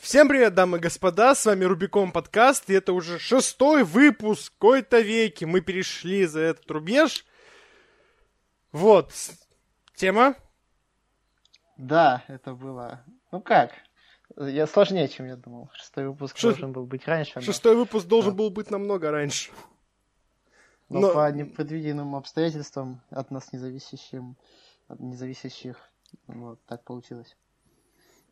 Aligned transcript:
Всем 0.00 0.28
привет, 0.28 0.54
дамы 0.54 0.78
и 0.78 0.80
господа, 0.80 1.34
с 1.34 1.44
вами 1.44 1.64
Рубикон 1.64 2.10
подкаст, 2.10 2.70
и 2.70 2.74
это 2.74 2.92
уже 2.94 3.18
шестой 3.18 3.84
выпуск 3.84 4.52
какой-то 4.54 5.00
веки. 5.00 5.44
Мы 5.44 5.60
перешли 5.60 6.24
за 6.24 6.40
этот 6.40 6.70
рубеж. 6.70 7.26
Вот, 8.72 9.12
тема. 9.94 10.36
Да, 11.76 12.24
это 12.28 12.54
было... 12.54 13.04
Ну 13.30 13.42
как? 13.42 13.72
Я 14.36 14.66
сложнее, 14.66 15.08
чем 15.08 15.26
я 15.26 15.36
думал. 15.36 15.70
Шестой 15.74 16.08
выпуск 16.08 16.36
Шест- 16.36 16.42
должен 16.60 16.72
был 16.72 16.86
быть 16.86 17.06
раньше. 17.06 17.32
но- 17.36 17.40
Шестой 17.42 17.76
выпуск 17.76 18.06
должен 18.06 18.30
Да. 18.32 18.38
был 18.38 18.50
быть 18.50 18.70
намного 18.70 19.10
раньше. 19.10 19.50
Но, 20.88 21.00
но- 21.00 21.14
по 21.14 21.30
непредвиденным 21.30 22.16
обстоятельствам, 22.16 23.02
от 23.10 23.30
нас 23.30 23.52
независящим, 23.52 24.36
от 24.88 24.98
независящих, 25.00 25.76
вот 26.26 26.58
так 26.66 26.84
получилось. 26.84 27.36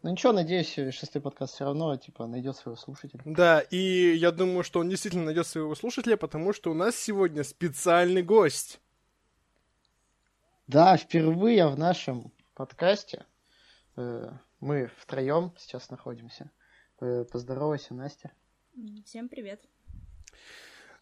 Ну 0.03 0.11
ничего, 0.11 0.33
надеюсь, 0.33 0.73
шестой 0.95 1.21
подкаст 1.21 1.55
все 1.55 1.65
равно, 1.65 1.97
типа, 1.97 2.27
найдет 2.27 2.57
своего 2.57 2.77
слушателя. 2.77 3.21
Да, 3.25 3.61
и 3.61 4.15
я 4.15 4.31
думаю, 4.31 4.63
что 4.63 4.79
он 4.79 4.89
действительно 4.89 5.25
найдет 5.25 5.47
своего 5.47 5.75
слушателя, 5.75 6.17
потому 6.17 6.53
что 6.53 6.71
у 6.71 6.75
нас 6.75 6.95
сегодня 6.97 7.43
специальный 7.43 8.23
гость. 8.23 8.81
Да, 10.69 10.97
впервые 10.97 11.67
в 11.67 11.77
нашем 11.77 12.31
подкасте 12.55 13.27
э, 13.97 14.31
мы 14.61 14.91
втроем 14.99 15.53
сейчас 15.59 15.91
находимся. 15.91 16.53
Э, 17.01 17.25
поздоровайся, 17.25 17.93
Настя. 17.93 18.31
Всем 19.05 19.29
привет. 19.29 19.65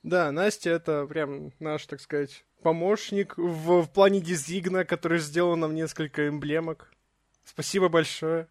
Да, 0.03 0.33
Настя 0.33 0.71
это 0.71 1.05
прям 1.07 1.53
наш, 1.59 1.85
так 1.87 2.01
сказать, 2.01 2.47
помощник 2.63 3.37
в, 3.37 3.83
в 3.83 3.91
плане 3.91 4.21
дизигна, 4.21 4.87
который 4.87 5.19
сделал 5.19 5.57
нам 5.57 5.75
несколько 5.75 6.29
эмблемок. 6.29 6.91
Спасибо 7.45 7.91
большое. 7.91 8.49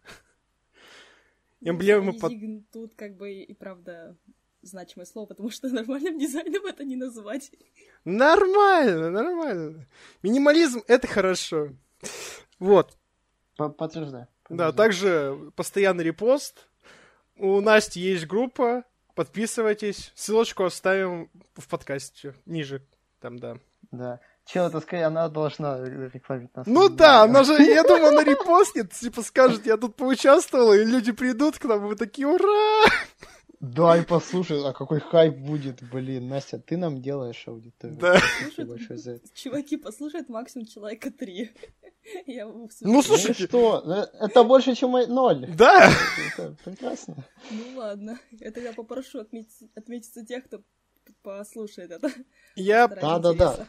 Эмблемы 1.60 2.12
под... 2.12 2.32
Тут 2.72 2.94
как 2.94 3.16
бы 3.16 3.32
и 3.32 3.54
правда 3.54 4.16
значимое 4.62 5.06
слово, 5.06 5.26
потому 5.26 5.50
что 5.50 5.68
нормальным 5.72 6.18
дизайном 6.18 6.66
это 6.66 6.84
не 6.84 6.96
назвать. 6.96 7.50
Нормально, 8.04 9.10
нормально. 9.10 9.86
Минимализм— 10.22 10.82
это 10.88 11.06
хорошо. 11.06 11.70
Вот. 12.58 12.96
По- 13.56 13.68
Подтверждаю. 13.68 14.28
Да, 14.48 14.72
также 14.72 15.52
постоянный 15.56 16.04
репост. 16.04 16.68
У 17.36 17.60
Насти 17.60 18.00
есть 18.00 18.26
группа. 18.26 18.84
Подписывайтесь. 19.14 20.12
Ссылочку 20.14 20.64
оставим 20.64 21.30
в 21.54 21.68
подкасте 21.68 22.34
ниже. 22.44 22.86
Там, 23.20 23.38
да. 23.38 23.58
Да. 23.90 24.20
Че 24.46 24.60
это 24.66 24.80
сказать, 24.80 25.04
она 25.06 25.28
должна 25.28 25.78
рекламить 25.82 26.54
нас. 26.54 26.66
Ну 26.68 26.88
да, 26.88 27.24
она 27.24 27.42
же, 27.42 27.54
я 27.54 27.82
думаю, 27.82 28.08
она 28.08 28.22
репостнет, 28.22 28.92
типа 28.92 29.22
скажет, 29.22 29.66
я 29.66 29.76
тут 29.76 29.96
поучаствовала, 29.96 30.72
и 30.72 30.84
люди 30.84 31.10
придут 31.10 31.58
к 31.58 31.64
нам, 31.64 31.84
и 31.84 31.88
мы 31.88 31.96
такие, 31.96 32.28
ура! 32.28 32.84
Дай 33.58 34.04
послушай, 34.04 34.62
а 34.64 34.72
какой 34.72 35.00
хайп 35.00 35.34
будет, 35.36 35.82
блин, 35.90 36.28
Настя, 36.28 36.58
ты 36.58 36.76
нам 36.76 37.00
делаешь 37.00 37.42
аудиторию. 37.48 37.98
Да. 37.98 38.20
Спасибо 38.40 38.74
большое 38.74 38.98
за 38.98 39.12
это. 39.12 39.28
Чуваки 39.34 39.78
послушают 39.78 40.28
максимум 40.28 40.66
человека 40.66 41.10
три. 41.10 41.50
Я 42.26 42.46
Ну, 42.46 42.68
Ну 42.82 43.00
и 43.00 43.02
слушайте, 43.02 43.46
что? 43.46 43.82
Э, 43.84 44.26
Это 44.26 44.44
больше, 44.44 44.74
чем 44.74 44.92
ноль. 44.92 45.46
да, 45.56 45.90
Это 46.36 46.54
прекрасно. 46.64 47.16
Ну 47.50 47.78
ладно, 47.78 48.18
это 48.38 48.60
я 48.60 48.72
попрошу 48.72 49.20
отметить, 49.20 49.70
отметиться 49.74 50.24
тех, 50.24 50.44
кто 50.44 50.62
послушает 51.22 51.90
это. 51.90 52.10
я, 52.54 52.86
Да-да-да. 52.86 53.66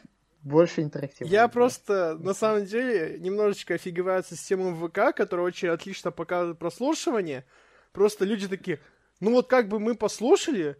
Больше 0.47 0.81
интерактива. 0.81 1.27
я 1.27 1.47
просто, 1.47 2.17
на 2.19 2.33
самом 2.33 2.65
деле, 2.65 3.17
немножечко 3.19 3.73
офигеваю 3.73 4.19
от 4.19 4.27
системы 4.27 4.73
ВК, 4.75 5.15
которая 5.15 5.45
очень 5.45 5.67
отлично 5.67 6.11
показывает 6.11 6.57
прослушивание. 6.57 7.45
Просто 7.91 8.25
люди 8.25 8.47
такие, 8.47 8.79
ну 9.19 9.31
вот 9.31 9.47
как 9.47 9.67
бы 9.67 9.79
мы 9.79 9.95
послушали, 9.95 10.77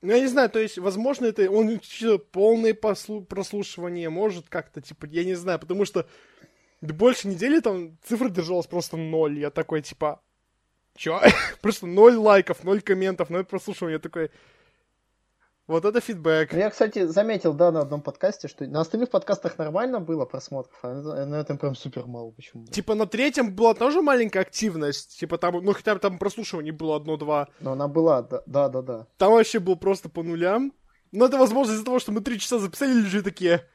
ну, 0.00 0.12
я 0.12 0.20
не 0.20 0.26
знаю, 0.26 0.50
то 0.50 0.58
есть, 0.58 0.78
возможно, 0.78 1.26
это 1.26 1.48
он 1.50 1.80
полное 2.32 2.72
послу- 2.74 3.24
прослушивание 3.24 4.08
может 4.08 4.48
как-то, 4.48 4.80
типа, 4.80 5.06
я 5.06 5.24
не 5.24 5.34
знаю, 5.34 5.58
потому 5.58 5.84
что 5.84 6.06
больше 6.80 7.28
недели 7.28 7.60
там 7.60 7.96
цифра 8.02 8.28
держалась 8.28 8.66
просто 8.66 8.96
ноль. 8.96 9.38
Я 9.38 9.50
такой, 9.50 9.82
типа, 9.82 10.20
чё? 10.96 11.20
просто 11.60 11.86
ноль 11.86 12.14
лайков, 12.16 12.64
ноль 12.64 12.80
комментов, 12.80 13.30
ноль 13.30 13.44
прослушивания. 13.44 13.94
Я 13.96 14.00
такой, 14.00 14.30
вот 15.68 15.84
это 15.84 16.00
фидбэк. 16.00 16.52
Ну, 16.52 16.58
Я, 16.58 16.70
кстати, 16.70 17.06
заметил, 17.06 17.54
да, 17.54 17.70
на 17.70 17.80
одном 17.80 18.02
подкасте, 18.02 18.48
что 18.48 18.66
на 18.66 18.80
остальных 18.80 19.10
подкастах 19.10 19.58
нормально 19.58 20.00
было 20.00 20.24
просмотров, 20.24 20.76
а 20.82 21.24
на 21.24 21.36
этом 21.36 21.56
прям 21.56 21.76
супер 21.76 22.06
мало 22.06 22.30
почему-то. 22.32 22.72
Типа 22.72 22.94
на 22.94 23.06
третьем 23.06 23.54
была 23.54 23.74
тоже 23.74 24.02
маленькая 24.02 24.40
активность, 24.40 25.18
типа 25.18 25.38
там, 25.38 25.62
ну 25.62 25.72
хотя 25.72 25.94
бы 25.94 26.00
там 26.00 26.18
прослушиваний 26.18 26.72
было 26.72 26.96
одно-два. 26.96 27.48
Но 27.60 27.72
она 27.72 27.86
была, 27.86 28.22
да, 28.22 28.42
да, 28.46 28.68
да. 28.68 28.82
да. 28.82 29.06
Там 29.18 29.32
вообще 29.32 29.60
был 29.60 29.76
просто 29.76 30.08
по 30.08 30.22
нулям. 30.22 30.72
Но 31.12 31.26
это 31.26 31.36
возможно 31.36 31.72
из-за 31.72 31.84
того, 31.84 31.98
что 31.98 32.10
мы 32.10 32.22
три 32.22 32.38
часа 32.38 32.58
записали, 32.58 32.92
люди 32.92 33.20
такие, 33.20 33.66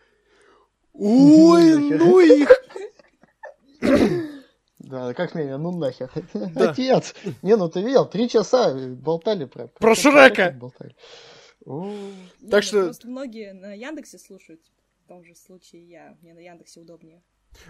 ой, 0.93 1.77
ну 1.77 2.19
их. 2.19 2.49
Да, 4.79 5.13
как 5.13 5.35
меня, 5.35 5.57
ну 5.57 5.77
нахер. 5.77 6.09
Отец! 6.55 7.13
Не, 7.41 7.57
ну 7.57 7.67
ты 7.67 7.81
видел, 7.81 8.05
три 8.05 8.29
часа 8.29 8.73
болтали 8.73 9.43
про... 9.43 9.67
Про 9.67 9.95
Шрека. 9.95 10.55
Болтали. 10.57 10.95
Так 12.50 12.63
что- 12.63 12.85
Просто 12.85 13.07
многие 13.07 13.53
на 13.53 13.73
Яндексе 13.73 14.17
слушают. 14.17 14.61
В 15.03 15.07
том 15.07 15.23
же 15.23 15.35
случае 15.35 15.88
я. 15.88 16.17
Мне 16.22 16.33
на 16.33 16.39
Яндексе 16.39 16.79
удобнее. 16.81 17.22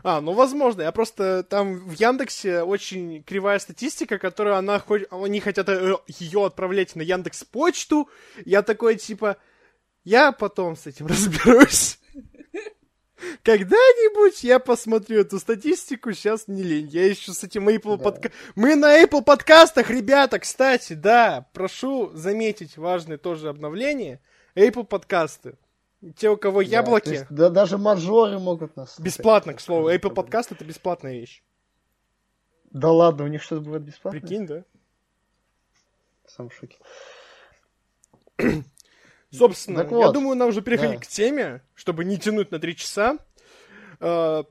А, 0.04 0.22
ну 0.22 0.34
возможно, 0.34 0.82
я 0.82 0.92
просто 0.92 1.44
там 1.44 1.76
в 1.88 1.94
Яндексе 1.94 2.62
очень 2.64 3.24
кривая 3.24 3.60
статистика, 3.60 4.18
которую 4.18 4.56
она 4.56 4.80
хоть, 4.80 5.04
они 5.12 5.40
хотят 5.40 5.70
ее 5.70 6.46
отправлять 6.46 6.96
на 6.96 7.02
Яндекс 7.02 7.44
почту. 7.44 8.10
Я 8.44 8.64
такой 8.64 8.96
типа, 8.98 9.38
я 10.04 10.32
потом 10.32 10.76
с 10.76 10.88
этим 10.88 11.06
разберусь. 11.08 11.97
Когда-нибудь 13.44 14.44
я 14.44 14.60
посмотрю 14.60 15.22
эту 15.22 15.40
статистику, 15.40 16.14
сейчас 16.14 16.48
не 16.48 16.64
лень. 16.64 16.88
Я 16.88 17.08
еще 17.08 17.34
с 17.34 17.44
этим 17.44 17.68
Apple 17.70 17.98
Да. 17.98 18.04
подка... 18.04 18.32
Мы 18.56 18.76
на 18.76 19.02
Apple 19.04 19.24
подкастах, 19.24 19.90
ребята, 19.90 20.40
кстати, 20.40 20.94
да, 20.94 21.48
прошу 21.54 22.12
заметить 22.14 22.78
важное 22.78 23.18
тоже 23.18 23.50
обновление. 23.50 24.22
Apple 24.56 24.86
подкасты. 24.86 25.58
Те, 26.16 26.30
у 26.30 26.38
кого 26.38 26.64
да, 26.64 26.70
яблоки, 26.70 27.10
есть, 27.10 27.26
да, 27.30 27.50
даже 27.50 27.78
мажоры 27.78 28.38
могут 28.38 28.76
нас 28.76 28.94
слушать. 28.94 29.06
бесплатно, 29.06 29.54
к 29.56 29.60
слову. 29.62 29.90
Apple 29.92 30.14
подкаст 30.14 30.52
это 30.52 30.64
бесплатная 30.64 31.14
вещь. 31.14 31.42
Да 32.70 32.92
ладно, 32.92 33.24
у 33.24 33.28
них 33.28 33.42
что-то 33.42 33.62
будет 33.62 33.82
бесплатно? 33.82 34.20
Прикинь, 34.20 34.46
да? 34.46 34.64
Сам 36.28 36.50
в 36.50 36.54
шоке. 36.54 36.78
Собственно, 39.32 39.82
Так 39.84 39.92
я 39.92 39.98
вот, 39.98 40.14
думаю, 40.14 40.38
нам 40.38 40.50
уже 40.50 40.62
переходить 40.62 41.00
да. 41.00 41.06
к 41.06 41.08
теме, 41.08 41.62
чтобы 41.76 42.06
не 42.06 42.18
тянуть 42.18 42.52
на 42.52 42.60
три 42.60 42.76
часа. 42.76 43.18
Э, 44.00 44.44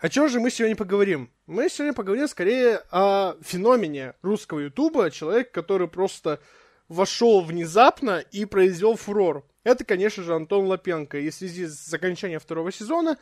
О 0.00 0.08
чем 0.08 0.28
же 0.28 0.40
мы 0.40 0.50
сегодня 0.50 0.76
поговорим? 0.76 1.30
Мы 1.46 1.68
сегодня 1.70 1.94
поговорим 1.94 2.28
скорее 2.28 2.82
о 2.90 3.34
феномене 3.40 4.14
русского 4.22 4.60
ютуба, 4.60 5.10
человек, 5.10 5.50
который 5.50 5.88
просто 5.88 6.40
вошел 6.88 7.40
внезапно 7.42 8.18
и 8.18 8.44
произвел 8.44 8.96
фурор. 8.96 9.46
Это, 9.64 9.84
конечно 9.84 10.22
же, 10.22 10.34
Антон 10.34 10.66
Лапенко. 10.66 11.18
И 11.18 11.30
в 11.30 11.34
связи 11.34 11.66
с 11.66 11.92
окончанием 11.92 12.40
второго 12.40 12.72
сезона, 12.72 13.18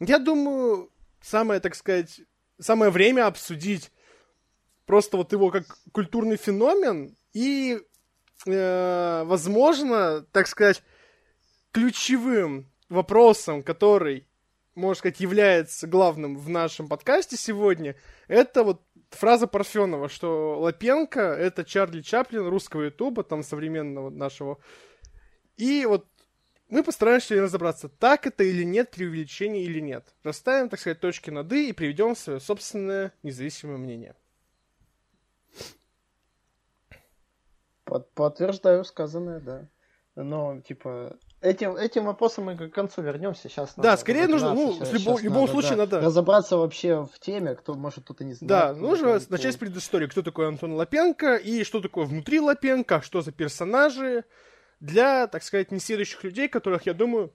я 0.00 0.18
думаю, 0.18 0.90
самое, 1.20 1.60
так 1.60 1.74
сказать, 1.74 2.20
самое 2.58 2.90
время 2.90 3.26
обсудить 3.26 3.90
просто 4.86 5.16
вот 5.16 5.32
его 5.32 5.50
как 5.50 5.78
культурный 5.92 6.36
феномен 6.36 7.16
и, 7.32 7.80
э, 8.46 9.22
возможно, 9.24 10.22
так 10.32 10.46
сказать, 10.46 10.82
ключевым 11.72 12.70
вопросом, 12.88 13.62
который, 13.62 14.26
можно 14.74 14.98
сказать, 14.98 15.20
является 15.20 15.86
главным 15.86 16.36
в 16.36 16.48
нашем 16.48 16.88
подкасте 16.88 17.36
сегодня, 17.36 17.96
это 18.28 18.64
вот 18.64 18.82
фраза 19.10 19.46
Парфенова, 19.46 20.08
что 20.08 20.60
Лапенко— 20.60 21.20
это 21.20 21.64
Чарли 21.64 22.02
Чаплин 22.02 22.46
русского 22.46 22.82
ютуба, 22.82 23.24
там, 23.24 23.42
современного 23.42 24.10
нашего. 24.10 24.58
И 25.56 25.86
вот 25.86 26.06
мы 26.68 26.82
постараемся 26.82 27.40
разобраться, 27.40 27.88
так 27.88 28.26
это 28.26 28.42
или 28.42 28.64
нет, 28.64 28.90
преувеличение 28.90 29.64
или 29.64 29.80
нет. 29.80 30.14
Расставим, 30.22 30.68
так 30.68 30.80
сказать, 30.80 31.00
точки 31.00 31.30
над 31.30 31.52
«и» 31.52 31.68
и 31.68 31.72
приведем 31.72 32.16
свое 32.16 32.40
собственное 32.40 33.12
независимое 33.22 33.76
мнение. 33.76 34.16
Под- 37.84 38.10
подтверждаю 38.14 38.84
сказанное, 38.84 39.40
да. 39.40 39.68
Но, 40.16 40.60
типа, 40.60 41.16
этим, 41.40 41.74
этим 41.76 42.04
вопросом 42.04 42.44
мы 42.44 42.56
к 42.56 42.70
концу 42.72 43.02
вернемся. 43.02 43.48
Сейчас 43.48 43.74
Да, 43.76 43.96
скорее 43.96 44.28
нужно, 44.28 44.54
ну, 44.54 44.72
в 44.72 44.92
любом- 44.92 45.20
любом 45.20 45.48
случае 45.48 45.76
надо- 45.76 46.00
разобраться 46.00 46.56
вообще 46.56 47.04
в 47.04 47.18
теме, 47.18 47.56
кто, 47.56 47.74
может, 47.74 48.04
кто-то 48.04 48.22
не 48.24 48.34
знает. 48.34 48.48
Да, 48.48 48.74
нужно 48.80 49.18
начать 49.28 49.54
с 49.54 49.56
предыстории. 49.56 50.06
Кто 50.06 50.22
такой 50.22 50.46
Антон 50.46 50.74
Лапенко 50.74 51.34
и 51.34 51.64
что 51.64 51.80
такое 51.80 52.06
внутри 52.06 52.38
Лапенко, 52.40 53.02
что 53.02 53.22
за 53.22 53.32
персонажи 53.32 54.24
для, 54.78 55.26
так 55.26 55.42
сказать, 55.42 55.72
несведущих 55.72 56.22
людей, 56.22 56.48
которых, 56.48 56.86
я 56.86 56.94
думаю, 56.94 57.32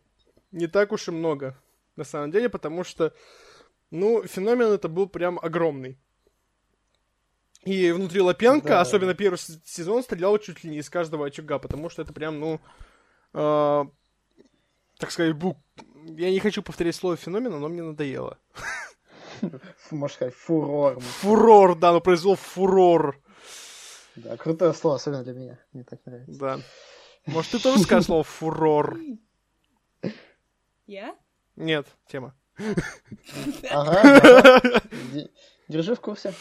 не 0.51 0.67
так 0.67 0.93
уж 0.93 1.09
и 1.09 1.11
много, 1.11 1.57
на 1.97 2.05
самом 2.05 2.31
деле, 2.31 2.47
потому 2.47 2.85
что, 2.85 3.13
ну, 3.91 4.23
феномен 4.23 4.71
это 4.71 4.87
был 4.87 5.07
прям 5.09 5.37
огромный. 5.41 5.99
И 7.65 7.91
внутри 7.91 8.21
Лапенко, 8.21 8.67
Да. 8.69 8.81
особенно 8.81 9.13
первый 9.13 9.37
сезон, 9.37 10.01
стрелял 10.03 10.37
чуть 10.37 10.63
ли 10.63 10.69
не 10.69 10.77
из 10.77 10.89
каждого 10.89 11.27
очага, 11.27 11.59
потому 11.59 11.89
что 11.89 12.01
это 12.01 12.13
прям, 12.13 12.39
ну, 12.39 12.59
э, 13.33 13.85
так 14.97 15.11
сказать, 15.11 15.33
бук. 15.35 15.57
Я 16.05 16.31
не 16.31 16.39
хочу 16.39 16.63
повторять 16.63 16.95
слово 16.95 17.17
феномена, 17.17 17.59
но 17.59 17.67
мне 17.67 17.83
надоело. 17.83 18.37
Можно 19.91 20.13
сказать, 20.15 20.33
фурор. 20.33 20.99
Фурор, 20.99 21.75
да, 21.77 21.91
но 21.91 22.01
произвел 22.01 22.35
фурор. 22.35 23.19
Да, 24.15 24.35
крутое 24.37 24.73
слово, 24.73 24.95
особенно 24.97 25.23
для 25.23 25.33
меня. 25.33 25.59
Мне 25.73 25.83
так 25.83 25.99
нравится. 26.05 26.39
Да. 26.39 26.59
Может, 27.25 27.51
ты 27.51 27.59
тоже 27.59 27.79
скажешь 27.83 28.05
слово 28.07 28.23
фурор? 28.23 28.97
Я? 30.87 31.15
Нет, 31.55 31.85
тема. 32.07 32.33
Ага, 33.69 34.01
ага. 34.01 34.81
Де- 35.13 35.29
Держи 35.67 35.95
в 35.95 36.01
курсе. 36.01 36.33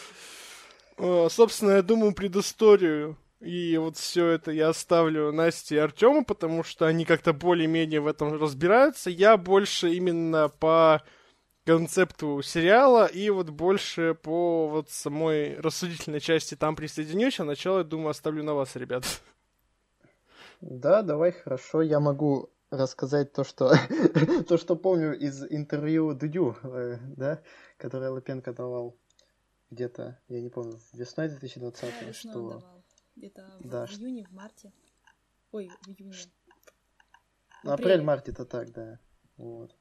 Э, 0.99 1.27
Собственно, 1.29 1.71
я 1.71 1.81
думаю, 1.81 2.13
предысторию 2.13 3.17
и 3.39 3.77
вот 3.77 3.95
все 3.95 4.27
это 4.27 4.51
я 4.51 4.69
оставлю 4.69 5.31
Насте 5.31 5.75
и 5.75 5.79
Артему, 5.79 6.25
потому 6.25 6.61
что 6.63 6.85
они 6.85 7.05
как-то 7.05 7.31
более-менее 7.31 8.01
в 8.01 8.07
этом 8.07 8.33
разбираются. 8.33 9.09
Я 9.09 9.37
больше 9.37 9.93
именно 9.93 10.49
по 10.49 11.01
концепту 11.65 12.41
сериала 12.41 13.05
и 13.05 13.29
вот 13.29 13.49
больше 13.49 14.13
по 14.21 14.67
вот 14.67 14.89
самой 14.89 15.57
рассудительной 15.59 16.19
части 16.19 16.55
там 16.55 16.75
присоединюсь, 16.75 17.39
а 17.39 17.45
начало, 17.45 17.79
я 17.79 17.83
думаю, 17.85 18.09
оставлю 18.09 18.43
на 18.43 18.55
вас, 18.55 18.75
ребят. 18.75 19.05
Да, 20.59 21.01
давай, 21.01 21.31
хорошо. 21.31 21.81
Я 21.81 22.01
могу 22.01 22.49
рассказать 22.71 23.31
то, 23.31 23.45
что, 23.45 23.73
то, 24.49 24.57
что 24.57 24.75
помню 24.75 25.17
из 25.17 25.45
интервью 25.49 26.13
Дудю, 26.13 26.57
э, 26.63 26.97
да, 27.15 27.41
которое 27.77 28.09
Лапенко 28.09 28.51
давал 28.51 28.97
где-то, 29.71 30.19
я 30.27 30.41
не 30.41 30.49
помню, 30.49 30.79
весной 30.93 31.29
2020 31.29 31.81
Да, 31.81 32.07
он 32.07 32.13
что... 32.13 32.31
давал. 32.33 32.83
Где-то 33.15 33.53
Да, 33.59 33.85
в 33.85 33.91
июне, 33.91 34.25
в 34.25 34.31
марте. 34.31 34.71
Ой, 35.51 35.69
в 35.83 35.87
июне. 35.89 36.15
Ну, 37.63 37.71
Апрель. 37.71 37.93
апрель-март 37.93 38.29
это 38.29 38.45
так, 38.45 38.71
да. 38.71 38.99
Вот. 39.37 39.75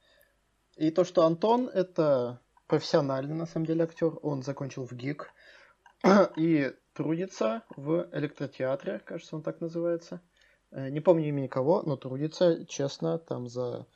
И 0.77 0.91
то, 0.91 1.05
что 1.05 1.25
Антон 1.25 1.69
это 1.69 2.41
профессиональный, 2.67 3.35
на 3.35 3.47
самом 3.47 3.67
деле, 3.67 3.85
актер. 3.85 4.19
Он 4.23 4.43
закончил 4.43 4.87
в 4.87 4.93
ГИК 4.93 5.33
и 6.37 6.73
трудится 6.93 7.63
в 7.77 8.09
электротеатре, 8.13 9.01
кажется, 9.01 9.37
он 9.37 9.43
так 9.43 9.61
называется. 9.61 10.21
Э, 10.71 10.91
Не 10.91 11.01
помню 11.01 11.29
имени 11.29 11.47
кого, 11.47 11.83
но 11.83 11.97
трудится, 11.97 12.65
честно, 12.67 13.19
там 13.19 13.49
за... 13.49 13.87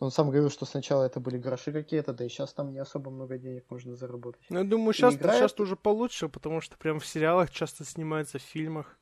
Он 0.00 0.10
сам 0.10 0.30
говорил, 0.30 0.50
что 0.50 0.64
сначала 0.64 1.04
это 1.04 1.18
были 1.18 1.38
гроши 1.38 1.72
какие-то, 1.72 2.12
да 2.12 2.24
и 2.24 2.28
сейчас 2.28 2.52
там 2.52 2.72
не 2.72 2.78
особо 2.78 3.10
много 3.10 3.36
денег 3.36 3.64
можно 3.68 3.96
заработать. 3.96 4.42
Ну, 4.48 4.58
я 4.58 4.64
думаю, 4.64 4.92
сейчас, 4.92 5.14
играет- 5.14 5.40
сейчас 5.40 5.58
уже 5.58 5.74
получше, 5.74 6.28
потому 6.28 6.60
что 6.60 6.76
прям 6.78 7.00
в 7.00 7.06
сериалах 7.06 7.50
часто 7.50 7.84
снимается, 7.84 8.38
в 8.38 8.42
фильмах. 8.42 8.96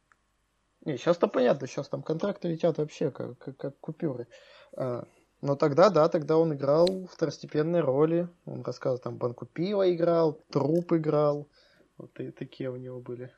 Не, 0.86 0.96
сейчас-то 0.96 1.26
понятно, 1.26 1.66
сейчас 1.66 1.88
там 1.88 2.02
контракты 2.02 2.48
летят 2.48 2.78
вообще 2.78 3.10
как, 3.10 3.36
как, 3.38 3.56
как 3.56 3.78
купюры. 3.80 4.26
А, 4.76 5.04
но 5.42 5.54
тогда, 5.54 5.90
да, 5.90 6.08
тогда 6.08 6.38
он 6.38 6.54
играл 6.54 6.86
второстепенные 7.12 7.82
роли. 7.82 8.28
Он 8.46 8.62
рассказывал, 8.62 8.98
там 8.98 9.18
банку 9.18 9.44
пива 9.46 9.92
играл, 9.92 10.40
труп 10.50 10.92
играл. 10.94 11.48
Вот 11.98 12.18
и 12.20 12.30
такие 12.30 12.70
у 12.70 12.76
него 12.76 13.00
были. 13.00 13.34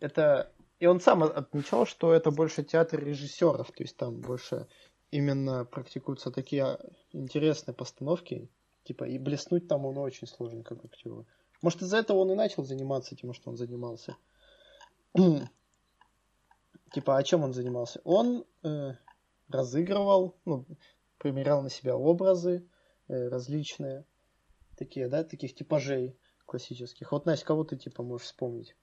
Это... 0.00 0.52
И 0.80 0.86
он 0.86 1.00
сам 1.00 1.24
от- 1.24 1.36
отмечал, 1.36 1.86
что 1.86 2.12
это 2.12 2.30
больше 2.30 2.62
театр 2.62 3.02
режиссеров, 3.02 3.72
то 3.72 3.82
есть 3.82 3.96
там 3.96 4.20
больше 4.20 4.68
именно 5.10 5.64
практикуются 5.64 6.30
такие 6.30 6.64
а, 6.64 6.80
интересные 7.12 7.74
постановки, 7.74 8.48
типа, 8.84 9.04
и 9.04 9.18
блеснуть 9.18 9.68
там 9.68 9.86
он 9.86 9.98
очень 9.98 10.26
сложно, 10.26 10.62
как 10.62 10.84
актеру. 10.84 11.26
Может, 11.62 11.82
из-за 11.82 11.98
этого 11.98 12.18
он 12.18 12.32
и 12.32 12.34
начал 12.34 12.64
заниматься 12.64 13.16
тем, 13.16 13.32
что 13.32 13.50
он 13.50 13.56
занимался. 13.56 14.16
Типа, 16.92 17.18
о 17.18 17.22
чем 17.22 17.42
он 17.42 17.52
занимался? 17.52 18.00
Он 18.04 18.46
э, 18.62 18.92
разыгрывал, 19.48 20.36
ну, 20.46 20.64
примерял 21.18 21.62
на 21.62 21.68
себя 21.68 21.96
образы 21.96 22.66
э, 23.08 23.28
различные, 23.28 24.06
такие, 24.76 25.08
да, 25.08 25.22
таких 25.24 25.54
типажей 25.54 26.16
классических. 26.46 27.12
Вот, 27.12 27.26
Настя, 27.26 27.44
кого 27.44 27.64
ты, 27.64 27.76
типа, 27.76 28.02
можешь 28.02 28.28
вспомнить 28.28 28.74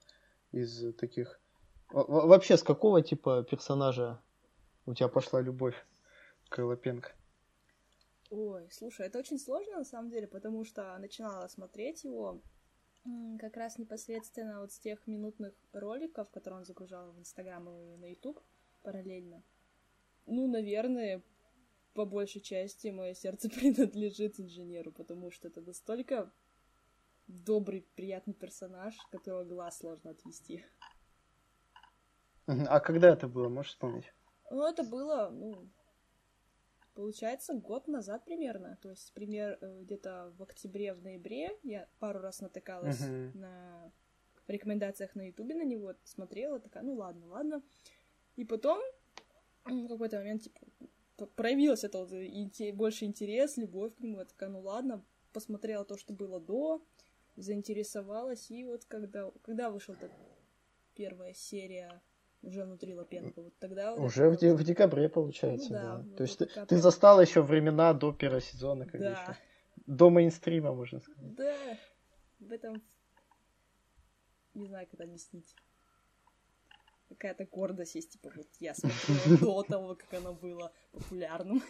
из 0.52 0.94
таких? 0.94 1.40
Во- 1.90 2.26
Вообще, 2.26 2.56
с 2.56 2.62
какого, 2.62 3.02
типа, 3.02 3.42
персонажа 3.42 4.20
у 4.84 4.94
тебя 4.94 5.08
пошла 5.08 5.40
любовь 5.40 5.74
к 6.48 6.62
Лапенко? 6.62 7.12
Ой, 8.30 8.68
слушай, 8.72 9.06
это 9.06 9.18
очень 9.18 9.38
сложно 9.38 9.78
на 9.78 9.84
самом 9.84 10.10
деле, 10.10 10.26
потому 10.26 10.64
что 10.64 10.96
начинала 10.98 11.46
смотреть 11.48 12.04
его 12.04 12.40
как 13.38 13.56
раз 13.56 13.78
непосредственно 13.78 14.60
вот 14.60 14.72
с 14.72 14.78
тех 14.78 15.06
минутных 15.06 15.54
роликов, 15.72 16.28
которые 16.30 16.58
он 16.58 16.64
загружал 16.64 17.12
в 17.12 17.18
Инстаграм 17.20 17.68
и 17.70 17.96
на 17.96 18.10
Ютуб 18.10 18.40
параллельно. 18.82 19.44
Ну, 20.26 20.48
наверное, 20.48 21.22
по 21.94 22.04
большей 22.04 22.40
части 22.40 22.88
мое 22.88 23.14
сердце 23.14 23.48
принадлежит 23.50 24.40
инженеру, 24.40 24.92
потому 24.92 25.30
что 25.30 25.48
это 25.48 25.60
настолько 25.60 26.32
добрый, 27.28 27.86
приятный 27.94 28.34
персонаж, 28.34 28.96
которого 29.10 29.44
глаз 29.44 29.78
сложно 29.78 30.10
отвести. 30.10 30.64
А 32.46 32.80
когда 32.80 33.12
это 33.12 33.26
было, 33.28 33.48
можешь 33.48 33.72
вспомнить? 33.72 34.12
Ну, 34.50 34.64
это 34.64 34.84
было, 34.84 35.30
ну, 35.30 35.68
получается, 36.96 37.54
год 37.54 37.86
назад 37.88 38.24
примерно. 38.24 38.76
То 38.82 38.90
есть, 38.90 39.12
пример, 39.12 39.58
э, 39.60 39.82
где-то 39.82 40.32
в 40.38 40.42
октябре, 40.42 40.94
в 40.94 41.02
ноябре 41.02 41.50
я 41.62 41.86
пару 42.00 42.20
раз 42.20 42.40
натыкалась 42.40 43.00
Мгм. 43.00 43.40
на 43.40 43.92
рекомендациях 44.48 45.14
на 45.14 45.26
Ютубе 45.28 45.54
на 45.54 45.64
него, 45.64 45.94
смотрела, 46.04 46.58
такая, 46.58 46.82
ну 46.82 46.94
ладно, 46.94 47.26
ладно. 47.28 47.62
И 48.36 48.44
потом 48.44 48.80
в 49.64 49.88
какой-то 49.88 50.16
момент, 50.18 50.42
типа, 50.42 50.60
п- 51.16 51.26
проявилась 51.26 51.84
это 51.84 51.98
вот 51.98 52.12
инте- 52.12 52.72
больше 52.72 53.04
интерес, 53.04 53.56
любовь 53.56 53.94
к 53.94 54.00
нему. 54.00 54.18
Я 54.18 54.24
такая, 54.24 54.48
ну 54.50 54.60
ладно, 54.60 55.04
посмотрела 55.32 55.84
то, 55.84 55.96
что 55.96 56.12
было 56.12 56.40
до, 56.40 56.82
заинтересовалась, 57.36 58.50
и 58.50 58.64
вот 58.64 58.84
когда, 58.86 59.30
когда 59.42 59.70
вышла 59.70 59.96
первая 60.94 61.34
серия 61.34 62.00
уже 62.46 62.64
внутри 62.64 62.94
Лапенко, 62.94 63.42
вот 63.42 63.58
тогда... 63.58 63.94
вот 63.94 64.04
Уже 64.06 64.24
это 64.24 64.46
в, 64.46 64.50
вот- 64.50 64.60
в 64.60 64.64
декабре, 64.64 65.08
получается, 65.08 65.72
Ну 65.72 65.74
да, 65.74 65.82
да. 65.82 65.96
вот 66.02 66.16
То 66.16 66.22
есть 66.22 66.38
ты, 66.38 66.46
ты 66.46 66.74
раз. 66.74 66.82
застала 66.82 67.20
еще 67.20 67.42
времена 67.42 67.92
до 67.92 68.12
первого 68.12 68.40
сезона, 68.40 68.84
бы 68.86 68.98
Да, 68.98 69.10
еще. 69.10 69.36
До 69.86 70.10
мейнстрима, 70.10 70.72
можно 70.72 71.00
сказать. 71.00 71.34
да, 71.34 71.78
в 72.40 72.52
этом... 72.52 72.82
Не 74.54 74.66
знаю, 74.68 74.86
как 74.90 75.00
объяснить. 75.00 75.54
Какая-то 77.08 77.44
гордость 77.46 77.94
есть, 77.94 78.12
типа, 78.12 78.30
вот 78.34 78.46
я 78.58 78.74
смотрела 78.74 79.38
до 79.40 79.62
того, 79.62 79.94
как 79.94 80.14
оно 80.14 80.32
было 80.32 80.72
популярным. 80.92 81.62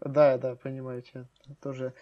Да, 0.00 0.38
да, 0.38 0.54
понимаю 0.56 1.02
тебя. 1.02 1.28
Тоже. 1.60 1.94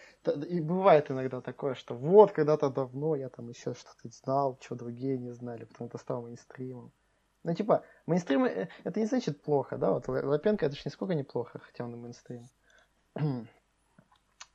И 0.49 0.61
бывает 0.61 1.11
иногда 1.11 1.41
такое, 1.41 1.75
что 1.75 1.95
вот 1.95 2.33
когда-то 2.33 2.71
давно 2.71 3.17
я 3.17 3.29
там 3.29 3.49
еще 3.49 3.75
что-то 3.75 4.09
знал, 4.11 4.59
что 4.63 4.75
другие 4.77 5.19
не 5.19 5.33
знали, 5.33 5.65
потом 5.65 5.87
это 5.89 5.99
стало 5.99 6.23
мейнстримом. 6.27 6.93
Ну, 7.49 7.55
типа, 7.55 7.83
мейнстрим 8.05 8.45
э, 8.45 8.69
это 8.85 9.01
не 9.01 9.07
значит 9.07 9.41
плохо, 9.41 9.79
да? 9.79 9.93
Вот 9.93 10.07
Лапенко 10.07 10.67
это 10.67 10.77
ж 10.77 10.85
нисколько 10.85 11.15
не 11.15 11.23
плохо, 11.23 11.59
хотя 11.59 11.85
он 11.85 11.95
и 11.95 11.97
мейнстрим. 11.97 12.47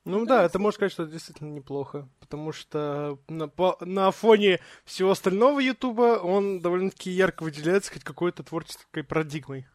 Ну 0.05 0.25
Да, 0.25 0.39
да, 0.39 0.43
это 0.43 0.59
можно 0.59 0.75
сказать, 0.75 0.91
что 0.91 1.03
это 1.03 1.13
действительно 1.13 1.49
неплохо, 1.53 2.09
потому 2.19 2.51
что 2.51 3.17
на, 3.29 3.47
по- 3.47 3.77
на 3.79 4.11
фоне 4.11 4.59
всего 4.83 5.11
остального 5.11 5.61
Ютуба 5.61 6.19
он 6.21 6.59
довольно-таки 6.59 7.09
ярко 7.09 7.43
выделяется 7.43 7.93
хоть 7.93 8.03
какой-то 8.03 8.43
творческой 8.43 9.05
парадигмой. 9.05 9.65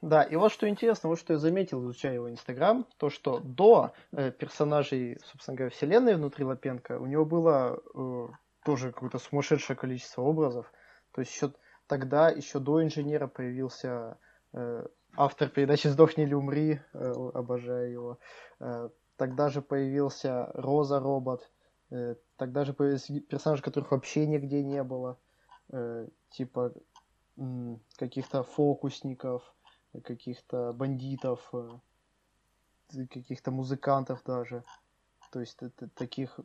Да, 0.00 0.22
и 0.22 0.36
вот 0.36 0.52
что 0.52 0.68
интересно, 0.68 1.08
вот 1.08 1.18
что 1.18 1.32
я 1.32 1.40
заметил, 1.40 1.82
изучая 1.82 2.14
его 2.14 2.30
Инстаграм, 2.30 2.86
то, 2.98 3.10
что 3.10 3.40
до 3.40 3.92
э, 4.12 4.30
персонажей, 4.30 5.18
собственно 5.24 5.56
говоря, 5.56 5.70
вселенной 5.74 6.14
внутри 6.14 6.44
Лапенко, 6.44 7.00
у 7.00 7.06
него 7.06 7.24
было 7.24 7.82
э, 7.94 8.28
тоже 8.64 8.92
какое-то 8.92 9.18
сумасшедшее 9.18 9.76
количество 9.76 10.22
образов. 10.22 10.72
То 11.12 11.20
есть 11.20 11.34
еще 11.34 11.52
тогда, 11.86 12.28
еще 12.28 12.58
до 12.60 12.82
инженера 12.82 13.26
появился 13.26 14.18
э, 14.52 14.86
автор 15.16 15.48
передачи 15.48 15.88
«Сдохни 15.88 16.24
или 16.24 16.34
умри», 16.34 16.80
э, 16.92 17.12
обожаю 17.34 17.90
его. 17.90 18.18
Э, 18.60 18.88
тогда 19.16 19.48
же 19.48 19.62
появился 19.62 20.50
Роза 20.54 21.00
Робот. 21.00 21.50
Э, 21.90 22.14
тогда 22.36 22.64
же 22.64 22.72
появились 22.72 23.10
персонажи, 23.28 23.62
которых 23.62 23.90
вообще 23.90 24.26
нигде 24.26 24.62
не 24.62 24.82
было. 24.82 25.18
Э, 25.72 26.08
типа 26.30 26.72
каких-то 27.96 28.42
фокусников, 28.42 29.42
каких-то 30.04 30.72
бандитов, 30.72 31.48
э, 31.52 33.06
каких-то 33.06 33.50
музыкантов 33.50 34.22
даже. 34.24 34.64
То 35.32 35.40
есть 35.40 35.62
это 35.62 35.88
таких... 35.88 36.38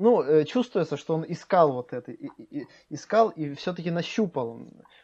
Ну, 0.00 0.22
э, 0.22 0.46
чувствуется, 0.46 0.96
что 0.96 1.14
он 1.14 1.26
искал 1.28 1.72
вот 1.72 1.92
это, 1.92 2.10
и- 2.10 2.30
и- 2.38 2.66
искал 2.88 3.28
и 3.28 3.52
все-таки 3.52 3.90
нащупал. 3.90 4.58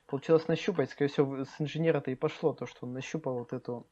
Получилось 0.06 0.48
нащупать, 0.48 0.90
скорее 0.90 1.10
всего, 1.10 1.44
с 1.44 1.50
инженера-то 1.58 2.10
и 2.10 2.14
пошло 2.14 2.54
то, 2.54 2.64
что 2.64 2.86
он 2.86 2.94
нащупал 2.94 3.34
вот 3.34 3.52
эту... 3.52 3.86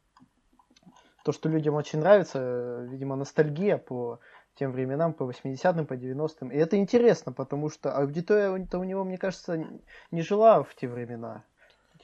То, 1.22 1.32
что 1.32 1.50
людям 1.50 1.74
очень 1.74 1.98
нравится, 1.98 2.38
э, 2.40 2.86
видимо, 2.88 3.16
ностальгия 3.16 3.76
по 3.76 4.18
тем 4.54 4.72
временам, 4.72 5.12
по 5.12 5.24
80-м, 5.24 5.86
по 5.86 5.94
90-м. 5.94 6.50
И 6.50 6.56
это 6.56 6.78
интересно, 6.78 7.32
потому 7.32 7.68
что 7.68 7.94
аудитория-то 7.94 8.78
у 8.78 8.84
него, 8.84 9.04
мне 9.04 9.18
кажется, 9.18 9.62
не 10.10 10.22
жила 10.22 10.62
в 10.62 10.74
те 10.74 10.88
времена. 10.88 11.44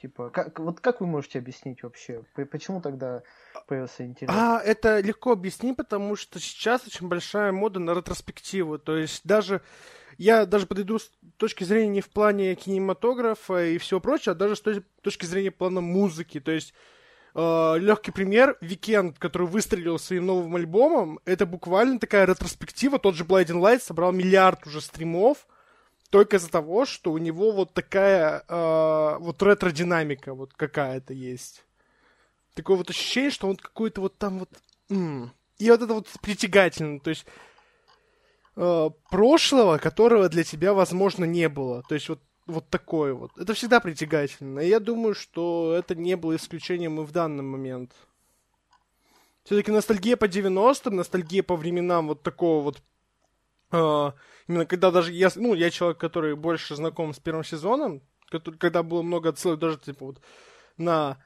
Типа, 0.01 0.31
как, 0.31 0.57
вот 0.57 0.79
как 0.79 0.99
вы 0.99 1.05
можете 1.05 1.37
объяснить 1.37 1.83
вообще, 1.83 2.23
почему 2.51 2.81
тогда 2.81 3.21
появился 3.67 4.03
интерес? 4.03 4.33
А, 4.35 4.59
это 4.59 4.99
легко 4.99 5.33
объяснить, 5.33 5.77
потому 5.77 6.15
что 6.15 6.39
сейчас 6.39 6.87
очень 6.87 7.07
большая 7.07 7.51
мода 7.51 7.79
на 7.79 7.93
ретроспективу. 7.93 8.79
То 8.79 8.97
есть 8.97 9.21
даже 9.23 9.61
я 10.17 10.47
даже 10.47 10.65
подойду 10.65 10.97
с 10.97 11.11
точки 11.37 11.63
зрения 11.63 11.89
не 11.89 12.01
в 12.01 12.09
плане 12.09 12.55
кинематографа 12.55 13.63
и 13.63 13.77
всего 13.77 13.99
прочего, 13.99 14.31
а 14.33 14.35
даже 14.35 14.55
с 14.55 14.63
точки 15.03 15.25
зрения 15.25 15.51
плана 15.51 15.81
музыки. 15.81 16.39
То 16.39 16.51
есть 16.51 16.73
э, 17.35 17.75
легкий 17.77 18.11
пример, 18.11 18.57
Викенд, 18.59 19.19
который 19.19 19.45
выстрелил 19.45 19.99
своим 19.99 20.25
новым 20.25 20.55
альбомом, 20.55 21.19
это 21.25 21.45
буквально 21.45 21.99
такая 21.99 22.25
ретроспектива. 22.25 22.97
Тот 22.97 23.13
же 23.13 23.23
Blinding 23.23 23.61
Lights 23.61 23.81
собрал 23.81 24.11
миллиард 24.11 24.65
уже 24.65 24.81
стримов, 24.81 25.45
только 26.11 26.35
из-за 26.37 26.51
того, 26.51 26.85
что 26.85 27.11
у 27.13 27.17
него 27.17 27.51
вот 27.51 27.73
такая 27.73 28.43
э, 28.47 29.17
вот 29.19 29.41
ретро-динамика 29.41 30.33
вот 30.33 30.53
какая-то 30.53 31.13
есть. 31.13 31.65
Такое 32.53 32.77
вот 32.77 32.89
ощущение, 32.89 33.31
что 33.31 33.47
он 33.47 33.55
какой-то 33.55 34.01
вот 34.01 34.17
там 34.17 34.39
вот... 34.39 34.49
М-м. 34.89 35.31
И 35.57 35.71
вот 35.71 35.81
это 35.81 35.93
вот 35.93 36.07
притягательно. 36.21 36.99
То 36.99 37.11
есть 37.11 37.25
э, 38.57 38.89
прошлого, 39.09 39.77
которого 39.77 40.27
для 40.27 40.43
тебя, 40.43 40.73
возможно, 40.73 41.23
не 41.23 41.47
было. 41.47 41.81
То 41.87 41.95
есть 41.95 42.09
вот 42.09 42.19
вот 42.45 42.67
такое 42.69 43.13
вот. 43.13 43.31
Это 43.37 43.53
всегда 43.53 43.79
притягательно. 43.79 44.59
И 44.59 44.67
я 44.67 44.81
думаю, 44.81 45.15
что 45.15 45.73
это 45.77 45.95
не 45.95 46.17
было 46.17 46.35
исключением 46.35 46.99
и 46.99 47.05
в 47.05 47.11
данный 47.11 47.43
момент. 47.43 47.93
Все-таки 49.45 49.71
ностальгия 49.71 50.17
по 50.17 50.25
90-м, 50.25 50.95
ностальгия 50.95 51.43
по 51.43 51.55
временам 51.55 52.07
вот 52.09 52.21
такого 52.21 52.61
вот 52.61 52.81
именно 53.71 54.65
когда 54.65 54.91
даже 54.91 55.11
я, 55.13 55.29
ну, 55.35 55.53
я 55.53 55.69
человек, 55.69 55.97
который 55.97 56.35
больше 56.35 56.75
знаком 56.75 57.13
с 57.13 57.19
первым 57.19 57.43
сезоном, 57.43 58.01
который, 58.29 58.57
когда 58.57 58.83
было 58.83 59.01
много 59.01 59.29
отсылок 59.29 59.59
даже, 59.59 59.77
типа, 59.77 60.05
вот 60.05 60.21
на 60.77 61.17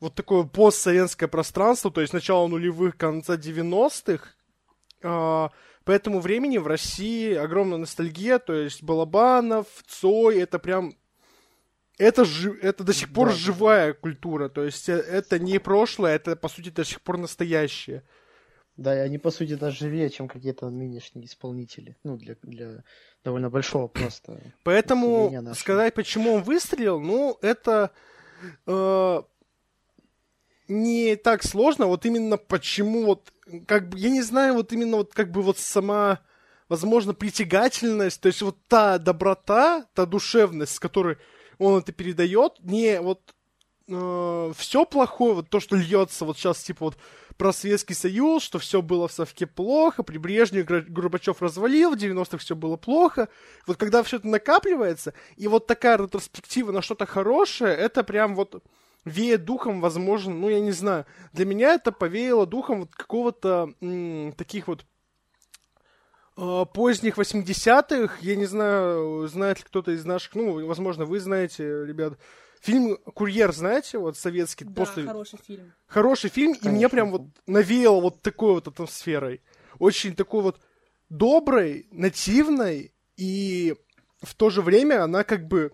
вот 0.00 0.14
такое 0.14 0.44
постсоветское 0.44 1.28
пространство, 1.28 1.90
то 1.90 2.00
есть 2.00 2.12
начало 2.12 2.46
нулевых, 2.46 2.96
конца 2.96 3.36
90-х, 3.36 4.28
uh, 5.02 5.50
по 5.84 5.90
этому 5.90 6.20
времени 6.20 6.58
в 6.58 6.66
России 6.66 7.34
огромная 7.34 7.78
ностальгия, 7.78 8.38
то 8.38 8.52
есть 8.52 8.82
Балабанов, 8.82 9.66
Цой, 9.86 10.38
это 10.38 10.58
прям 10.58 10.94
это, 11.98 12.24
жи, 12.24 12.56
это 12.62 12.84
до 12.84 12.92
сих 12.92 13.12
пор 13.12 13.28
да, 13.28 13.34
живая 13.34 13.92
культура, 13.92 14.48
то 14.48 14.62
есть 14.62 14.88
э, 14.88 14.94
это 14.94 15.38
не 15.38 15.58
прошлое, 15.58 16.14
это, 16.14 16.36
по 16.36 16.48
сути, 16.48 16.70
до 16.70 16.84
сих 16.84 17.00
пор 17.00 17.18
настоящее. 17.18 18.04
Да, 18.78 18.94
и 18.96 19.00
они, 19.00 19.18
по 19.18 19.32
сути, 19.32 19.54
даже 19.54 19.76
живее, 19.76 20.08
чем 20.08 20.28
какие-то 20.28 20.70
нынешние 20.70 21.26
исполнители. 21.26 21.96
Ну, 22.04 22.16
для, 22.16 22.36
для 22.42 22.84
довольно 23.24 23.50
большого 23.50 23.88
просто. 23.88 24.40
Поэтому 24.62 25.32
сказать, 25.54 25.94
почему 25.94 26.34
он 26.34 26.42
выстрелил, 26.44 27.00
ну, 27.00 27.36
это 27.42 27.90
э, 28.66 29.22
не 30.68 31.16
так 31.16 31.42
сложно. 31.42 31.86
Вот 31.86 32.06
именно 32.06 32.36
почему 32.36 33.04
вот, 33.04 33.32
как 33.66 33.88
бы, 33.88 33.98
я 33.98 34.10
не 34.10 34.22
знаю, 34.22 34.54
вот 34.54 34.72
именно 34.72 34.98
вот 34.98 35.12
как 35.12 35.32
бы 35.32 35.42
вот 35.42 35.58
сама, 35.58 36.20
возможно, 36.68 37.14
притягательность, 37.14 38.20
то 38.20 38.28
есть 38.28 38.42
вот 38.42 38.58
та 38.68 38.98
доброта, 38.98 39.86
та 39.92 40.06
душевность, 40.06 40.76
с 40.76 40.78
которой 40.78 41.18
он 41.58 41.80
это 41.80 41.90
передает, 41.90 42.52
не 42.60 43.00
вот 43.00 43.34
э, 43.88 44.52
все 44.56 44.84
плохое, 44.84 45.34
вот 45.34 45.50
то, 45.50 45.58
что 45.58 45.74
льется 45.74 46.24
вот 46.24 46.38
сейчас, 46.38 46.62
типа 46.62 46.84
вот 46.84 46.98
про 47.38 47.52
Советский 47.52 47.94
Союз, 47.94 48.42
что 48.42 48.58
все 48.58 48.82
было 48.82 49.08
в 49.08 49.12
Совке 49.12 49.46
плохо, 49.46 50.02
при 50.02 50.18
Брежневе 50.18 50.64
Горбачев 50.64 51.40
развалил, 51.40 51.92
в 51.92 51.96
90-х 51.96 52.38
все 52.38 52.56
было 52.56 52.76
плохо. 52.76 53.28
Вот 53.66 53.76
когда 53.76 54.02
все 54.02 54.16
это 54.16 54.26
накапливается, 54.26 55.14
и 55.36 55.46
вот 55.46 55.66
такая 55.66 55.96
ретроспектива 55.96 56.72
на 56.72 56.82
что-то 56.82 57.06
хорошее, 57.06 57.74
это 57.74 58.02
прям 58.02 58.34
вот 58.34 58.62
веет 59.04 59.44
духом, 59.44 59.80
возможно, 59.80 60.34
ну, 60.34 60.48
я 60.48 60.60
не 60.60 60.72
знаю. 60.72 61.06
Для 61.32 61.46
меня 61.46 61.74
это 61.74 61.92
повеяло 61.92 62.44
духом 62.44 62.80
вот 62.80 62.94
какого-то 62.94 63.72
м- 63.80 64.32
таких 64.32 64.66
вот 64.66 64.84
э, 66.36 66.64
поздних 66.74 67.18
80-х, 67.18 68.16
я 68.20 68.36
не 68.36 68.46
знаю, 68.46 69.28
знает 69.28 69.58
ли 69.58 69.64
кто-то 69.64 69.92
из 69.92 70.04
наших, 70.04 70.34
ну, 70.34 70.66
возможно, 70.66 71.04
вы 71.04 71.20
знаете, 71.20 71.86
ребят, 71.86 72.18
Фильм 72.60 72.96
«Курьер», 73.14 73.52
знаете, 73.52 73.98
вот 73.98 74.16
советский. 74.16 74.64
Да, 74.64 74.72
после... 74.72 75.04
хороший 75.04 75.38
фильм. 75.46 75.72
Хороший 75.86 76.30
фильм, 76.30 76.52
Конечно. 76.54 76.68
и 76.68 76.72
мне 76.72 76.88
прям 76.88 77.10
вот 77.10 77.22
навеял 77.46 78.00
вот 78.00 78.20
такой 78.20 78.54
вот 78.54 78.66
атмосферой. 78.66 79.42
Очень 79.78 80.14
такой 80.14 80.42
вот 80.42 80.60
доброй, 81.08 81.86
нативной, 81.92 82.92
и 83.16 83.76
в 84.22 84.34
то 84.34 84.50
же 84.50 84.62
время 84.62 85.02
она 85.04 85.24
как 85.24 85.46
бы... 85.46 85.72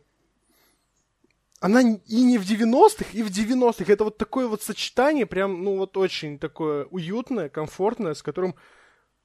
Она 1.61 1.81
и 1.81 2.23
не 2.23 2.37
в 2.37 2.43
90-х, 2.43 3.07
и 3.13 3.23
в 3.23 3.29
90-х. 3.29 3.91
Это 3.91 4.05
вот 4.05 4.19
такое 4.19 4.47
вот 4.47 4.63
сочетание, 4.63 5.25
прям, 5.25 5.65
ну 5.65 5.79
вот 5.79 5.97
очень 5.97 6.39
такое 6.39 6.85
уютное, 6.87 7.49
комфортное, 7.49 8.13
с 8.13 8.23
которым 8.23 8.55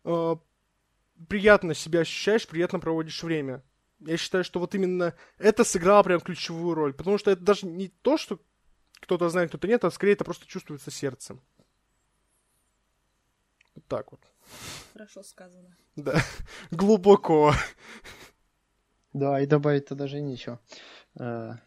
э, 0.05 0.35
приятно 1.27 1.73
себя 1.73 1.99
ощущаешь, 1.99 2.47
приятно 2.47 2.79
проводишь 2.79 3.21
время 3.23 3.61
я 3.99 4.17
считаю, 4.17 4.43
что 4.43 4.59
вот 4.59 4.75
именно 4.75 5.13
это 5.37 5.63
сыграло 5.63 6.03
прям 6.03 6.21
ключевую 6.21 6.75
роль. 6.75 6.93
Потому 6.93 7.17
что 7.17 7.31
это 7.31 7.41
даже 7.41 7.65
не 7.65 7.89
то, 7.89 8.17
что 8.17 8.39
кто-то 9.01 9.29
знает, 9.29 9.49
кто-то 9.49 9.67
нет, 9.67 9.83
а 9.83 9.91
скорее 9.91 10.13
это 10.13 10.23
просто 10.23 10.45
чувствуется 10.45 10.91
сердцем. 10.91 11.41
Вот 13.75 13.85
так 13.87 14.11
вот. 14.11 14.21
Хорошо 14.93 15.23
сказано. 15.23 15.75
Да, 15.95 16.21
глубоко. 16.71 17.53
Да, 19.13 19.39
и 19.41 19.45
добавить-то 19.45 19.95
даже 19.95 20.21
нечего. 20.21 20.59
А, 21.17 21.57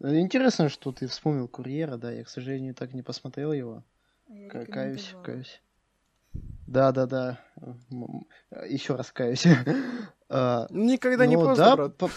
интересно, 0.00 0.68
что 0.68 0.92
ты 0.92 1.06
вспомнил 1.06 1.48
Курьера, 1.48 1.96
да, 1.96 2.10
я, 2.10 2.24
к 2.24 2.28
сожалению, 2.28 2.74
так 2.74 2.94
не 2.94 3.02
посмотрел 3.02 3.52
его. 3.52 3.84
А 4.28 4.64
каюсь, 4.66 5.14
каюсь. 5.24 5.62
Да, 6.66 6.92
да, 6.92 7.06
да. 7.06 7.44
Еще 8.66 8.94
раз 8.94 9.10
каюсь. 9.12 9.46
А, 10.28 10.66
Никогда 10.70 11.26
не 11.26 11.36
поздно, 11.36 11.64
да, 11.64 11.76
брат. 11.76 11.96
По... 11.96 12.10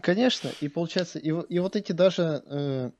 Конечно, 0.00 0.50
и 0.60 0.68
получается, 0.68 1.18
и, 1.18 1.28
и 1.28 1.58
вот 1.58 1.76
эти 1.76 1.92
даже 1.92 2.42
э, 2.46 2.90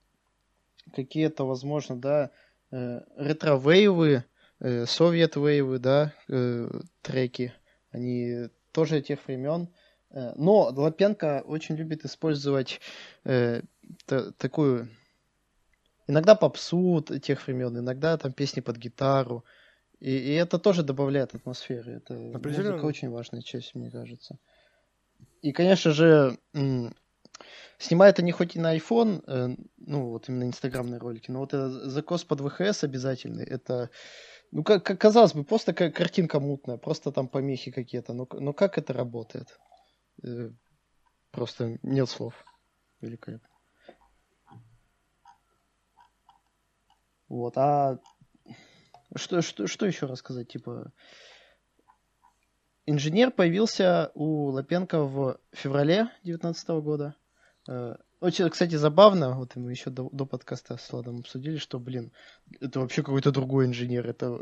какие-то, 0.94 1.44
возможно, 1.44 1.96
да, 1.96 2.30
э, 2.70 3.00
ретро-вейвы, 3.16 4.24
э, 4.60 4.86
совет-вейвы, 4.86 5.78
да, 5.78 6.12
э, 6.28 6.68
треки, 7.00 7.54
они 7.90 8.48
тоже 8.72 9.00
тех 9.00 9.26
времен. 9.26 9.68
Э, 10.10 10.32
но 10.36 10.70
Лапенко 10.74 11.42
очень 11.46 11.76
любит 11.76 12.04
использовать 12.04 12.80
э, 13.24 13.62
т- 14.06 14.32
такую 14.32 14.88
иногда 16.06 16.34
попсу 16.34 17.02
тех 17.22 17.46
времен, 17.46 17.78
иногда 17.78 18.16
там 18.18 18.32
песни 18.32 18.60
под 18.60 18.76
гитару. 18.76 19.44
И, 20.02 20.10
и 20.10 20.32
это 20.32 20.58
тоже 20.58 20.82
добавляет 20.82 21.32
атмосферы. 21.32 21.92
Это 21.92 22.14
музыка 22.14 22.84
очень 22.84 23.08
важная 23.08 23.40
часть, 23.40 23.76
мне 23.76 23.88
кажется. 23.88 24.36
И, 25.42 25.52
конечно 25.52 25.92
же, 25.92 26.36
снимает 27.78 28.18
они 28.18 28.32
хоть 28.32 28.56
и 28.56 28.58
на 28.58 28.76
iPhone, 28.76 29.22
э, 29.28 29.56
ну, 29.76 30.10
вот 30.10 30.28
именно 30.28 30.42
инстаграмные 30.42 30.98
ролики, 30.98 31.30
но 31.30 31.38
вот 31.38 31.54
это 31.54 31.88
закос 31.88 32.24
под 32.24 32.40
ВХС 32.40 32.82
обязательный. 32.82 33.44
Это, 33.44 33.90
ну, 34.50 34.64
как, 34.64 34.84
как 34.84 35.00
казалось 35.00 35.34
бы, 35.34 35.44
просто 35.44 35.72
как 35.72 35.94
картинка 35.94 36.40
мутная, 36.40 36.78
просто 36.78 37.12
там 37.12 37.28
помехи 37.28 37.70
какие-то. 37.70 38.12
Но, 38.12 38.26
но 38.32 38.52
как 38.52 38.78
это 38.78 38.92
работает? 38.92 39.56
Э, 40.24 40.50
просто 41.30 41.78
нет 41.84 42.08
слов. 42.10 42.34
Великолепно. 43.00 43.48
Вот, 47.28 47.56
а 47.56 48.00
что, 49.16 49.42
что, 49.42 49.66
что 49.66 49.86
еще 49.86 50.06
рассказать? 50.06 50.48
Типа, 50.48 50.92
инженер 52.86 53.30
появился 53.30 54.10
у 54.14 54.46
Лапенко 54.50 55.02
в 55.02 55.38
феврале 55.52 56.04
2019 56.22 56.68
года. 56.82 57.16
Э, 57.68 57.96
очень, 58.20 58.48
кстати, 58.50 58.76
забавно, 58.76 59.36
вот 59.36 59.56
мы 59.56 59.70
еще 59.70 59.90
до, 59.90 60.08
до 60.12 60.26
подкаста 60.26 60.76
с 60.76 60.92
Ладом 60.92 61.18
обсудили, 61.20 61.56
что, 61.56 61.78
блин, 61.78 62.12
это 62.60 62.80
вообще 62.80 63.02
какой-то 63.02 63.32
другой 63.32 63.66
инженер. 63.66 64.08
Это 64.08 64.40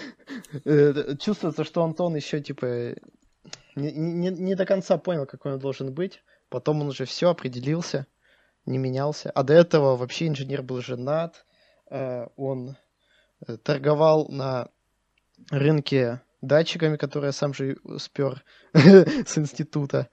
э, 0.64 1.16
чувствуется, 1.18 1.64
что 1.64 1.84
Антон 1.84 2.16
еще, 2.16 2.40
типа, 2.40 2.94
не, 3.76 3.92
не, 3.92 4.30
не 4.30 4.54
до 4.54 4.66
конца 4.66 4.98
понял, 4.98 5.26
какой 5.26 5.54
он 5.54 5.58
должен 5.58 5.92
быть. 5.92 6.22
Потом 6.48 6.80
он 6.80 6.88
уже 6.88 7.04
все 7.04 7.30
определился, 7.30 8.06
не 8.66 8.78
менялся. 8.78 9.30
А 9.30 9.42
до 9.42 9.54
этого 9.54 9.96
вообще 9.96 10.28
инженер 10.28 10.62
был 10.62 10.80
женат. 10.80 11.44
Э, 11.90 12.28
он 12.36 12.76
торговал 13.62 14.28
на 14.28 14.68
рынке 15.50 16.20
датчиками, 16.40 16.96
которые 16.96 17.28
я 17.28 17.32
сам 17.32 17.54
же 17.54 17.78
спер 17.98 18.44
с 18.74 19.38
института. 19.38 20.08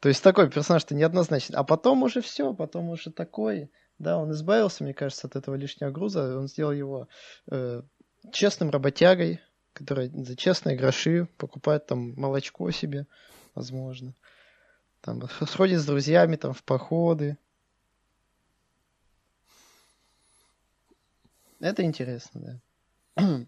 То 0.00 0.08
есть 0.08 0.22
такой 0.22 0.50
персонаж-то 0.50 0.94
неоднозначный. 0.94 1.56
А 1.56 1.64
потом 1.64 2.02
уже 2.02 2.20
все, 2.20 2.52
потом 2.52 2.90
уже 2.90 3.10
такой. 3.10 3.70
Да, 3.98 4.18
он 4.18 4.30
избавился, 4.32 4.84
мне 4.84 4.92
кажется, 4.92 5.26
от 5.26 5.36
этого 5.36 5.54
лишнего 5.54 5.90
груза. 5.90 6.38
Он 6.38 6.48
сделал 6.48 6.72
его 6.72 7.08
э, 7.50 7.82
честным 8.32 8.70
работягой, 8.70 9.40
которые 9.72 10.10
за 10.10 10.36
честные 10.36 10.76
гроши 10.76 11.28
покупают 11.38 11.86
там 11.86 12.14
молочко 12.14 12.70
себе, 12.70 13.06
возможно. 13.54 14.14
Там 15.00 15.22
сходит 15.46 15.80
с 15.80 15.86
друзьями 15.86 16.36
там 16.36 16.52
в 16.52 16.62
походы. 16.62 17.38
Это 21.60 21.82
интересно, 21.82 22.60
да. 23.16 23.22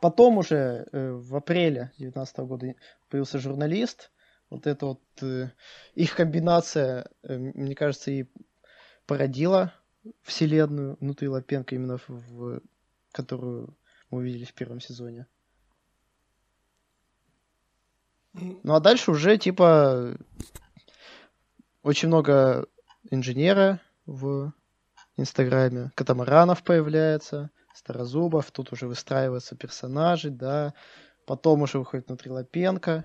Потом 0.00 0.38
уже 0.38 0.86
э, 0.92 1.12
в 1.12 1.36
апреле 1.36 1.92
2019 1.98 2.38
года 2.38 2.74
появился 3.08 3.38
журналист. 3.38 4.10
Вот 4.50 4.66
это 4.66 4.86
вот 4.86 5.02
э, 5.22 5.50
их 5.94 6.14
комбинация, 6.14 7.08
э, 7.22 7.36
мне 7.36 7.74
кажется, 7.74 8.10
и 8.10 8.26
породила 9.06 9.72
вселенную 10.22 10.96
внутри 11.00 11.28
Лапенко, 11.28 11.74
именно 11.74 11.98
в, 11.98 12.08
в 12.08 12.62
которую 13.12 13.76
мы 14.10 14.18
увидели 14.18 14.44
в 14.44 14.54
первом 14.54 14.80
сезоне. 14.80 15.26
Ну 18.34 18.74
а 18.74 18.80
дальше 18.80 19.10
уже 19.10 19.38
типа 19.38 20.16
очень 21.82 22.08
много 22.08 22.66
инженера 23.10 23.80
в 24.04 24.52
Инстаграме, 25.16 25.90
катамаранов 25.94 26.62
появляется, 26.62 27.50
Старозубов, 27.74 28.50
тут 28.50 28.72
уже 28.72 28.86
выстраиваются 28.86 29.54
персонажи, 29.54 30.30
да, 30.30 30.72
потом 31.26 31.62
уже 31.62 31.78
выходит 31.78 32.08
внутри 32.08 32.30
Лапенко. 32.30 33.04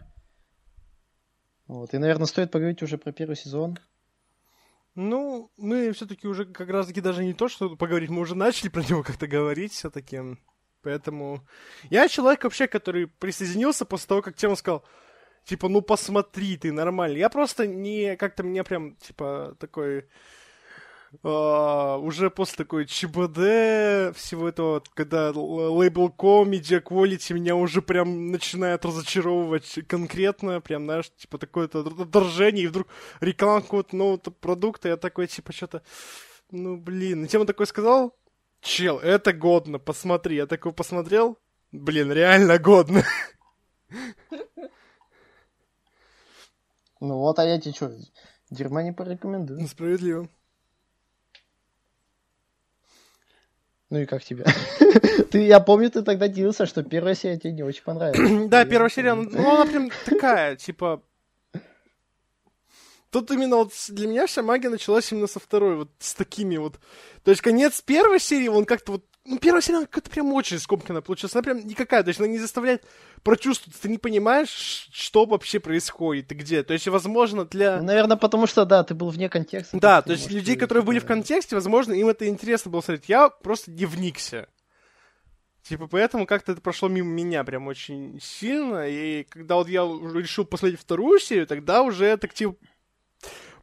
Вот. 1.67 1.93
И, 1.93 1.97
наверное, 1.97 2.25
стоит 2.25 2.51
поговорить 2.51 2.81
уже 2.81 2.97
про 2.97 3.11
первый 3.11 3.35
сезон. 3.35 3.77
Ну, 4.95 5.51
мы 5.57 5.91
все-таки 5.93 6.27
уже 6.27 6.45
как 6.45 6.69
раз-таки 6.69 6.99
даже 6.99 7.23
не 7.23 7.33
то, 7.33 7.47
что 7.47 7.75
поговорить, 7.75 8.09
мы 8.09 8.21
уже 8.21 8.35
начали 8.35 8.69
про 8.69 8.83
него 8.83 9.03
как-то 9.03 9.27
говорить 9.27 9.73
все-таки. 9.73 10.19
Поэтому 10.81 11.47
я 11.89 12.07
человек 12.07 12.43
вообще, 12.43 12.67
который 12.67 13.07
присоединился 13.07 13.85
после 13.85 14.07
того, 14.07 14.21
как 14.21 14.35
тема 14.35 14.55
сказал, 14.55 14.83
типа, 15.45 15.69
ну 15.69 15.81
посмотри 15.81 16.57
ты, 16.57 16.71
нормально. 16.71 17.17
Я 17.17 17.29
просто 17.29 17.67
не, 17.67 18.15
как-то 18.17 18.43
мне 18.43 18.63
прям, 18.63 18.95
типа, 18.97 19.55
такой, 19.59 20.07
Uh, 21.23 21.99
уже 21.99 22.29
после 22.29 22.63
такой 22.63 22.85
ЧБД, 22.85 24.15
всего 24.15 24.47
этого, 24.47 24.81
когда 24.93 25.31
лейбл 25.31 26.07
Media 26.45 26.81
Quality 26.81 27.33
меня 27.33 27.57
уже 27.57 27.81
прям 27.81 28.31
начинает 28.31 28.85
разочаровывать 28.85 29.79
конкретно, 29.89 30.61
прям, 30.61 30.85
знаешь, 30.85 31.11
типа 31.17 31.37
такое-то 31.37 31.81
отражение, 31.81 32.63
и 32.63 32.67
вдруг 32.67 32.87
реклама 33.19 33.61
какого-то 33.61 33.93
нового 33.93 34.17
продукта, 34.17 34.87
я 34.87 34.95
такой, 34.95 35.27
типа, 35.27 35.51
что-то, 35.51 35.83
ну, 36.49 36.77
блин, 36.77 37.25
и 37.25 37.27
тема 37.27 37.45
такой 37.45 37.67
сказал, 37.67 38.15
чел, 38.61 38.97
это 38.97 39.33
годно, 39.33 39.79
посмотри, 39.79 40.37
я 40.37 40.47
такой 40.47 40.71
посмотрел, 40.71 41.37
блин, 41.73 42.13
реально 42.13 42.57
годно. 42.57 43.03
Ну 47.01 47.17
вот, 47.17 47.37
а 47.37 47.43
я 47.43 47.59
тебе 47.59 47.73
что, 47.73 47.91
дерьма 48.49 48.83
не 48.83 48.93
порекомендую. 48.93 49.59
Ну, 49.59 49.67
справедливо. 49.67 50.29
Ну 53.91 53.99
и 53.99 54.05
как 54.05 54.23
тебе? 54.23 54.45
ты, 55.31 55.45
я 55.45 55.59
помню, 55.59 55.91
ты 55.91 56.01
тогда 56.01 56.29
делился, 56.29 56.65
что 56.65 56.81
первая 56.81 57.13
серия 57.13 57.37
тебе 57.37 57.51
не 57.51 57.63
очень 57.63 57.83
понравилась. 57.83 58.47
да, 58.49 58.63
первая 58.63 58.89
серия, 58.89 59.13
ну 59.13 59.53
она 59.53 59.65
прям 59.65 59.91
такая, 60.05 60.55
типа... 60.55 61.03
Тут 63.09 63.29
именно 63.29 63.57
вот 63.57 63.73
для 63.89 64.07
меня 64.07 64.25
вся 64.25 64.41
магия 64.41 64.69
началась 64.69 65.11
именно 65.11 65.27
со 65.27 65.41
второй, 65.41 65.75
вот 65.75 65.89
с 65.99 66.13
такими 66.13 66.55
вот. 66.55 66.79
То 67.25 67.31
есть 67.31 67.41
конец 67.41 67.81
первой 67.81 68.21
серии, 68.21 68.47
он 68.47 68.63
как-то 68.63 68.93
вот 68.93 69.05
ну, 69.23 69.37
первая 69.37 69.61
серия, 69.61 69.85
как-то 69.85 70.09
прям 70.09 70.33
очень 70.33 70.57
скомканная 70.59 71.01
получилась. 71.01 71.35
Она 71.35 71.43
прям 71.43 71.65
никакая, 71.65 72.01
то 72.01 72.09
есть 72.09 72.19
она 72.19 72.27
не 72.27 72.39
заставляет 72.39 72.83
прочувствовать. 73.23 73.79
Ты 73.79 73.89
не 73.89 73.99
понимаешь, 73.99 74.89
что 74.91 75.25
вообще 75.25 75.59
происходит 75.59 76.31
и 76.31 76.35
где. 76.35 76.63
То 76.63 76.73
есть, 76.73 76.87
возможно, 76.87 77.45
для... 77.45 77.77
Ну, 77.77 77.83
наверное, 77.83 78.17
потому 78.17 78.47
что, 78.47 78.65
да, 78.65 78.83
ты 78.83 78.95
был 78.95 79.09
вне 79.09 79.29
контекста. 79.29 79.79
Да, 79.79 80.01
то 80.01 80.11
есть 80.13 80.31
людей, 80.31 80.55
которые 80.55 80.83
были 80.83 80.99
в 80.99 81.05
контексте, 81.05 81.55
возможно, 81.55 81.93
им 81.93 82.07
это 82.07 82.27
интересно 82.27 82.71
было 82.71 82.81
смотреть. 82.81 83.09
Я 83.09 83.29
просто 83.29 83.69
не 83.71 83.85
вникся. 83.85 84.47
Типа, 85.63 85.87
поэтому 85.87 86.25
как-то 86.25 86.53
это 86.53 86.61
прошло 86.61 86.89
мимо 86.89 87.09
меня 87.09 87.43
прям 87.43 87.67
очень 87.67 88.19
сильно. 88.19 88.87
И 88.87 89.23
когда 89.25 89.55
вот 89.55 89.69
я 89.69 89.81
решил 89.81 90.45
посмотреть 90.45 90.79
вторую 90.79 91.19
серию, 91.19 91.45
тогда 91.45 91.83
уже 91.83 92.17
так, 92.17 92.33
типа, 92.33 92.55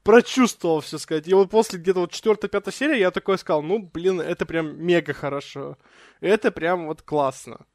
прочувствовал 0.08 0.80
все 0.80 0.96
сказать. 0.96 1.28
И 1.28 1.34
вот 1.34 1.50
после 1.50 1.78
где-то 1.78 2.00
вот 2.00 2.12
четвертая-пятая 2.12 2.72
серия 2.72 2.98
я 2.98 3.10
такой 3.10 3.36
сказал, 3.36 3.60
ну, 3.60 3.78
блин, 3.78 4.22
это 4.22 4.46
прям 4.46 4.82
мега 4.82 5.12
хорошо. 5.12 5.76
Это 6.22 6.50
прям 6.50 6.86
вот 6.86 7.02
классно. 7.02 7.66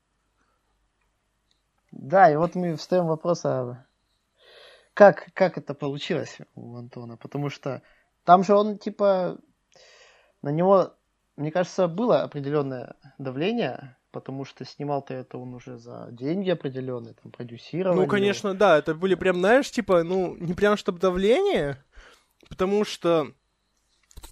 Да, 1.92 2.32
и 2.32 2.36
вот 2.36 2.56
мы 2.56 2.76
встаем 2.76 3.06
вопрос, 3.06 3.46
а 3.46 3.86
как, 4.96 5.28
как 5.36 5.60
это 5.60 5.76
получилось 5.76 6.40
у 6.56 6.76
Антона? 6.76 7.18
Потому 7.18 7.52
что 7.52 7.84
там 8.24 8.44
же 8.44 8.56
он, 8.56 8.80
типа, 8.80 9.38
на 10.42 10.50
него, 10.50 10.96
мне 11.38 11.52
кажется, 11.52 11.88
было 11.88 12.24
определенное 12.24 12.96
давление, 13.20 13.96
потому 14.10 14.44
что 14.44 14.66
снимал-то 14.66 15.14
это 15.14 15.38
он 15.38 15.54
уже 15.54 15.78
за 15.78 16.08
деньги 16.10 16.50
определенные, 16.50 17.14
там, 17.14 17.32
продюсировал. 17.32 17.96
Ну, 17.96 18.08
конечно, 18.08 18.56
да, 18.56 18.80
это 18.80 18.96
были 18.96 19.14
прям, 19.14 19.36
знаешь, 19.36 19.70
типа, 19.70 20.02
ну, 20.02 20.36
не 20.36 20.56
прям 20.56 20.78
чтобы 20.78 20.98
давление, 20.98 21.78
потому 22.54 22.86
что 22.86 23.34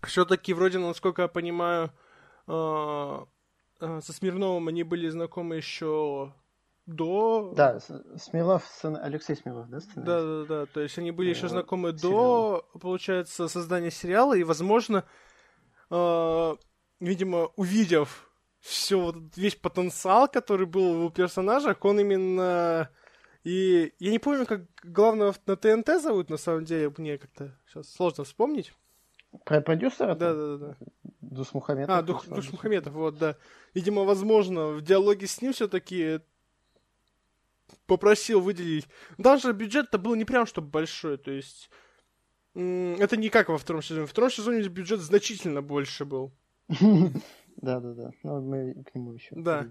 все-таки 0.03 0.53
вроде, 0.53 0.77
насколько 0.77 1.23
я 1.23 1.27
понимаю, 1.27 1.91
э, 2.47 3.25
э, 3.79 4.01
со 4.01 4.13
Смирновым 4.13 4.67
они 4.67 4.83
были 4.83 5.09
знакомы 5.09 5.55
еще 5.55 6.31
до... 6.85 7.51
Да, 7.55 7.79
Смирнов, 8.17 8.63
Алексей 8.83 9.35
Смирнов, 9.35 9.69
да? 9.69 9.79
Сценарист? 9.79 10.05
Да, 10.05 10.21
да, 10.21 10.45
да, 10.45 10.65
то 10.67 10.81
есть 10.81 10.99
они 10.99 11.09
были 11.09 11.31
еще 11.31 11.47
знакомы 11.47 11.97
сериала. 11.97 12.61
до, 12.61 12.79
получается, 12.79 13.47
создания 13.47 13.89
сериала, 13.89 14.37
и, 14.37 14.43
возможно, 14.43 15.03
э, 15.89 16.55
видимо, 16.99 17.49
увидев 17.55 18.29
все, 18.59 18.99
вот 18.99 19.15
весь 19.35 19.55
потенциал, 19.55 20.27
который 20.27 20.67
был 20.67 21.05
у 21.05 21.09
персонажах, 21.09 21.83
он 21.83 21.99
именно 21.99 22.91
и 23.43 23.93
я 23.99 24.11
не 24.11 24.19
помню, 24.19 24.45
как 24.45 24.61
главного 24.83 25.35
на 25.45 25.55
ТНТ 25.55 26.01
зовут, 26.01 26.29
на 26.29 26.37
самом 26.37 26.65
деле, 26.65 26.93
мне 26.97 27.17
как-то 27.17 27.57
сейчас 27.67 27.91
сложно 27.91 28.23
вспомнить. 28.23 28.73
Про 29.45 29.61
продюсера? 29.61 30.15
Да, 30.15 30.33
да, 30.33 30.57
да. 30.57 30.77
Дус 31.21 31.53
Мухаметов. 31.53 31.95
А, 31.95 32.01
Дух, 32.01 32.27
Душ 32.27 32.51
Мухаметов, 32.51 32.93
вот, 32.93 33.17
да. 33.17 33.37
Видимо, 33.73 34.03
возможно, 34.03 34.67
в 34.67 34.81
диалоге 34.81 35.27
с 35.27 35.41
ним 35.41 35.53
все-таки 35.53 36.19
попросил 37.85 38.41
выделить. 38.41 38.87
Даже 39.17 39.53
бюджет-то 39.53 39.97
был 39.97 40.15
не 40.15 40.25
прям 40.25 40.45
чтобы 40.45 40.67
большой, 40.67 41.17
то 41.17 41.31
есть 41.31 41.69
это 42.53 43.15
не 43.15 43.29
как 43.29 43.49
во 43.49 43.57
втором 43.57 43.81
сезоне. 43.81 44.01
Во 44.01 44.07
втором 44.07 44.29
сезоне 44.29 44.67
бюджет 44.67 44.99
значительно 44.99 45.61
больше 45.61 46.05
был. 46.05 46.33
Да, 47.57 47.79
да, 47.79 47.93
да. 47.93 48.11
Ну, 48.23 48.41
мы 48.41 48.83
к 48.83 48.95
нему 48.95 49.13
еще. 49.13 49.29
Да. 49.31 49.67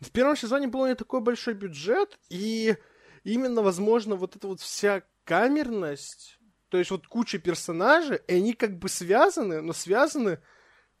В 0.00 0.10
первом 0.10 0.36
сезоне 0.36 0.68
был 0.68 0.86
не 0.86 0.94
такой 0.94 1.20
большой 1.20 1.54
бюджет, 1.54 2.18
и 2.28 2.76
именно, 3.26 3.62
возможно, 3.62 4.14
вот 4.16 4.36
эта 4.36 4.46
вот 4.46 4.60
вся 4.60 5.02
камерность, 5.24 6.38
то 6.68 6.78
есть 6.78 6.90
вот 6.90 7.06
куча 7.06 7.38
персонажей, 7.38 8.20
и 8.28 8.34
они 8.36 8.52
как 8.52 8.78
бы 8.78 8.88
связаны, 8.88 9.60
но 9.60 9.72
связаны 9.72 10.38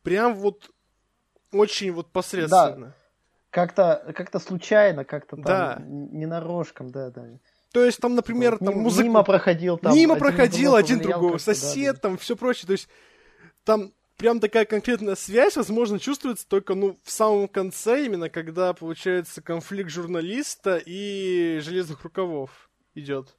прям 0.02 0.34
вот 0.34 0.70
очень 1.52 1.92
вот 1.92 2.10
посредственно. 2.12 2.86
Да. 2.86 2.96
Как-то, 3.50 4.12
как-то 4.14 4.38
случайно, 4.38 5.04
как-то 5.04 5.36
там, 5.36 5.44
да. 5.44 5.78
ненарожком, 5.86 6.90
да, 6.90 7.10
да. 7.10 7.24
То 7.72 7.84
есть 7.84 8.00
там, 8.00 8.14
например, 8.14 8.58
там 8.58 8.74
музыка... 8.74 9.04
Мимо 9.04 9.22
проходил 9.22 9.78
там. 9.78 9.94
Мимо 9.94 10.14
один 10.14 10.24
проходил 10.24 10.74
один 10.74 10.98
другого, 10.98 11.38
сосед, 11.38 11.96
да, 11.96 12.00
там 12.00 12.18
все 12.18 12.36
прочее. 12.36 12.66
То 12.66 12.72
есть 12.72 12.88
там 13.64 13.92
прям 14.16 14.40
такая 14.40 14.64
конкретная 14.64 15.14
связь, 15.14 15.56
возможно, 15.56 15.98
чувствуется 15.98 16.46
только, 16.48 16.74
ну, 16.74 16.98
в 17.02 17.10
самом 17.10 17.48
конце, 17.48 18.06
именно 18.06 18.28
когда, 18.28 18.72
получается, 18.72 19.42
конфликт 19.42 19.90
журналиста 19.90 20.80
и 20.84 21.60
железных 21.62 22.02
рукавов 22.02 22.70
идет. 22.94 23.36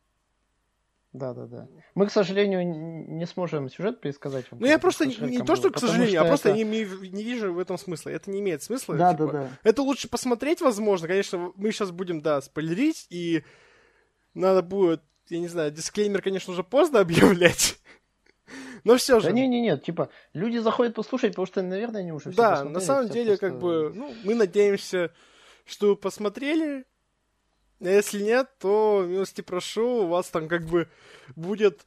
Да, 1.14 1.34
да, 1.34 1.46
да. 1.48 1.68
Мы, 1.96 2.08
к 2.08 2.12
сожалению, 2.12 2.68
не 2.68 3.26
сможем 3.26 3.70
сюжет 3.70 4.02
пересказать 4.02 4.46
вам. 4.52 4.60
Ну, 4.60 4.68
я 4.68 4.78
просто 4.78 5.06
не, 5.06 5.16
не 5.16 5.40
то, 5.44 5.56
что, 5.56 5.72
к 5.72 5.80
сожалению, 5.80 6.22
а 6.22 6.26
просто 6.26 6.50
это... 6.50 6.58
не, 6.58 6.64
не 6.64 7.24
вижу 7.24 7.54
в 7.54 7.60
этом 7.60 7.78
смысла. 7.78 8.10
Это 8.12 8.30
не 8.30 8.40
имеет 8.40 8.62
смысла. 8.62 8.96
Да, 8.96 9.14
типа, 9.14 9.26
да, 9.26 9.32
да. 9.32 9.50
Это 9.64 9.82
лучше 9.82 10.10
посмотреть, 10.10 10.62
возможно. 10.62 11.08
Конечно, 11.08 11.54
мы 11.56 11.72
сейчас 11.72 11.92
будем, 11.92 12.22
да, 12.22 12.42
спойлерить, 12.42 13.08
и 13.10 13.44
надо 14.36 14.62
будет, 14.62 15.02
я 15.30 15.40
не 15.40 15.48
знаю, 15.48 15.72
дисклеймер, 15.72 16.22
конечно, 16.22 16.54
уже 16.54 16.64
поздно 16.64 17.00
объявлять. 17.00 17.80
Но 18.84 18.98
все 18.98 19.20
же. 19.20 19.28
Да 19.28 19.32
не, 19.34 19.48
не, 19.48 19.62
нет, 19.62 19.84
типа, 19.84 20.10
люди 20.34 20.58
заходят 20.58 20.96
послушать, 20.96 21.32
потому 21.32 21.46
что, 21.46 21.62
наверное, 21.62 22.02
они 22.02 22.12
уже 22.12 22.32
все 22.32 22.38
Да, 22.38 22.64
на 22.64 22.80
самом 22.80 23.10
деле, 23.10 23.38
просто... 23.38 23.50
как 23.50 23.60
бы, 23.60 23.92
ну, 23.94 24.14
мы 24.24 24.36
надеемся, 24.36 25.12
что 25.66 25.90
вы 25.90 25.96
посмотрели. 25.96 26.86
А 27.80 27.90
если 27.90 28.24
нет, 28.24 28.50
то 28.60 29.06
милости 29.08 29.42
прошу, 29.42 30.04
у 30.04 30.08
вас 30.08 30.30
там 30.30 30.48
как 30.48 30.66
бы 30.66 30.90
будет 31.36 31.86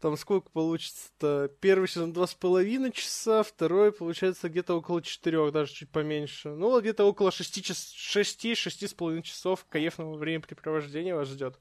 Там 0.00 0.16
сколько 0.16 0.48
получится-то? 0.50 1.50
Первый 1.60 1.88
сезон 1.88 2.12
два 2.12 2.28
с 2.28 2.34
половиной 2.34 2.92
часа, 2.92 3.42
второй, 3.42 3.90
получается, 3.90 4.48
где-то 4.48 4.74
около 4.74 5.02
четырех, 5.02 5.52
даже 5.52 5.72
чуть 5.72 5.90
поменьше. 5.90 6.50
Ну, 6.50 6.70
вот 6.70 6.82
где-то 6.82 7.04
около 7.04 7.32
шести, 7.32 7.62
час... 7.62 7.90
шести, 7.90 8.54
шести 8.54 8.86
с 8.86 8.94
половиной 8.94 9.24
часов 9.24 9.66
кайфного 9.68 10.14
времяпрепровождения 10.16 11.16
вас 11.16 11.28
ждет. 11.28 11.58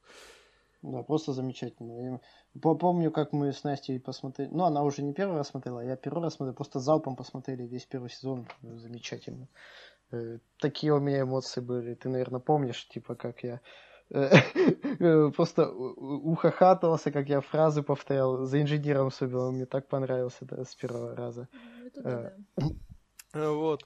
Да, 0.88 1.04
просто 1.04 1.34
замечательно. 1.34 2.22
Помню, 2.62 3.12
как 3.12 3.34
мы 3.34 3.52
с 3.52 3.66
Настей 3.66 4.00
посмотрели. 4.00 4.50
Ну, 4.54 4.64
она 4.64 4.84
уже 4.84 5.04
не 5.04 5.14
первый 5.14 5.36
раз 5.36 5.50
смотрела, 5.50 5.82
а 5.82 5.84
я 5.84 5.98
первый 5.98 6.24
раз 6.24 6.36
смотрел. 6.36 6.56
Просто 6.56 6.80
залпом 6.80 7.18
посмотрели 7.18 7.64
весь 7.64 7.86
первый 7.86 8.10
сезон. 8.10 8.48
Замечательно. 8.62 9.50
Э, 10.12 10.40
такие 10.60 10.94
у 10.94 11.00
меня 11.02 11.24
эмоции 11.24 11.60
были. 11.60 11.94
Ты, 11.94 12.08
наверное, 12.08 12.40
помнишь, 12.40 12.88
типа, 12.88 13.16
как 13.16 13.44
я 13.44 13.60
э, 14.12 14.30
э, 15.00 15.32
просто 15.32 15.70
ухахатывался, 15.70 17.12
как 17.12 17.28
я 17.28 17.42
фразы 17.42 17.84
повторял. 17.84 18.46
За 18.46 18.62
инженером 18.62 19.08
особенно. 19.08 19.52
Мне 19.52 19.66
так 19.66 19.90
понравился 19.90 20.46
да, 20.46 20.64
с 20.64 20.74
первого 20.74 21.16
раза. 21.18 21.50
Вот. 23.34 23.84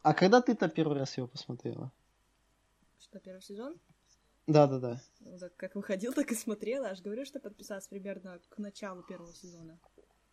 А 0.00 0.14
когда 0.14 0.40
ты-то 0.40 0.70
первый 0.70 0.98
раз 0.98 1.18
его 1.18 1.26
посмотрела? 1.26 1.92
Что, 2.98 3.18
первый 3.20 3.42
сезон? 3.42 3.74
Да, 4.46 4.66
да, 4.66 4.78
да. 4.78 5.48
как 5.56 5.74
выходил, 5.74 6.12
так 6.14 6.30
и 6.32 6.34
смотрела. 6.34 6.88
Аж 6.88 7.00
говорю, 7.00 7.24
что 7.24 7.40
подписалась 7.40 7.86
примерно 7.86 8.40
к 8.48 8.58
началу 8.58 9.02
первого 9.02 9.32
сезона. 9.32 9.78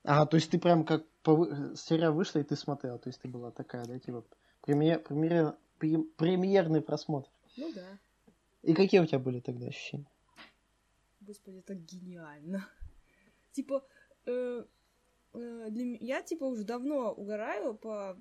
А, 0.03 0.25
то 0.25 0.37
есть 0.37 0.49
ты 0.49 0.59
прям 0.59 0.85
как 0.85 1.05
по... 1.23 1.75
серия 1.75 2.09
вышла, 2.09 2.39
и 2.39 2.43
ты 2.43 2.55
смотрела. 2.55 2.97
То 2.97 3.09
есть 3.09 3.21
ты 3.21 3.27
была 3.27 3.51
такая, 3.51 3.85
да, 3.85 3.99
типа 3.99 4.25
премьер... 4.61 4.99
Премьер... 4.99 5.55
премьерный 5.77 6.81
просмотр. 6.81 7.29
Ну 7.57 7.71
да. 7.73 7.99
И 8.63 8.73
какие 8.73 8.99
у 8.99 9.05
тебя 9.05 9.19
были 9.19 9.39
тогда 9.39 9.67
ощущения? 9.67 10.09
Господи, 11.21 11.57
это 11.57 11.75
гениально. 11.75 12.67
Типа, 13.51 13.85
э, 14.25 14.65
э, 15.33 15.67
для... 15.69 15.97
я 15.99 16.21
типа 16.21 16.45
уже 16.45 16.63
давно 16.63 17.11
угораю 17.11 17.75
по 17.75 18.17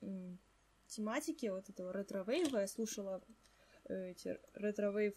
э, 0.00 0.36
тематике 0.86 1.52
вот 1.52 1.68
этого 1.68 1.92
ретро-вейва. 1.92 2.60
Я 2.60 2.66
слушала 2.66 3.22
эти 3.88 4.38
ретро-вейв 4.54 5.14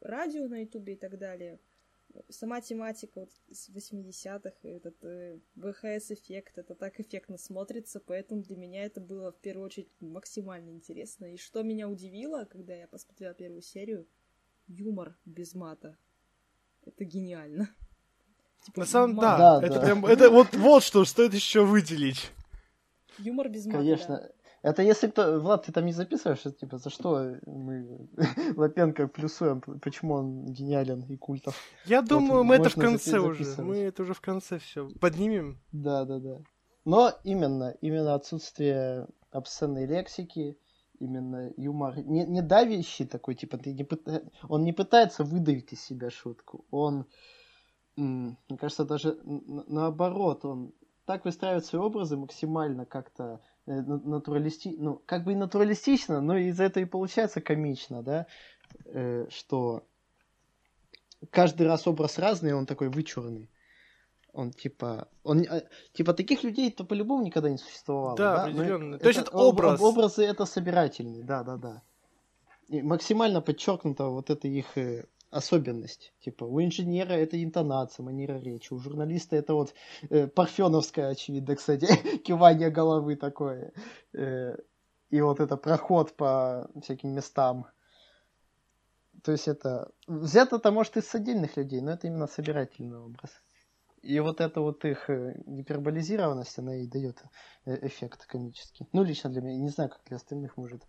радио 0.00 0.48
на 0.48 0.60
ютубе 0.62 0.94
и 0.94 0.96
так 0.96 1.18
далее. 1.18 1.60
Сама 2.28 2.60
тематика 2.60 3.20
вот 3.20 3.30
с 3.50 3.68
80-х, 3.70 4.52
этот 4.62 5.04
э, 5.04 5.40
ВХС-эффект, 5.56 6.58
это 6.58 6.76
так 6.76 7.00
эффектно 7.00 7.38
смотрится, 7.38 7.98
поэтому 7.98 8.42
для 8.42 8.56
меня 8.56 8.84
это 8.84 9.00
было 9.00 9.32
в 9.32 9.38
первую 9.40 9.66
очередь 9.66 9.90
максимально 9.98 10.70
интересно. 10.70 11.34
И 11.34 11.36
что 11.36 11.62
меня 11.62 11.88
удивило, 11.88 12.44
когда 12.44 12.72
я 12.72 12.86
посмотрела 12.86 13.34
первую 13.34 13.62
серию, 13.62 14.06
юмор 14.68 15.16
без 15.24 15.54
мата. 15.54 15.98
Это 16.84 17.04
гениально. 17.04 17.68
Типа, 18.64 18.80
На 18.80 18.86
самом 18.86 19.16
да, 19.16 19.60
да, 19.60 19.66
это 19.66 19.80
да. 19.80 19.84
прям, 19.84 20.06
это 20.06 20.30
вот, 20.30 20.54
вот 20.54 20.82
что 20.84 21.04
стоит 21.04 21.34
еще 21.34 21.64
выделить. 21.64 22.30
Юмор 23.18 23.48
без 23.48 23.66
мата. 23.66 23.78
Конечно. 23.78 24.16
Да. 24.18 24.33
Это 24.64 24.82
если 24.82 25.08
кто... 25.08 25.40
Влад, 25.40 25.66
ты 25.66 25.72
там 25.72 25.84
не 25.84 25.92
записываешь, 25.92 26.40
типа, 26.58 26.78
за 26.78 26.88
что 26.88 27.36
мы 27.44 28.08
Лапенко 28.56 29.08
плюсуем, 29.08 29.60
почему 29.60 30.14
он 30.14 30.46
гениален 30.46 31.02
и 31.02 31.18
культов? 31.18 31.54
Я 31.84 32.00
думаю, 32.00 32.38
вот, 32.38 32.44
мы 32.44 32.54
это 32.54 32.70
в 32.70 32.74
конце 32.74 33.18
уже. 33.18 33.44
Мы 33.62 33.76
это 33.76 34.04
уже 34.04 34.14
в 34.14 34.22
конце 34.22 34.58
все 34.58 34.88
поднимем. 35.00 35.60
Да, 35.70 36.06
да, 36.06 36.18
да. 36.18 36.38
Но 36.86 37.12
именно, 37.24 37.76
именно 37.82 38.14
отсутствие 38.14 39.06
обсценной 39.30 39.84
лексики, 39.84 40.56
именно 40.98 41.52
юмор, 41.58 41.98
не, 41.98 42.24
не 42.24 42.40
давящий 42.40 43.04
такой, 43.04 43.34
типа, 43.34 43.58
ты 43.58 43.74
не 43.74 43.84
пыта... 43.84 44.22
он 44.48 44.64
не 44.64 44.72
пытается 44.72 45.24
выдавить 45.24 45.74
из 45.74 45.82
себя 45.82 46.08
шутку, 46.08 46.64
он, 46.70 47.04
мне 47.96 48.58
кажется, 48.58 48.86
даже 48.86 49.18
наоборот, 49.24 50.46
он 50.46 50.72
так 51.04 51.26
выстраивает 51.26 51.66
свои 51.66 51.82
образы 51.82 52.16
максимально 52.16 52.86
как-то 52.86 53.42
натуралисти... 53.66 54.74
ну, 54.78 55.00
как 55.06 55.24
бы 55.24 55.32
и 55.32 55.36
натуралистично, 55.36 56.20
но 56.20 56.36
из-за 56.36 56.64
этого 56.64 56.84
и 56.84 56.86
получается 56.86 57.40
комично, 57.40 58.02
да, 58.02 58.26
э, 58.86 59.26
что 59.30 59.84
каждый 61.30 61.66
раз 61.66 61.86
образ 61.86 62.18
разный, 62.18 62.54
он 62.54 62.66
такой 62.66 62.88
вычурный. 62.88 63.50
Он 64.32 64.50
типа, 64.50 65.08
он 65.22 65.42
э, 65.42 65.62
типа 65.92 66.12
таких 66.12 66.42
людей 66.42 66.70
то 66.72 66.84
по-любому 66.84 67.24
никогда 67.24 67.50
не 67.50 67.58
существовало. 67.58 68.16
Да, 68.16 68.36
да? 68.36 68.42
определенно. 68.44 68.98
То 68.98 69.08
есть 69.08 69.20
это 69.20 69.30
образ. 69.30 69.80
Об, 69.80 69.86
образы 69.86 70.24
это 70.24 70.44
собирательные, 70.44 71.22
да, 71.22 71.44
да, 71.44 71.56
да. 71.56 71.82
И 72.68 72.82
максимально 72.82 73.40
подчеркнуто 73.40 74.06
вот 74.06 74.30
это 74.30 74.48
их 74.48 74.76
э, 74.76 75.06
особенность. 75.34 76.12
Типа, 76.20 76.44
у 76.44 76.60
инженера 76.60 77.12
это 77.12 77.42
интонация, 77.42 78.04
манера 78.04 78.38
речи, 78.38 78.72
у 78.72 78.78
журналиста 78.78 79.36
это 79.36 79.54
вот 79.54 79.74
э, 80.10 80.28
парфеновская, 80.28 81.08
очевидно, 81.08 81.56
кстати, 81.56 81.86
кивание 82.18 82.70
головы 82.70 83.16
такое. 83.16 83.72
Э, 84.12 84.56
и 85.10 85.20
вот 85.20 85.40
это 85.40 85.56
проход 85.56 86.16
по 86.16 86.70
всяким 86.82 87.10
местам. 87.10 87.66
То 89.22 89.32
есть 89.32 89.48
это... 89.48 89.90
Взято 90.06 90.56
это, 90.56 90.70
может, 90.70 90.96
из 90.96 91.14
отдельных 91.14 91.56
людей, 91.56 91.80
но 91.80 91.92
это 91.92 92.06
именно 92.06 92.26
собирательный 92.26 92.98
образ. 92.98 93.30
И 94.02 94.20
вот 94.20 94.40
эта 94.40 94.60
вот 94.60 94.84
их 94.84 95.10
э, 95.10 95.34
гиперболизированность, 95.46 96.58
она 96.58 96.76
и 96.76 96.86
дает 96.86 97.22
э, 97.64 97.86
эффект 97.86 98.26
комический. 98.26 98.86
Ну, 98.92 99.02
лично 99.02 99.30
для 99.30 99.40
меня. 99.40 99.58
Не 99.58 99.70
знаю, 99.70 99.90
как 99.90 100.04
для 100.04 100.16
остальных, 100.16 100.56
может. 100.56 100.82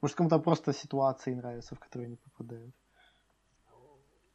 Может, 0.00 0.16
кому-то 0.16 0.38
просто 0.38 0.72
ситуации 0.72 1.34
нравятся, 1.34 1.74
в 1.74 1.80
которые 1.80 2.06
они 2.06 2.16
попадают. 2.16 2.74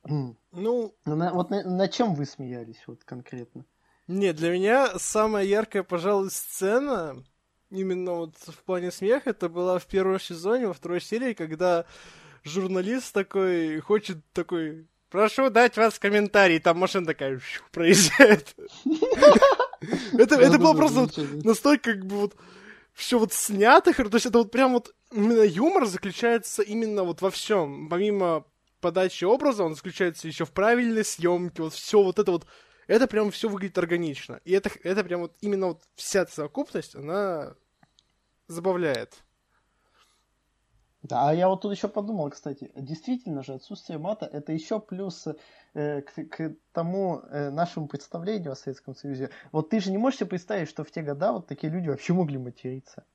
Ну, 0.10 0.36
ну, 0.52 0.95
на, 1.06 1.34
вот 1.34 1.50
на, 1.50 1.63
на 1.63 1.88
чем 1.88 2.15
вы 2.15 2.26
смеялись 2.26 2.84
вот 2.88 3.04
конкретно? 3.04 3.65
Не, 4.08 4.34
для 4.34 4.52
меня 4.52 4.98
самая 4.98 5.45
яркая, 5.45 5.84
пожалуй, 5.84 6.32
сцена 6.32 7.24
именно 7.69 8.13
вот 8.13 8.36
в 8.38 8.63
плане 8.63 8.91
смеха, 8.91 9.30
это 9.30 9.50
была 9.50 9.78
в 9.78 9.86
первом 9.86 10.19
сезоне, 10.19 10.67
во 10.67 10.74
второй 10.74 11.00
серии, 11.00 11.34
когда 11.34 11.86
журналист 12.43 13.13
такой 13.13 13.80
хочет 13.80 14.17
такой 14.34 14.88
Прошу 15.10 15.50
дать 15.50 15.76
вас 15.76 15.98
комментарий, 15.98 16.60
там 16.60 16.78
машина 16.78 17.08
такая 17.08 17.41
проезжает. 17.72 18.56
Это 20.17 20.36
это 20.36 20.60
было 20.60 20.74
просто 20.74 21.08
настолько 21.45 21.93
как 21.93 22.06
бы 22.06 22.17
вот 22.17 22.36
все 22.93 23.17
вот 23.17 23.32
снято, 23.32 23.93
то 23.93 24.15
есть 24.15 24.26
это 24.26 24.39
вот 24.39 24.52
прям 24.52 24.74
вот 24.74 24.93
именно 25.10 25.43
юмор 25.43 25.86
заключается 25.86 26.62
именно 26.62 27.04
вот 27.04 27.22
во 27.22 27.32
всем, 27.32 27.88
помимо 27.88 28.43
подачи 28.80 29.26
образа, 29.26 29.63
он 29.63 29.76
заключается 29.76 30.28
еще 30.28 30.46
в 30.46 30.52
правильной 30.52 31.06
съемке, 31.06 31.63
вот 31.63 31.74
все 31.74 32.04
вот 32.04 32.20
это 32.20 32.32
вот, 32.32 32.46
это 32.88 33.08
прям 33.08 33.32
все 33.32 33.50
выглядит 33.50 33.78
органично. 33.78 34.39
И 34.46 34.52
это, 34.52 34.70
это 34.84 35.04
прям 35.04 35.22
вот 35.22 35.36
именно 35.42 35.68
вот 35.68 35.84
вся 35.96 36.26
совокупность, 36.28 36.96
она 36.96 37.56
забавляет. 38.48 39.24
Да, 41.02 41.30
а 41.30 41.34
я 41.34 41.48
вот 41.48 41.62
тут 41.62 41.72
еще 41.72 41.88
подумал, 41.88 42.30
кстати, 42.30 42.72
действительно 42.76 43.42
же 43.42 43.54
отсутствие 43.54 43.98
мата 43.98 44.26
это 44.26 44.52
еще 44.52 44.82
плюс 44.82 45.28
э, 45.74 46.02
к, 46.02 46.26
к 46.26 46.56
тому 46.74 47.22
э, 47.30 47.52
нашему 47.52 47.88
представлению 47.88 48.52
о 48.52 48.56
Советском 48.56 48.96
Союзе. 48.96 49.30
Вот 49.54 49.70
ты 49.70 49.80
же 49.80 49.92
не 49.92 49.98
можешь 49.98 50.20
себе 50.20 50.30
представить, 50.30 50.68
что 50.68 50.84
в 50.84 50.92
те 50.92 51.02
года 51.02 51.32
вот 51.32 51.48
такие 51.48 51.72
люди 51.72 51.88
вообще 51.88 52.12
могли 52.13 52.38
материться. 52.38 53.06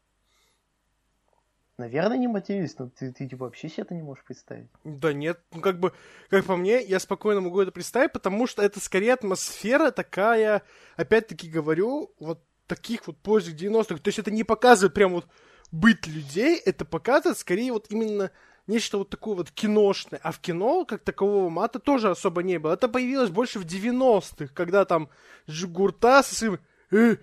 Наверное, 1.76 2.18
не 2.18 2.28
матерюсь, 2.28 2.78
но 2.78 2.88
ты, 2.88 3.12
ты 3.12 3.28
типа 3.28 3.46
вообще 3.46 3.68
себе 3.68 3.82
это 3.82 3.94
не 3.94 4.02
можешь 4.02 4.24
представить. 4.24 4.68
Да 4.84 5.12
нет, 5.12 5.40
ну 5.52 5.60
как 5.60 5.80
бы, 5.80 5.92
как 6.30 6.44
по 6.44 6.56
мне, 6.56 6.80
я 6.80 7.00
спокойно 7.00 7.40
могу 7.40 7.60
это 7.60 7.72
представить, 7.72 8.12
потому 8.12 8.46
что 8.46 8.62
это 8.62 8.78
скорее 8.78 9.14
атмосфера 9.14 9.90
такая, 9.90 10.62
опять-таки 10.96 11.50
говорю, 11.50 12.12
вот 12.20 12.40
таких 12.68 13.06
вот 13.08 13.18
поздних 13.18 13.56
90-х. 13.56 13.96
То 13.96 14.08
есть 14.08 14.18
это 14.20 14.30
не 14.30 14.44
показывает 14.44 14.94
прям 14.94 15.12
вот 15.14 15.26
быть 15.72 16.06
людей, 16.06 16.56
это 16.64 16.84
показывает 16.84 17.38
скорее 17.38 17.72
вот 17.72 17.87
именно 17.90 18.30
нечто 18.68 18.98
вот 18.98 19.10
такое 19.10 19.34
вот 19.34 19.50
киношное. 19.50 20.20
А 20.22 20.30
в 20.30 20.38
кино, 20.38 20.84
как 20.84 21.02
такового 21.02 21.48
мата, 21.48 21.80
тоже 21.80 22.10
особо 22.10 22.42
не 22.44 22.58
было. 22.58 22.74
Это 22.74 22.88
появилось 22.88 23.30
больше 23.30 23.58
в 23.58 23.66
90-х, 23.66 24.54
когда 24.54 24.84
там 24.84 25.08
Джигурта 25.48 26.22
со 26.22 26.34
своим 26.34 26.60
э, 26.92 27.16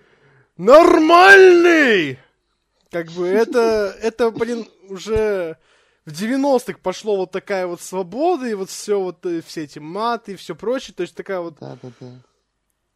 «Нормальный!» 0.56 2.18
Как 2.92 3.10
бы 3.12 3.26
это, 3.26 3.96
это, 4.02 4.30
блин, 4.30 4.68
уже 4.90 5.56
в 6.04 6.10
90-х 6.12 6.78
пошло 6.82 7.16
вот 7.16 7.30
такая 7.30 7.66
вот 7.66 7.80
свобода, 7.80 8.46
и 8.46 8.52
вот 8.52 8.68
все 8.68 9.00
вот, 9.00 9.24
э, 9.24 9.40
все 9.40 9.64
эти 9.64 9.78
маты 9.78 10.32
и 10.32 10.36
все 10.36 10.54
прочее, 10.54 10.94
то 10.94 11.00
есть 11.00 11.16
такая 11.16 11.40
вот... 11.40 11.56
Да, 11.58 11.78
да, 11.82 11.90
да. 11.98 12.12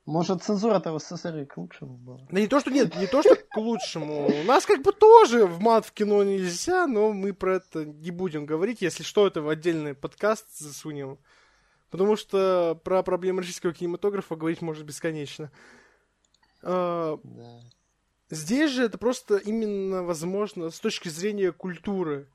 Может, 0.04 0.42
цензура-то 0.44 0.92
в 0.92 1.00
СССР 1.00 1.46
к 1.46 1.56
лучшему 1.56 1.96
была? 1.96 2.20
Да 2.30 2.40
не 2.40 2.46
то, 2.46 2.60
что 2.60 2.70
нет, 2.70 2.94
не 2.96 3.06
то, 3.06 3.22
что 3.22 3.36
к 3.36 3.56
лучшему. 3.56 4.28
У 4.28 4.42
нас 4.44 4.66
как 4.66 4.82
бы 4.82 4.92
тоже 4.92 5.46
в 5.46 5.60
мат 5.60 5.86
в 5.86 5.92
кино 5.92 6.22
нельзя, 6.22 6.86
но 6.86 7.12
мы 7.12 7.32
про 7.32 7.56
это 7.56 7.86
не 7.86 8.10
будем 8.10 8.46
говорить. 8.46 8.82
Если 8.82 9.02
что, 9.02 9.26
это 9.26 9.40
в 9.40 9.48
отдельный 9.48 9.94
подкаст 9.94 10.46
засунем. 10.58 11.18
Потому 11.90 12.16
что 12.16 12.78
про 12.84 13.02
проблемы 13.02 13.40
российского 13.40 13.72
кинематографа 13.72 14.36
говорить 14.36 14.62
можно 14.62 14.84
бесконечно. 14.84 15.50
А, 16.62 17.18
да. 17.24 17.60
Здесь 18.28 18.72
же 18.72 18.84
это 18.84 18.98
просто 18.98 19.36
именно 19.36 20.02
возможно 20.02 20.70
с 20.70 20.80
точки 20.80 21.08
зрения 21.08 21.52
культуры. 21.52 22.28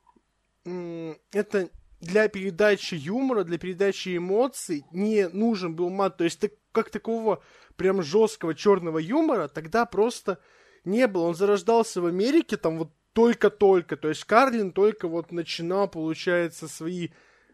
Это 0.63 1.69
для 1.99 2.27
передачи 2.29 2.95
юмора, 2.95 3.43
для 3.43 3.57
передачи 3.57 4.15
эмоций 4.15 4.85
не 4.91 5.27
нужен 5.27 5.75
был 5.75 5.89
мат. 5.89 6.17
То 6.17 6.23
есть 6.23 6.39
так, 6.39 6.51
как 6.71 6.89
такого 6.89 7.43
прям 7.75 8.01
жесткого 8.01 8.55
черного 8.55 8.99
юмора 8.99 9.47
тогда 9.49 9.85
просто 9.85 10.39
не 10.85 11.07
было. 11.07 11.23
Он 11.23 11.35
зарождался 11.35 12.01
в 12.01 12.05
Америке 12.05 12.57
там 12.57 12.77
вот 12.77 12.91
только-только. 13.13 13.97
То 13.97 14.07
есть 14.07 14.23
Карлин 14.23 14.71
только 14.71 15.07
вот 15.07 15.31
начинал, 15.31 15.89
получается, 15.89 16.67
свои 16.67 17.09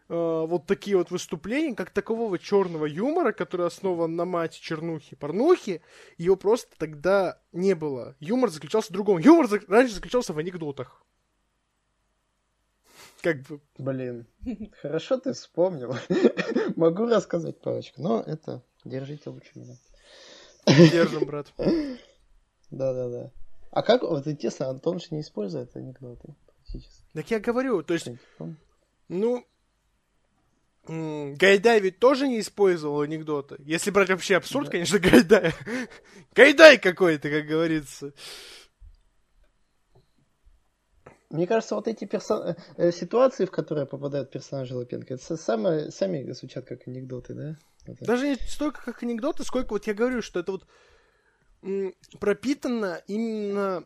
вот 0.08 0.66
такие 0.66 0.96
вот 0.96 1.10
выступления, 1.10 1.74
как 1.74 1.90
такового 1.90 2.38
черного 2.38 2.86
юмора, 2.86 3.32
который 3.32 3.66
основан 3.66 4.16
на 4.16 4.24
мате 4.24 4.58
чернухи, 4.60 5.16
порнухи, 5.16 5.82
его 6.16 6.36
просто 6.36 6.68
тогда 6.78 7.40
не 7.52 7.74
было. 7.74 8.16
Юмор 8.18 8.50
заключался 8.50 8.88
в 8.88 8.92
другом. 8.92 9.18
Юмор 9.18 9.48
за... 9.48 9.60
раньше 9.68 9.94
заключался 9.94 10.32
в 10.32 10.38
анекдотах. 10.38 11.04
Как 13.20 13.42
бы. 13.42 13.60
Блин, 13.76 14.26
хорошо 14.80 15.18
ты 15.18 15.32
вспомнил. 15.32 15.94
Могу 16.76 17.06
рассказать 17.06 17.60
парочку, 17.60 18.00
но 18.00 18.22
это 18.22 18.62
держите 18.84 19.28
лучше 19.28 19.50
меня. 19.56 19.76
Держим, 20.66 21.26
брат. 21.26 21.52
Да-да-да. 22.70 23.30
А 23.70 23.82
как, 23.82 24.02
вот 24.02 24.26
интересно, 24.26 24.68
Антон 24.68 25.00
же 25.00 25.08
не 25.10 25.20
использует 25.20 25.76
анекдоты 25.76 26.34
практически. 26.46 27.04
Так 27.12 27.30
я 27.30 27.40
говорю, 27.40 27.82
то 27.82 27.94
есть, 27.94 28.08
ну, 29.08 29.44
Гайдай 30.88 31.80
ведь 31.80 31.98
тоже 31.98 32.28
не 32.28 32.40
использовал 32.40 33.02
анекдоты. 33.02 33.56
Если 33.64 33.90
брать 33.90 34.08
вообще 34.08 34.36
абсурд, 34.36 34.66
да. 34.66 34.72
конечно, 34.72 34.98
Гайдай. 35.10 35.52
Гайдай 36.34 36.78
какой-то, 36.78 37.30
как 37.30 37.46
говорится. 37.46 38.12
Мне 41.30 41.46
кажется, 41.46 41.74
вот 41.74 41.88
эти 41.88 42.06
персон... 42.06 42.56
Э, 42.78 42.90
ситуации, 42.90 43.44
в 43.44 43.50
которые 43.50 43.86
попадают 43.86 44.30
персонажи 44.30 44.74
Лапенко, 44.74 45.14
это 45.14 45.36
самое... 45.36 45.90
сами 45.90 46.30
звучат 46.32 46.64
как 46.64 46.88
анекдоты, 46.88 47.34
да? 47.34 47.58
Это... 47.84 48.04
Даже 48.06 48.28
не 48.28 48.36
столько 48.36 48.82
как 48.82 49.02
анекдоты, 49.02 49.44
сколько 49.44 49.72
вот 49.72 49.86
я 49.86 49.92
говорю, 49.92 50.22
что 50.22 50.40
это 50.40 50.52
вот 50.52 50.66
пропитано 52.18 53.02
именно 53.06 53.84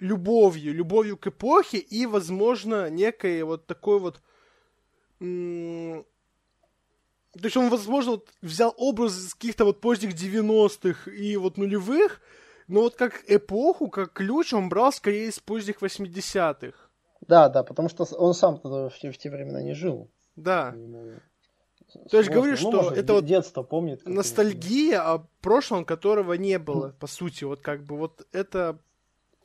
любовью, 0.00 0.74
любовью 0.74 1.16
к 1.16 1.28
эпохе 1.28 1.78
и, 1.78 2.06
возможно, 2.06 2.90
некой 2.90 3.42
вот 3.44 3.66
такой 3.66 4.00
вот... 4.00 4.20
То 5.18 6.04
есть 7.44 7.56
он, 7.56 7.68
возможно, 7.70 8.12
вот 8.12 8.28
взял 8.42 8.74
образ 8.76 9.18
из 9.18 9.34
каких-то 9.34 9.64
вот 9.64 9.80
поздних 9.80 10.14
90-х 10.14 11.10
и 11.10 11.36
вот 11.36 11.56
нулевых, 11.56 12.20
но 12.66 12.82
вот 12.82 12.96
как 12.96 13.24
эпоху, 13.26 13.88
как 13.88 14.12
ключ 14.12 14.52
он 14.52 14.68
брал 14.68 14.92
скорее 14.92 15.28
из 15.28 15.38
поздних 15.38 15.80
80-х. 15.82 16.76
Да, 17.26 17.48
да, 17.48 17.62
потому 17.62 17.88
что 17.88 18.04
он 18.16 18.34
сам 18.34 18.60
в, 18.62 18.90
в 18.90 19.18
те 19.18 19.30
времена 19.30 19.62
не 19.62 19.74
жил. 19.74 20.10
Да. 20.36 20.74
То 22.10 22.18
есть 22.18 22.30
говорю, 22.30 22.52
ну, 22.52 22.56
что 22.56 22.70
может, 22.82 22.98
это 22.98 23.14
вот 23.14 23.24
детство 23.24 23.62
помнит. 23.62 24.06
Ностальгия 24.06 25.00
о 25.00 25.26
прошлом, 25.40 25.84
которого 25.84 26.34
не 26.34 26.58
было, 26.58 26.94
по 27.00 27.06
сути. 27.06 27.44
Вот 27.44 27.60
как 27.60 27.82
бы 27.84 27.96
вот 27.96 28.26
это 28.32 28.78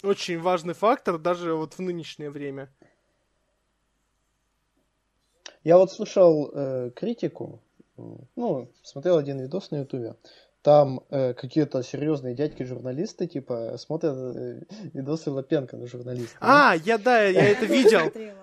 очень 0.03 0.39
важный 0.39 0.73
фактор 0.73 1.17
даже 1.17 1.53
вот 1.53 1.73
в 1.73 1.79
нынешнее 1.79 2.29
время. 2.29 2.69
Я 5.63 5.77
вот 5.77 5.91
слушал 5.91 6.51
э, 6.53 6.91
критику, 6.95 7.61
ну, 8.35 8.69
смотрел 8.83 9.17
один 9.17 9.39
видос 9.39 9.71
на 9.71 9.77
ютубе 9.77 10.15
там 10.63 11.01
э, 11.09 11.33
какие-то 11.33 11.83
серьезные 11.83 12.33
дядьки-журналисты, 12.35 13.27
типа, 13.27 13.75
смотрят 13.77 14.15
э, 14.15 14.61
видосы 14.93 15.29
Лапенко 15.29 15.75
на 15.75 15.87
журналиста. 15.87 16.37
А, 16.39 16.73
я, 16.85 16.97
да, 16.97 17.25
я 17.25 17.49
это 17.49 17.65
видел. 17.65 18.11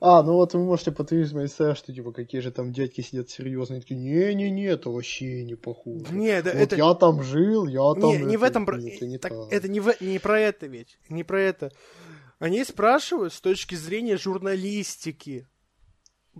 А, 0.00 0.22
ну 0.24 0.32
вот 0.34 0.52
вы 0.54 0.64
можете 0.64 0.90
подтвердить 0.90 1.32
мои 1.32 1.46
что 1.46 1.92
типа 1.92 2.10
какие 2.10 2.40
же 2.40 2.50
там 2.50 2.72
дядьки 2.72 3.02
сидят 3.02 3.30
серьезные, 3.30 3.80
такие, 3.80 4.00
не-не-не, 4.00 4.64
это 4.64 4.90
вообще 4.90 5.44
не 5.44 5.54
похоже. 5.54 6.12
Не, 6.12 6.42
да, 6.42 6.50
вот 6.50 6.60
это... 6.60 6.76
я 6.76 6.94
там 6.94 7.22
жил, 7.22 7.68
я 7.68 7.94
там... 7.94 8.10
Не, 8.10 8.18
не 8.18 8.36
в 8.36 8.42
этом... 8.42 8.68
Это 8.68 9.06
не, 9.06 9.18
так, 9.18 9.32
это 9.50 9.68
не, 9.68 9.78
в... 9.78 9.94
не 10.00 10.18
про 10.18 10.40
это 10.40 10.66
ведь, 10.66 10.98
не 11.08 11.22
про 11.22 11.40
это. 11.40 11.70
Они 12.40 12.64
спрашивают 12.64 13.32
с 13.32 13.40
точки 13.40 13.76
зрения 13.76 14.16
журналистики 14.16 15.46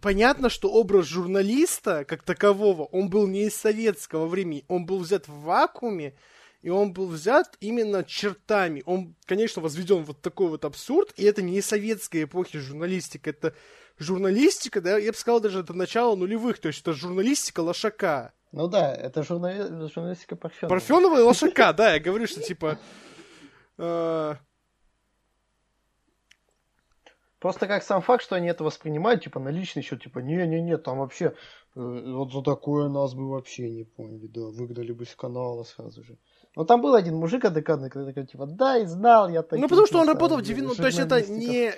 понятно, 0.01 0.49
что 0.51 0.71
образ 0.71 1.07
журналиста, 1.07 2.05
как 2.05 2.23
такового, 2.23 2.85
он 2.85 3.09
был 3.09 3.27
не 3.27 3.45
из 3.45 3.57
советского 3.57 4.27
времени, 4.27 4.65
он 4.69 4.87
был 4.87 4.99
взят 4.99 5.29
в 5.29 5.43
вакууме, 5.43 6.15
и 6.63 6.69
он 6.69 6.93
был 6.93 7.07
взят 7.07 7.57
именно 7.61 8.05
чертами. 8.05 8.83
Он, 8.85 9.15
конечно, 9.25 9.63
возведен 9.63 10.05
вот 10.05 10.21
такой 10.21 10.49
вот 10.49 10.65
абсурд, 10.65 11.13
и 11.17 11.25
это 11.25 11.43
не 11.43 11.61
советская 11.63 12.25
эпохи 12.25 12.59
журналистика, 12.59 13.31
это 13.31 13.55
журналистика, 13.99 14.81
да, 14.81 14.99
я 14.99 15.13
бы 15.13 15.19
сказал, 15.19 15.41
даже 15.41 15.61
это 15.61 15.73
начало 15.73 16.17
нулевых, 16.17 16.59
то 16.59 16.69
есть 16.69 16.81
это 16.81 16.93
журналистика 16.93 17.61
лошака. 17.61 18.33
Ну 18.53 18.67
да, 18.67 18.95
это 18.95 19.23
журнали... 19.23 19.89
журналистика 19.89 20.37
Парфенова. 20.37 20.75
Парфенова 20.75 21.19
и 21.19 21.23
лошака, 21.23 21.73
да, 21.73 21.95
я 21.95 22.01
говорю, 22.01 22.27
что 22.27 22.43
типа... 22.43 22.79
Просто 27.41 27.67
как 27.67 27.83
сам 27.83 28.03
факт, 28.03 28.23
что 28.23 28.37
они 28.37 28.49
это 28.49 28.63
воспринимают, 28.65 29.25
типа, 29.25 29.41
на 29.41 29.49
личный 29.49 29.83
счет, 29.83 30.03
типа, 30.03 30.19
не-не-не, 30.21 30.77
там 30.77 30.99
вообще, 30.99 31.35
э, 31.75 32.13
вот 32.15 32.33
за 32.33 32.43
такое 32.43 32.89
нас 32.89 33.15
бы 33.15 33.31
вообще 33.31 33.71
не 33.71 33.85
поняли, 33.85 34.27
да, 34.27 34.43
выгнали 34.43 34.93
бы 34.93 35.07
с 35.07 35.17
канала 35.17 35.65
сразу 35.65 36.05
же. 36.05 36.19
Но 36.61 36.67
там 36.67 36.83
был 36.83 36.95
один 36.95 37.15
мужик 37.15 37.43
адекватный, 37.47 37.89
который 37.89 38.13
такой, 38.13 38.27
типа, 38.27 38.45
да, 38.45 38.77
и 38.77 38.85
знал 38.85 39.31
я 39.31 39.43
таких. 39.43 39.63
Ну, 39.63 39.69
потому 39.71 39.87
что 39.87 39.99
он 39.99 40.07
работал 40.07 40.37
в 40.37 40.43
90 40.43 40.77
то 40.77 40.87
есть 40.89 40.99
это 40.99 41.23
не... 41.23 41.73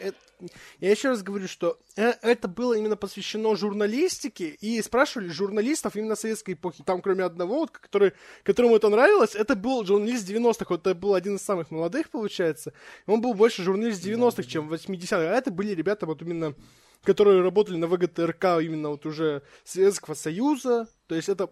Я 0.80 0.90
еще 0.90 1.10
раз 1.10 1.22
говорю, 1.22 1.46
что 1.46 1.78
э, 1.94 2.14
это 2.20 2.48
было 2.48 2.74
именно 2.74 2.96
посвящено 2.96 3.54
журналистике, 3.54 4.48
и 4.48 4.82
спрашивали 4.82 5.28
журналистов 5.28 5.94
именно 5.94 6.16
советской 6.16 6.54
эпохи. 6.54 6.82
Там, 6.84 7.00
кроме 7.00 7.22
одного, 7.22 7.58
вот, 7.58 7.70
который, 7.70 8.12
которому 8.42 8.74
это 8.74 8.88
нравилось, 8.88 9.36
это 9.36 9.54
был 9.54 9.84
журналист 9.84 10.28
90-х, 10.28 10.66
вот 10.68 10.84
это 10.84 10.96
был 10.96 11.14
один 11.14 11.36
из 11.36 11.42
самых 11.42 11.70
молодых, 11.70 12.10
получается. 12.10 12.72
Он 13.06 13.20
был 13.20 13.34
больше 13.34 13.62
журналист 13.62 14.04
90-х, 14.04 14.42
чем 14.42 14.68
80-х, 14.68 15.16
а 15.16 15.36
это 15.36 15.52
были 15.52 15.76
ребята 15.76 16.06
вот 16.06 16.22
именно 16.22 16.56
которые 17.04 17.40
работали 17.40 17.76
на 17.76 17.86
ВГТРК 17.86 18.44
именно 18.60 18.88
вот 18.88 19.06
уже 19.06 19.42
Советского 19.62 20.14
Союза, 20.14 20.88
то 21.06 21.14
есть 21.14 21.28
это 21.28 21.50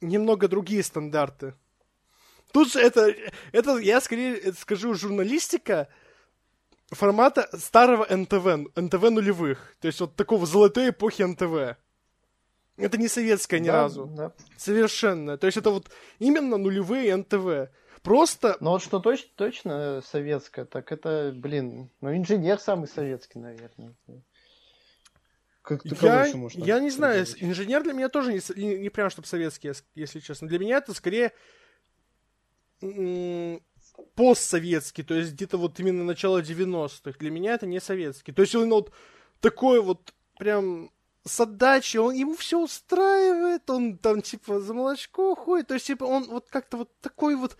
немного 0.00 0.48
другие 0.48 0.82
стандарты. 0.82 1.54
Тут 2.52 2.72
же 2.72 2.80
это, 2.80 3.14
это 3.52 3.76
я 3.78 4.00
скорее 4.00 4.52
скажу, 4.54 4.94
журналистика 4.94 5.88
формата 6.90 7.48
старого 7.56 8.06
НТВ, 8.08 8.76
НТВ 8.76 9.10
нулевых. 9.10 9.76
То 9.80 9.88
есть 9.88 10.00
вот 10.00 10.16
такого 10.16 10.46
золотой 10.46 10.90
эпохи 10.90 11.22
НТВ. 11.22 11.78
Это 12.76 12.98
не 12.98 13.08
советская 13.08 13.58
ни 13.58 13.66
да, 13.66 13.82
разу. 13.82 14.06
Да. 14.06 14.32
Совершенно. 14.56 15.38
То 15.38 15.46
есть 15.46 15.56
это 15.56 15.70
вот 15.70 15.90
именно 16.18 16.56
нулевые 16.56 17.16
НТВ. 17.16 17.70
Просто... 18.02 18.56
Ну 18.60 18.70
вот 18.70 18.82
что 18.82 18.98
точ- 18.98 19.28
точно 19.34 20.00
советское, 20.06 20.64
так 20.64 20.92
это, 20.92 21.32
блин, 21.34 21.90
ну 22.00 22.16
инженер 22.16 22.60
самый 22.60 22.86
советский, 22.86 23.40
наверное. 23.40 23.94
Как 25.62 25.84
я, 25.84 26.28
можно 26.34 26.62
я 26.62 26.78
не 26.78 26.90
знаю, 26.90 27.26
инженер 27.38 27.82
для 27.82 27.92
меня 27.92 28.08
тоже 28.08 28.32
не, 28.32 28.40
не, 28.54 28.78
не 28.78 28.88
прям 28.88 29.10
чтобы 29.10 29.26
советский, 29.26 29.72
если 29.96 30.20
честно. 30.20 30.46
Для 30.46 30.60
меня 30.60 30.76
это 30.76 30.94
скорее 30.94 31.32
постсоветский, 34.14 35.04
то 35.04 35.14
есть 35.14 35.32
где-то 35.32 35.58
вот 35.58 35.80
именно 35.80 36.04
начало 36.04 36.42
90-х. 36.42 37.18
Для 37.18 37.30
меня 37.30 37.54
это 37.54 37.66
не 37.66 37.80
советский. 37.80 38.32
То 38.32 38.42
есть 38.42 38.54
он 38.54 38.70
вот 38.70 38.92
такой 39.40 39.80
вот 39.80 40.12
прям 40.38 40.90
с 41.24 41.40
отдачей, 41.40 41.98
он 42.00 42.14
ему 42.14 42.34
все 42.36 42.62
устраивает, 42.62 43.68
он 43.68 43.98
там 43.98 44.22
типа 44.22 44.60
за 44.60 44.74
молочко 44.74 45.34
ходит, 45.34 45.68
то 45.68 45.74
есть 45.74 45.86
типа 45.86 46.04
он 46.04 46.24
вот 46.24 46.46
как-то 46.48 46.76
вот 46.76 46.90
такой 47.00 47.34
вот 47.34 47.56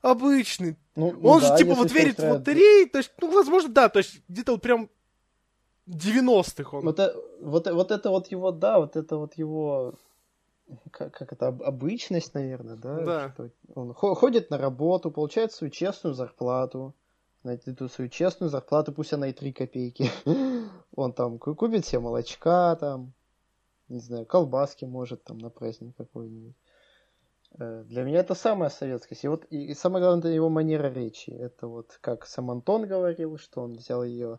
обычный. 0.00 0.76
Ну, 0.96 1.08
он 1.22 1.40
да, 1.40 1.48
же 1.48 1.62
типа 1.62 1.74
вот 1.74 1.92
верит 1.92 2.18
в 2.18 2.30
лотереи, 2.30 2.86
то 2.86 2.98
есть, 2.98 3.12
ну, 3.20 3.30
возможно, 3.30 3.70
да, 3.70 3.88
то 3.88 3.98
есть 3.98 4.20
где-то 4.28 4.52
вот 4.52 4.62
прям 4.62 4.88
90-х 5.88 6.76
он. 6.76 6.84
Вот, 6.84 6.98
э, 6.98 7.14
вот, 7.40 7.70
вот 7.70 7.90
это 7.90 8.10
вот 8.10 8.28
его, 8.28 8.50
да, 8.50 8.78
вот 8.78 8.96
это 8.96 9.16
вот 9.16 9.34
его 9.34 9.94
как, 10.90 11.12
как 11.12 11.32
это, 11.32 11.48
обычность, 11.48 12.34
наверное, 12.34 12.76
да? 12.76 13.00
Да. 13.04 13.30
Что 13.30 13.50
он 13.74 13.94
ходит 13.94 14.50
на 14.50 14.58
работу, 14.58 15.10
получает 15.10 15.52
свою 15.52 15.70
честную 15.70 16.14
зарплату, 16.14 16.94
найти 17.42 17.70
эту 17.70 17.88
свою 17.88 18.08
честную 18.08 18.50
зарплату, 18.50 18.92
пусть 18.92 19.12
она 19.12 19.28
и 19.28 19.32
3 19.32 19.52
копейки. 19.52 20.10
Он 20.94 21.12
там 21.14 21.38
купит 21.38 21.86
себе 21.86 22.00
молочка, 22.00 22.76
там, 22.78 23.14
не 23.88 23.98
знаю, 23.98 24.26
колбаски 24.26 24.84
может 24.84 25.24
там 25.24 25.38
на 25.38 25.48
праздник 25.48 25.96
какой-нибудь. 25.96 26.54
Э, 27.58 27.84
для 27.84 28.02
меня 28.02 28.20
это 28.20 28.34
самая 28.34 28.68
советская. 28.68 29.18
И 29.20 29.26
вот 29.26 29.46
и, 29.50 29.68
и 29.68 29.74
самое 29.74 30.04
главное, 30.04 30.20
это 30.20 30.28
его 30.28 30.50
манера 30.50 30.88
речи. 30.88 31.30
Это 31.30 31.66
вот 31.66 31.98
как 32.00 32.26
сам 32.26 32.50
Антон 32.50 32.86
говорил, 32.86 33.38
что 33.38 33.62
он 33.62 33.72
взял 33.72 34.04
ее 34.04 34.38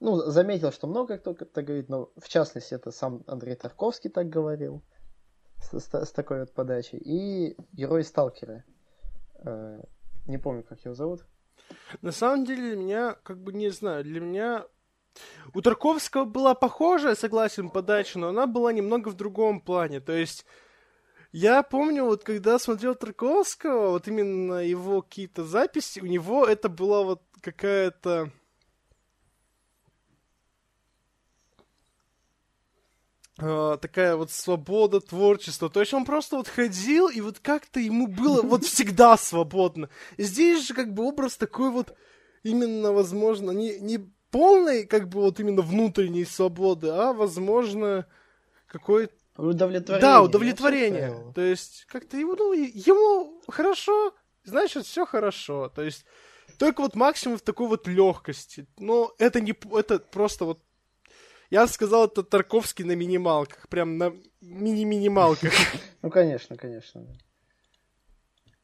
ну, 0.00 0.16
заметил, 0.16 0.72
что 0.72 0.86
много 0.86 1.18
кто 1.18 1.34
так 1.34 1.64
говорит, 1.64 1.88
но 1.90 2.10
в 2.16 2.28
частности 2.28 2.74
это 2.74 2.90
сам 2.90 3.22
Андрей 3.26 3.54
Тарковский 3.54 4.08
так 4.10 4.30
говорил 4.30 4.82
с, 5.60 5.78
с, 5.78 6.12
такой 6.12 6.40
вот 6.40 6.52
подачей. 6.52 6.98
И 6.98 7.56
герой 7.72 8.04
Сталкера. 8.04 8.64
Э, 9.44 9.80
не 10.26 10.38
помню, 10.38 10.62
как 10.62 10.84
его 10.84 10.94
зовут. 10.94 11.24
На 12.02 12.12
самом 12.12 12.44
деле, 12.44 12.76
меня, 12.76 13.16
как 13.22 13.38
бы 13.38 13.52
не 13.52 13.70
знаю, 13.70 14.04
для 14.04 14.20
меня 14.20 14.66
у 15.54 15.60
Тарковского 15.60 16.24
была 16.24 16.54
похожая, 16.54 17.14
согласен, 17.14 17.70
подача, 17.70 18.18
но 18.18 18.28
она 18.28 18.46
была 18.46 18.72
немного 18.72 19.08
в 19.08 19.14
другом 19.14 19.60
плане. 19.60 20.00
То 20.00 20.12
есть 20.12 20.44
я 21.32 21.62
помню, 21.62 22.04
вот 22.04 22.24
когда 22.24 22.58
смотрел 22.58 22.94
Тарковского, 22.94 23.90
вот 23.90 24.08
именно 24.08 24.64
его 24.64 25.02
какие-то 25.02 25.44
записи, 25.44 26.00
у 26.00 26.06
него 26.06 26.46
это 26.46 26.68
была 26.68 27.02
вот 27.02 27.22
какая-то... 27.40 28.30
такая 33.40 34.16
вот 34.16 34.30
свобода 34.30 35.00
творчества. 35.00 35.70
То 35.70 35.80
есть 35.80 35.94
он 35.94 36.04
просто 36.04 36.36
вот 36.36 36.48
ходил, 36.48 37.08
и 37.08 37.20
вот 37.20 37.38
как-то 37.38 37.80
ему 37.80 38.06
было 38.06 38.42
вот 38.46 38.64
всегда 38.64 39.16
свободно. 39.16 39.88
И 40.16 40.24
здесь 40.24 40.66
же 40.66 40.74
как 40.74 40.92
бы 40.92 41.04
образ 41.04 41.36
такой 41.36 41.70
вот 41.70 41.94
именно, 42.42 42.92
возможно, 42.92 43.50
не, 43.50 43.78
не 43.80 43.98
полной 44.30 44.84
как 44.84 45.08
бы 45.08 45.20
вот 45.20 45.40
именно 45.40 45.62
внутренней 45.62 46.24
свободы, 46.24 46.88
а, 46.88 47.12
возможно, 47.12 48.06
какой-то 48.66 49.14
Удовлетворение. 49.36 50.02
Да, 50.02 50.22
удовлетворение. 50.22 51.32
То 51.34 51.40
есть, 51.40 51.86
как-то 51.88 52.18
ему, 52.18 52.36
ну, 52.36 52.52
ему 52.52 53.40
хорошо, 53.48 54.12
значит, 54.44 54.84
все 54.84 55.06
хорошо. 55.06 55.70
То 55.74 55.82
есть, 55.82 56.04
только 56.58 56.82
вот 56.82 56.94
максимум 56.94 57.38
в 57.38 57.42
такой 57.42 57.66
вот 57.66 57.88
легкости. 57.88 58.66
Но 58.78 59.14
это 59.18 59.40
не, 59.40 59.54
это 59.72 59.98
просто 59.98 60.44
вот 60.44 60.60
я 61.50 61.66
сказал, 61.66 62.06
это 62.06 62.22
Тарковский 62.22 62.84
на 62.84 62.94
минималках, 62.94 63.68
прям 63.68 63.98
на 63.98 64.14
мини-минималках. 64.40 65.52
Ну, 66.02 66.10
конечно, 66.10 66.56
конечно. 66.56 67.06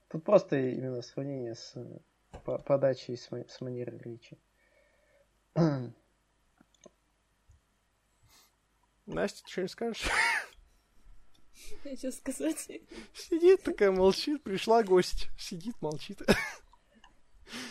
Тут 0.09 0.25
просто 0.25 0.57
именно 0.57 1.03
сравнение 1.03 1.55
с 1.55 1.75
подачей 2.65 3.17
с 3.17 3.61
манерой 3.61 3.99
речи. 3.99 4.39
Настя, 9.07 9.49
что 9.49 9.63
не 9.63 9.69
скажешь? 9.69 10.09
Что 11.97 12.13
сказать? 12.13 12.69
Сидит 13.15 13.63
такая, 13.63 13.91
молчит, 13.91 14.43
пришла 14.43 14.83
гость. 14.83 15.29
Сидит, 15.39 15.75
молчит. 15.81 16.21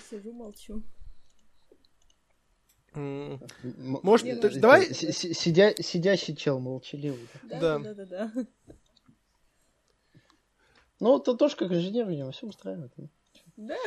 Сижу, 0.09 0.31
молчу. 0.33 0.83
Может, 2.95 4.25
Нет, 4.25 4.41
ты, 4.41 4.59
давай... 4.59 4.93
Сидя, 4.93 5.73
сидящий 5.81 6.35
чел, 6.35 6.59
молчаливый. 6.59 7.27
Да, 7.43 7.79
да, 7.79 7.93
да, 7.93 8.05
да. 8.05 8.31
Ну, 10.99 11.19
это 11.19 11.33
тоже 11.33 11.55
как 11.55 11.71
инженер, 11.71 12.07
видимо, 12.07 12.31
все 12.31 12.47
устраивает. 12.47 12.93
Да. 13.57 13.77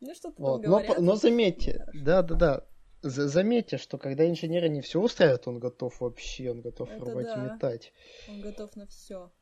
Ну, 0.00 0.14
что-то 0.14 0.42
вот. 0.42 0.66
но, 0.66 0.82
но 0.98 1.16
заметьте, 1.16 1.86
да, 1.94 2.22
да, 2.22 2.34
да. 2.34 2.66
Заметьте, 3.02 3.78
что 3.78 3.98
когда 3.98 4.28
инженера 4.28 4.68
не 4.68 4.80
все 4.80 5.00
устраивает, 5.00 5.46
он 5.48 5.58
готов 5.58 6.00
вообще, 6.00 6.50
он 6.50 6.60
готов 6.60 6.88
Это 6.88 7.04
рвать 7.04 7.26
да. 7.26 7.34
и 7.34 7.50
метать. 7.50 7.92
Он 8.28 8.40
готов 8.40 8.76
на 8.76 8.86
все. 8.86 9.32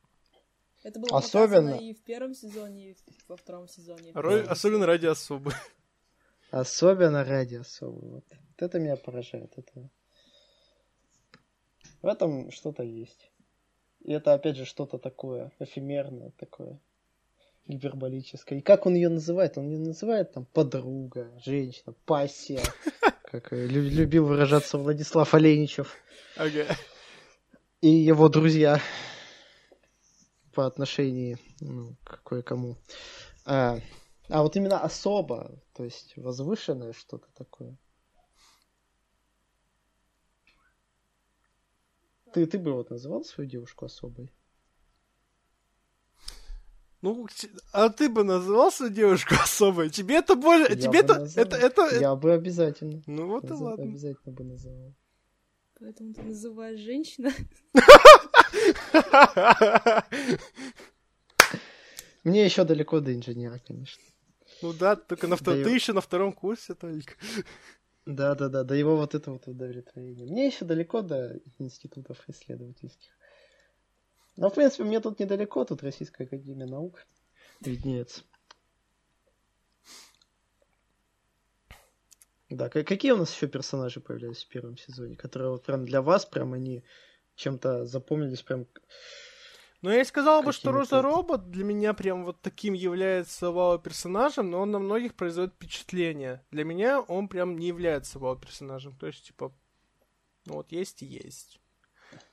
Это 0.83 0.99
было 0.99 1.19
Особенно... 1.19 1.75
и 1.75 1.93
в 1.93 2.03
первом 2.03 2.35
сезоне, 2.35 2.91
и 2.91 2.97
во 3.29 3.37
втором 3.37 3.69
сезоне. 3.69 4.13
Роль, 4.15 4.47
особенно 4.47 4.87
ради 4.87 5.07
особы. 5.07 5.53
Особенно 6.51 7.25
ради 7.25 7.57
особы. 7.57 8.01
Вот. 8.01 8.25
вот 8.29 8.63
это 8.63 8.79
меня 8.79 8.97
поражает. 8.97 9.53
Это... 9.57 9.89
В 12.03 12.07
этом 12.07 12.51
что-то 12.51 12.83
есть. 12.83 13.31
И 14.01 14.13
это, 14.13 14.33
опять 14.33 14.57
же, 14.57 14.65
что-то 14.65 14.99
такое 14.99 15.53
эфемерное, 15.59 16.33
такое 16.39 16.81
гиперболическое. 17.67 18.59
И 18.59 18.63
как 18.63 18.87
он 18.87 18.95
ее 18.95 19.09
называет? 19.09 19.59
Он 19.59 19.69
ее 19.69 19.79
называет 19.79 20.33
там 20.33 20.47
подруга, 20.47 21.31
женщина, 21.45 21.95
пассия. 22.05 22.63
Как 23.25 23.53
любил 23.53 24.27
выражаться 24.27 24.77
Владислав 24.77 25.35
Оленичев. 25.35 25.95
Ага. 26.37 26.67
И 27.81 27.89
его 27.89 28.29
друзья 28.29 28.81
по 30.53 30.67
отношению 30.67 31.39
ну, 31.61 31.95
к 32.03 32.25
кое-кому. 32.25 32.77
А, 33.45 33.79
а 34.31 34.43
вот 34.43 34.57
именно 34.57 34.81
особо, 34.81 35.61
то 35.75 35.85
есть 35.85 36.17
возвышенное 36.17 36.93
что-то 36.93 37.29
такое. 37.35 37.77
Ты, 42.33 42.47
ты 42.47 42.59
бы 42.59 42.73
вот 42.73 42.91
называл 42.91 43.25
свою 43.25 43.51
девушку 43.51 43.87
особой? 43.87 44.33
Ну, 47.03 47.27
а 47.73 47.89
ты 47.89 48.09
бы 48.09 48.25
назывался 48.25 48.89
девушку 48.89 49.35
особой? 49.43 49.91
Тебе 49.91 50.19
это 50.19 50.37
больше... 50.37 50.75
Я 50.75 50.81
Тебе 50.81 50.91
бы 50.91 50.99
это, 50.99 51.19
назвал. 51.21 51.47
это, 51.47 51.57
это... 51.57 52.01
Я 52.01 52.15
бы 52.15 52.33
обязательно. 52.33 53.03
Ну 53.07 53.27
вот 53.27 53.51
и 53.51 53.53
ладно. 53.53 53.85
Обязательно 53.85 54.33
бы 54.33 54.45
называл. 54.45 54.95
Поэтому 55.81 56.13
ты 56.13 56.23
называешь 56.23 56.79
женщина. 56.79 57.33
Мне 62.23 62.45
еще 62.45 62.65
далеко 62.65 63.01
до 63.01 63.15
инженера, 63.15 63.59
конечно. 63.67 64.03
Ну 64.63 64.73
да, 64.73 64.97
только 64.97 65.27
на 65.27 65.37
втором... 65.37 65.63
Да 65.63 65.69
Ты 65.69 65.75
еще 65.75 65.93
на 65.93 66.01
втором 66.01 66.33
курсе 66.33 66.75
только. 66.75 67.15
Да, 68.07 68.35
да, 68.35 68.49
да, 68.49 68.65
до 68.65 68.75
его 68.75 68.97
вот 68.97 69.15
этого 69.15 69.35
вот 69.35 69.47
удовлетворения. 69.47 70.25
Мне 70.25 70.47
еще 70.47 70.65
далеко 70.65 71.03
до 71.03 71.39
институтов 71.59 72.19
исследовательских. 72.29 73.13
Но, 74.37 74.49
в 74.49 74.55
принципе, 74.55 74.85
мне 74.85 75.01
тут 75.01 75.21
недалеко, 75.21 75.65
тут 75.65 75.83
Российская 75.83 76.25
Академия 76.25 76.67
Наук 76.67 77.07
виднеется. 77.61 78.23
Да, 82.49 82.69
какие 82.69 83.13
у 83.13 83.17
нас 83.17 83.33
еще 83.33 83.47
персонажи 83.47 84.01
появлялись 84.01 84.43
в 84.43 84.49
первом 84.49 84.77
сезоне, 84.77 85.17
которые 85.17 85.51
вот 85.51 85.63
прям 85.63 85.85
для 85.85 86.03
вас, 86.03 86.27
прям 86.27 86.53
они 86.53 86.83
чем-то 87.37 87.87
запомнились, 87.87 88.43
прям... 88.43 88.67
Ну, 89.83 89.91
я 89.91 90.03
и 90.03 90.05
сказал 90.05 90.43
бы, 90.43 90.53
что 90.53 90.73
Роза 90.73 91.01
Робот 91.01 91.51
для 91.51 91.65
меня 91.65 91.95
прям 91.95 92.25
вот 92.25 92.41
таким 92.43 92.75
является 92.75 93.51
вау-персонажем, 93.51 94.51
но 94.51 94.61
он 94.61 94.71
на 94.71 94.79
многих 94.79 95.15
производит 95.15 95.55
впечатление. 95.55 96.45
Для 96.51 96.65
меня 96.65 97.01
он 97.01 97.29
прям 97.29 97.57
не 97.57 97.69
является 97.69 98.19
вау-персонажем. 98.19 98.95
То 98.99 99.07
есть, 99.07 99.27
типа, 99.27 99.55
ну 100.45 100.55
вот 100.55 100.71
есть 100.71 101.03
и 101.03 101.07
есть. 101.07 101.61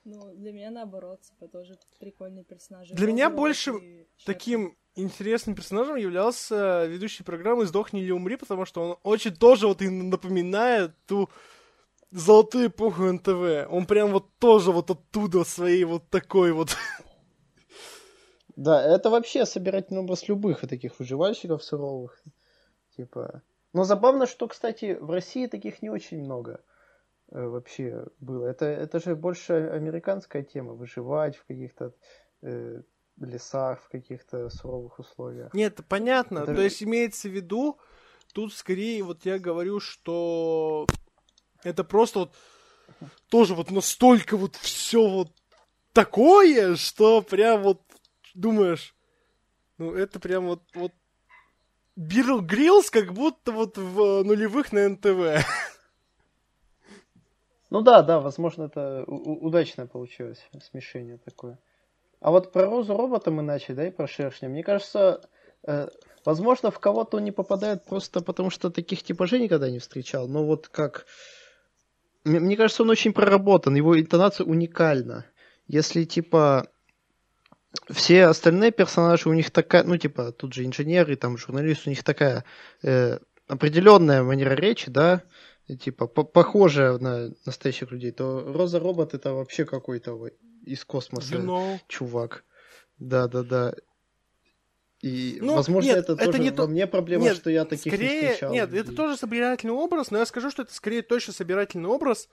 Ну, 0.04 0.34
для 0.36 0.52
меня 0.52 0.72
наоборот, 0.72 1.22
типа, 1.22 1.48
тоже 1.48 1.78
прикольный 2.00 2.44
персонаж. 2.44 2.90
Для 2.90 3.08
меня 3.08 3.30
больше 3.30 3.72
и. 3.72 4.08
Таким 4.26 4.76
интересным 4.96 5.56
персонажем 5.56 5.96
являлся 5.96 6.86
ведущий 6.86 7.24
программы 7.24 7.66
«Сдохни 7.66 8.02
или 8.02 8.12
умри», 8.12 8.36
потому 8.36 8.66
что 8.66 8.82
он 8.82 8.98
очень 9.04 9.36
тоже 9.36 9.68
вот 9.68 9.82
и 9.82 9.90
напоминает 9.90 10.92
ту 11.06 11.30
золотую 12.12 12.68
эпоху 12.68 13.04
НТВ. 13.04 13.70
Он 13.70 13.86
прям 13.86 14.12
вот 14.12 14.34
тоже 14.40 14.72
вот 14.72 14.90
оттуда 14.90 15.44
своей 15.44 15.84
вот 15.84 16.10
такой 16.10 16.52
вот... 16.52 16.76
Да, 18.58 18.84
это 18.84 19.12
вообще 19.12 19.46
собирательный 19.46 20.02
образ 20.02 20.28
любых 20.28 20.68
таких 20.68 21.00
выживальщиков 21.00 21.64
суровых. 21.64 22.20
Типа... 22.98 23.44
Но 23.72 23.84
забавно, 23.84 24.26
что, 24.26 24.48
кстати, 24.48 24.98
в 25.00 25.12
России 25.12 25.46
таких 25.46 25.84
не 25.84 25.92
очень 25.92 26.24
много 26.24 26.62
э, 27.30 27.40
вообще 27.40 28.08
было. 28.20 28.48
Это, 28.48 28.66
это 28.66 29.00
же 29.00 29.16
больше 29.16 29.54
американская 29.54 30.42
тема. 30.42 30.74
Выживать 30.74 31.38
в 31.38 31.46
каких-то 31.46 31.94
э, 32.42 32.82
лесах, 33.20 33.84
в 33.84 33.90
каких-то 33.90 34.50
суровых 34.50 34.98
условиях. 34.98 35.54
Нет, 35.54 35.80
понятно. 35.88 36.40
Это- 36.40 36.56
То 36.56 36.62
есть 36.62 36.82
имеется 36.82 37.30
в 37.30 37.34
виду, 37.34 37.78
тут 38.34 38.54
скорее 38.54 39.04
вот 39.04 39.24
я 39.26 39.38
говорю, 39.38 39.80
что 39.80 40.88
это 41.64 41.84
просто 41.84 42.20
вот 42.20 42.32
тоже 43.30 43.54
вот 43.54 43.70
настолько 43.70 44.36
вот 44.36 44.56
все 44.56 45.08
вот 45.08 45.32
такое, 45.94 46.76
что 46.76 47.22
прям 47.22 47.62
вот 47.62 47.82
думаешь, 48.38 48.96
ну 49.78 49.94
это 49.94 50.20
прям 50.20 50.48
вот, 50.48 50.62
вот 50.74 50.92
Бирл 51.96 52.42
Гриллс 52.42 52.90
как 52.90 53.14
будто 53.14 53.52
вот 53.52 53.78
в 53.78 54.24
нулевых 54.24 54.72
на 54.72 54.90
НТВ. 54.90 55.46
Ну 57.70 57.82
да, 57.82 58.02
да, 58.02 58.20
возможно, 58.22 58.64
это 58.64 59.04
у- 59.08 59.16
у- 59.16 59.46
удачно 59.46 59.88
получилось 59.88 60.40
смешение 60.72 61.18
такое. 61.18 61.60
А 62.22 62.32
вот 62.32 62.52
про 62.54 62.66
Розу 62.66 62.96
робота 62.96 63.30
мы 63.30 63.44
начали, 63.44 63.76
да, 63.76 63.88
и 63.88 63.92
про 63.92 64.08
Шершня. 64.08 64.50
Мне 64.50 64.64
кажется, 64.64 65.22
э, 65.64 65.90
возможно, 66.26 66.72
в 66.72 66.80
кого-то 66.80 67.18
он 67.18 67.26
не 67.26 67.32
попадает 67.34 67.84
просто 67.84 68.22
потому, 68.22 68.50
что 68.50 68.70
таких 68.70 69.04
типажей 69.04 69.42
никогда 69.42 69.70
не 69.70 69.80
встречал. 69.80 70.28
Но 70.28 70.46
вот 70.46 70.70
как... 70.70 71.06
Мне, 72.24 72.40
мне 72.40 72.58
кажется, 72.58 72.84
он 72.84 72.90
очень 72.90 73.14
проработан, 73.14 73.76
его 73.76 74.00
интонация 74.00 74.46
уникальна. 74.46 75.26
Если, 75.68 76.06
типа, 76.06 76.70
все 77.90 78.26
остальные 78.26 78.72
персонажи, 78.72 79.30
у 79.30 79.34
них 79.34 79.52
такая, 79.52 79.84
ну, 79.84 79.98
типа, 79.98 80.32
тут 80.32 80.54
же 80.54 80.66
инженеры, 80.66 81.16
там, 81.16 81.38
журналист, 81.38 81.88
у 81.88 81.90
них 81.90 82.04
такая 82.04 82.44
э, 82.84 83.20
определенная 83.48 84.24
манера 84.24 84.54
речи, 84.54 84.90
да, 84.90 85.24
типа, 85.68 86.08
по- 86.08 86.24
похожая 86.24 86.98
на 86.98 87.32
настоящих 87.46 87.92
людей, 87.92 88.12
то 88.12 88.52
Роза 88.54 88.80
Робот 88.80 89.14
это 89.14 89.34
вообще 89.34 89.66
какой-то 89.66 90.18
из 90.66 90.84
космоса 90.86 91.36
You 91.36 91.46
know. 91.46 91.80
чувак. 91.88 92.44
Да, 93.00 93.28
да, 93.28 93.44
да. 93.44 93.74
И, 95.02 95.38
ну, 95.42 95.56
возможно, 95.56 95.90
нет, 95.90 95.98
это, 96.00 96.14
это 96.14 96.26
тоже 96.26 96.40
не 96.40 96.52
то... 96.52 96.64
во 96.64 96.68
мне 96.68 96.88
проблема, 96.88 97.26
нет, 97.26 97.38
что 97.38 97.52
я 97.52 97.66
таких 97.66 97.94
скорее... 97.94 98.22
не 98.22 98.28
встречал. 98.30 98.52
Нет, 98.52 98.74
это 98.74 98.92
тоже 98.94 99.16
собирательный 99.16 99.74
образ, 99.74 100.10
но 100.10 100.18
я 100.18 100.26
скажу, 100.26 100.50
что 100.50 100.64
это 100.64 100.74
скорее 100.74 101.04
точно 101.04 101.34
собирательный 101.34 101.88
образ 101.88 102.30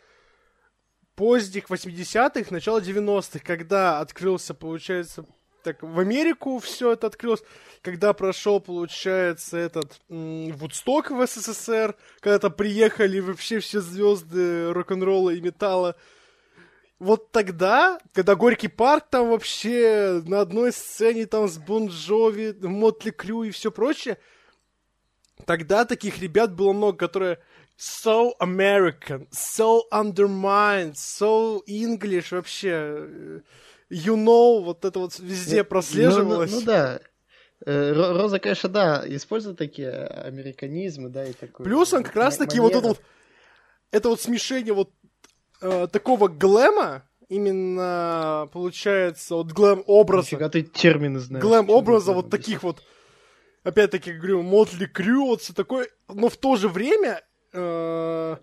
поздних 1.14 1.70
80-х, 1.70 2.46
начала 2.50 2.80
90-х, 2.80 3.40
когда 3.44 4.00
открылся, 4.00 4.54
получается, 4.54 5.24
так, 5.64 5.82
в 5.82 5.98
Америку 5.98 6.58
все 6.58 6.92
это 6.92 7.06
открылось, 7.06 7.42
когда 7.80 8.12
прошел, 8.12 8.60
получается, 8.60 9.56
этот 9.56 9.98
Вудсток 10.08 11.10
в 11.10 11.26
СССР, 11.26 11.96
когда 12.20 12.38
там 12.38 12.52
приехали 12.52 13.18
вообще 13.18 13.60
все 13.60 13.80
звезды 13.80 14.72
рок-н-ролла 14.72 15.30
и 15.30 15.40
металла. 15.40 15.96
Вот 16.98 17.32
тогда, 17.32 17.98
когда 18.12 18.34
Горький 18.34 18.68
парк 18.68 19.06
там 19.10 19.30
вообще 19.30 20.22
на 20.26 20.40
одной 20.40 20.70
сцене 20.70 21.26
там 21.26 21.48
с 21.48 21.58
Бон 21.58 21.88
Джови, 21.88 22.54
Мотли 22.60 23.10
Крю 23.10 23.42
и 23.42 23.50
все 23.50 23.72
прочее, 23.72 24.18
тогда 25.46 25.84
таких 25.84 26.20
ребят 26.20 26.54
было 26.54 26.72
много, 26.72 26.96
которые 26.98 27.38
so 27.76 28.34
American, 28.40 29.26
so 29.30 29.82
undermined, 29.92 30.96
so 30.96 31.62
English 31.66 32.30
вообще 32.32 33.42
you 33.90 34.16
know, 34.16 34.62
вот 34.62 34.84
это 34.84 34.98
вот 34.98 35.18
везде 35.18 35.58
ну, 35.58 35.64
прослеживалось. 35.64 36.50
Ну, 36.50 36.56
ну, 36.56 36.60
ну 36.60 36.66
да. 36.66 37.00
Э, 37.66 37.92
Роза, 37.92 38.38
конечно, 38.38 38.68
да, 38.68 39.04
использует 39.06 39.56
такие 39.56 39.90
американизмы, 39.90 41.08
да, 41.08 41.26
и 41.26 41.32
такой... 41.32 41.64
Плюс 41.64 41.92
он 41.92 42.02
как 42.02 42.16
раз 42.16 42.36
таки 42.36 42.60
вот 42.60 42.72
это 42.74 42.88
вот, 42.88 43.00
это 43.90 44.08
вот 44.08 44.20
смешение 44.20 44.74
вот 44.74 44.90
э, 45.62 45.88
такого 45.90 46.28
глэма, 46.28 47.08
именно, 47.28 48.48
получается, 48.52 49.36
вот 49.36 49.52
глэм-образа. 49.52 50.26
Нифига 50.26 50.48
ты 50.48 50.62
термины 50.62 51.20
знаешь. 51.20 51.42
Глэм-образа 51.42 52.12
вот 52.12 52.28
таких 52.30 52.62
вот, 52.62 52.82
опять-таки, 53.62 54.12
говорю, 54.12 54.42
Мотли 54.42 54.86
Крю, 54.86 55.26
вот 55.26 55.40
все 55.40 55.54
такое, 55.54 55.88
но 56.08 56.28
в 56.28 56.36
то 56.36 56.56
же 56.56 56.68
время 56.68 57.22
э, 57.54 58.36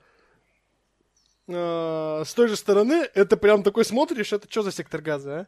э, 1.48 2.24
с 2.26 2.34
той 2.34 2.48
же 2.48 2.56
стороны, 2.56 3.08
это 3.14 3.38
прям 3.38 3.64
такой 3.64 3.86
смотришь, 3.86 4.34
это 4.34 4.48
что 4.50 4.64
за 4.64 4.72
сектор 4.72 5.02
газа, 5.02 5.32
а? 5.32 5.48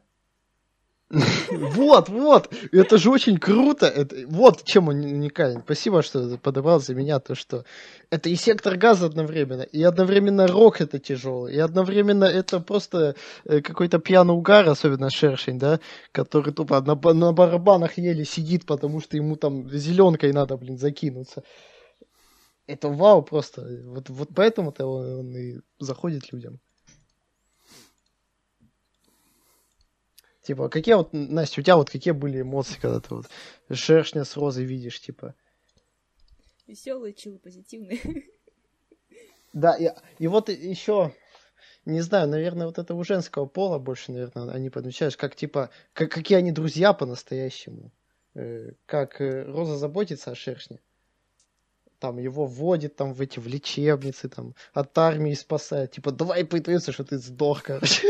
Вот, 1.51 2.09
вот, 2.09 2.53
это 2.72 2.97
же 2.97 3.09
очень 3.09 3.38
круто. 3.38 3.86
Это, 3.86 4.16
вот 4.28 4.64
чем 4.64 4.89
он 4.89 4.97
уникален. 4.97 5.61
Спасибо, 5.64 6.01
что 6.01 6.38
подобрал 6.38 6.80
за 6.80 6.95
меня 6.95 7.20
то, 7.20 7.36
что 7.36 7.66
это 8.09 8.30
и 8.30 8.36
сектор 8.36 8.78
газа 8.78 9.05
одновременно, 9.05 9.61
и 9.61 9.84
одновременно 9.84 10.47
рок 10.47 10.82
это 10.82 10.99
тяжелый, 10.99 11.53
и 11.53 11.59
одновременно 11.59 12.26
это 12.26 12.59
просто 12.59 13.16
э, 13.45 13.61
какой-то 13.61 13.99
пьяный 13.99 14.34
угар, 14.34 14.68
особенно 14.68 15.09
шершень, 15.09 15.59
да, 15.59 15.80
который 16.11 16.53
тупо 16.53 16.82
на, 16.82 16.95
на 17.14 17.32
барабанах 17.32 17.97
еле 17.97 18.26
сидит, 18.26 18.66
потому 18.66 19.01
что 19.01 19.18
ему 19.18 19.36
там 19.36 19.70
зеленкой 19.70 20.34
надо, 20.34 20.57
блин, 20.57 20.78
закинуться 20.78 21.43
это 22.68 22.88
вау 22.89 23.24
просто. 23.24 23.82
Вот, 23.84 24.09
вот 24.09 24.30
поэтому-то 24.36 24.86
он, 24.86 25.20
он 25.20 25.38
и 25.38 25.59
заходит 25.80 26.32
людям. 26.32 26.59
Типа, 30.41 30.68
какие 30.68 30.95
вот, 30.95 31.14
Настя, 31.14 31.61
у 31.61 31.64
тебя 31.64 31.78
вот 31.78 31.89
какие 31.89 32.11
были 32.11 32.41
эмоции, 32.41 32.78
когда 32.80 32.99
ты 32.99 33.16
вот 33.16 33.30
шершня 33.72 34.26
с 34.26 34.36
розой 34.36 34.66
видишь, 34.66 34.99
типа? 34.99 35.36
Веселые, 36.68 37.14
чилы, 37.14 37.39
позитивные. 37.39 37.99
Да, 39.53 39.76
и, 39.76 39.88
и 40.18 40.26
вот 40.26 40.49
еще, 40.49 41.14
не 41.86 42.01
знаю, 42.01 42.28
наверное, 42.28 42.66
вот 42.66 42.80
это 42.80 42.95
у 42.95 43.03
женского 43.03 43.45
пола 43.45 43.78
больше, 43.78 44.11
наверное, 44.11 44.49
они 44.49 44.72
подмечаешь, 44.72 45.16
как 45.16 45.36
типа, 45.36 45.70
как, 45.93 46.11
какие 46.11 46.39
они 46.39 46.51
друзья 46.51 46.91
по-настоящему. 46.91 47.91
Э, 48.34 48.72
как 48.88 49.22
э, 49.22 49.43
Роза 49.43 49.78
заботится 49.78 50.32
о 50.32 50.36
шершне 50.36 50.80
там 52.03 52.17
его 52.17 52.45
вводит 52.45 52.97
там 52.97 53.13
в 53.13 53.21
эти 53.21 53.39
в 53.39 53.47
лечебницы, 53.47 54.27
там 54.27 54.55
от 54.73 54.97
армии 54.97 55.33
спасает. 55.35 55.91
Типа, 55.91 56.11
давай 56.11 56.43
притвориться, 56.43 56.91
что 56.91 57.05
ты 57.05 57.17
сдох, 57.17 57.63
короче. 57.63 58.07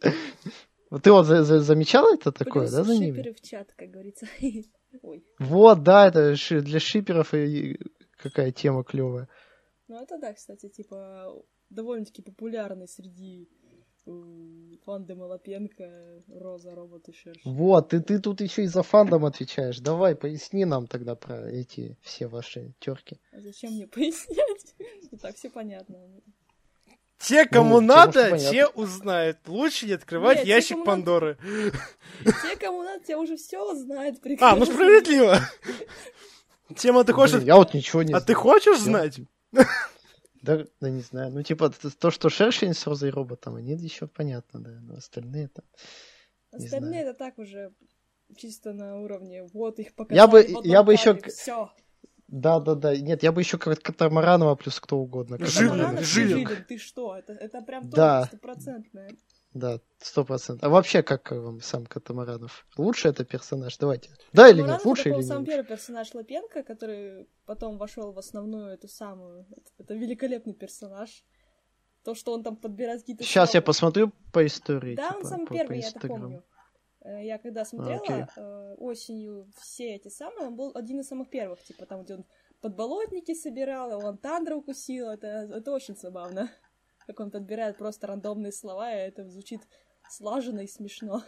Ты 1.02 1.10
вот 1.10 1.26
за, 1.26 1.44
за, 1.44 1.60
замечал 1.60 2.12
это 2.12 2.32
такое, 2.32 2.68
да, 2.68 2.82
за 2.82 2.94
ними? 2.94 3.32
в 3.32 3.40
чат, 3.40 3.72
как 3.76 3.88
говорится. 3.88 4.26
Ой. 5.02 5.24
Вот, 5.38 5.82
да, 5.84 6.08
это 6.08 6.34
для 6.50 6.80
шиперов 6.80 7.32
и 7.34 7.78
какая 8.18 8.50
тема 8.50 8.82
клевая. 8.84 9.28
Ну 9.88 10.02
это 10.02 10.18
да, 10.18 10.34
кстати, 10.34 10.68
типа 10.68 11.32
довольно-таки 11.70 12.20
популярный 12.20 12.88
среди 12.88 13.48
фандом 14.84 15.22
Лапенко, 15.22 16.22
Роза, 16.28 16.74
робот 16.74 17.08
и 17.08 17.12
Шерш. 17.12 17.40
Вот, 17.44 17.94
и 17.94 18.00
ты 18.00 18.18
тут 18.18 18.40
еще 18.40 18.64
и 18.64 18.66
за 18.66 18.82
фандом 18.82 19.24
отвечаешь. 19.24 19.78
Давай, 19.78 20.14
поясни 20.16 20.64
нам 20.64 20.86
тогда 20.86 21.14
про 21.14 21.48
эти 21.50 21.96
все 22.02 22.26
ваши 22.26 22.74
терки. 22.80 23.20
А 23.32 23.40
зачем 23.40 23.72
мне 23.72 23.86
пояснять? 23.86 24.74
И 25.10 25.16
так 25.16 25.36
все 25.36 25.50
понятно. 25.50 25.98
Те, 27.18 27.46
кому 27.46 27.80
ну, 27.80 27.86
надо, 27.86 28.36
те 28.36 28.66
узнают. 28.66 29.38
Лучше 29.46 29.86
не 29.86 29.92
открывать 29.92 30.38
Нет, 30.38 30.46
ящик 30.46 30.78
те, 30.78 30.84
Пандоры. 30.84 31.38
Надо... 32.24 32.36
Те, 32.42 32.56
кому 32.56 32.82
надо, 32.82 33.04
те 33.04 33.16
уже 33.16 33.36
все 33.36 33.74
знают. 33.76 34.20
Прекрасно. 34.20 34.56
А, 34.56 34.58
ну 34.58 34.66
справедливо. 34.66 35.38
Тема, 36.76 37.04
ты 37.04 37.12
хочешь... 37.12 37.42
Я 37.42 37.56
вот 37.56 37.74
ничего 37.74 38.02
не 38.02 38.12
А 38.12 38.20
ты 38.20 38.34
хочешь 38.34 38.80
знать? 38.80 39.20
Да, 40.42 40.64
да 40.80 40.90
не 40.90 41.00
знаю. 41.00 41.32
Ну, 41.32 41.42
типа, 41.42 41.70
то, 41.70 42.10
что 42.10 42.28
шершень 42.28 42.74
с 42.74 42.86
розой 42.86 43.10
роботом, 43.10 43.54
они 43.54 43.74
еще 43.74 44.08
понятно, 44.08 44.60
да. 44.60 44.70
Но 44.82 44.94
остальные 44.94 45.48
там. 45.48 45.64
Остальные 46.50 47.02
это 47.02 47.14
так 47.14 47.38
уже 47.38 47.72
чисто 48.36 48.72
на 48.72 48.98
уровне. 48.98 49.44
Вот 49.52 49.78
их 49.78 49.94
показали. 49.94 50.16
Я 50.16 50.26
бы, 50.26 50.46
я 50.64 50.82
бы 50.82 50.92
еще. 50.92 51.14
Все. 51.28 51.70
Да, 52.26 52.60
да, 52.60 52.74
да. 52.74 52.96
Нет, 52.96 53.22
я 53.22 53.30
бы 53.30 53.40
еще 53.40 53.58
как 53.58 53.80
Катамаранова 53.80 54.54
плюс 54.56 54.80
кто 54.80 54.98
угодно. 54.98 55.38
Жилин, 55.38 55.98
Жилин. 55.98 56.64
Ты 56.66 56.78
что? 56.78 57.16
Это, 57.16 57.34
это 57.34 57.62
прям 57.62 57.88
да. 57.90 58.24
стопроцентное. 58.24 59.10
Да, 59.54 59.80
сто 59.98 60.24
процентов. 60.24 60.64
А 60.64 60.70
вообще, 60.70 61.02
как 61.02 61.30
вам 61.30 61.60
сам 61.60 61.84
Катамаранов? 61.84 62.66
Лучше 62.76 63.08
это 63.08 63.24
персонаж? 63.24 63.76
Давайте. 63.76 64.10
Да 64.32 64.48
или 64.48 64.62
нет? 64.62 64.84
Лучше 64.84 65.10
или 65.10 65.16
нет? 65.16 65.26
сам 65.26 65.44
первый 65.44 65.66
персонаж 65.66 66.14
Лапенко, 66.14 66.62
который 66.62 67.28
потом 67.44 67.76
вошел 67.76 68.12
в 68.12 68.18
основную 68.18 68.68
эту 68.68 68.88
самую... 68.88 69.46
Это, 69.50 69.70
это 69.78 69.94
великолепный 69.94 70.54
персонаж. 70.54 71.24
То, 72.02 72.14
что 72.14 72.32
он 72.32 72.42
там 72.42 72.56
подбирает 72.56 73.00
какие-то... 73.00 73.24
Сейчас 73.24 73.50
слова. 73.50 73.58
я 73.58 73.62
посмотрю 73.62 74.12
по 74.32 74.44
истории. 74.44 74.96
Да, 74.96 75.08
типа, 75.08 75.18
он 75.18 75.24
сам 75.24 75.46
по, 75.46 75.54
первый, 75.54 75.80
по 75.80 75.82
я 75.82 75.88
это 75.88 76.08
помню. 76.08 76.44
Э, 77.04 77.24
я 77.24 77.38
когда 77.38 77.64
смотрела 77.64 78.02
okay. 78.02 78.28
э, 78.36 78.74
осенью 78.78 79.50
все 79.60 79.96
эти 79.96 80.08
самые, 80.08 80.48
он 80.48 80.56
был 80.56 80.72
один 80.74 81.00
из 81.00 81.08
самых 81.08 81.28
первых, 81.28 81.62
типа 81.62 81.84
там, 81.84 82.04
где 82.04 82.14
он 82.14 82.24
подболотники 82.60 83.34
собирал, 83.34 84.04
он 84.04 84.16
Тандра 84.18 84.56
укусил, 84.56 85.08
это, 85.08 85.26
это 85.26 85.72
очень 85.72 85.96
забавно 85.96 86.50
как 87.06 87.20
он 87.20 87.30
подбирает 87.30 87.78
просто 87.78 88.06
рандомные 88.06 88.52
слова, 88.52 88.92
и 88.92 89.08
это 89.08 89.24
звучит 89.24 89.62
слаженно 90.08 90.60
и 90.60 90.66
смешно. 90.66 91.22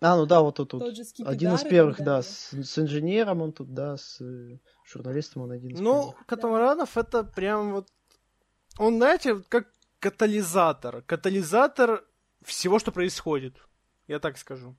А, 0.00 0.16
ну 0.16 0.26
да, 0.26 0.40
вот 0.42 0.56
тут, 0.56 0.70
тут. 0.70 0.82
один 0.82 1.54
из 1.54 1.62
первых, 1.64 2.00
да, 2.00 2.22
с, 2.22 2.52
с 2.52 2.78
инженером 2.78 3.42
он 3.42 3.52
тут, 3.52 3.74
да, 3.74 3.96
с 3.96 4.20
э, 4.20 4.58
журналистом 4.84 5.42
он 5.42 5.50
один 5.50 5.70
из 5.70 5.80
Ну, 5.80 6.10
первых. 6.10 6.26
Катамаранов 6.26 6.92
да. 6.94 7.00
это 7.00 7.24
прям 7.24 7.72
вот... 7.72 7.88
Он, 8.78 8.96
знаете, 8.98 9.42
как 9.48 9.66
катализатор. 9.98 11.02
Катализатор 11.02 12.04
всего, 12.42 12.78
что 12.78 12.92
происходит. 12.92 13.56
Я 14.06 14.20
так 14.20 14.38
скажу. 14.38 14.76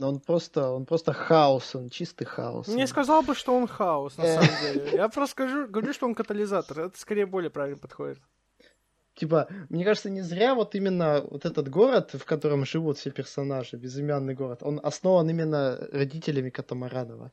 Он 0.00 0.20
просто, 0.20 0.70
он 0.70 0.86
просто 0.86 1.12
хаос, 1.12 1.74
он 1.74 1.90
чистый 1.90 2.24
хаос. 2.24 2.68
Не 2.68 2.86
сказал 2.86 3.22
бы, 3.22 3.34
что 3.34 3.56
он 3.56 3.66
хаос, 3.66 4.16
на 4.16 4.26
самом 4.26 4.50
деле. 4.62 4.90
Я 4.92 5.08
просто 5.08 5.32
скажу, 5.32 5.66
говорю, 5.66 5.92
что 5.92 6.06
он 6.06 6.14
катализатор. 6.14 6.80
Это 6.80 6.98
скорее 6.98 7.26
более 7.26 7.50
правильно 7.50 7.78
подходит. 7.78 8.18
Типа, 9.14 9.48
мне 9.68 9.84
кажется, 9.84 10.10
не 10.10 10.22
зря 10.22 10.54
вот 10.54 10.76
именно 10.76 11.20
вот 11.22 11.44
этот 11.44 11.68
город, 11.68 12.14
в 12.14 12.24
котором 12.24 12.64
живут 12.64 12.98
все 12.98 13.10
персонажи, 13.10 13.76
безымянный 13.76 14.34
город, 14.34 14.62
он 14.62 14.80
основан 14.80 15.28
именно 15.28 15.76
родителями 15.90 16.50
Катамаранова. 16.50 17.32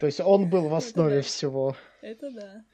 То 0.00 0.06
есть 0.06 0.20
он 0.20 0.48
был 0.48 0.68
в 0.68 0.74
основе 0.74 1.20
всего. 1.20 1.76
Это 2.00 2.30
да. 2.30 2.64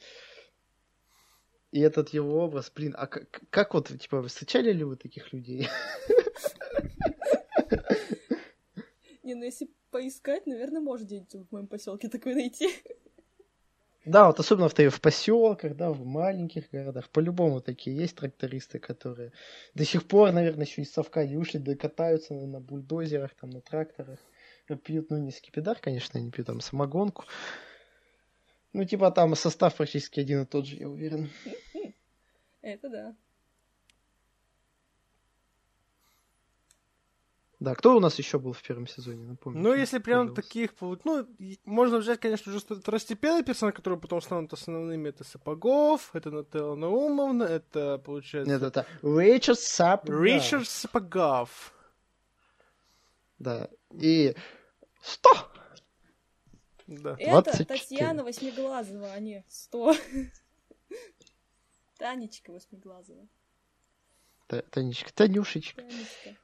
И 1.73 1.81
этот 1.81 2.11
его 2.11 2.45
образ, 2.45 2.71
блин, 2.75 2.95
а 2.97 3.07
как, 3.09 3.27
как 3.51 3.75
вот, 3.75 3.89
типа, 3.89 4.23
встречали 4.23 4.73
ли 4.73 4.85
вы 4.85 4.97
таких 4.97 5.33
людей? 5.33 5.69
Не, 9.29 9.35
ну 9.35 9.45
если 9.45 9.69
поискать, 9.91 10.47
наверное, 10.47 10.81
можно 10.81 11.05
где-нибудь 11.05 11.35
в 11.35 11.53
моем 11.53 11.67
поселке 11.67 12.09
такой 12.09 12.35
найти. 12.35 12.71
Да, 14.07 14.27
вот 14.29 14.41
особенно 14.41 14.71
в, 14.71 14.75
в 14.75 15.01
поселках, 15.03 15.77
да, 15.77 15.91
в 15.91 16.03
маленьких 16.03 16.71
городах. 16.71 17.11
По-любому 17.11 17.61
такие 17.61 17.95
есть 17.95 18.17
трактористы, 18.17 18.79
которые 18.79 19.33
до 19.75 19.85
сих 19.85 20.09
пор, 20.09 20.33
наверное, 20.33 20.65
еще 20.65 20.81
из 20.81 20.91
совка 20.91 21.27
не 21.27 21.37
ушли, 21.37 21.61
да 21.61 21.77
катаются 21.77 22.33
на, 22.33 22.47
на 22.47 22.59
бульдозерах, 22.59 23.35
там, 23.35 23.51
на 23.51 23.61
тракторах. 23.61 24.19
Пьют, 24.83 25.11
ну, 25.11 25.19
не 25.19 25.31
скипидар, 25.31 25.79
конечно, 25.79 26.19
они 26.19 26.31
пьют 26.31 26.47
там 26.47 26.63
самогонку. 26.63 27.27
Ну, 28.73 28.87
типа 28.87 29.11
там 29.11 29.35
состав 29.35 29.77
практически 29.77 30.21
один 30.21 30.45
и 30.45 30.47
тот 30.47 30.65
же, 30.65 30.77
я 30.77 30.89
уверен. 30.89 31.29
Это 32.63 32.89
да. 32.89 33.17
Да, 37.61 37.75
кто 37.75 37.97
у 37.97 38.01
нас 38.01 38.17
еще 38.19 38.39
был 38.39 38.53
в 38.53 38.63
первом 38.63 38.87
сезоне, 38.87 39.25
напомню. 39.25 39.61
Ну, 39.61 39.75
если 39.75 39.99
прям 39.99 40.33
таких, 40.33 40.71
ну, 40.81 41.27
можно 41.65 41.99
взять, 41.99 42.21
конечно, 42.21 42.53
уже 42.53 42.61
второстепенные 42.61 43.43
персонажи, 43.43 43.75
которые 43.75 43.99
потом 43.99 44.21
станут 44.21 44.53
основными, 44.53 45.09
это 45.09 45.25
Сапогов, 45.25 46.15
это 46.15 46.31
Нателла 46.31 46.77
Наумовна, 46.77 47.43
это, 47.43 47.99
получается... 47.99 48.53
Нет, 48.53 48.63
это 48.63 48.87
Ричард 49.03 49.59
Сапогов. 49.59 50.23
Ричард 50.23 50.69
Сапогов. 50.69 51.75
Да, 53.41 53.69
и... 53.91 54.37
Сто! 55.03 55.31
Да. 56.87 57.17
Это 57.19 57.65
Татьяна 57.65 58.23
Восьмиглазова, 58.23 59.13
а 59.13 59.21
не 59.21 59.45
сто. 59.49 59.95
Танечка 61.99 62.53
Восьмиглазова. 62.53 63.27
Танечка, 64.47 65.13
Танюшечка. 65.13 65.83
Танечка. 65.83 66.37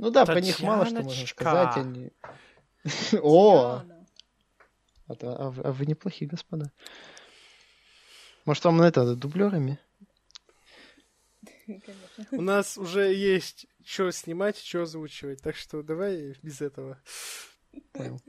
Ну 0.00 0.10
да, 0.10 0.24
про 0.24 0.40
них 0.40 0.60
мало 0.60 0.86
что 0.86 1.02
можно 1.02 1.26
сказать. 1.26 1.76
Они... 1.76 2.10
О! 3.22 3.82
А, 5.08 5.12
а, 5.12 5.54
а 5.64 5.72
вы 5.72 5.84
неплохие, 5.84 6.26
господа. 6.26 6.72
Может, 8.46 8.64
вам 8.64 8.78
на 8.78 8.88
это 8.88 9.14
дублерами? 9.14 9.78
У 12.30 12.40
нас 12.40 12.78
уже 12.78 13.12
есть 13.12 13.66
что 13.84 14.10
снимать, 14.10 14.56
что 14.56 14.82
озвучивать, 14.82 15.42
так 15.42 15.54
что 15.54 15.82
давай 15.82 16.34
без 16.42 16.62
этого. 16.62 16.98
Понял. 17.92 18.22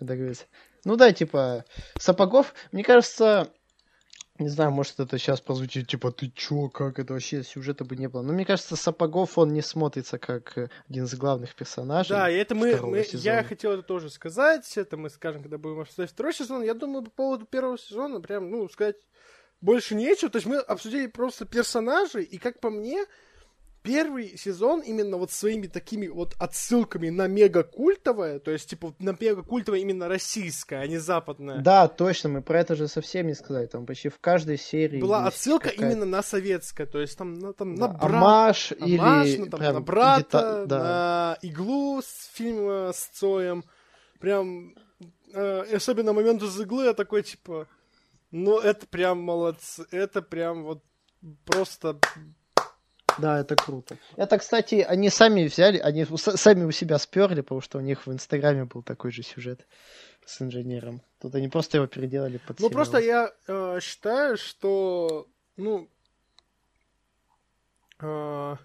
Договорились. 0.00 0.48
Ну 0.84 0.96
да, 0.96 1.12
типа, 1.12 1.64
Сапогов, 1.96 2.54
мне 2.72 2.82
кажется, 2.82 3.52
не 4.40 4.48
знаю, 4.48 4.70
может 4.70 4.98
это 5.00 5.18
сейчас 5.18 5.40
прозвучит, 5.40 5.86
типа, 5.86 6.10
ты 6.10 6.30
чё, 6.34 6.68
как 6.68 6.98
это 6.98 7.12
вообще, 7.12 7.42
сюжета 7.42 7.84
бы 7.84 7.96
не 7.96 8.08
было. 8.08 8.22
Но 8.22 8.32
мне 8.32 8.44
кажется, 8.44 8.76
Сапогов, 8.76 9.38
он 9.38 9.52
не 9.52 9.62
смотрится 9.62 10.18
как 10.18 10.56
э, 10.56 10.68
один 10.88 11.04
из 11.04 11.14
главных 11.14 11.54
персонажей. 11.54 12.16
Да, 12.16 12.30
и 12.30 12.36
это 12.36 12.54
мы, 12.54 12.76
мы 12.80 13.06
я 13.12 13.44
хотел 13.44 13.72
это 13.72 13.82
тоже 13.82 14.10
сказать, 14.10 14.76
это 14.76 14.96
мы 14.96 15.10
скажем, 15.10 15.42
когда 15.42 15.58
будем 15.58 15.80
обсуждать 15.80 16.10
второй 16.10 16.34
сезон. 16.34 16.62
Я 16.62 16.74
думаю, 16.74 17.04
по 17.04 17.10
поводу 17.10 17.46
первого 17.46 17.78
сезона, 17.78 18.20
прям, 18.20 18.50
ну, 18.50 18.68
сказать 18.68 18.96
больше 19.60 19.94
нечего. 19.94 20.30
То 20.30 20.36
есть 20.36 20.46
мы 20.46 20.56
обсудили 20.56 21.06
просто 21.06 21.44
персонажей, 21.44 22.24
и 22.24 22.38
как 22.38 22.60
по 22.60 22.70
мне, 22.70 23.04
первый 23.90 24.38
сезон 24.38 24.82
именно 24.82 25.16
вот 25.16 25.32
своими 25.32 25.66
такими 25.66 26.06
вот 26.06 26.36
отсылками 26.38 27.08
на 27.08 27.26
мега-культовое, 27.26 28.38
то 28.38 28.52
есть, 28.52 28.70
типа, 28.70 28.94
на 29.00 29.16
мега-культовое 29.18 29.80
именно 29.80 30.06
российское, 30.06 30.76
а 30.76 30.86
не 30.86 30.98
западное. 30.98 31.58
Да, 31.58 31.88
точно, 31.88 32.28
мы 32.28 32.42
про 32.42 32.60
это 32.60 32.76
же 32.76 32.86
совсем 32.86 33.26
не 33.26 33.34
сказали, 33.34 33.66
там 33.66 33.86
почти 33.86 34.08
в 34.08 34.20
каждой 34.20 34.58
серии 34.58 35.00
Была 35.00 35.26
отсылка 35.26 35.70
именно 35.70 36.04
на 36.04 36.22
советское, 36.22 36.86
то 36.86 37.00
есть 37.00 37.18
там, 37.18 37.34
на, 37.34 37.52
там, 37.52 37.74
да, 37.74 37.88
на 37.88 37.94
брат, 37.94 38.12
Амаш, 38.12 38.72
Амаш 38.80 39.26
или 39.26 39.38
ну, 39.38 39.46
там, 39.46 39.60
прям 39.60 39.74
на 39.74 39.80
брата, 39.80 40.22
дета... 40.22 40.66
да. 40.66 40.78
на 40.78 41.38
иглу 41.42 42.00
с 42.00 42.30
фильма 42.32 42.92
с 42.94 43.08
Цоем, 43.18 43.64
прям, 44.20 44.72
э, 45.32 45.74
особенно 45.74 46.12
момент 46.12 46.44
из 46.44 46.60
иглы, 46.60 46.84
я 46.84 46.94
такой, 46.94 47.24
типа, 47.24 47.66
ну, 48.30 48.60
это 48.60 48.86
прям 48.86 49.20
молодцы, 49.20 49.84
это 49.90 50.22
прям 50.22 50.62
вот 50.62 50.84
просто 51.44 51.98
да, 53.20 53.40
это 53.40 53.56
круто. 53.56 53.96
Это, 54.16 54.38
кстати, 54.38 54.76
они 54.76 55.10
сами 55.10 55.44
взяли, 55.46 55.78
они 55.78 56.06
сами 56.16 56.64
у 56.64 56.70
себя 56.72 56.98
сперли, 56.98 57.40
потому 57.40 57.60
что 57.60 57.78
у 57.78 57.80
них 57.80 58.06
в 58.06 58.12
Инстаграме 58.12 58.64
был 58.64 58.82
такой 58.82 59.12
же 59.12 59.22
сюжет 59.22 59.66
с 60.24 60.40
инженером. 60.42 61.02
Тут 61.20 61.34
они 61.34 61.48
просто 61.48 61.78
его 61.78 61.86
переделали 61.86 62.38
под 62.38 62.60
Ну, 62.60 62.68
сериал. 62.68 62.70
просто 62.70 62.98
я 62.98 63.32
э, 63.48 63.78
считаю, 63.82 64.36
что, 64.36 65.26
ну, 65.56 65.88
э, 68.00 68.56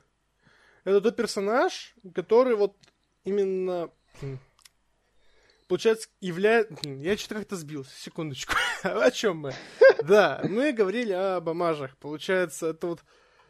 это 0.83 1.01
тот 1.01 1.15
персонаж, 1.15 1.95
который 2.13 2.55
вот 2.55 2.75
именно, 3.23 3.89
получается, 5.67 6.09
является... 6.21 6.75
Я 6.87 7.17
что-то 7.17 7.35
как-то 7.35 7.55
сбился, 7.55 7.91
секундочку. 7.99 8.53
О 8.83 9.09
чем 9.11 9.37
мы? 9.37 9.53
Да, 10.03 10.41
мы 10.43 10.71
говорили 10.73 11.13
об 11.13 11.49
амажах. 11.49 11.97
Получается, 11.97 12.67
это 12.67 12.87
вот 12.87 12.99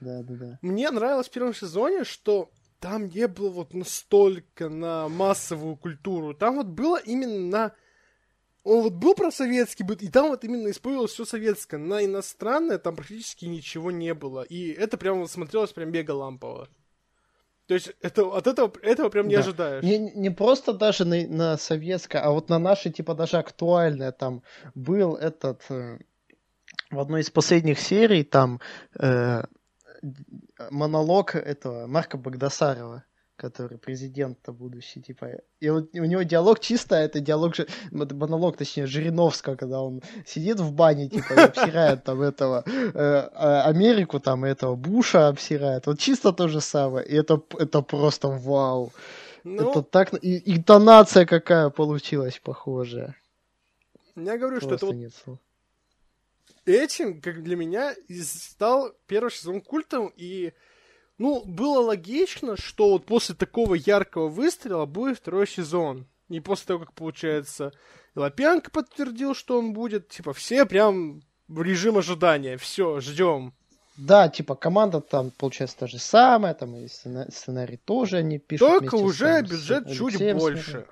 да, 0.06 0.24
да, 0.24 0.36
да. 0.36 0.60
Мне 0.62 0.91
нравилось 0.91 1.28
в 1.28 1.32
первом 1.32 1.53
сезоне, 1.53 2.03
что 2.03 2.51
там 2.80 3.08
не 3.08 3.28
было 3.28 3.49
вот 3.49 3.74
настолько 3.74 4.70
на 4.70 5.10
массовую 5.10 5.76
культуру. 5.76 6.34
Там 6.34 6.58
вот 6.58 6.68
было 6.68 6.97
именно 6.97 7.39
на... 7.39 7.72
Он 8.64 8.82
вот 8.82 8.93
был 8.93 9.14
про 9.16 9.32
советский 9.32 9.84
быт, 9.84 10.01
и 10.01 10.10
там 10.10 10.30
вот 10.30 10.43
именно 10.43 10.70
использовалось 10.70 11.12
все 11.12 11.26
советское. 11.26 11.78
На 11.78 12.03
иностранное 12.03 12.78
там 12.78 12.95
практически 12.95 13.45
ничего 13.45 13.91
не 13.91 14.14
было. 14.14 14.41
И 14.43 14.70
это 14.72 14.97
прям 14.97 15.28
смотрелось 15.28 15.72
прям 15.72 15.91
мега 15.91 16.12
лампово. 16.12 16.68
То 17.68 17.74
есть 17.74 17.91
это, 18.01 18.24
от 18.24 18.45
этого, 18.45 18.72
этого 18.82 19.10
прям 19.10 19.28
не 19.28 19.36
да. 19.36 19.41
ожидаешь. 19.41 19.84
Не, 19.84 19.97
не 19.97 20.30
просто 20.30 20.74
даже 20.74 21.06
на, 21.06 21.28
на 21.28 21.58
советское, 21.58 22.20
а 22.20 22.32
вот 22.32 22.49
на 22.49 22.60
наши, 22.60 22.91
типа, 22.91 23.16
даже 23.16 23.38
актуальное. 23.38 24.12
Там 24.12 24.43
был 24.76 25.16
этот... 25.16 25.64
Э, 25.70 25.97
в 26.91 26.99
одной 26.99 27.22
из 27.22 27.30
последних 27.30 27.80
серий 27.80 28.24
там 28.24 28.60
э, 28.99 29.43
монолог 30.72 31.36
этого 31.36 31.88
Марка 31.88 32.18
Багдасарова, 32.18 33.03
который 33.36 33.78
президент-то 33.78 34.53
будущий, 34.53 35.01
типа. 35.01 35.30
И 35.60 35.70
вот 35.70 35.89
у 35.93 36.06
него 36.06 36.24
диалог 36.24 36.60
чисто, 36.60 36.95
это 36.95 37.20
диалог, 37.20 37.56
же, 37.56 37.68
монолог, 37.91 38.58
точнее, 38.58 38.86
Жириновского, 38.86 39.56
когда 39.56 39.82
он 39.82 40.01
сидит 40.26 40.60
в 40.60 40.72
бане, 40.72 41.10
типа, 41.10 41.34
и 41.34 41.39
обсирает 41.39 42.03
там 42.03 42.22
этого, 42.22 42.64
э, 42.66 42.91
а, 42.93 43.64
Америку, 43.70 44.20
там, 44.20 44.45
этого 44.45 44.76
Буша 44.76 45.28
обсирает. 45.28 45.88
Вот 45.88 45.99
чисто 45.99 46.32
то 46.32 46.47
же 46.47 46.62
самое. 46.62 47.06
И 47.06 47.16
это, 47.16 47.41
это 47.60 47.82
просто 47.82 48.28
вау. 48.30 48.91
Ну, 49.43 49.70
это 49.70 49.82
так... 49.84 50.14
И 50.24 50.56
интонация 50.56 51.26
какая 51.26 51.70
получилась 51.70 52.39
похожая. 52.43 53.16
Я 54.16 54.38
говорю, 54.38 54.60
Просто 54.60 54.78
что 54.78 54.88
это 54.88 54.97
вот 55.03 55.14
слов 55.14 55.39
этим, 56.66 57.22
как 57.22 57.43
для 57.43 57.55
меня, 57.55 57.95
стал 58.24 58.91
первый 59.07 59.32
сезон 59.32 59.61
культом, 59.61 60.11
и, 60.16 60.53
ну, 61.18 61.43
было 61.45 61.80
логично, 61.82 62.57
что 62.57 62.91
вот 62.91 63.05
после 63.05 63.36
такого 63.36 63.76
яркого 63.76 64.28
выстрела 64.28 64.86
будет 64.86 65.18
второй 65.18 65.47
сезон. 65.47 66.07
И 66.30 66.39
после 66.39 66.68
того, 66.68 66.80
как, 66.80 66.93
получается, 66.93 67.72
Лапенко 68.16 68.72
подтвердил, 68.72 69.36
что 69.36 69.59
он 69.59 69.74
будет, 69.74 70.09
типа, 70.09 70.34
все 70.34 70.66
прям 70.66 71.22
в 71.47 71.61
режим 71.61 71.97
ожидания, 71.97 72.57
все, 72.57 72.99
ждем. 72.99 73.53
Да, 73.97 74.28
типа 74.28 74.55
команда 74.55 74.99
там 74.99 75.32
получается 75.32 75.78
та 75.80 75.88
же 75.88 75.99
самая, 75.99 76.53
там 76.53 76.76
и 76.76 76.88
сценарий 76.88 77.78
тоже 77.78 78.18
они 78.18 78.39
пишут. 78.39 78.68
Только 78.68 78.95
уже 78.95 79.45
с, 79.45 79.49
бюджет 79.49 79.88
с 79.88 79.95
чуть 79.95 80.34
больше. 80.34 80.86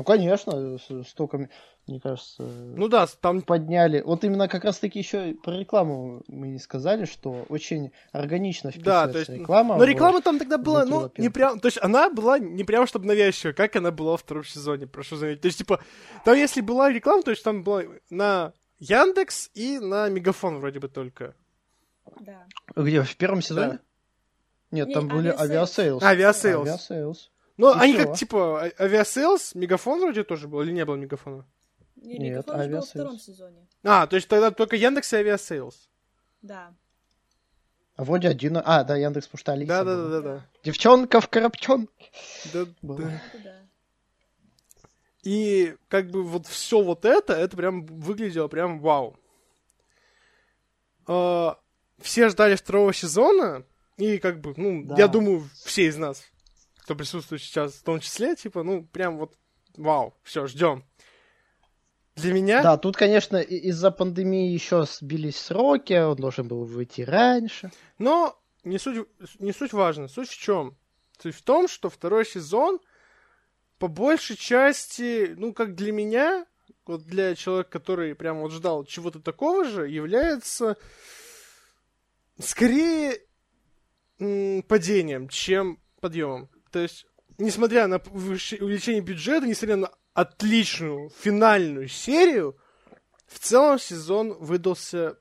Ну, 0.00 0.04
конечно, 0.04 0.78
столько 1.06 1.50
мне 1.86 2.00
кажется, 2.00 2.42
ну 2.42 2.88
да, 2.88 3.06
там 3.20 3.42
подняли. 3.42 4.00
Вот 4.00 4.24
именно 4.24 4.48
как 4.48 4.64
раз 4.64 4.78
таки 4.78 4.98
еще 4.98 5.34
про 5.34 5.58
рекламу 5.58 6.22
мы 6.26 6.48
не 6.48 6.58
сказали, 6.58 7.04
что 7.04 7.44
очень 7.50 7.92
органично 8.10 8.70
вписывается 8.70 9.06
да, 9.06 9.12
то 9.12 9.18
есть, 9.18 9.28
реклама. 9.28 9.76
Но 9.76 9.84
реклама 9.84 10.22
там 10.22 10.38
тогда 10.38 10.56
была, 10.56 10.86
ну, 10.86 11.12
не 11.18 11.28
прям, 11.28 11.60
то 11.60 11.66
есть 11.66 11.78
она 11.82 12.08
была 12.08 12.38
не 12.38 12.64
прям 12.64 12.86
чтобы 12.86 13.08
навязчивая, 13.08 13.52
как 13.52 13.76
она 13.76 13.90
была 13.90 14.12
во 14.12 14.16
втором 14.16 14.42
сезоне, 14.42 14.86
прошу 14.86 15.16
заметить. 15.16 15.42
То 15.42 15.46
есть, 15.48 15.58
типа, 15.58 15.80
там 16.24 16.34
если 16.34 16.62
была 16.62 16.90
реклама, 16.90 17.22
то 17.22 17.30
есть 17.30 17.44
там 17.44 17.62
была 17.62 17.82
на 18.08 18.54
Яндекс 18.78 19.50
и 19.52 19.78
на 19.80 20.08
Мегафон 20.08 20.60
вроде 20.60 20.80
бы 20.80 20.88
только. 20.88 21.34
Да. 22.20 22.46
Где, 22.74 23.02
в 23.02 23.16
первом 23.16 23.42
сезоне? 23.42 23.72
Да. 23.72 23.80
Нет, 24.70 24.88
не, 24.88 24.94
там 24.94 25.08
были 25.08 25.28
авиасейлс. 25.28 26.02
Авиасейлс. 26.02 26.66
Авиасейлс. 26.66 27.30
Ну, 27.60 27.74
они 27.74 27.92
все. 27.92 28.06
как, 28.06 28.16
типа, 28.16 28.64
а, 28.64 28.84
авиасейлс, 28.84 29.54
Мегафон 29.54 30.00
вроде 30.00 30.24
тоже 30.24 30.48
был, 30.48 30.62
или 30.62 30.72
не 30.72 30.82
было 30.86 30.96
Мегафона? 30.96 31.44
Не, 31.96 32.18
Нет, 32.18 32.46
Мегафон 32.46 32.70
был 32.70 32.76
во 32.76 32.82
втором 32.82 33.18
сезоне. 33.18 33.68
А, 33.82 34.06
то 34.06 34.16
есть 34.16 34.28
тогда 34.28 34.50
только 34.50 34.76
Яндекс 34.76 35.12
и 35.12 35.16
Авиасейлс. 35.16 35.90
Да. 36.40 36.74
А 37.96 38.04
вроде 38.04 38.28
один... 38.28 38.56
А, 38.64 38.82
да, 38.84 38.96
Яндекс, 38.96 39.26
потому 39.26 39.40
что 39.40 39.52
Алиса 39.52 39.68
Да, 39.68 39.84
да, 39.84 39.96
да, 39.96 40.08
да, 40.08 40.20
да. 40.20 40.46
Девчонка 40.64 41.20
в 41.20 41.28
коробчонке. 41.28 42.10
Да, 42.54 42.64
да. 42.80 43.20
И 45.22 45.76
как 45.88 46.10
бы 46.10 46.22
вот 46.22 46.46
все 46.46 46.82
вот 46.82 47.04
это, 47.04 47.34
это 47.34 47.54
прям 47.58 47.84
выглядело 47.84 48.48
прям 48.48 48.80
вау. 48.80 49.18
А, 51.06 51.58
все 52.00 52.30
ждали 52.30 52.54
второго 52.54 52.94
сезона, 52.94 53.64
и 53.98 54.16
как 54.16 54.40
бы, 54.40 54.54
ну, 54.56 54.82
да. 54.82 54.96
я 54.96 55.08
думаю, 55.08 55.46
все 55.62 55.88
из 55.88 55.98
нас, 55.98 56.24
кто 56.82 56.94
присутствует 56.94 57.42
сейчас, 57.42 57.74
в 57.74 57.82
том 57.82 58.00
числе, 58.00 58.34
типа, 58.34 58.62
ну, 58.62 58.84
прям 58.84 59.18
вот 59.18 59.36
вау, 59.76 60.14
все, 60.22 60.46
ждем. 60.46 60.84
Для 62.16 62.32
меня... 62.32 62.62
Да, 62.62 62.76
тут, 62.76 62.96
конечно, 62.96 63.36
из-за 63.38 63.90
пандемии 63.90 64.52
еще 64.52 64.84
сбились 64.84 65.36
сроки, 65.36 65.94
он 65.94 66.16
должен 66.16 66.48
был 66.48 66.64
выйти 66.64 67.02
раньше. 67.02 67.70
Но 67.98 68.38
не 68.64 68.78
суть, 68.78 69.06
не 69.38 69.52
суть 69.52 69.72
важно. 69.72 70.08
Суть 70.08 70.28
в 70.28 70.38
чем? 70.38 70.76
Суть 71.18 71.34
в 71.34 71.42
том, 71.42 71.68
что 71.68 71.88
второй 71.88 72.26
сезон 72.26 72.80
по 73.78 73.88
большей 73.88 74.36
части, 74.36 75.34
ну, 75.36 75.54
как 75.54 75.74
для 75.74 75.92
меня, 75.92 76.46
вот 76.84 77.04
для 77.04 77.34
человека, 77.34 77.70
который 77.70 78.14
прям 78.14 78.40
вот 78.40 78.52
ждал 78.52 78.84
чего-то 78.84 79.20
такого 79.20 79.64
же, 79.64 79.88
является 79.88 80.76
скорее 82.38 83.20
падением, 84.18 85.28
чем 85.28 85.80
подъемом. 86.00 86.50
То 86.70 86.78
есть, 86.78 87.06
несмотря 87.38 87.86
на 87.86 87.96
увеличение 87.96 89.00
бюджета, 89.00 89.46
несмотря 89.46 89.76
на 89.76 89.90
отличную 90.14 91.10
финальную 91.20 91.88
серию, 91.88 92.56
в 93.26 93.38
целом 93.38 93.78
сезон 93.78 94.34
выдался 94.34 95.18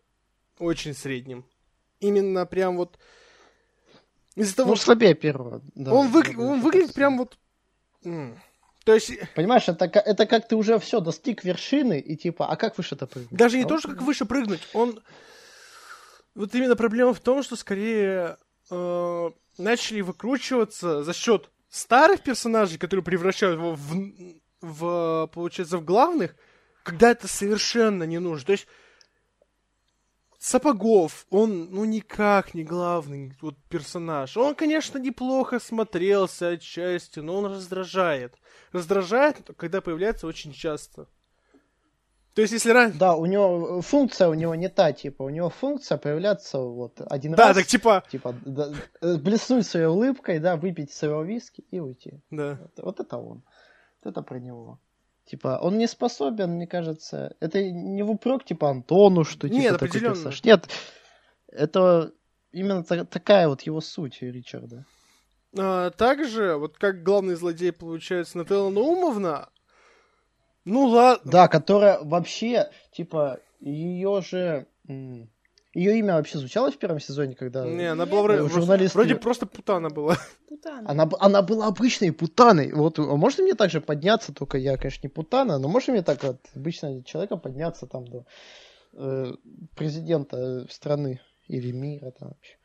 очень 0.57 0.93
средним. 0.93 1.45
Именно 1.99 2.45
прям 2.45 2.77
вот 2.77 2.97
из-за 4.35 4.55
того, 4.55 4.69
ну, 4.69 4.75
слабее 4.75 5.15
первого. 5.15 5.61
Да, 5.75 5.93
он, 5.93 6.07
вы... 6.07 6.23
он 6.37 6.61
выглядит 6.61 6.93
прям 6.93 7.17
вот... 7.17 7.37
То 8.01 8.93
есть... 8.93 9.11
Понимаешь, 9.35 9.67
это, 9.67 9.85
это 9.85 10.25
как 10.25 10.47
ты 10.47 10.55
уже 10.55 10.79
все 10.79 11.01
достиг 11.01 11.43
вершины, 11.43 11.99
и 11.99 12.15
типа, 12.15 12.47
а 12.47 12.55
как 12.55 12.77
выше-то 12.77 13.05
прыгнуть? 13.05 13.37
Даже 13.37 13.57
не 13.57 13.63
а 13.63 13.67
то, 13.67 13.79
что 13.79 13.89
как 13.89 14.01
выше 14.01 14.25
прыгнуть, 14.25 14.61
он... 14.73 15.01
Вот 16.35 16.55
именно 16.55 16.75
проблема 16.75 17.13
в 17.13 17.19
том, 17.19 17.43
что 17.43 17.55
скорее 17.57 18.37
э, 18.71 19.29
начали 19.59 20.01
выкручиваться 20.01 21.03
за 21.03 21.13
счет 21.13 21.49
старых 21.69 22.21
персонажей, 22.21 22.77
которые 22.77 23.03
превращают 23.03 23.57
его 23.57 23.75
в, 23.75 24.39
в, 24.61 25.29
получается, 25.33 25.77
в 25.77 25.85
главных, 25.85 26.35
когда 26.83 27.11
это 27.11 27.27
совершенно 27.27 28.03
не 28.03 28.19
нужно. 28.19 28.45
То 28.45 28.51
есть 28.53 28.67
Сапогов, 30.39 31.25
он, 31.29 31.69
ну, 31.69 31.83
никак 31.83 32.53
не 32.53 32.63
главный 32.63 33.35
вот 33.41 33.57
персонаж. 33.69 34.37
Он, 34.37 34.55
конечно, 34.55 34.97
неплохо 34.97 35.59
смотрелся 35.59 36.49
отчасти, 36.49 37.19
но 37.19 37.39
он 37.39 37.45
раздражает. 37.47 38.35
Раздражает, 38.71 39.49
когда 39.57 39.81
появляется 39.81 40.27
очень 40.27 40.53
часто. 40.53 41.07
То 42.33 42.41
есть, 42.41 42.53
если 42.53 42.71
раньше... 42.71 42.97
Да, 42.97 43.15
у 43.15 43.25
него 43.25 43.81
функция 43.81 44.29
у 44.29 44.33
него 44.33 44.55
не 44.55 44.69
та, 44.69 44.93
типа, 44.93 45.23
у 45.23 45.29
него 45.29 45.49
функция 45.49 45.97
появляться 45.97 46.59
вот 46.59 47.01
один 47.09 47.33
да, 47.33 47.47
раз. 47.47 47.55
Да, 47.55 47.61
так 47.61 47.67
типа... 47.67 48.03
Типа, 48.11 48.35
да, 48.45 48.71
э, 49.01 49.17
блеснуть 49.17 49.65
своей 49.65 49.87
улыбкой, 49.87 50.39
да, 50.39 50.55
выпить 50.55 50.93
своего 50.93 51.23
виски 51.23 51.65
и 51.71 51.79
уйти. 51.79 52.21
Да. 52.31 52.59
Вот, 52.61 52.85
вот 52.85 52.99
это 52.99 53.17
он. 53.17 53.43
Вот 54.01 54.11
это 54.11 54.21
про 54.21 54.39
него. 54.39 54.79
Типа, 55.25 55.59
он 55.61 55.77
не 55.77 55.87
способен, 55.87 56.51
мне 56.51 56.65
кажется. 56.65 57.35
Это 57.39 57.63
не 57.63 58.03
в 58.03 58.09
упрек, 58.09 58.45
типа, 58.45 58.69
Антону, 58.69 59.23
что 59.23 59.47
типа 59.47 59.59
Нет, 59.59 59.79
такой 59.79 59.99
персонаж. 59.99 60.43
Нет, 60.43 60.69
это 61.47 62.11
именно 62.51 62.83
та- 62.83 63.05
такая 63.05 63.47
вот 63.47 63.61
его 63.61 63.81
суть 63.81 64.21
Ричарда. 64.21 64.85
А, 65.57 65.91
также, 65.91 66.55
вот 66.55 66.77
как 66.77 67.03
главный 67.03 67.35
злодей 67.35 67.71
получается 67.71 68.37
Нателла 68.37 68.69
Наумовна, 68.69 69.49
ну 70.65 70.85
ладно. 70.87 71.31
Да, 71.31 71.47
которая 71.47 71.99
вообще, 72.03 72.69
типа, 72.91 73.39
ее 73.59 74.21
же... 74.21 74.67
Ее 75.75 75.99
имя 75.99 76.15
вообще 76.15 76.39
звучало 76.39 76.71
в 76.71 76.77
первом 76.77 76.99
сезоне, 76.99 77.35
когда... 77.35 77.63
Не, 77.63 77.91
она 77.91 78.07
была 78.07 78.23
вроде, 78.23 78.49
журналист... 78.49 78.95
вроде 78.95 79.15
просто 79.15 79.45
Путана 79.45 79.89
была. 79.91 80.17
Путана. 80.49 80.89
Она, 80.89 81.09
она 81.19 81.41
была 81.43 81.67
обычной 81.67 82.11
Путаной. 82.11 82.73
Вот, 82.73 82.97
а 82.97 83.15
можно 83.15 83.43
мне 83.43 83.53
также 83.53 83.79
подняться, 83.79 84.33
только 84.33 84.57
я, 84.57 84.77
конечно, 84.77 85.01
не 85.03 85.09
Путана, 85.09 85.59
но 85.59 85.67
можно 85.67 85.93
мне 85.93 86.01
так 86.01 86.23
вот, 86.23 86.37
обычно 86.55 87.03
человека 87.03 87.37
подняться 87.37 87.85
там 87.85 88.07
до 88.07 88.25
э, 88.93 89.33
президента 89.77 90.65
страны 90.71 91.21
или 91.47 91.71
мира 91.71 92.11
там 92.17 92.29
вообще? 92.29 92.55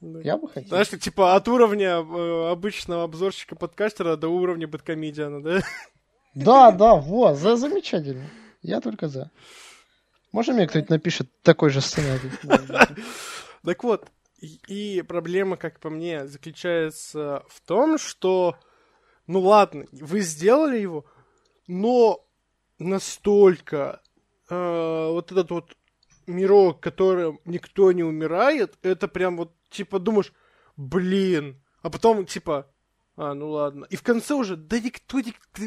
Да. 0.00 0.20
Я 0.20 0.38
бы 0.38 0.48
хотел. 0.48 0.68
Знаешь, 0.68 0.88
типа 0.88 1.36
от 1.36 1.46
уровня 1.46 1.98
э, 1.98 2.50
обычного 2.50 3.04
обзорщика-подкастера 3.04 4.16
до 4.16 4.28
уровня 4.28 4.66
бэткомедиана, 4.66 5.42
да? 5.42 5.60
Да, 6.36 6.70
да, 6.70 6.94
вот, 6.94 7.38
за 7.38 7.56
замечательно. 7.56 8.28
Я 8.60 8.82
только 8.82 9.08
за. 9.08 9.30
Можно 10.32 10.52
мне 10.52 10.66
кто-нибудь 10.66 10.90
напишет 10.90 11.30
такой 11.42 11.70
же 11.70 11.80
сценарий? 11.80 12.30
Так 13.64 13.82
вот, 13.82 14.06
и 14.68 15.02
проблема, 15.08 15.56
как 15.56 15.80
по 15.80 15.90
мне, 15.90 16.28
заключается 16.28 17.42
в 17.48 17.60
том, 17.62 17.98
что, 17.98 18.54
ну 19.26 19.40
ладно, 19.40 19.86
вы 19.90 20.20
сделали 20.20 20.78
его, 20.78 21.06
но 21.66 22.24
настолько 22.78 24.02
э, 24.50 25.08
вот 25.10 25.32
этот 25.32 25.50
вот 25.50 25.76
мирок, 26.26 26.80
которым 26.80 27.40
никто 27.46 27.90
не 27.92 28.04
умирает, 28.04 28.78
это 28.82 29.08
прям 29.08 29.38
вот, 29.38 29.52
типа, 29.70 29.98
думаешь, 29.98 30.32
блин, 30.76 31.60
а 31.82 31.88
потом, 31.90 32.26
типа, 32.26 32.70
а, 33.16 33.32
ну 33.32 33.50
ладно. 33.50 33.86
И 33.88 33.96
в 33.96 34.02
конце 34.02 34.34
уже, 34.34 34.56
да 34.56 34.78
никто, 34.78 35.18
никто 35.18 35.62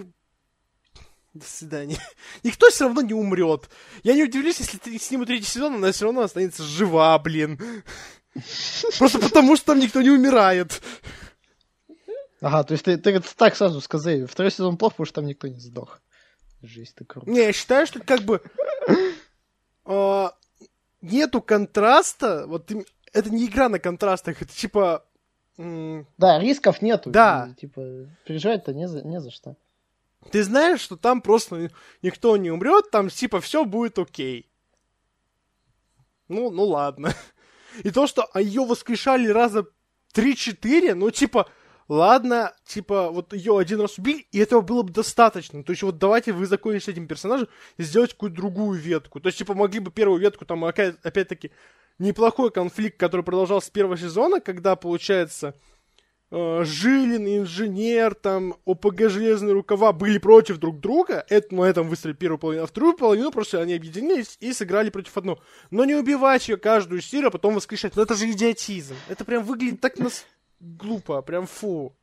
до 1.40 1.46
свидания. 1.46 1.98
Никто 2.44 2.70
все 2.70 2.86
равно 2.86 3.02
не 3.02 3.14
умрет. 3.14 3.70
Я 4.04 4.14
не 4.14 4.24
удивлюсь, 4.24 4.60
если 4.60 4.78
ты 4.78 4.98
сниму 5.00 5.26
третий 5.26 5.48
сезон, 5.48 5.76
она 5.76 5.92
все 5.92 6.06
равно 6.06 6.22
останется 6.22 6.64
жива, 6.64 7.18
блин. 7.20 7.60
Просто 8.98 9.20
потому, 9.20 9.56
что 9.56 9.68
там 9.68 9.80
никто 9.80 10.02
не 10.02 10.10
умирает. 10.10 10.82
Ага, 12.42 12.64
то 12.64 12.72
есть 12.74 12.86
ты, 12.86 12.98
ты 12.98 13.20
так 13.36 13.56
сразу 13.56 13.82
сказал, 13.82 14.28
второй 14.28 14.52
сезон 14.52 14.78
плохо, 14.78 14.94
потому 14.94 15.06
что 15.06 15.16
там 15.16 15.26
никто 15.26 15.48
не 15.48 15.60
сдох. 15.60 16.02
Жизнь 16.62 16.92
ты 16.96 17.06
круто. 17.06 17.30
Не, 17.30 17.42
я 17.42 17.54
считаю, 17.54 17.86
что 17.86 18.00
как 18.02 18.22
бы 18.22 18.42
э, 19.86 20.30
нету 21.02 21.42
контраста, 21.42 22.46
вот 22.48 22.72
это 23.14 23.30
не 23.30 23.46
игра 23.46 23.70
на 23.70 23.80
контрастах, 23.80 24.42
это 24.42 24.54
типа... 24.54 25.06
да, 25.58 26.40
рисков 26.40 26.82
нету. 26.82 27.10
Да. 27.10 27.54
Типа, 27.60 27.82
переживать-то 28.26 28.74
не 28.74 28.88
за, 28.88 29.02
не 29.02 29.20
за 29.20 29.32
что. 29.32 29.56
Ты 30.32 30.44
знаешь, 30.44 30.82
что 30.82 30.98
там 30.98 31.22
просто 31.22 31.72
никто 32.02 32.36
не 32.38 32.52
умрет, 32.52 32.92
там 32.92 33.10
типа 33.10 33.40
все 33.42 33.66
будет 33.66 33.98
окей. 33.98 34.52
Ну, 36.28 36.52
ну 36.52 36.66
ладно. 36.66 37.14
И 37.84 37.92
то, 37.92 38.06
что 38.08 38.30
ее 38.36 38.66
воскрешали 38.66 39.28
раза 39.28 39.66
3-4, 40.14 40.94
ну 40.94 41.10
типа, 41.12 41.50
ладно, 41.88 42.54
типа, 42.66 43.10
вот 43.10 43.34
ее 43.34 43.58
один 43.58 43.82
раз 43.82 43.98
убили, 43.98 44.28
и 44.32 44.40
этого 44.40 44.62
было 44.62 44.84
бы 44.84 44.92
достаточно. 44.92 45.64
То 45.64 45.72
есть 45.72 45.84
вот 45.84 45.98
давайте 45.98 46.32
вы 46.34 46.46
закончите 46.46 46.86
с 46.86 46.94
этим 46.94 47.08
персонажем 47.08 47.48
и 47.78 47.84
сделать 47.84 48.12
какую-то 48.12 48.38
другую 48.38 48.80
ветку. 48.80 49.20
То 49.20 49.28
есть, 49.28 49.38
типа, 49.38 49.54
могли 49.54 49.80
бы 49.80 49.92
первую 49.92 50.20
ветку, 50.20 50.46
там, 50.46 50.64
опять-таки, 50.64 51.52
неплохой 51.98 52.52
конфликт, 52.52 53.00
который 53.00 53.24
продолжался 53.24 53.68
с 53.68 53.72
первого 53.72 53.98
сезона, 53.98 54.40
когда, 54.40 54.76
получается, 54.76 55.56
Жилин, 56.32 57.26
инженер, 57.26 58.14
там, 58.14 58.56
ОПГ 58.66 59.10
Железные 59.10 59.54
Рукава 59.54 59.94
были 59.94 60.20
против 60.20 60.58
друг 60.58 60.80
друга, 60.80 61.26
это, 61.28 61.56
на 61.56 61.64
этом 61.64 61.90
выстрелили 61.90 62.16
первую 62.16 62.38
половину, 62.38 62.64
а 62.64 62.68
вторую 62.68 62.96
половину 62.96 63.32
просто 63.32 63.60
они 63.60 63.74
объединились 63.74 64.38
и 64.40 64.54
сыграли 64.54 64.92
против 64.92 65.18
одного. 65.18 65.40
Но 65.72 65.86
не 65.86 65.96
убивать 65.96 66.48
ее 66.48 66.58
каждую 66.58 67.02
серию, 67.02 67.30
а 67.30 67.32
потом 67.32 67.56
воскрешать. 67.56 67.96
Ну 67.96 68.04
это 68.04 68.14
же 68.14 68.30
идиотизм. 68.30 68.96
Это 69.08 69.26
прям 69.26 69.44
выглядит 69.44 69.82
так 69.82 69.98
нас... 69.98 70.26
глупо, 70.60 71.22
прям 71.24 71.48
фу. 71.48 71.96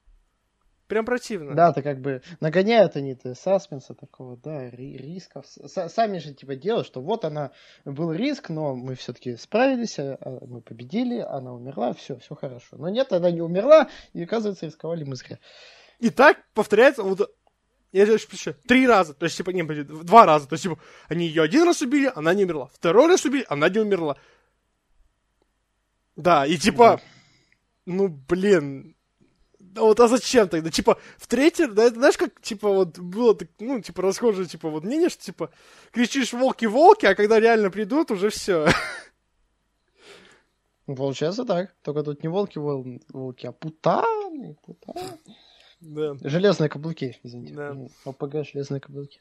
Прям 0.88 1.04
противно. 1.04 1.54
Да, 1.54 1.70
это 1.70 1.82
как 1.82 2.00
бы 2.00 2.22
нагоняют 2.40 2.94
они 2.96 3.14
то 3.16 3.34
саспенса 3.34 3.94
такого, 3.94 4.36
да, 4.36 4.70
рисков. 4.70 5.44
С 5.46 5.88
сами 5.88 6.18
же 6.18 6.32
типа 6.32 6.54
делают, 6.54 6.86
что 6.86 7.00
вот 7.00 7.24
она, 7.24 7.50
был 7.84 8.12
риск, 8.12 8.50
но 8.50 8.76
мы 8.76 8.94
все-таки 8.94 9.36
справились, 9.36 9.98
а, 9.98 10.16
а 10.20 10.44
мы 10.46 10.60
победили, 10.60 11.18
она 11.18 11.52
умерла, 11.52 11.92
все, 11.94 12.18
все 12.18 12.34
хорошо. 12.36 12.76
Но 12.76 12.88
нет, 12.88 13.12
она 13.12 13.30
не 13.32 13.42
умерла, 13.42 13.88
и 14.12 14.22
оказывается, 14.22 14.66
рисковали 14.66 15.02
мы 15.02 15.16
зря. 15.16 15.40
И 15.98 16.10
так 16.10 16.38
повторяется, 16.54 17.02
вот 17.02 17.34
я 17.92 18.06
пишу, 18.06 18.54
три 18.66 18.86
раза, 18.86 19.14
то 19.14 19.24
есть, 19.24 19.36
типа, 19.36 19.50
не, 19.50 19.62
два 19.62 20.26
раза, 20.26 20.46
то 20.46 20.54
есть, 20.54 20.64
типа, 20.64 20.78
они 21.08 21.26
ее 21.26 21.42
один 21.42 21.64
раз 21.64 21.80
убили, 21.82 22.12
она 22.14 22.34
не 22.34 22.44
умерла. 22.44 22.68
Второй 22.74 23.08
раз 23.08 23.24
убили, 23.24 23.46
она 23.48 23.68
не 23.68 23.78
умерла. 23.78 24.16
Да, 26.14 26.46
и 26.46 26.56
типа, 26.56 27.00
ну, 27.86 28.08
блин, 28.08 28.95
вот, 29.76 30.00
а 30.00 30.08
зачем 30.08 30.48
тогда? 30.48 30.70
Типа, 30.70 30.98
в 31.18 31.26
третьем, 31.26 31.74
да, 31.74 31.84
это 31.84 31.96
знаешь, 31.96 32.16
как, 32.16 32.40
типа, 32.40 32.68
вот, 32.68 32.98
было, 32.98 33.36
ну, 33.58 33.80
типа, 33.80 34.02
расхожее, 34.02 34.46
типа, 34.46 34.68
вот 34.68 34.84
мнение, 34.84 35.08
что, 35.08 35.22
типа, 35.22 35.50
кричишь 35.92 36.32
волки-волки, 36.32 37.06
а 37.06 37.14
когда 37.14 37.40
реально 37.40 37.70
придут, 37.70 38.10
уже 38.10 38.30
все. 38.30 38.66
Получается 40.86 41.44
так. 41.44 41.74
Только 41.82 42.02
тут 42.02 42.22
не 42.22 42.28
волки-волки, 42.28 43.46
а 43.46 43.52
путаны, 43.52 44.56
путаны. 44.64 45.18
Да. 45.80 46.16
Железные 46.22 46.68
каблуки, 46.68 47.18
извините. 47.22 47.54
Да. 47.54 47.76
ОПГ 48.04 48.46
железные 48.46 48.80
каблуки. 48.80 49.20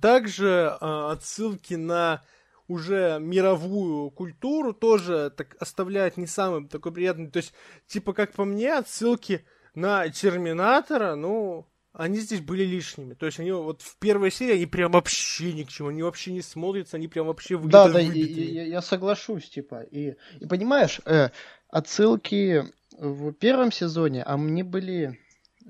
Также 0.00 0.76
э, 0.80 1.10
отсылки 1.10 1.74
на 1.74 2.22
уже 2.68 3.18
мировую 3.20 4.10
культуру 4.10 4.72
тоже 4.72 5.32
так 5.36 5.56
оставляют 5.58 6.16
не 6.16 6.26
самым 6.26 6.68
такой 6.68 6.92
приятный. 6.92 7.28
То 7.28 7.38
есть, 7.38 7.52
типа, 7.88 8.12
как 8.12 8.32
по 8.32 8.44
мне, 8.44 8.72
отсылки 8.72 9.44
на 9.74 10.08
Терминатора, 10.08 11.14
ну, 11.14 11.66
они 11.92 12.18
здесь 12.18 12.40
были 12.40 12.64
лишними. 12.64 13.14
То 13.14 13.26
есть 13.26 13.40
они 13.40 13.52
вот 13.52 13.82
в 13.82 13.98
первой 13.98 14.30
серии 14.30 14.54
они 14.54 14.66
прям 14.66 14.92
вообще 14.92 15.52
ни 15.52 15.64
к 15.64 15.68
чему, 15.68 15.88
они 15.88 16.02
вообще 16.02 16.32
не 16.32 16.42
смотрятся, 16.42 16.96
они 16.96 17.08
прям 17.08 17.26
вообще 17.26 17.56
выглядят 17.56 17.92
Да, 17.92 17.98
да, 17.98 18.00
и, 18.00 18.20
я, 18.20 18.64
я 18.64 18.82
соглашусь, 18.82 19.48
типа. 19.48 19.82
И, 19.82 20.16
и 20.38 20.46
понимаешь, 20.46 21.00
э, 21.04 21.30
отсылки 21.68 22.64
в 22.98 23.32
первом 23.32 23.72
сезоне, 23.72 24.22
а 24.22 24.36
мне 24.36 24.62
были 24.64 25.18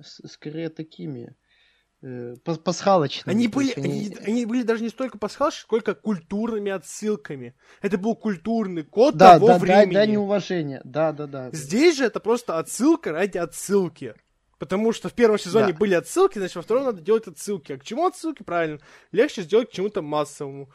скорее 0.03 0.68
такими 0.68 1.34
э, 2.03 2.34
пасхалочными. 2.44 3.34
Они 3.34 3.48
были, 3.48 3.72
они... 3.76 4.16
Они, 4.24 4.46
были 4.46 4.62
даже 4.62 4.82
не 4.82 4.88
столько 4.88 5.18
пасхалочными, 5.18 5.62
сколько 5.62 5.94
культурными 5.94 6.70
отсылками. 6.70 7.55
Это 7.82 7.98
был 7.98 8.14
культурный 8.16 8.82
код 8.82 9.16
да, 9.16 9.34
того 9.34 9.48
да, 9.48 9.59
времени. 9.59 9.94
Да, 9.94 10.01
да, 10.01 10.07
неуважение. 10.07 10.80
Да, 10.84 11.12
да, 11.12 11.26
да. 11.26 11.51
Здесь 11.53 11.96
же 11.98 12.05
это 12.05 12.20
просто 12.20 12.59
отсылка 12.59 13.12
ради 13.12 13.38
отсылки. 13.38 14.14
Потому 14.59 14.92
что 14.92 15.09
в 15.09 15.14
первом 15.14 15.38
сезоне 15.38 15.72
да. 15.72 15.78
были 15.78 15.94
отсылки, 15.94 16.38
значит, 16.38 16.57
во 16.57 16.62
втором 16.62 16.84
надо 16.84 17.01
делать 17.01 17.26
отсылки. 17.26 17.72
А 17.72 17.78
к 17.78 17.84
чему 17.84 18.07
отсылки? 18.07 18.42
Правильно. 18.42 18.78
Легче 19.11 19.42
сделать 19.42 19.70
к 19.70 19.72
чему-то 19.72 20.03
массовому. 20.03 20.68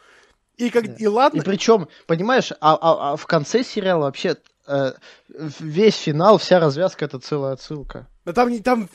И, 0.58 0.70
как, 0.72 0.88
да. 0.88 0.96
и 0.98 1.06
ладно. 1.06 1.40
И 1.40 1.44
причем, 1.44 1.88
понимаешь, 2.08 2.52
а, 2.62 2.76
а, 2.76 3.14
а 3.14 3.16
в 3.16 3.28
конце 3.28 3.64
сериала 3.64 4.06
вообще 4.06 4.38
э, 4.68 4.94
весь 5.60 5.98
финал, 5.98 6.38
вся 6.38 6.60
развязка 6.60 7.06
это 7.06 7.20
целая 7.20 7.54
отсылка. 7.54 8.08
Да 8.26 8.34
там, 8.34 8.50
не, 8.50 8.60
там 8.60 8.90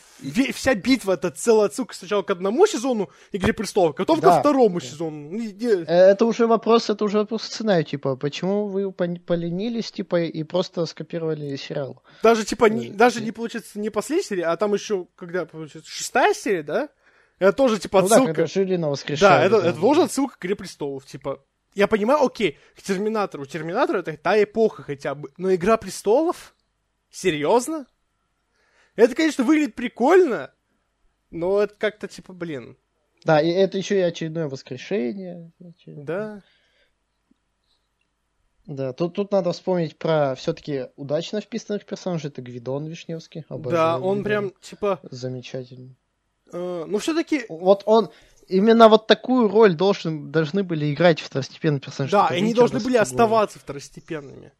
вся 0.53 0.74
битва 0.74 1.12
это 1.12 1.31
целая 1.31 1.66
отсылка 1.66 1.95
сначала 1.95 2.22
к 2.22 2.31
одному 2.31 2.66
сезону 2.66 3.11
Игры 3.31 3.53
престолов, 3.53 3.95
потом 3.95 4.18
да. 4.18 4.35
ко 4.35 4.41
второму 4.41 4.81
сезону. 4.81 5.33
Э, 5.39 5.85
это 5.87 6.26
уже 6.26 6.49
вопрос, 6.49 6.91
это 6.91 7.05
уже 7.05 7.18
вопрос 7.18 7.45
сценария, 7.45 7.85
типа, 7.85 8.16
почему 8.16 8.66
вы 8.66 8.91
поленились, 8.91 9.93
типа, 9.93 10.22
и 10.22 10.43
просто 10.43 10.85
скопировали 10.87 11.55
сериал? 11.55 12.03
Даже, 12.24 12.45
типа, 12.45 12.64
не, 12.66 12.91
даже 12.91 13.22
не 13.22 13.31
получается 13.31 13.78
не 13.78 13.91
последняя 13.91 14.24
серия, 14.24 14.45
а 14.47 14.57
там 14.57 14.74
еще, 14.74 15.07
когда, 15.14 15.47
получается, 15.47 15.89
шестая 15.89 16.35
серия, 16.35 16.64
да? 16.64 16.89
Это 17.39 17.53
тоже, 17.53 17.78
типа, 17.78 18.01
отсылка. 18.01 18.20
Ну 18.20 18.26
да, 18.26 18.35
когда 18.35 18.47
жили 18.47 18.76
на 18.76 18.95
Да, 19.20 19.45
это, 19.45 19.57
это 19.57 19.81
тоже 19.81 20.03
отсылка 20.03 20.37
к 20.39 20.45
Игре 20.45 20.57
престолов, 20.57 21.07
типа. 21.07 21.41
Я 21.74 21.87
понимаю, 21.87 22.24
окей, 22.24 22.59
к 22.76 22.83
Терминатору. 22.83 23.47
Терминатор 23.47 23.97
это 23.97 24.16
та 24.16 24.43
эпоха 24.43 24.83
хотя 24.83 25.14
бы. 25.14 25.31
Но 25.39 25.55
Игра 25.55 25.76
престолов? 25.76 26.55
Серьезно? 27.11 27.87
Это, 29.01 29.14
конечно, 29.14 29.44
выглядит 29.44 29.74
прикольно, 29.74 30.53
но 31.30 31.62
это 31.62 31.74
как-то 31.74 32.07
типа, 32.07 32.34
блин. 32.34 32.76
Да, 33.24 33.40
и 33.40 33.48
это 33.48 33.78
еще 33.78 33.98
и 33.98 34.03
очередное 34.03 34.48
воскрешение. 34.48 35.53
Да. 35.86 36.42
Да, 38.66 38.92
тут, 38.92 39.14
тут 39.14 39.32
надо 39.32 39.53
вспомнить 39.53 39.98
про 39.98 40.34
все-таки 40.34 40.88
удачно 40.96 41.40
вписанных 41.40 41.86
персонажей. 41.86 42.30
Это 42.30 42.42
Гвидон 42.42 42.86
Вишневский. 42.86 43.44
Обожаю 43.48 43.72
да, 43.72 43.98
он 43.98 44.22
Гвидон. 44.22 44.24
прям, 44.24 44.53
типа... 44.61 45.01
Замечательный. 45.11 45.96
Э, 46.53 46.84
ну, 46.86 46.98
все-таки... 46.98 47.46
Вот 47.48 47.82
он... 47.86 48.11
Именно 48.48 48.88
вот 48.88 49.07
такую 49.07 49.48
роль 49.48 49.74
должен, 49.74 50.30
должны 50.30 50.62
были 50.62 50.92
играть 50.92 51.20
второстепенные 51.20 51.80
персонажи. 51.80 52.12
Да, 52.12 52.28
и 52.28 52.38
они 52.38 52.53
должны 52.53 52.80
были 52.80 52.96
оставаться 52.96 53.59
второстепенными. 53.59 54.53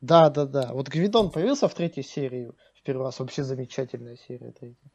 Да, 0.00 0.30
да, 0.30 0.46
да. 0.46 0.72
Вот 0.72 0.88
Гвидон 0.88 1.30
появился 1.30 1.68
в 1.68 1.74
третьей 1.74 2.02
серии 2.02 2.52
в 2.80 2.82
первый 2.82 3.04
раз. 3.04 3.18
Вообще 3.20 3.44
замечательная 3.44 4.16
серия 4.16 4.52
третья. 4.52 4.90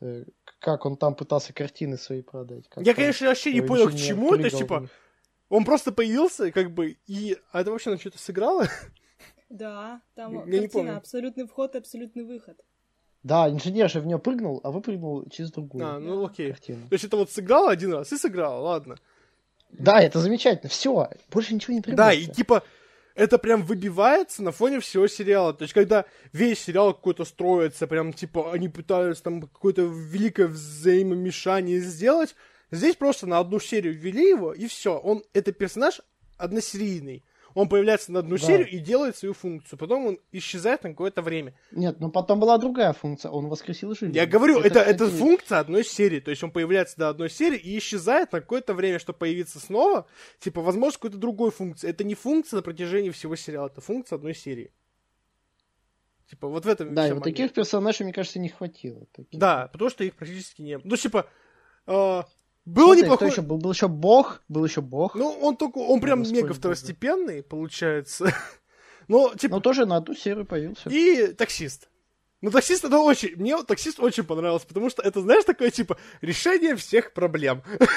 Э, 0.00 0.24
как 0.60 0.86
он 0.86 0.96
там 0.96 1.14
пытался 1.14 1.52
картины 1.52 1.96
свои 1.96 2.22
продать. 2.22 2.64
Я, 2.76 2.94
конечно, 2.94 3.28
вообще 3.28 3.52
не 3.52 3.62
понял, 3.62 3.88
к 3.88 3.94
чему 3.94 4.34
это, 4.34 4.50
типа... 4.50 4.88
Он 5.48 5.64
просто 5.64 5.92
появился, 5.92 6.52
как 6.52 6.72
бы, 6.72 6.98
и... 7.06 7.38
А 7.52 7.62
это 7.62 7.70
вообще 7.70 7.88
на 7.88 7.98
что-то 7.98 8.18
сыграло? 8.18 8.68
Да, 9.48 10.02
там 10.14 10.34
Я 10.34 10.40
картина, 10.40 10.60
не 10.60 10.68
помню. 10.68 10.96
абсолютный 10.98 11.46
вход 11.46 11.74
и 11.74 11.78
абсолютный 11.78 12.22
выход. 12.22 12.60
Да, 13.22 13.48
инженер 13.48 13.88
же 13.88 14.00
в 14.00 14.06
нее 14.06 14.18
прыгнул, 14.18 14.60
а 14.62 14.70
выпрыгнул 14.70 15.26
через 15.30 15.50
другую. 15.50 15.86
А, 15.86 15.98
ну 15.98 16.26
окей. 16.26 16.50
Картину. 16.50 16.86
То 16.88 16.92
есть 16.92 17.04
это 17.06 17.16
вот 17.16 17.30
сыграл 17.30 17.68
один 17.68 17.94
раз 17.94 18.12
и 18.12 18.18
сыграл, 18.18 18.62
ладно. 18.62 18.96
Да, 19.70 20.02
это 20.02 20.20
замечательно. 20.20 20.68
Все, 20.68 21.10
больше 21.30 21.54
ничего 21.54 21.72
не 21.72 21.80
требуется. 21.80 22.04
Да, 22.04 22.12
и 22.12 22.26
типа 22.26 22.62
это 23.18 23.36
прям 23.36 23.64
выбивается 23.64 24.44
на 24.44 24.52
фоне 24.52 24.78
всего 24.78 25.08
сериала. 25.08 25.52
То 25.52 25.62
есть, 25.62 25.74
когда 25.74 26.04
весь 26.32 26.60
сериал 26.60 26.94
какой-то 26.94 27.24
строится, 27.24 27.88
прям, 27.88 28.12
типа, 28.12 28.52
они 28.52 28.68
пытаются 28.68 29.24
там 29.24 29.42
какое-то 29.42 29.82
великое 29.82 30.46
взаимомешание 30.46 31.80
сделать, 31.80 32.36
здесь 32.70 32.94
просто 32.94 33.26
на 33.26 33.40
одну 33.40 33.58
серию 33.58 33.98
ввели 33.98 34.28
его, 34.28 34.52
и 34.52 34.68
все. 34.68 34.96
Он, 34.96 35.24
это 35.34 35.50
персонаж 35.50 36.00
односерийный. 36.36 37.24
Он 37.58 37.68
появляется 37.68 38.12
на 38.12 38.20
одну 38.20 38.38
да. 38.38 38.46
серию 38.46 38.68
и 38.68 38.78
делает 38.78 39.16
свою 39.16 39.34
функцию. 39.34 39.80
Потом 39.80 40.06
он 40.06 40.18
исчезает 40.30 40.84
на 40.84 40.90
какое-то 40.90 41.22
время. 41.22 41.54
Нет, 41.72 41.98
но 41.98 42.08
потом 42.08 42.38
была 42.38 42.56
другая 42.56 42.92
функция. 42.92 43.32
Он 43.32 43.48
воскресил 43.48 43.96
жизнь. 43.96 44.14
Я 44.14 44.26
говорю, 44.26 44.60
это, 44.60 44.78
это, 44.78 45.04
это 45.04 45.10
функция 45.10 45.58
одной 45.58 45.84
серии. 45.84 46.20
То 46.20 46.30
есть 46.30 46.44
он 46.44 46.52
появляется 46.52 46.96
до 46.96 47.08
одной 47.08 47.28
серии 47.28 47.58
и 47.58 47.76
исчезает 47.76 48.30
на 48.30 48.40
какое-то 48.40 48.74
время, 48.74 49.00
чтобы 49.00 49.18
появиться 49.18 49.58
снова. 49.58 50.06
Типа, 50.38 50.60
возможно, 50.60 50.98
какой-то 50.98 51.16
другой 51.16 51.50
функции. 51.50 51.90
Это 51.90 52.04
не 52.04 52.14
функция 52.14 52.58
на 52.58 52.62
протяжении 52.62 53.10
всего 53.10 53.34
сериала, 53.34 53.66
это 53.66 53.80
функция 53.80 54.14
одной 54.14 54.36
серии. 54.36 54.70
Типа, 56.30 56.46
вот 56.46 56.64
в 56.64 56.68
этом 56.68 56.94
Да, 56.94 57.08
и 57.08 57.12
вот 57.12 57.24
таких 57.24 57.52
персонажей, 57.52 58.04
мне 58.04 58.12
кажется, 58.12 58.38
не 58.38 58.50
хватило. 58.50 59.04
Таких. 59.06 59.40
Да, 59.40 59.66
потому 59.72 59.90
что 59.90 60.04
их 60.04 60.14
практически 60.14 60.62
не 60.62 60.78
было. 60.78 60.90
Ну, 60.90 60.96
типа, 60.96 61.26
э, 61.88 62.22
был 62.68 62.88
Смотри, 62.88 63.02
неплохой... 63.02 63.30
еще 63.30 63.40
был? 63.40 63.56
Был 63.56 63.72
еще 63.72 63.88
Бог, 63.88 64.42
был 64.48 64.64
еще 64.64 64.82
Бог. 64.82 65.14
Ну, 65.14 65.30
он 65.40 65.56
только, 65.56 65.78
он 65.78 66.00
прям 66.00 66.18
Господи 66.18 66.36
мега 66.42 66.52
второстепенный, 66.52 67.36
Бога. 67.36 67.48
получается. 67.48 68.30
Но, 69.08 69.34
типа... 69.34 69.56
Но 69.56 69.60
тоже 69.60 69.86
на 69.86 69.96
одну 69.96 70.14
серию 70.14 70.44
появился. 70.44 70.90
И 70.90 71.28
таксист. 71.32 71.88
Ну, 72.42 72.50
таксист 72.50 72.84
это 72.84 72.98
очень... 72.98 73.36
Мне 73.36 73.62
таксист 73.64 73.98
очень 73.98 74.22
понравился, 74.24 74.66
потому 74.66 74.90
что 74.90 75.02
это, 75.02 75.22
знаешь, 75.22 75.44
такое, 75.44 75.70
типа, 75.70 75.96
решение 76.20 76.76
всех 76.76 77.12
проблем. 77.12 77.62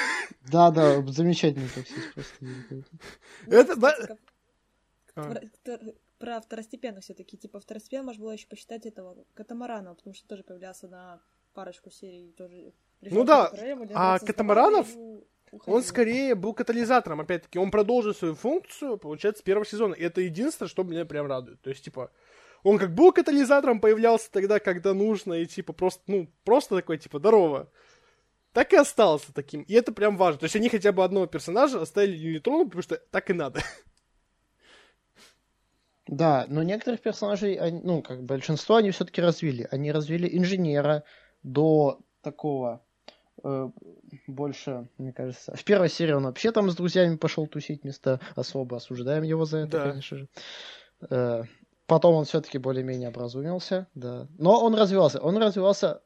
Да, 0.50 0.70
да, 0.70 1.00
замечательный 1.06 1.68
таксист 1.68 2.14
просто. 2.14 2.84
Это, 3.46 3.76
да... 3.76 3.94
А. 5.14 5.34
Про 6.18 6.40
второстепенных 6.40 7.04
все-таки, 7.04 7.36
типа, 7.36 7.60
второстепенно 7.60 8.04
можно 8.04 8.22
было 8.22 8.32
еще 8.32 8.46
посчитать 8.48 8.86
этого 8.86 9.24
Катамарана, 9.34 9.94
потому 9.94 10.14
что 10.14 10.26
тоже 10.26 10.42
появлялся 10.42 10.88
на 10.88 11.20
парочку 11.52 11.90
серий, 11.90 12.32
тоже 12.32 12.72
ну 13.02 13.24
да, 13.24 13.52
а 13.94 14.18
Катамаранов, 14.18 14.88
он 15.66 15.82
скорее 15.82 16.34
был 16.34 16.54
катализатором, 16.54 17.20
опять-таки, 17.20 17.58
он 17.58 17.70
продолжил 17.70 18.14
свою 18.14 18.34
функцию, 18.34 18.96
получается, 18.96 19.40
с 19.40 19.44
первого 19.44 19.66
сезона, 19.66 19.94
и 19.94 20.02
это 20.02 20.20
единственное, 20.20 20.68
что 20.68 20.82
меня 20.82 21.04
прям 21.04 21.26
радует, 21.26 21.60
то 21.60 21.70
есть, 21.70 21.84
типа, 21.84 22.10
он 22.62 22.78
как 22.78 22.94
был 22.94 23.12
катализатором, 23.12 23.80
появлялся 23.80 24.30
тогда, 24.30 24.60
когда 24.60 24.94
нужно, 24.94 25.34
и, 25.34 25.46
типа, 25.46 25.72
просто, 25.72 26.02
ну, 26.06 26.28
просто 26.44 26.76
такой, 26.76 26.98
типа, 26.98 27.18
здорово, 27.18 27.70
так 28.52 28.72
и 28.72 28.76
остался 28.76 29.34
таким, 29.34 29.62
и 29.62 29.74
это 29.74 29.92
прям 29.92 30.16
важно, 30.16 30.40
то 30.40 30.44
есть, 30.44 30.56
они 30.56 30.68
хотя 30.68 30.92
бы 30.92 31.04
одного 31.04 31.26
персонажа 31.26 31.82
оставили 31.82 32.16
нейтроном, 32.16 32.66
потому 32.66 32.82
что 32.82 32.96
так 32.96 33.28
и 33.30 33.34
надо. 33.34 33.60
Да, 36.08 36.46
но 36.48 36.62
некоторых 36.62 37.00
персонажей, 37.00 37.54
они, 37.54 37.80
ну, 37.82 38.02
как 38.02 38.24
большинство, 38.24 38.76
они 38.76 38.90
все-таки 38.90 39.22
развили. 39.22 39.68
Они 39.70 39.92
развили 39.92 40.28
инженера 40.36 41.04
до 41.42 42.00
такого 42.22 42.84
больше, 44.26 44.88
мне 44.98 45.12
кажется. 45.12 45.54
В 45.56 45.64
первой 45.64 45.88
серии 45.88 46.12
он 46.12 46.24
вообще 46.24 46.52
там 46.52 46.70
с 46.70 46.76
друзьями 46.76 47.16
пошел 47.16 47.46
тусить 47.46 47.82
вместо 47.82 48.20
особо. 48.36 48.76
Осуждаем 48.76 49.22
его 49.22 49.44
за 49.44 49.58
это, 49.58 49.78
да. 49.78 49.90
конечно 49.90 50.18
же. 50.18 50.28
Э, 51.10 51.42
потом 51.86 52.14
он 52.14 52.24
все-таки 52.24 52.58
более-менее 52.58 53.08
образумился, 53.08 53.88
да. 53.94 54.28
Но 54.38 54.62
он 54.62 54.74
развивался. 54.74 55.20
Он 55.20 55.36
развивался... 55.36 56.02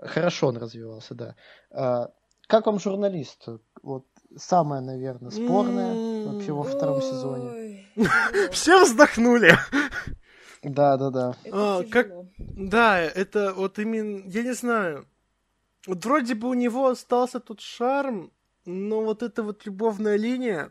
Хорошо 0.00 0.48
он 0.48 0.58
развивался, 0.58 1.14
да. 1.14 1.34
А, 1.72 2.10
как 2.46 2.66
вам 2.66 2.78
журналист? 2.78 3.48
Вот 3.82 4.06
самое, 4.36 4.80
наверное, 4.80 5.30
спорное 5.30 6.26
вообще 6.26 6.52
во 6.52 6.62
втором 6.62 7.02
сезоне. 7.02 7.84
Все 8.52 8.84
вздохнули. 8.84 9.52
Да, 10.62 10.96
да, 10.96 11.10
да. 11.10 11.36
А, 11.52 11.82
как... 11.84 12.10
Да, 12.38 13.00
это 13.00 13.54
вот 13.54 13.78
именно, 13.78 14.22
я 14.26 14.42
не 14.42 14.54
знаю, 14.54 15.06
вот 15.88 16.04
вроде 16.04 16.34
бы 16.34 16.48
у 16.48 16.54
него 16.54 16.88
остался 16.88 17.40
тот 17.40 17.60
шарм, 17.60 18.30
но 18.66 19.02
вот 19.02 19.22
эта 19.22 19.42
вот 19.42 19.64
любовная 19.64 20.16
линия, 20.16 20.70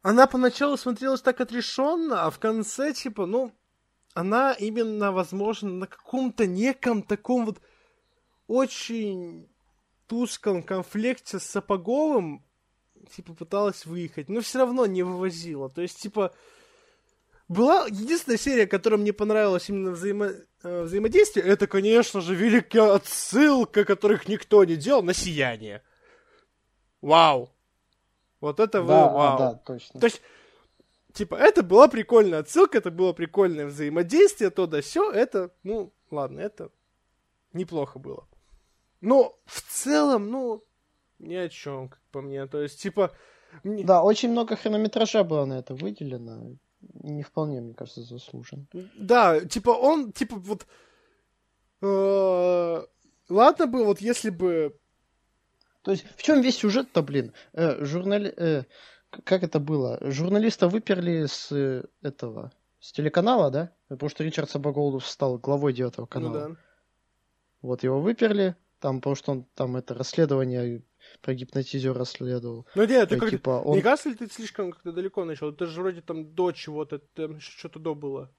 она 0.00 0.28
поначалу 0.28 0.76
смотрелась 0.76 1.22
так 1.22 1.40
отрешенно, 1.40 2.22
а 2.22 2.30
в 2.30 2.38
конце, 2.38 2.92
типа, 2.92 3.26
ну, 3.26 3.52
она 4.14 4.52
именно, 4.52 5.10
возможно, 5.10 5.70
на 5.70 5.86
каком-то 5.88 6.46
неком 6.46 7.02
таком 7.02 7.46
вот 7.46 7.60
очень 8.46 9.48
тусклом 10.06 10.62
конфликте 10.62 11.40
с 11.40 11.42
Сапоговым, 11.42 12.44
типа, 13.10 13.34
пыталась 13.34 13.86
выехать, 13.86 14.28
но 14.28 14.40
все 14.40 14.60
равно 14.60 14.86
не 14.86 15.02
вывозила. 15.02 15.68
То 15.68 15.82
есть, 15.82 16.00
типа, 16.00 16.32
была 17.48 17.86
единственная 17.86 18.38
серия, 18.38 18.66
которая 18.66 19.00
мне 19.00 19.12
понравилась 19.12 19.68
именно 19.68 19.90
взаимо... 19.90 20.32
Э, 20.62 20.82
взаимодействие, 20.82 21.46
это, 21.46 21.66
конечно 21.66 22.20
же, 22.20 22.34
великая 22.34 22.94
отсылка, 22.94 23.84
которых 23.84 24.28
никто 24.28 24.64
не 24.64 24.76
делал, 24.76 25.02
на 25.02 25.14
сияние. 25.14 25.82
Вау. 27.00 27.50
Вот 28.40 28.60
это 28.60 28.80
да, 28.80 28.82
было 28.82 29.12
вау. 29.12 29.38
Да, 29.38 29.54
точно. 29.54 30.00
То 30.00 30.06
есть, 30.06 30.20
типа, 31.12 31.36
это 31.36 31.62
была 31.62 31.88
прикольная 31.88 32.40
отсылка, 32.40 32.78
это 32.78 32.90
было 32.90 33.12
прикольное 33.12 33.66
взаимодействие, 33.66 34.50
то 34.50 34.66
да 34.66 34.82
все, 34.82 35.10
это, 35.10 35.50
ну, 35.62 35.92
ладно, 36.10 36.40
это 36.40 36.70
неплохо 37.52 37.98
было. 37.98 38.26
Но 39.00 39.38
в 39.46 39.62
целом, 39.62 40.30
ну, 40.30 40.64
ни 41.18 41.34
о 41.34 41.48
чем, 41.48 41.88
как 41.88 42.00
по 42.10 42.20
мне. 42.20 42.46
То 42.46 42.62
есть, 42.62 42.80
типа... 42.82 43.12
Мне... 43.62 43.84
Да, 43.84 44.02
очень 44.02 44.30
много 44.30 44.56
хронометража 44.56 45.24
было 45.24 45.46
на 45.46 45.58
это 45.58 45.74
выделено 45.74 46.58
не 46.80 47.22
вполне, 47.22 47.60
мне 47.60 47.74
кажется, 47.74 48.02
заслужен. 48.02 48.66
Да, 48.96 49.40
типа 49.40 49.70
он, 49.70 50.12
типа 50.12 50.36
вот... 50.36 50.66
Э, 51.80 52.82
ладно 53.28 53.66
бы, 53.66 53.84
вот 53.84 54.00
если 54.00 54.30
бы... 54.30 54.76
То 55.82 55.92
есть, 55.92 56.04
в 56.16 56.22
чем 56.22 56.40
весь 56.40 56.56
сюжет-то, 56.58 57.02
блин? 57.02 57.32
Э, 57.52 57.84
журнали... 57.84 58.32
э, 58.36 58.64
как 59.10 59.42
это 59.42 59.58
было? 59.58 59.98
Журналиста 60.02 60.68
выперли 60.68 61.26
с 61.26 61.50
э, 61.52 61.84
этого... 62.02 62.52
С 62.80 62.92
телеканала, 62.92 63.50
да? 63.50 63.72
Потому 63.88 64.08
что 64.08 64.22
Ричард 64.22 64.50
Сабаголдов 64.50 65.06
стал 65.06 65.38
главой 65.38 65.72
девятого 65.72 66.04
Ну 66.04 66.08
канала. 66.08 66.48
да. 66.50 66.56
Вот 67.60 67.82
его 67.82 68.00
выперли, 68.00 68.54
там, 68.80 69.00
потому 69.00 69.16
что 69.16 69.32
он 69.32 69.44
там 69.54 69.76
это 69.76 69.94
расследование 69.94 70.82
про 71.22 71.34
гипнотизера 71.34 71.94
расследовал. 71.94 72.66
Ну 72.74 72.84
нет, 72.84 73.08
ты 73.08 73.16
Э, 73.16 73.18
как... 73.18 73.30
типа, 73.30 73.62
Не 73.64 73.70
он... 73.70 73.82
кажется 73.82 74.08
ли 74.10 74.14
ты 74.14 74.28
слишком 74.30 74.72
как-то 74.72 74.92
далеко 74.92 75.24
начал? 75.24 75.50
Это 75.50 75.66
же 75.66 75.80
вроде 75.80 76.00
там 76.02 76.34
до 76.34 76.52
чего-то, 76.52 76.98
там 76.98 77.40
что-то 77.40 77.78
до 77.78 77.94
было. 77.94 78.30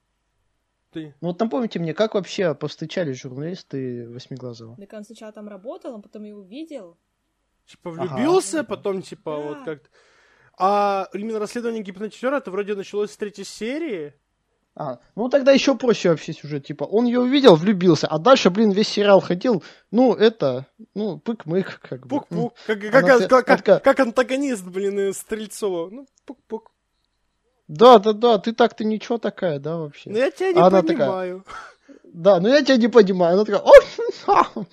Ты... 0.91 1.13
Ну 1.21 1.27
вот 1.29 1.39
напомните 1.39 1.79
мне, 1.79 1.93
как 1.93 2.15
вообще 2.15 2.55
повстречались 2.55 3.21
журналисты 3.21 4.09
Восьмиглазого? 4.09 4.75
Так 4.77 4.91
он 4.93 5.03
сначала 5.03 5.31
там 5.31 5.47
работал, 5.47 5.93
он 5.93 6.01
потом 6.01 6.23
его 6.23 6.41
видел. 6.41 6.97
Типа 7.65 7.91
Ага. 7.91 8.01
влюбился, 8.15 8.63
потом 8.63 9.01
типа 9.01 9.31
Да. 9.31 9.37
вот 9.37 9.65
как-то... 9.65 9.89
А 10.57 11.07
именно 11.13 11.39
расследование 11.39 11.83
гипнотизера, 11.83 12.37
это 12.37 12.51
вроде 12.51 12.75
началось 12.75 13.11
с 13.11 13.17
третьей 13.17 13.45
серии. 13.45 14.13
А, 14.75 14.99
ну 15.15 15.27
тогда 15.29 15.51
еще 15.51 15.75
проще 15.75 16.09
вообще 16.09 16.31
сюжет, 16.33 16.65
типа, 16.65 16.85
он 16.85 17.05
ее 17.05 17.19
увидел, 17.19 17.55
влюбился, 17.55 18.07
а 18.07 18.17
дальше, 18.17 18.49
блин, 18.49 18.71
весь 18.71 18.87
сериал 18.87 19.19
ходил, 19.19 19.63
ну, 19.91 20.13
это, 20.13 20.67
ну, 20.93 21.17
пык-мык, 21.17 21.79
как 21.81 22.07
бы. 22.07 22.17
Пук-пук. 22.17 22.53
Как, 22.65 22.79
как, 22.79 23.03
Она 23.03 23.27
как, 23.27 23.45
как, 23.45 23.65
как, 23.65 23.83
как 23.83 23.99
антагонист, 23.99 24.63
блин, 24.65 25.13
Стрельцова. 25.13 25.89
Ну, 25.89 26.07
пук-пук. 26.25 26.71
Да, 27.67 27.99
да, 27.99 28.13
да, 28.13 28.37
ты 28.39 28.53
так-то 28.53 28.83
ничего 28.83 29.17
такая, 29.17 29.59
да, 29.59 29.77
вообще? 29.77 30.09
Ну 30.09 30.17
я 30.17 30.31
тебя 30.31 30.53
не 30.53 30.59
А 30.59 30.67
она 30.67 30.81
такая, 30.81 30.97
понимаю. 30.97 31.45
Да, 32.03 32.39
ну 32.39 32.49
я 32.49 32.63
тебя 32.63 32.77
не 32.77 32.87
понимаю. 32.87 33.35
Она 33.35 33.45
такая... 33.45 33.61
«О, 33.61 34.65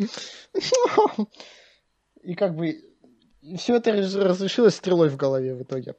И 2.22 2.34
как 2.34 2.54
бы 2.54 2.82
все 3.58 3.76
это 3.76 3.92
раз- 3.92 4.14
разрешилось 4.14 4.76
стрелой 4.76 5.10
в 5.10 5.16
голове 5.16 5.54
в 5.54 5.62
итоге. 5.62 5.94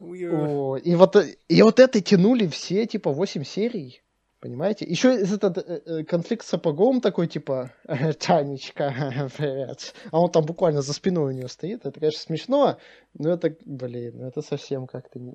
О, 0.00 0.76
и 0.76 0.94
вот, 0.94 1.16
э- 1.16 1.36
и 1.48 1.62
вот 1.62 1.78
это 1.78 2.00
тянули 2.00 2.46
все, 2.46 2.86
типа, 2.86 3.12
8 3.12 3.44
серий. 3.44 4.02
Понимаете? 4.40 4.86
Еще 4.86 5.14
этот 5.14 5.58
э, 5.58 5.82
э, 5.84 6.04
конфликт 6.04 6.46
с 6.46 6.48
сапогом 6.48 7.02
такой, 7.02 7.26
типа, 7.28 7.72
Танечка, 8.20 9.28
привет. 9.36 9.94
А 10.10 10.18
он 10.18 10.30
там 10.30 10.46
буквально 10.46 10.80
за 10.80 10.94
спиной 10.94 11.34
у 11.34 11.36
нее 11.36 11.48
стоит. 11.48 11.84
Это, 11.84 12.00
конечно, 12.00 12.20
смешно, 12.20 12.78
но 13.12 13.30
это, 13.34 13.54
блин, 13.66 14.14
ну 14.16 14.26
это 14.28 14.40
совсем 14.40 14.86
как-то 14.86 15.18
не, 15.18 15.34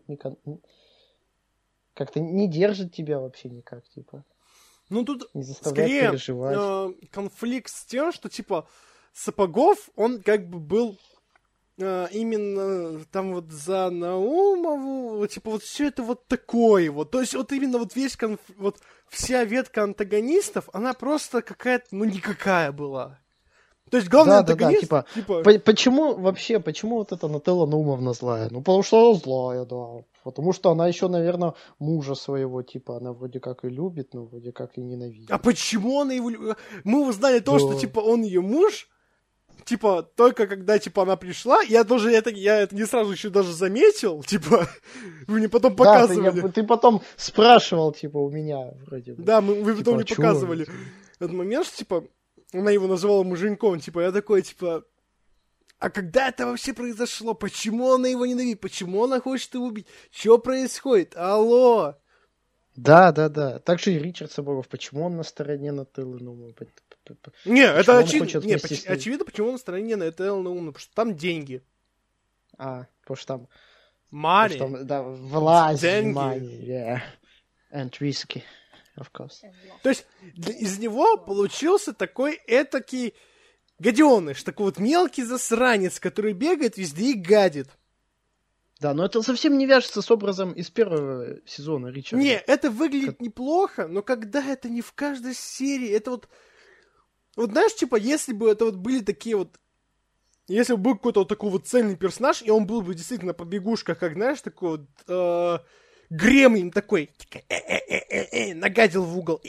как-то 1.94 2.20
не 2.20 2.48
держит 2.48 2.94
тебя 2.94 3.20
вообще 3.20 3.50
никак, 3.50 3.88
типа. 3.90 4.24
Ну 4.90 5.04
тут 5.06 5.30
Не 5.36 5.44
скорее 5.44 6.10
переживать. 6.10 6.58
э, 6.60 7.08
конфликт 7.12 7.70
с 7.70 7.86
тем, 7.86 8.12
что 8.12 8.28
типа 8.30 8.68
Сапогов, 9.14 9.90
он 9.96 10.22
как 10.22 10.50
бы 10.50 10.60
был 10.60 11.00
именно 11.78 13.04
там 13.12 13.34
вот 13.34 13.52
за 13.52 13.90
Наумову, 13.90 15.26
типа 15.28 15.52
вот 15.52 15.64
все 15.64 15.88
это 15.88 16.04
вот 16.04 16.28
такое 16.28 16.90
вот. 16.92 17.12
То 17.12 17.22
есть 17.22 17.34
вот 17.36 17.52
именно 17.52 17.78
вот 17.78 17.96
весь 17.96 18.16
конф... 18.16 18.40
вот 18.58 18.78
вся 19.10 19.44
ветка 19.44 19.84
антагонистов, 19.84 20.70
она 20.74 20.94
просто 20.94 21.42
какая-то, 21.42 21.88
ну 21.92 22.06
никакая 22.06 22.72
была. 22.72 23.20
То 23.92 23.98
есть 23.98 24.10
главный 24.10 24.32
Да, 24.32 24.42
да, 24.42 24.48
да, 24.48 24.54
антагонист, 24.54 24.82
типа, 24.82 25.06
типа, 25.14 25.44
По- 25.44 25.60
Почему 25.60 26.16
вообще, 26.16 26.60
почему 26.60 26.96
вот 26.98 27.12
эта 27.12 27.28
Нателла 27.28 27.68
Наумовна 27.68 28.14
злая? 28.14 28.48
Ну, 28.50 28.62
потому 28.62 28.82
что 28.82 29.12
она 29.12 29.20
злая, 29.20 29.66
да. 29.66 30.04
Потому 30.24 30.54
что 30.54 30.72
она 30.72 30.88
еще, 30.88 31.08
наверное, 31.08 31.54
мужа 31.78 32.16
своего, 32.16 32.64
типа, 32.64 32.98
она 32.98 33.14
вроде 33.14 33.40
как 33.40 33.64
и 33.64 33.70
любит, 33.70 34.16
но 34.16 34.24
вроде 34.26 34.52
как 34.52 34.80
и 34.80 34.82
ненавидит. 34.82 35.30
А 35.30 35.38
почему 35.38 36.02
она 36.02 36.14
его... 36.14 36.56
Мы 36.84 37.08
узнали 37.08 37.40
то, 37.40 37.52
Да. 37.52 37.60
что, 37.60 37.76
типа, 37.80 38.00
он 38.00 38.24
ее 38.24 38.42
муж, 38.42 38.90
типа, 39.64 40.04
только 40.16 40.48
когда, 40.48 40.78
типа, 40.80 41.04
она 41.04 41.16
пришла, 41.16 41.62
я 41.62 41.84
тоже 41.84 42.12
это, 42.12 42.30
я 42.30 42.60
это 42.60 42.76
не 42.76 42.86
сразу 42.86 43.12
еще 43.12 43.30
даже 43.30 43.54
заметил, 43.54 44.22
типа, 44.28 44.68
вы 45.28 45.38
мне 45.40 45.50
потом 45.50 45.76
Да, 45.76 45.84
ты, 46.08 46.08
показывали. 46.18 46.42
я- 46.42 46.48
ты 46.50 46.64
потом 46.64 47.02
спрашивал, 47.16 47.92
типа, 47.94 48.18
у 48.18 48.30
меня 48.30 48.72
вроде 48.86 49.14
бы. 49.14 49.24
Да, 49.24 49.42
мы, 49.42 49.56
вы 49.64 49.72
Типа, 49.72 49.78
потом 49.80 49.94
а 49.94 49.98
мне 49.98 50.06
чё 50.06 50.16
показывали 50.16 50.64
это? 50.64 50.72
этот 51.20 51.32
момент, 51.32 51.66
что, 51.68 51.78
типа, 51.78 52.04
она 52.54 52.72
его 52.72 52.88
называла 52.88 53.24
муженьком, 53.24 53.80
типа, 53.80 54.02
я 54.02 54.12
такой, 54.12 54.42
типа, 54.42 54.84
а 55.80 55.90
когда 55.90 56.30
это 56.30 56.46
вообще 56.48 56.74
произошло? 56.74 57.34
Почему 57.34 57.94
она 57.94 58.08
его 58.08 58.26
ненавидит? 58.26 58.62
Почему 58.62 59.04
она 59.04 59.20
хочет 59.20 59.54
его 59.56 59.66
убить? 59.66 59.88
Что 60.10 60.38
происходит? 60.38 61.16
Алло! 61.18 61.96
Да, 62.78 63.12
да, 63.12 63.30
да. 63.30 63.60
Также 63.60 63.94
и 63.94 64.00
Ричард 64.00 64.32
Соборов. 64.32 64.68
Почему 64.70 65.06
он 65.06 65.16
на 65.18 65.24
стороне 65.24 65.72
Нателлы 65.74 66.20
Наумовой? 66.22 66.54
П- 67.14 67.32
Не, 67.46 67.62
это 67.66 67.94
он 67.94 68.04
очевидно, 68.04 68.40
не, 68.40 68.56
поч- 68.56 68.86
очевидно, 68.88 69.26
почему 69.26 69.48
он 69.48 69.54
на 69.54 69.60
стороне 69.60 69.96
на 69.96 70.04
это 70.04 70.24
Элна 70.24 70.50
Умна, 70.50 70.72
потому 70.72 70.80
что 70.82 70.94
там 70.96 71.16
деньги. 71.16 71.62
А, 72.58 72.86
потому 73.02 73.18
что 73.18 73.28
там, 73.28 73.48
потому 74.10 74.50
что 74.50 74.58
там 74.60 74.88
да, 74.88 75.04
власть, 75.04 75.82
Деньги. 75.82 76.06
внимание, 76.08 77.02
yeah. 77.72 77.82
And 77.84 77.92
whiskey, 78.00 78.42
of 78.98 79.12
course. 79.14 79.42
То 79.84 79.90
есть 79.90 80.06
из 80.36 80.80
него 80.80 81.18
получился 81.18 81.94
такой 81.94 82.40
этакий 82.48 83.14
гаденыш, 83.80 84.42
такой 84.44 84.68
вот 84.68 84.80
мелкий 84.80 85.24
засранец, 85.24 86.00
который 86.00 86.34
бегает 86.34 86.78
везде 86.78 87.12
и 87.12 87.14
гадит. 87.14 87.68
Да, 88.80 88.94
но 88.94 89.06
это 89.06 89.22
совсем 89.22 89.58
не 89.58 89.66
вяжется 89.66 90.02
с 90.02 90.12
образом 90.12 90.52
из 90.52 90.70
первого 90.70 91.40
сезона 91.46 91.88
Ричарда. 91.88 92.24
Не, 92.24 92.38
это 92.38 92.70
выглядит 92.70 93.12
Как- 93.12 93.22
неплохо, 93.22 93.88
но 93.88 94.02
когда 94.02 94.46
это 94.46 94.70
не 94.70 94.82
в 94.82 94.94
каждой 94.94 95.34
серии, 95.34 95.90
это 95.90 96.12
вот... 96.12 96.28
Вот 97.36 97.52
знаешь, 97.52 97.76
типа, 97.76 97.96
если 97.96 98.34
бы 98.34 98.50
это 98.50 98.66
вот 98.66 98.76
были 98.76 99.02
такие 99.02 99.36
вот... 99.36 99.60
Если 100.48 100.74
бы 100.74 100.80
был 100.80 100.94
какой-то 100.96 101.22
вот 101.22 101.30
такой 101.30 101.50
вот 101.50 101.68
цельный 101.68 101.96
персонаж, 101.96 102.42
и 102.44 102.52
он 102.52 102.68
был 102.68 102.82
бы 102.82 102.94
действительно 102.94 103.34
по 103.34 103.46
бегушках, 103.46 103.98
как, 103.98 104.14
знаешь, 104.14 104.42
такой 104.42 104.78
вот... 104.78 104.88
э, 105.08 105.60
гремлин 106.10 106.72
такой, 106.72 107.10
э-э-э-э-э, 107.50 108.54
нагадил 108.54 109.04
в 109.04 109.18
угол, 109.18 109.42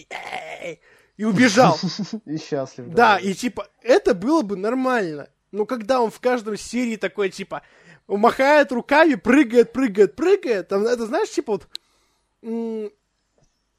и 1.17 1.25
убежал. 1.25 1.79
И 2.27 2.39
счастлив. 2.39 2.89
Да, 2.89 3.19
и 3.19 3.35
типа, 3.35 3.69
это 3.83 4.15
было 4.15 4.43
бы 4.43 4.57
нормально. 4.57 5.29
Но 5.51 5.65
когда 5.65 6.01
он 6.01 6.11
в 6.11 6.21
каждом 6.21 6.57
серии 6.57 6.97
такой, 6.97 7.31
типа, 7.31 7.63
махает 8.07 8.73
руками, 8.73 9.15
прыгает, 9.15 9.73
прыгает, 9.73 10.17
прыгает, 10.17 10.69
там, 10.69 10.87
это 10.87 11.07
знаешь, 11.07 11.31
типа 11.31 11.53
вот... 11.53 11.69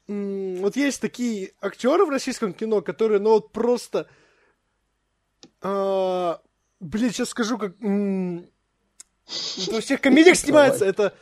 вот 0.08 0.76
есть 0.76 1.00
такие 1.00 1.52
актеры 1.60 2.06
в 2.06 2.10
российском 2.10 2.54
кино, 2.54 2.80
которые, 2.80 3.20
ну 3.20 3.30
вот 3.30 3.52
просто... 3.52 4.08
а, 5.60 6.40
блин, 6.80 7.10
сейчас 7.10 7.28
скажу, 7.28 7.58
как... 7.58 7.74
это 7.76 9.74
во 9.74 9.80
всех 9.80 10.00
комедиях 10.00 10.36
снимается, 10.36 10.84
это 10.86 11.14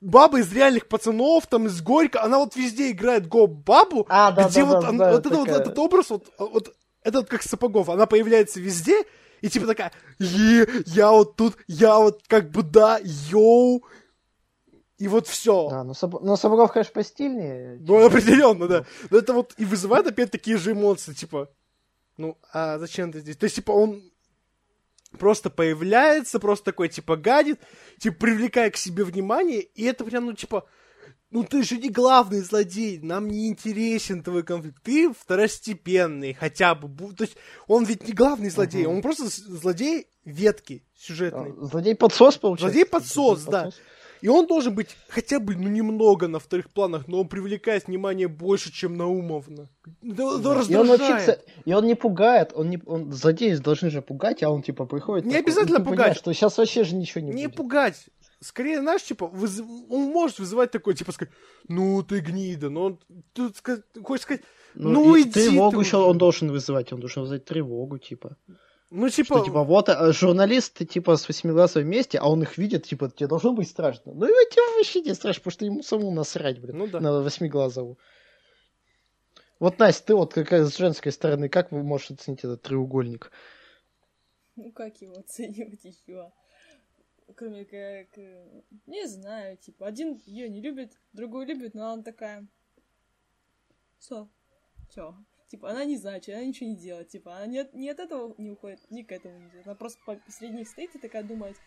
баба 0.00 0.40
из 0.40 0.52
реальных 0.52 0.88
пацанов, 0.88 1.46
там 1.46 1.66
из 1.66 1.80
Горько, 1.80 2.22
она 2.22 2.38
вот 2.38 2.56
везде 2.56 2.90
играет 2.90 3.26
го-бабу, 3.28 4.04
А, 4.08 4.32
да, 4.32 4.48
где 4.48 4.60
да, 4.60 4.66
вот, 4.66 4.80
да, 4.82 4.88
он- 4.90 4.96
знаю, 4.96 5.12
вот, 5.16 5.26
это 5.26 5.34
вот 5.36 5.46
такая. 5.46 5.60
этот 5.62 5.78
образ, 5.78 6.10
вот, 6.10 6.26
вот 6.38 6.74
этот 7.02 7.28
как 7.28 7.42
Сапогов, 7.42 7.88
она 7.88 8.06
появляется 8.06 8.60
везде, 8.60 9.04
и 9.40 9.48
типа 9.48 9.66
такая, 9.66 9.92
«Е, 10.18 10.66
я 10.86 11.10
вот 11.12 11.36
тут, 11.36 11.56
я 11.66 11.98
вот 11.98 12.22
как 12.26 12.50
бы 12.50 12.62
да, 12.62 13.00
йоу, 13.02 13.84
и 15.02 15.08
вот 15.08 15.26
все. 15.26 15.68
Да, 15.68 15.82
но, 15.82 15.94
Саб... 15.94 16.22
но 16.22 16.36
Сабуров, 16.36 16.72
конечно, 16.72 16.92
постильнее. 16.92 17.76
Ну, 17.80 18.06
определенно, 18.06 18.68
да. 18.68 18.84
Но 19.10 19.18
это 19.18 19.32
вот 19.32 19.52
и 19.58 19.64
вызывает 19.64 20.06
опять 20.06 20.30
такие 20.30 20.56
же 20.58 20.72
эмоции, 20.72 21.12
типа, 21.12 21.50
ну, 22.16 22.38
а 22.52 22.78
зачем 22.78 23.10
ты 23.10 23.18
здесь? 23.18 23.36
То 23.36 23.44
есть, 23.44 23.56
типа, 23.56 23.72
он 23.72 24.00
просто 25.18 25.50
появляется, 25.50 26.38
просто 26.38 26.66
такой, 26.66 26.88
типа, 26.88 27.16
гадит, 27.16 27.58
типа, 27.98 28.16
привлекая 28.16 28.70
к 28.70 28.76
себе 28.76 29.02
внимание, 29.02 29.60
и 29.62 29.82
это 29.82 30.04
прям, 30.04 30.26
ну, 30.26 30.34
типа, 30.34 30.66
ну, 31.32 31.42
ты 31.42 31.64
же 31.64 31.78
не 31.78 31.88
главный 31.88 32.40
злодей, 32.40 33.00
нам 33.02 33.26
не 33.26 33.48
интересен 33.48 34.22
твой 34.22 34.44
конфликт, 34.44 34.82
ты 34.84 35.12
второстепенный 35.12 36.34
хотя 36.34 36.76
бы. 36.76 37.12
То 37.14 37.24
есть, 37.24 37.36
он 37.66 37.84
ведь 37.84 38.06
не 38.06 38.12
главный 38.12 38.50
злодей, 38.50 38.84
Мгм. 38.86 38.96
он 38.96 39.02
просто 39.02 39.24
злодей 39.26 40.06
ветки 40.24 40.84
сюжетной. 40.96 41.54
А, 41.58 41.64
Злодей-подсос, 41.64 42.36
получается. 42.36 42.66
Злодей-подсос, 42.78 43.44
да. 43.46 43.70
И 44.22 44.28
он 44.28 44.46
должен 44.46 44.74
быть 44.74 44.96
хотя 45.08 45.40
бы, 45.40 45.56
ну, 45.56 45.68
немного 45.68 46.28
на 46.28 46.38
вторых 46.38 46.70
планах, 46.70 47.08
но 47.08 47.20
он 47.20 47.28
привлекает 47.28 47.88
внимание 47.88 48.28
больше, 48.28 48.72
чем 48.72 48.96
Наумовна. 48.96 49.68
Это, 50.02 50.22
это 50.22 50.38
Да. 50.42 50.62
И 50.62 50.76
он 50.76 50.86
кстати, 51.18 51.40
и 51.64 51.74
он 51.74 51.86
не 51.86 51.96
пугает, 51.96 52.52
он 52.54 52.70
не, 52.70 52.80
он, 52.86 53.12
злодеи 53.12 53.54
должны 53.56 53.90
же 53.90 54.00
пугать, 54.00 54.42
а 54.44 54.50
он 54.50 54.62
типа 54.62 54.86
приходит. 54.86 55.26
Не 55.26 55.32
такой, 55.32 55.44
обязательно 55.44 55.78
«Ну, 55.78 55.84
пугать. 55.84 55.98
понимаешь, 55.98 56.16
что 56.18 56.32
сейчас 56.32 56.56
вообще 56.58 56.84
же 56.84 56.94
ничего 56.94 57.20
не, 57.24 57.32
Не 57.32 57.46
будет. 57.46 57.56
пугать. 57.56 58.06
Скорее, 58.40 58.80
знаешь, 58.80 59.02
типа, 59.02 59.24
выз- 59.24 59.62
он 59.88 60.12
может 60.12 60.38
вызывать 60.38 60.70
такое, 60.70 60.94
типа, 60.94 61.12
сказать, 61.12 61.32
ну, 61.68 62.02
ты 62.02 62.20
гнида, 62.20 62.70
но 62.70 62.84
он, 62.84 62.98
ты 63.32 63.42
ска- 63.48 63.82
хочешь 64.02 64.22
сказать, 64.22 64.42
ну, 64.74 65.16
и 65.16 65.22
иди 65.22 65.30
тревогу 65.30 65.78
ты 65.80 65.86
еще 65.86 65.96
он 65.96 66.18
должен 66.18 66.50
вызывать, 66.50 66.92
он 66.92 67.00
должен 67.00 67.22
вызвать 67.22 67.44
тревогу, 67.44 67.98
типа. 67.98 68.36
Ну, 68.94 69.08
типа, 69.08 69.36
Что, 69.36 69.44
типа, 69.44 69.64
вот 69.64 69.88
а, 69.88 70.12
журналисты, 70.12 70.84
типа, 70.84 71.16
с 71.16 71.26
восьмиглазой 71.26 71.82
вместе, 71.82 72.18
а 72.18 72.28
он 72.28 72.42
их 72.42 72.58
видит, 72.58 72.84
типа, 72.84 73.10
тебе 73.10 73.26
должно 73.26 73.54
быть 73.54 73.68
страшно. 73.68 74.12
Ну, 74.12 74.26
и 74.26 74.50
тебе 74.50 74.76
вообще 74.76 75.00
не 75.00 75.14
страшно, 75.14 75.40
потому 75.40 75.52
что 75.52 75.64
ему 75.64 75.82
самому 75.82 76.10
насрать, 76.10 76.60
блин, 76.60 76.76
ну 76.76 76.86
да. 76.86 77.00
на 77.00 77.22
восьмиглазову. 77.22 77.98
Вот, 79.58 79.78
Настя, 79.78 80.06
ты 80.08 80.14
вот 80.14 80.34
какая 80.34 80.66
с 80.66 80.76
женской 80.76 81.10
стороны, 81.10 81.48
как 81.48 81.72
вы 81.72 81.82
можете 81.82 82.14
оценить 82.14 82.40
этот 82.40 82.62
треугольник? 82.62 83.32
Ну, 84.56 84.70
как 84.72 85.00
его 85.00 85.14
оценивать 85.18 85.84
еще? 85.84 86.30
Кроме 87.34 87.64
как... 87.64 88.18
э, 88.18 88.62
Не 88.86 89.06
знаю, 89.08 89.56
типа, 89.56 89.86
один 89.86 90.20
ее 90.26 90.50
не 90.50 90.60
любит, 90.60 91.00
другой 91.14 91.46
любит, 91.46 91.74
но 91.74 91.92
она 91.92 92.02
такая... 92.02 92.46
Все. 93.98 94.28
Все. 94.90 95.14
Типа, 95.52 95.68
она 95.68 95.84
не 95.84 95.98
значит, 95.98 96.34
она 96.34 96.42
ничего 96.46 96.70
не 96.70 96.76
делает. 96.76 97.08
Типа, 97.08 97.36
она 97.36 97.44
не 97.44 97.58
от, 97.58 97.74
не 97.74 97.90
от 97.90 97.98
этого 98.00 98.34
не 98.38 98.48
уходит, 98.48 98.80
ни 98.88 99.02
к 99.02 99.12
этому 99.12 99.38
не 99.38 99.48
идет. 99.48 99.66
Она 99.66 99.74
просто 99.74 100.00
по- 100.06 100.16
посреди 100.16 100.54
них 100.54 100.66
стоит 100.66 100.94
и 100.94 100.98
такая 100.98 101.22
думает, 101.24 101.58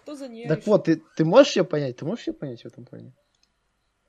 кто 0.00 0.16
за 0.16 0.28
нее 0.28 0.48
Так 0.48 0.60
решит. 0.60 0.66
вот, 0.68 0.84
ты, 0.84 1.02
ты 1.14 1.26
можешь 1.26 1.54
ее 1.54 1.64
понять? 1.64 1.98
Ты 1.98 2.06
можешь 2.06 2.26
ее 2.26 2.32
понять 2.32 2.62
в 2.62 2.66
этом 2.66 2.86
плане? 2.86 3.12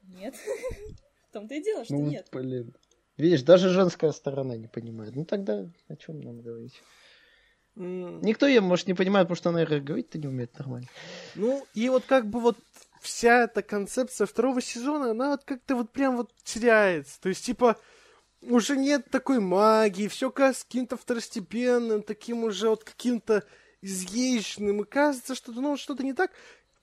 Нет. 0.04 0.36
В 1.30 1.34
том-то 1.34 1.54
и 1.54 1.62
дело, 1.62 1.84
что 1.84 1.96
ну, 1.96 2.08
нет. 2.08 2.30
блин. 2.32 2.74
Видишь, 3.18 3.42
даже 3.42 3.68
женская 3.72 4.14
сторона 4.14 4.56
не 4.56 4.68
понимает. 4.68 5.14
Ну 5.18 5.26
тогда 5.26 5.70
о 5.90 5.96
чем 5.98 6.22
нам 6.22 6.42
говорить? 6.42 6.82
Никто 7.76 8.48
ее, 8.48 8.62
может, 8.62 8.88
не 8.88 8.94
понимает, 8.94 9.28
потому 9.28 9.36
что, 9.36 9.52
наверное, 9.52 9.82
говорить-то 9.82 10.18
не 10.18 10.28
умеет 10.28 10.58
нормально. 10.58 10.88
Ну, 11.36 11.62
и 11.74 11.90
вот 11.90 12.06
как 12.06 12.26
бы 12.26 12.40
вот 12.40 12.58
вся 13.02 13.44
эта 13.44 13.62
концепция 13.62 14.28
второго 14.28 14.62
сезона, 14.62 15.12
она 15.12 15.32
вот 15.32 15.44
как-то 15.44 15.76
вот 15.76 15.92
прям 15.92 16.16
вот 16.16 16.32
теряется. 16.46 17.20
То 17.20 17.28
есть, 17.28 17.44
типа, 17.44 17.76
уже 18.50 18.76
нет 18.78 19.10
такой 19.10 19.40
магии, 19.40 20.08
все 20.08 20.30
кажется 20.30 20.66
каким-то 20.66 20.98
второстепенным, 20.98 22.04
таким 22.04 22.44
уже 22.44 22.70
вот 22.70 22.84
каким-то 22.84 23.44
изъезженным, 23.82 24.82
и 24.82 24.86
кажется, 24.86 25.36
что 25.36 25.52
ну, 25.52 25.78
что-то 25.78 26.04
не 26.04 26.14
так. 26.14 26.32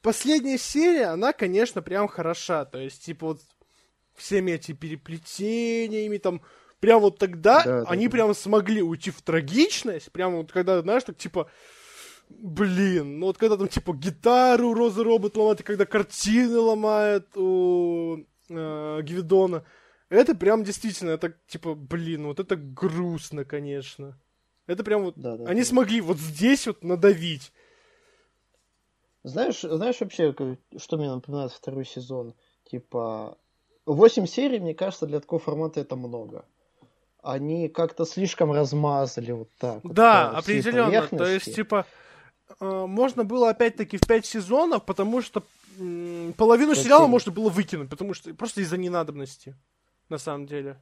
Последняя 0.03 0.59
серия, 0.59 1.07
она, 1.07 1.33
конечно, 1.33 1.83
прям 1.83 2.09
хороша. 2.09 2.65
То 2.65 2.79
есть, 2.79 3.05
типа, 3.05 3.29
вот 3.29 3.41
всеми 4.15 4.53
этими 4.53 4.75
переплетениями, 4.77 6.19
там, 6.19 6.43
прям 6.81 7.01
вот 7.01 7.19
тогда 7.19 7.63
Да, 7.63 7.81
да, 7.83 7.91
они 7.91 8.07
да. 8.07 8.13
прям 8.13 8.35
смогли 8.35 8.83
уйти 8.83 9.11
в 9.11 9.23
трагичность, 9.23 10.11
прям 10.13 10.37
вот 10.37 10.53
когда, 10.53 10.81
знаешь, 10.83 11.05
так, 11.05 11.17
типа, 11.17 11.49
Блин, 12.39 13.19
ну 13.19 13.27
вот 13.27 13.39
когда 13.39 13.57
там 13.57 13.69
типа 13.69 13.93
гитару 13.93 14.75
Роза 14.75 15.05
Робот 15.05 15.37
ломает, 15.37 15.61
и 15.61 15.65
когда 15.65 15.85
картины 15.85 16.59
ломает 16.59 17.27
у 17.37 18.25
э, 18.49 19.01
Гвидона, 19.03 19.65
это 20.13 20.35
прям 20.35 20.63
действительно, 20.63 21.11
это 21.11 21.35
типа, 21.47 21.75
блин, 21.75 22.27
вот 22.27 22.39
это 22.39 22.57
грустно, 22.57 23.45
конечно. 23.45 24.19
Это 24.67 24.85
прям 24.85 25.05
вот, 25.05 25.15
Да, 25.17 25.37
да, 25.37 25.45
они 25.47 25.63
да. 25.63 25.67
смогли 25.67 26.01
вот 26.01 26.19
здесь 26.19 26.67
вот 26.67 26.85
надавить. 26.85 27.53
Знаешь, 29.25 29.61
знаешь 29.61 30.01
вообще, 30.01 30.35
что 30.77 30.97
мне 30.97 31.11
напоминает 31.11 31.53
второй 31.53 31.85
сезон? 31.85 32.35
Типа, 32.71 33.39
8 33.87 34.27
серий, 34.27 34.61
мне 34.61 34.75
кажется, 34.75 35.07
для 35.07 35.21
такого 35.21 35.41
формата 35.41 35.81
это 35.81 35.97
много. 35.97 36.45
Они 37.23 37.69
как-то 37.69 38.05
слишком 38.05 38.53
размазали 38.53 39.33
вот 39.33 39.49
так. 39.59 39.83
вот 39.85 39.93
да, 39.93 40.41
всей 40.41 40.61
определенно. 40.61 41.07
То 41.07 41.27
есть, 41.27 41.55
типа, 41.55 41.87
э, 42.61 42.87
можно 42.87 43.25
было 43.25 43.51
опять-таки 43.51 43.97
в 43.97 44.07
5 44.07 44.27
сезонов, 44.27 44.85
потому 44.85 45.23
что 45.23 45.43
половину 46.37 46.75
сериала 46.75 47.07
можно 47.07 47.33
было 47.33 47.49
выкинуть, 47.49 47.89
потому 47.89 48.15
что 48.15 48.35
просто 48.35 48.61
из-за 48.61 48.77
ненадобности, 48.77 49.55
на 50.09 50.19
самом 50.19 50.47
деле. 50.47 50.77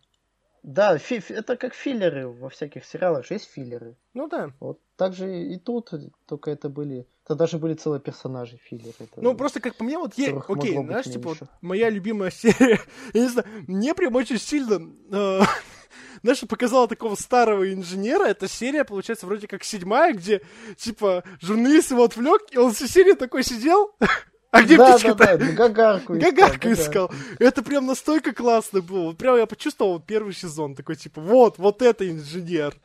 Да, 0.62 0.99
фи- 0.99 1.23
это 1.33 1.57
как 1.57 1.73
филлеры 1.75 2.29
во 2.29 2.51
всяких 2.51 2.85
сериалах 2.85 3.25
же 3.27 3.35
есть 3.35 3.51
филлеры. 3.51 3.97
Ну 4.12 4.29
да. 4.29 4.51
Вот 4.61 4.79
так 4.97 5.14
же 5.14 5.45
и 5.45 5.57
тут, 5.59 5.91
только 6.27 6.51
это 6.51 6.68
были... 6.68 7.07
Это 7.25 7.35
даже 7.35 7.57
были 7.59 7.73
целые 7.75 8.01
персонажи 8.01 8.59
филлеры. 8.59 8.93
Это- 8.99 9.23
Ну, 9.23 9.35
просто 9.35 9.61
как 9.61 9.77
по 9.77 9.85
мне, 9.85 9.97
вот 9.97 10.18
есть, 10.18 10.29
окей, 10.61 10.75
знаешь, 10.89 11.05
типа, 11.14 11.29
вот 11.31 11.39
моя 11.62 11.89
любимая 11.89 12.31
серия, 12.35 12.79
я 13.14 13.21
не 13.23 13.29
знаю, 13.29 13.49
мне 13.68 13.95
прям 13.95 14.14
очень 14.16 14.39
сильно, 14.39 14.81
э, 15.11 15.41
знаешь, 16.23 16.41
показала 16.47 16.89
такого 16.89 17.14
старого 17.14 17.73
инженера, 17.73 18.25
эта 18.27 18.47
серия, 18.47 18.85
получается, 18.85 19.25
вроде 19.27 19.47
как 19.49 19.64
седьмая, 19.64 20.12
где, 20.12 20.43
типа, 20.77 21.25
журналист 21.41 21.93
его 21.93 22.05
отвлек, 22.05 22.43
и 22.51 22.59
он 22.59 22.73
всю 22.73 22.87
серию 22.87 23.16
такой 23.16 23.45
сидел, 23.45 23.95
а 24.51 24.62
где 24.62 24.76
да, 24.76 24.92
птичка 24.92 25.14
да, 25.14 25.36
да, 25.36 25.53
Гагарку 25.53 26.16
искал. 26.16 26.32
Гагарку 26.32 26.68
искал. 26.72 27.11
Это 27.38 27.62
прям 27.62 27.86
настолько 27.86 28.34
классно 28.34 28.80
было. 28.80 29.12
Прям 29.12 29.36
я 29.36 29.46
почувствовал 29.46 30.01
первый 30.01 30.34
сезон. 30.34 30.74
Такой, 30.74 30.96
типа, 30.96 31.20
вот, 31.20 31.59
вот 31.59 31.82
это 31.82 32.09
инженер. 32.09 32.76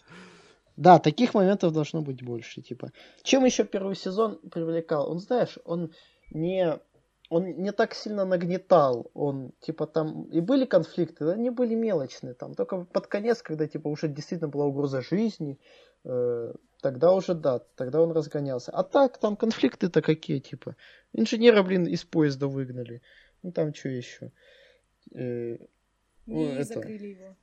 Да, 0.77 0.99
таких 0.99 1.33
моментов 1.33 1.73
должно 1.73 2.01
быть 2.01 2.21
больше, 2.21 2.61
типа. 2.61 2.91
Чем 3.23 3.45
еще 3.45 3.63
первый 3.63 3.95
сезон 3.95 4.39
привлекал? 4.51 5.09
Он, 5.09 5.19
знаешь, 5.19 5.57
он 5.65 5.91
не, 6.31 6.77
он 7.29 7.45
не 7.45 7.71
так 7.71 7.93
сильно 7.95 8.25
нагнетал, 8.25 9.09
он, 9.13 9.51
типа, 9.59 9.87
там 9.87 10.23
и 10.25 10.41
были 10.41 10.65
конфликты, 10.65 11.25
но 11.25 11.31
они 11.31 11.49
были 11.49 11.75
мелочные, 11.75 12.33
там, 12.33 12.53
только 12.53 12.85
под 12.85 13.07
конец, 13.07 13.41
когда, 13.41 13.67
типа, 13.67 13.87
уже 13.87 14.07
действительно 14.07 14.49
была 14.49 14.65
угроза 14.65 15.01
жизни, 15.01 15.59
э, 16.03 16.53
тогда 16.81 17.13
уже, 17.13 17.33
да, 17.33 17.59
тогда 17.75 18.01
он 18.01 18.11
разгонялся. 18.11 18.71
А 18.71 18.83
так, 18.83 19.17
там 19.17 19.35
конфликты-то 19.35 20.01
какие, 20.01 20.39
типа, 20.39 20.75
инженера, 21.13 21.63
блин, 21.63 21.85
из 21.87 22.03
поезда 22.03 22.47
выгнали, 22.47 23.01
ну, 23.41 23.51
там 23.51 23.73
что 23.73 23.89
еще? 23.89 24.31
Э, 25.13 25.57
ну, 26.27 26.49
это- 26.49 26.73
закрыли 26.75 27.07
его. 27.07 27.35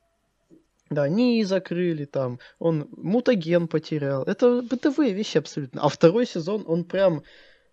да, 0.89 1.09
НИИ 1.09 1.43
закрыли 1.43 2.05
там, 2.05 2.39
он 2.59 2.87
мутаген 2.91 3.67
потерял. 3.67 4.23
Это 4.23 4.61
бытовые 4.61 5.13
вещи 5.13 5.37
абсолютно. 5.37 5.81
А 5.81 5.89
второй 5.89 6.25
сезон, 6.25 6.63
он 6.67 6.85
прям... 6.85 7.23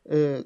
э. 0.05 0.45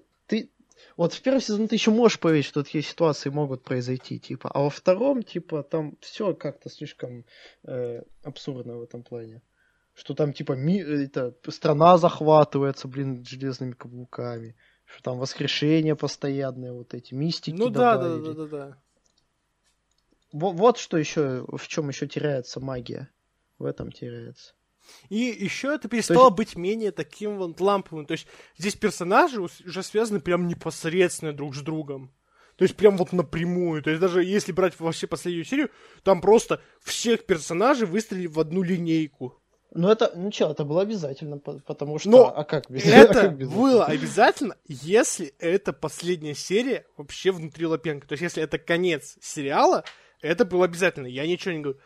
Вот 0.97 1.13
в 1.13 1.23
первом 1.23 1.41
сезоне 1.41 1.67
ты 1.67 1.75
еще 1.75 1.91
можешь 1.91 2.21
поверить, 2.21 2.45
что 2.45 2.63
такие 2.63 2.85
ситуации 2.85 3.31
могут 3.31 3.65
произойти, 3.65 4.21
типа. 4.21 4.51
А 4.51 4.61
во 4.61 4.71
втором, 4.71 5.23
типа, 5.23 5.63
там 5.63 5.97
все 6.01 6.35
как-то 6.35 6.71
слишком 6.71 7.25
э, 7.65 8.03
абсурдно 8.23 8.79
в 8.79 8.83
этом 8.83 9.03
плане. 9.03 9.43
Что 9.95 10.15
там, 10.15 10.33
типа, 10.33 10.53
ми... 10.53 10.79
это, 10.79 11.35
страна 11.49 11.99
захватывается, 11.99 12.87
блин, 12.89 13.25
железными 13.25 13.73
каблуками. 13.73 14.57
Что 14.85 15.03
там 15.03 15.19
воскрешения 15.19 15.97
постоянные, 15.97 16.73
вот 16.73 16.95
эти 16.95 17.15
мистики 17.15 17.57
Ну 17.57 17.71
да, 17.71 17.97
да, 17.97 18.19
да, 18.19 18.33
да, 18.33 18.47
да. 18.47 18.83
Во- 20.33 20.53
Вот 20.53 20.79
что 20.79 20.97
еще, 20.97 21.45
в 21.49 21.67
чем 21.67 21.89
еще 21.89 22.07
теряется 22.07 22.61
магия. 22.61 23.09
В 23.59 23.65
этом 23.65 23.91
теряется. 23.91 24.55
И 25.09 25.17
еще 25.17 25.75
это 25.75 25.89
перестало 25.89 26.31
быть 26.31 26.57
менее 26.57 26.91
таким 26.93 27.37
вот 27.39 27.61
ламповым. 27.61 28.07
То 28.07 28.13
есть 28.13 28.27
здесь 28.57 28.75
персонажи 28.75 29.41
уже 29.41 29.83
связаны 29.83 30.21
прям 30.21 30.47
непосредственно 30.47 31.33
друг 31.33 31.55
с 31.55 31.61
другом. 31.61 32.13
То 32.57 32.65
есть 32.65 32.77
прям 32.77 32.97
вот 32.97 33.13
напрямую. 33.13 33.83
То 33.83 33.91
есть 33.91 34.01
даже 34.01 34.23
если 34.23 34.53
брать 34.53 34.79
вообще 34.79 35.07
последнюю 35.07 35.45
серию, 35.45 35.71
там 36.03 36.21
просто 36.21 36.61
всех 36.83 37.27
персонажей 37.27 37.87
выстрелили 37.87 38.29
в 38.29 38.39
одну 38.39 38.63
линейку. 38.63 39.41
Ну 39.77 39.89
это, 39.89 40.13
ну 40.15 40.31
чё, 40.31 40.51
это 40.53 40.65
было 40.65 40.83
обязательно, 40.83 41.39
по- 41.39 41.59
потому 41.59 41.99
что, 41.99 42.09
Но 42.09 42.33
а 42.37 42.45
как 42.45 42.71
без 42.71 42.85
а 42.87 42.91
Это 42.91 43.15
как 43.23 43.37
без 43.37 43.49
было 43.49 43.85
обязательно, 43.87 44.57
если 44.69 45.35
это 45.41 45.73
последняя 45.73 46.35
серия 46.37 46.87
вообще 46.97 47.33
внутри 47.33 47.67
Лапенко. 47.67 48.07
То 48.07 48.13
есть 48.13 48.23
если 48.23 48.41
это 48.41 48.59
конец 48.59 49.19
сериала, 49.21 49.83
это 50.21 50.45
было 50.45 50.65
обязательно. 50.65 51.09
Я 51.09 51.27
ничего 51.27 51.55
не 51.55 51.61
говорю. 51.61 51.81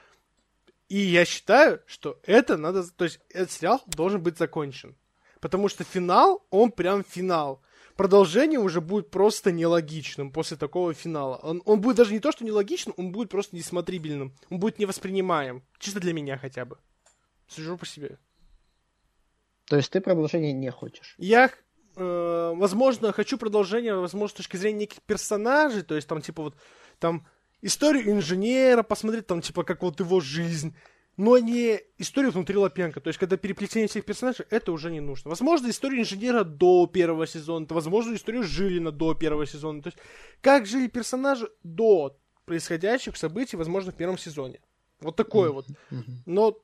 И 0.89 0.99
я 0.99 1.24
считаю, 1.24 1.82
что 1.86 2.18
это 2.22 2.57
надо... 2.57 2.89
То 2.91 3.05
есть 3.05 3.20
этот 3.28 3.51
сериал 3.51 3.82
должен 3.86 4.22
быть 4.22 4.39
закончен. 4.39 4.97
Потому 5.41 5.68
что 5.68 5.84
финал, 5.84 6.47
он 6.51 6.72
прям 6.72 7.05
финал. 7.05 7.62
Продолжение 7.97 8.61
уже 8.61 8.80
будет 8.80 9.11
просто 9.11 9.53
нелогичным 9.53 10.30
после 10.30 10.57
такого 10.57 10.95
финала. 10.95 11.36
Он, 11.43 11.62
он 11.64 11.80
будет 11.80 11.97
даже 11.97 12.12
не 12.12 12.20
то, 12.20 12.32
что 12.32 12.45
нелогичным, 12.45 12.95
он 12.97 13.12
будет 13.12 13.28
просто 13.28 13.57
несмотрибельным. 13.57 14.34
Он 14.51 14.61
будет 14.61 14.78
невоспринимаем. 14.78 15.62
Чисто 15.78 16.01
для 16.01 16.12
меня 16.12 16.39
хотя 16.39 16.64
бы. 16.64 16.78
Сужу 17.49 17.76
по 17.76 17.86
себе. 17.86 18.18
То 19.66 19.76
есть 19.76 19.91
ты 19.91 20.01
продолжение 20.01 20.53
не 20.53 20.70
хочешь? 20.70 21.14
Я, 21.18 21.51
э, 21.97 22.53
возможно, 22.57 23.12
хочу 23.12 23.36
продолжение, 23.36 23.95
возможно, 23.95 24.34
с 24.34 24.36
точки 24.36 24.57
зрения 24.57 24.80
неких 24.80 25.03
персонажей, 25.03 25.82
то 25.82 25.95
есть 25.95 26.09
там, 26.09 26.22
типа, 26.22 26.43
вот, 26.43 26.55
там, 26.99 27.26
историю 27.62 28.11
инженера 28.11 28.82
посмотреть, 28.82 29.26
там, 29.26 29.40
типа, 29.40 29.64
как 29.64 29.82
вот 29.82 30.00
его 30.00 30.20
жизнь, 30.20 30.74
но 31.16 31.36
не 31.38 31.80
историю 31.98 32.30
внутри 32.32 32.56
Лапенко. 32.56 33.00
То 33.00 33.09
есть, 33.09 33.18
когда 33.18 33.36
переплетение 33.36 33.88
всех 33.88 34.04
персонажей, 34.04 34.46
это 34.50 34.70
уже 34.70 34.90
не 34.90 35.00
нужно. 35.00 35.30
Возможно, 35.30 35.68
историю 35.68 36.00
инженера 36.00 36.44
до 36.44 36.86
первого 36.86 37.26
сезона, 37.26 37.66
возможно, 37.70 38.14
историю 38.14 38.44
Жилина 38.44 38.92
до 38.92 39.14
первого 39.14 39.44
сезона. 39.44 39.82
То 39.82 39.88
есть, 39.88 39.98
как 40.40 40.66
жили 40.66 40.86
персонажи 40.86 41.50
до 41.64 42.16
происходящих 42.44 43.16
событий, 43.16 43.56
возможно, 43.56 43.90
в 43.90 43.96
первом 43.96 44.16
сезоне. 44.16 44.61
Вот 45.00 45.16
такое 45.16 45.50
вот. 45.50 45.66
Мгм. 45.90 46.22
Но 46.24 46.59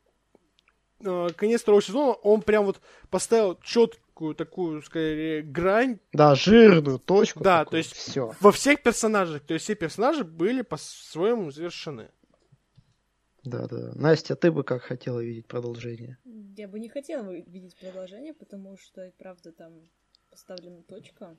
э, 1.00 1.28
конец 1.36 1.62
второго 1.62 1.82
сезона, 1.82 2.12
он 2.12 2.42
прям 2.42 2.64
вот 2.64 2.80
поставил 3.10 3.58
четкую 3.62 4.03
такую, 4.34 4.82
скорее, 4.82 5.42
грань 5.42 5.98
Да, 6.12 6.34
жирную 6.34 6.98
точку. 6.98 7.42
Да, 7.42 7.60
такую, 7.64 7.70
то 7.70 7.76
есть- 7.78 7.92
все. 7.92 8.32
во 8.40 8.52
всех 8.52 8.82
персонажах. 8.82 9.42
То 9.42 9.54
есть 9.54 9.64
все 9.64 9.74
персонажи 9.74 10.24
были 10.24 10.62
по-своему 10.62 11.50
завершены. 11.50 12.10
Да, 13.42 13.66
да. 13.68 13.92
Настя, 13.94 14.36
ты 14.36 14.50
бы 14.50 14.64
как 14.64 14.82
хотела 14.82 15.20
видеть 15.20 15.46
продолжение? 15.46 16.16
Я 16.56 16.66
бы 16.68 16.78
не 16.80 16.88
хотела 16.88 17.30
видеть 17.30 17.76
продолжение, 17.76 18.32
потому 18.32 18.76
что, 18.78 19.12
правда, 19.18 19.52
там 19.52 19.72
поставлена 20.30 20.82
точка. 20.82 21.36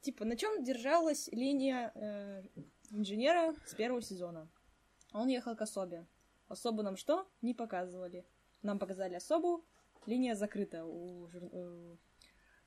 Типа, 0.00 0.24
на 0.24 0.36
чем 0.36 0.62
держалась 0.62 1.28
линия 1.32 1.90
э, 1.94 2.42
инженера 2.90 3.54
с 3.66 3.74
первого 3.74 4.02
сезона? 4.02 4.48
Он 5.12 5.28
ехал 5.28 5.56
к 5.56 5.62
особе. 5.62 6.06
Особо 6.46 6.82
нам 6.82 6.96
что? 6.96 7.26
Не 7.42 7.54
показывали. 7.54 8.24
Нам 8.62 8.78
показали 8.78 9.14
особу, 9.14 9.64
линия 10.06 10.34
закрыта 10.34 10.84
у 10.84 11.26
жур... 11.28 11.42
э, 11.52 11.96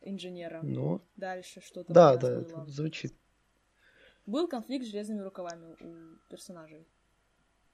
инженера. 0.02 0.62
Ну, 0.64 1.02
Дальше 1.16 1.62
что-то 1.62 1.94
да, 1.94 2.18
да, 2.18 2.28
было. 2.30 2.42
это 2.42 2.66
звучит. 2.68 3.14
Был 4.26 4.48
конфликт 4.48 4.86
с 4.86 4.90
железными 4.90 5.22
рукавами 5.22 5.76
у 5.80 6.30
персонажей. 6.30 6.86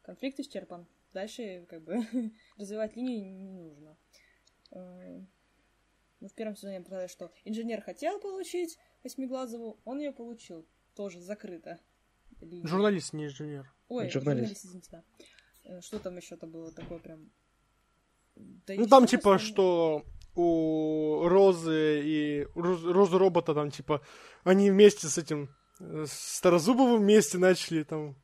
Конфликт 0.04 0.40
исчерпан. 0.40 0.86
Дальше, 1.14 1.66
как 1.70 1.84
бы, 1.84 1.98
развивать 2.58 2.96
линию 2.96 3.34
не 3.36 3.50
нужно. 3.50 3.98
Э, 4.72 5.22
Ну, 6.20 6.28
в 6.30 6.34
первом 6.34 6.56
сезоне 6.56 6.82
показали, 6.82 7.08
что 7.08 7.32
инженер 7.46 7.82
хотел 7.82 8.20
получить 8.20 8.78
Восьмиглазову, 9.04 9.78
он 9.86 10.00
ее 10.00 10.12
получил. 10.12 10.66
Тоже 10.96 11.20
закрыто. 11.20 11.80
Линия. 12.40 12.68
Журналист, 12.68 13.14
не 13.14 13.26
инженер. 13.26 13.72
Ой, 13.90 14.10
Журналист. 14.10 14.42
журналист, 14.62 14.66
извините, 14.66 14.90
да. 14.92 15.04
Э, 15.66 15.82
Что 15.82 16.00
там 16.00 16.18
еще-то 16.18 16.48
было 16.48 16.72
такое 16.72 17.00
прям... 17.00 17.32
Да 18.36 18.74
Ну 18.78 18.88
там 18.88 19.06
типа, 19.08 19.38
что 19.40 20.04
у 20.36 21.28
Розы 21.28 22.02
и 22.04 22.44
Роз- 22.56 22.92
Розы 22.92 23.18
робота 23.18 23.54
там 23.54 23.72
типа 23.72 24.02
они 24.44 24.72
вместе 24.72 25.08
с 25.08 25.18
этим 25.18 25.50
э, 25.80 26.06
с 26.08 26.38
Старозубовым 26.38 27.02
вместе 27.02 27.38
начали 27.38 27.84
там 27.84 28.16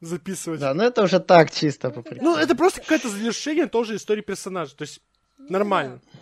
записывать. 0.00 0.60
Да, 0.60 0.74
ну 0.74 0.82
это 0.82 1.02
уже 1.02 1.20
так 1.20 1.50
чисто 1.50 1.90
по 1.90 1.96
Ну, 1.96 2.00
это 2.02 2.10
приколу. 2.10 2.30
Ну, 2.32 2.36
это 2.36 2.54
просто 2.56 2.80
какое-то 2.80 3.08
завершение 3.08 3.66
тоже 3.66 3.96
истории 3.96 4.22
персонажа. 4.22 4.74
То 4.76 4.82
есть 4.82 5.00
Ну, 5.38 5.46
нормально. 5.50 6.00
да. 6.04 6.20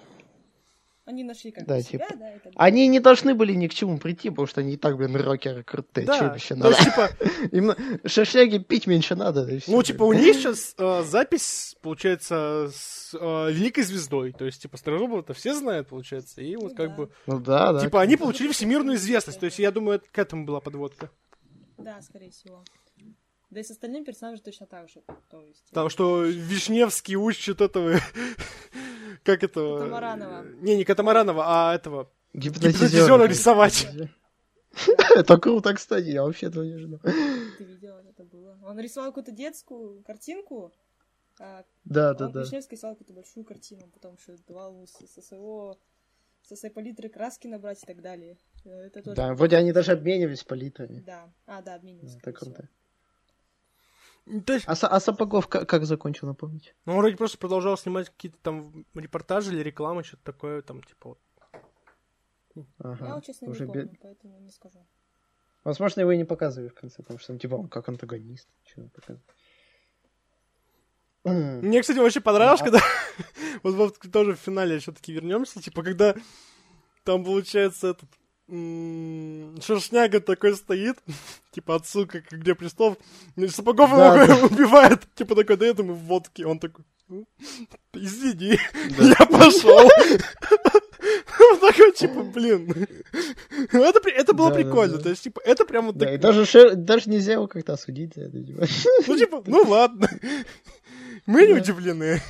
Они 1.12 1.24
нашли 1.24 1.50
как 1.52 1.66
Да, 1.66 1.80
себя, 1.82 2.06
типа. 2.06 2.18
да, 2.18 2.24
далее. 2.26 2.40
Они 2.56 2.88
не 2.88 2.98
должны 3.00 3.34
были 3.34 3.52
ни 3.52 3.68
к 3.68 3.74
чему 3.74 3.98
прийти, 3.98 4.30
потому 4.30 4.46
что 4.46 4.60
они 4.62 4.72
и 4.72 4.76
так, 4.76 4.96
блин, 4.96 5.14
рокеры 5.14 5.62
крутые. 5.62 6.06
Да, 6.06 6.34
еще 6.34 6.54
то 6.54 6.60
надо? 6.60 6.68
есть, 6.76 6.84
типа, 6.84 7.10
Им 7.52 7.72
шершняги 8.06 8.58
пить 8.58 8.86
меньше 8.86 9.14
надо. 9.14 9.46
ну, 9.66 9.82
типа, 9.82 10.04
у 10.04 10.12
них 10.14 10.36
сейчас 10.36 10.74
э, 10.78 11.02
запись, 11.04 11.76
получается, 11.82 12.70
с 12.74 13.14
э, 13.14 13.52
Великой 13.52 13.84
Звездой. 13.84 14.32
То 14.32 14.46
есть, 14.46 14.62
типа, 14.62 14.76
Старозубова-то 14.78 15.34
все 15.34 15.54
знают, 15.54 15.88
получается. 15.88 16.40
И 16.40 16.56
вот 16.56 16.70
Ну 16.70 16.76
как 16.76 16.88
да. 16.90 16.94
бы, 16.96 17.10
Ну 17.26 17.40
да, 17.40 17.72
да. 17.74 17.80
типа, 17.80 18.00
они 18.00 18.16
получили 18.16 18.50
всемирную 18.52 18.96
известность. 18.96 19.38
То 19.38 19.46
есть, 19.46 19.58
я 19.58 19.70
думаю, 19.70 19.96
это 19.96 20.06
к 20.10 20.18
этому 20.18 20.46
была 20.46 20.60
подводка. 20.60 21.10
Да, 21.76 22.00
скорее 22.00 22.30
всего. 22.30 22.64
Да 23.52 23.60
и 23.60 23.62
с 23.62 23.70
остальными 23.70 24.02
персонажами 24.02 24.42
точно 24.42 24.66
так 24.66 24.88
же. 24.88 25.02
То 25.28 25.42
есть... 25.42 25.70
Там, 25.72 25.90
что 25.90 26.22
Вишневский 26.24 27.16
учит 27.16 27.60
этого... 27.60 27.98
Как 29.24 29.44
этого? 29.44 29.78
Катамаранова. 29.78 30.42
Не, 30.62 30.74
не 30.74 30.84
Катамаранова, 30.84 31.44
а 31.46 31.74
этого... 31.74 32.10
Гипнотизера. 32.32 33.26
Рисовать. 33.26 33.86
Это 35.14 35.36
круто, 35.36 35.74
кстати, 35.74 36.06
я 36.06 36.22
вообще 36.22 36.46
этого 36.46 36.64
не 36.64 36.78
ждал. 36.78 36.98
Ты 37.58 37.64
видел, 37.64 37.98
это 37.98 38.24
было. 38.24 38.58
Он 38.64 38.80
рисовал 38.80 39.10
какую-то 39.10 39.32
детскую 39.32 40.02
картинку, 40.02 40.72
а 41.38 41.66
Да, 41.84 42.14
да, 42.14 42.28
он 42.28 42.32
да. 42.32 42.40
Вишневский 42.40 42.76
рисовал 42.76 42.96
какую-то 42.96 43.12
большую 43.12 43.44
картину, 43.44 43.86
потом 43.92 44.14
еще 44.14 44.38
давал 44.48 44.86
со, 44.86 45.06
со 45.06 45.20
своего 45.20 45.78
со 46.40 46.56
своей 46.56 46.72
палитры 46.74 47.10
краски 47.10 47.48
набрать 47.48 47.82
и 47.82 47.86
так 47.86 48.00
далее. 48.00 48.38
Э, 48.64 48.86
Это 48.86 49.02
тоже... 49.02 49.16
Да, 49.16 49.34
вроде 49.34 49.56
они 49.56 49.72
даже 49.72 49.92
обменивались 49.92 50.42
палитрами. 50.42 51.00
Да. 51.00 51.30
А, 51.44 51.60
да, 51.60 51.74
обменивались. 51.74 52.16
Это 52.16 52.30
скорее 52.30 52.54
всего. 52.54 52.68
То 54.46 54.52
есть, 54.52 54.66
А, 54.68 54.72
а 54.72 55.00
Сапогов 55.00 55.48
как, 55.48 55.68
как 55.68 55.84
закончил, 55.84 56.28
напомните? 56.28 56.74
ну, 56.86 56.92
он 56.92 56.98
вроде 56.98 57.16
просто 57.16 57.38
продолжал 57.38 57.76
снимать 57.76 58.08
какие-то 58.08 58.38
там 58.42 58.86
репортажи 58.94 59.52
или 59.52 59.62
рекламы, 59.62 60.04
что-то 60.04 60.22
такое, 60.24 60.62
там, 60.62 60.82
типа, 60.82 61.08
вот. 61.10 61.18
Ага, 62.78 63.06
Я 63.06 63.14
вот, 63.14 63.24
честно, 63.24 63.48
уже 63.48 63.66
не 63.66 63.72
бе- 63.72 63.80
помню, 63.82 63.98
поэтому 64.00 64.38
не 64.40 64.50
скажу. 64.50 64.86
Возможно, 65.64 66.00
его 66.00 66.12
и 66.12 66.16
не 66.18 66.24
показывали 66.24 66.68
в 66.68 66.74
конце, 66.74 67.02
потому 67.02 67.18
что 67.18 67.32
он 67.32 67.38
типа 67.38 67.54
он 67.54 67.68
как 67.68 67.88
антагонист. 67.88 68.48
Он 68.76 68.90
показывает? 68.90 69.24
Мне, 71.64 71.80
кстати, 71.80 71.98
очень 71.98 72.20
понравилось, 72.20 72.60
Да. 72.60 72.64
когда... 72.66 72.80
вот, 73.62 73.74
вот 73.74 74.12
тоже 74.12 74.34
в 74.34 74.40
финале 74.40 74.78
все-таки 74.80 75.12
вернемся, 75.12 75.62
типа, 75.62 75.82
когда 75.82 76.14
там, 77.04 77.24
получается, 77.24 77.88
этот... 77.88 78.08
Шершняга 79.62 80.20
такой 80.20 80.54
стоит, 80.56 80.98
типа 81.52 81.76
отсылка 81.76 82.20
к 82.20 82.32
«Игре 82.34 82.54
престолов», 82.54 82.98
Сапогов 83.48 83.90
Да, 83.90 84.24
его 84.24 84.46
убивает, 84.50 85.02
типа 85.14 85.34
такой 85.34 85.56
дает 85.56 85.78
ему 85.78 85.94
водки, 85.94 86.42
он 86.42 86.58
такой, 86.58 86.84
«Ну, 87.08 87.26
извини, 87.94 88.58
Да. 88.98 89.16
я 89.18 89.26
пошел. 89.26 89.88
Он 91.40 91.58
такой, 91.60 91.92
типа, 91.92 92.22
блин. 92.22 92.70
Это, 93.72 94.00
при- 94.00 94.12
это 94.12 94.32
было 94.34 94.50
Да, 94.50 94.56
да, 94.56 94.62
прикольно, 94.62 94.96
да. 94.98 95.02
то 95.02 95.08
есть, 95.08 95.22
типа, 95.24 95.40
это 95.44 95.64
прям 95.64 95.86
вот 95.86 95.96
Да, 95.96 96.06
так- 96.06 96.14
и 96.14 96.18
даже, 96.18 96.42
Шер- 96.42 96.74
даже 96.74 97.08
нельзя 97.10 97.32
его 97.34 97.48
как-то 97.48 97.72
осудить 97.72 98.14
за 98.14 98.22
это, 98.22 98.42
типа. 98.44 98.66
Ну, 99.08 99.16
типа, 99.18 99.42
ну 99.46 99.62
ладно. 99.66 100.08
Мы 101.26 101.46
не 101.46 101.54
Да. 101.54 101.60
удивлены. 101.60 102.20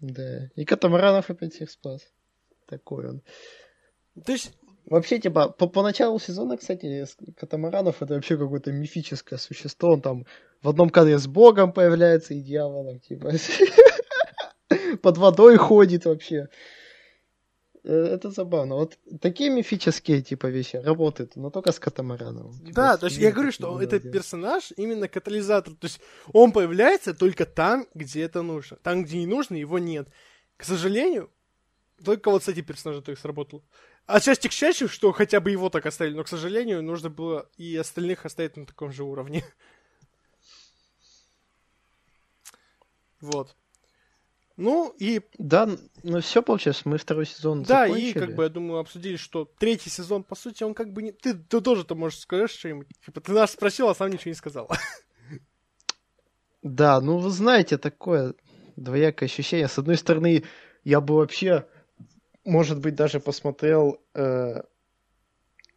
Да. 0.00 0.48
И 0.56 0.64
Катамаранов 0.64 1.30
опять 1.30 1.54
всех 1.54 1.70
спас. 1.70 2.02
Такой 2.66 3.08
он. 3.08 3.22
То 4.26 4.32
есть, 4.32 4.52
Вообще, 4.90 5.18
типа, 5.18 5.48
по, 5.50 5.66
по 5.68 5.82
началу 5.82 6.18
сезона, 6.18 6.56
кстати, 6.56 7.04
с- 7.04 7.16
Катамаранов 7.36 8.02
это 8.02 8.14
вообще 8.14 8.38
какое-то 8.38 8.72
мифическое 8.72 9.38
существо. 9.38 9.92
Он 9.92 10.00
там 10.00 10.26
в 10.62 10.68
одном 10.68 10.88
кадре 10.90 11.18
с 11.18 11.26
богом 11.26 11.72
появляется 11.72 12.34
и 12.34 12.40
дьяволом, 12.40 12.98
типа. 13.00 13.32
Под 15.02 15.16
водой 15.18 15.56
ходит 15.56 16.04
вообще. 16.04 16.48
Э, 17.84 17.92
Это 18.14 18.30
забавно. 18.30 18.74
Вот 18.76 18.98
такие 19.20 19.50
мифические, 19.50 20.22
типа, 20.22 20.46
вещи 20.46 20.76
работают, 20.76 21.36
но 21.36 21.50
только 21.50 21.72
с 21.72 21.78
Катамараном. 21.78 22.52
Типа, 22.58 22.72
Да, 22.74 22.96
с 22.96 23.00
то 23.00 23.06
есть 23.06 23.18
я 23.18 23.30
говорю, 23.32 23.52
что 23.52 23.80
этот 23.80 24.02
делать. 24.02 24.16
персонаж 24.16 24.72
именно 24.76 25.08
катализатор. 25.08 25.74
То 25.74 25.86
есть 25.86 26.00
он 26.32 26.52
появляется 26.52 27.14
только 27.14 27.44
там, 27.46 27.86
где 27.94 28.22
это 28.22 28.42
нужно. 28.42 28.76
Там, 28.82 29.04
где 29.04 29.18
не 29.18 29.26
нужно, 29.26 29.54
его 29.56 29.78
нет. 29.78 30.08
К 30.56 30.64
сожалению, 30.64 31.30
только 32.04 32.30
вот 32.30 32.42
с 32.44 32.48
этим 32.48 32.64
персонажем 32.64 33.02
так 33.04 33.18
сработало. 33.18 33.62
Отчасти 34.08 34.48
к 34.48 34.52
счастью, 34.52 34.88
что 34.88 35.12
хотя 35.12 35.38
бы 35.38 35.50
его 35.50 35.68
так 35.68 35.84
оставили, 35.84 36.14
но, 36.14 36.24
к 36.24 36.28
сожалению, 36.28 36.82
нужно 36.82 37.10
было 37.10 37.50
и 37.58 37.76
остальных 37.76 38.24
оставить 38.24 38.56
на 38.56 38.64
таком 38.64 38.90
же 38.90 39.04
уровне. 39.04 39.44
Вот. 43.20 43.54
Ну, 44.56 44.94
и 44.98 45.20
Да, 45.36 45.68
ну 46.02 46.20
все 46.20 46.40
получилось, 46.40 46.86
мы 46.86 46.96
второй 46.98 47.26
сезон 47.26 47.64
да, 47.64 47.86
и 47.86 47.90
закончили. 47.90 48.12
как 48.18 48.34
бы, 48.34 48.42
я 48.44 48.48
думаю, 48.48 48.80
обсудили, 48.80 49.16
что 49.16 49.44
третий 49.44 49.90
сезон, 49.90 50.22
по 50.22 50.34
сути, 50.34 50.62
он 50.62 50.72
как 50.72 50.92
бы 50.92 51.02
не... 51.02 51.12
Ты, 51.12 51.34
ты 51.34 51.60
тоже-то 51.60 51.94
можешь 51.94 52.20
сказать 52.20 52.50
что-нибудь. 52.50 52.86
Типа, 53.04 53.20
ты 53.20 53.32
нас 53.32 53.52
спросил, 53.52 53.88
а 53.88 53.94
сам 53.94 54.10
ничего 54.10 54.30
не 54.30 54.36
сказал. 54.36 54.70
Да, 56.62 57.00
ну 57.00 57.18
вы 57.18 57.28
знаете, 57.30 57.76
такое 57.76 58.34
двоякое 58.76 59.28
ощущение. 59.28 59.68
С 59.68 59.78
одной 59.78 59.96
стороны, 59.96 60.44
я 60.82 61.00
бы 61.00 61.16
вообще, 61.16 61.66
может 62.48 62.80
быть, 62.80 62.94
даже 62.94 63.20
посмотрел 63.20 64.00
э, 64.14 64.62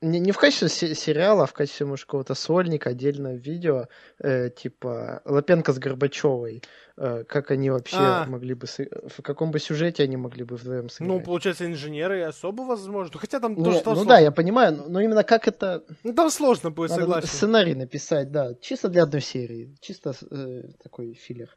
не, 0.02 0.20
не 0.20 0.32
в 0.32 0.38
качестве 0.38 0.68
се- 0.70 0.96
сериала, 0.96 1.44
а 1.44 1.46
в 1.46 1.54
качестве, 1.54 1.86
может, 1.86 2.06
какого-то 2.06 2.34
сольника, 2.34 2.90
отдельное 2.90 3.36
видео, 3.36 3.86
э, 4.20 4.50
типа 4.50 5.22
Лапенко 5.26 5.74
с 5.74 5.78
Горбачевой, 5.78 6.64
э, 6.98 7.24
как 7.28 7.52
они 7.52 7.70
вообще 7.70 7.98
А. 8.00 8.26
могли 8.26 8.56
бы, 8.56 8.66
в 8.68 9.22
каком 9.22 9.52
бы 9.52 9.60
сюжете 9.60 10.02
они 10.02 10.18
могли 10.18 10.44
бы 10.44 10.56
вдвоем 10.56 10.90
сыграть. 10.90 11.08
Ну, 11.08 11.22
получается, 11.24 11.68
инженеры 11.68 12.24
особо 12.24 12.64
возможно. 12.64 13.20
Хотя 13.20 13.40
там 13.40 13.54
Ну, 13.54 13.64
тоже 13.66 13.82
там 13.82 13.94
ну 13.94 13.98
сложно. 13.98 14.10
да, 14.16 14.20
я 14.20 14.32
понимаю, 14.32 14.76
но, 14.78 14.86
но 14.88 15.02
именно 15.02 15.24
как 15.24 15.48
это 15.48 15.84
Ну, 16.04 16.14
там 16.16 16.32
сложно 16.32 16.72
будет, 16.72 16.90
надо 16.90 17.02
согласен. 17.04 17.28
сценарий 17.28 17.76
написать, 17.76 18.32
да, 18.32 18.56
чисто 18.56 18.90
для 18.90 19.04
одной 19.04 19.22
серии, 19.22 19.76
чисто 19.82 20.14
э, 20.32 20.64
такой 20.82 21.14
филлер. 21.14 21.56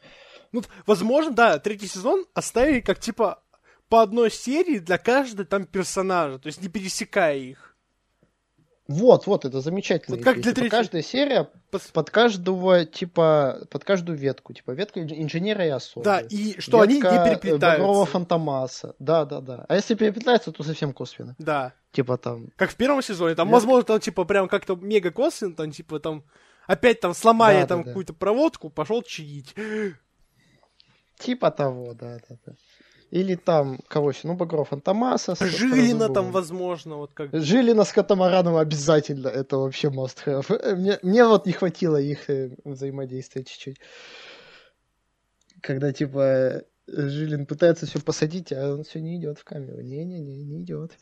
Ну, 0.53 0.62
возможно, 0.86 1.32
да, 1.32 1.59
третий 1.59 1.86
сезон 1.86 2.27
оставили 2.35 2.81
как, 2.81 2.99
типа, 2.99 3.43
по 3.89 4.02
одной 4.02 4.31
серии 4.31 4.78
для 4.78 4.98
каждой 4.98 5.47
там 5.47 5.65
персонажа, 5.66 6.39
то 6.39 6.47
есть 6.48 6.61
не 6.62 6.69
пересекая 6.69 7.36
их. 7.39 7.70
Вот, 8.86 9.27
вот, 9.27 9.47
это 9.47 9.62
замечательно. 9.62 10.16
Вот 10.19 10.24
как 10.24 10.43
для 10.43 10.52
третьей- 10.52 10.69
Каждая 10.69 11.01
серия 11.01 11.48
Пос- 11.73 11.90
под 11.90 12.11
каждого, 12.11 12.85
типа, 12.85 13.66
под 13.70 13.82
каждую 13.82 14.19
ветку. 14.19 14.52
Типа, 14.52 14.73
ветка 14.73 15.01
инж- 15.01 15.15
инженера 15.16 15.65
и 15.65 15.70
особо. 15.70 16.05
Да, 16.05 16.20
и 16.20 16.61
что 16.61 16.82
они 16.82 16.97
не 16.97 17.01
Багрового 17.02 17.24
переплетаются. 17.40 18.05
фантомаса. 18.12 18.94
Да, 18.98 19.24
да, 19.24 19.40
да. 19.40 19.65
А 19.70 19.74
если 19.77 19.94
переплетаются, 19.94 20.52
то 20.52 20.62
совсем 20.62 20.93
косвенно. 20.93 21.35
Да. 21.39 21.73
Типа 21.93 22.19
там. 22.19 22.48
Как 22.56 22.70
в 22.73 22.77
первом 22.77 23.01
сезоне. 23.01 23.35
Там, 23.35 23.48
Ветка- 23.48 23.55
возможно, 23.55 23.85
там, 23.85 24.01
типа, 24.01 24.24
прям 24.27 24.48
как-то 24.48 24.77
мега 24.77 25.11
косвенно, 25.11 25.55
там, 25.55 25.70
типа, 25.70 25.98
там, 25.98 26.23
опять 26.66 27.01
там 27.01 27.15
сломали 27.15 27.62
Да, 27.62 27.66
там 27.69 27.78
да, 27.78 27.85
да. 27.85 27.90
какую-то 27.90 28.12
проводку, 28.12 28.69
пошел 28.69 29.01
чаить. 29.02 29.55
Типа 31.19 31.51
того, 31.51 31.94
да, 31.94 32.19
да, 32.28 32.36
да. 32.44 32.52
Или 33.15 33.36
там, 33.36 33.78
кого 33.86 34.11
еще? 34.11 34.27
Ну, 34.27 34.35
Багров 34.35 34.69
Фантомаса. 34.70 35.36
с- 35.36 35.41
Жилина 35.41 36.09
там, 36.09 36.32
возможно, 36.32 36.97
вот 36.97 37.12
как. 37.15 37.31
Жилина 37.32 37.85
с 37.85 37.93
Катамараном 37.93 38.57
обязательно. 38.57 39.28
Это 39.28 39.57
вообще 39.59 39.89
must 39.89 40.19
have. 40.27 40.53
Э, 40.53 40.74
Мне, 40.74 40.99
мне 41.03 41.24
вот 41.24 41.47
не 41.47 41.53
хватило 41.53 41.97
их 41.97 42.28
э, 42.28 42.57
взаимодействия 42.65 43.45
чуть-чуть. 43.45 43.78
Когда, 45.61 45.93
типа, 45.93 46.62
Жилин 46.89 47.47
пытается 47.47 47.86
все 47.86 48.01
посадить, 48.01 48.53
а 48.53 48.73
он 48.74 48.82
все 48.82 49.01
не 49.01 49.16
идет 49.16 49.39
в 49.39 49.45
камеру. 49.45 49.81
Не-не-не, 49.81 50.43
не 50.45 50.62
идет. 50.62 50.99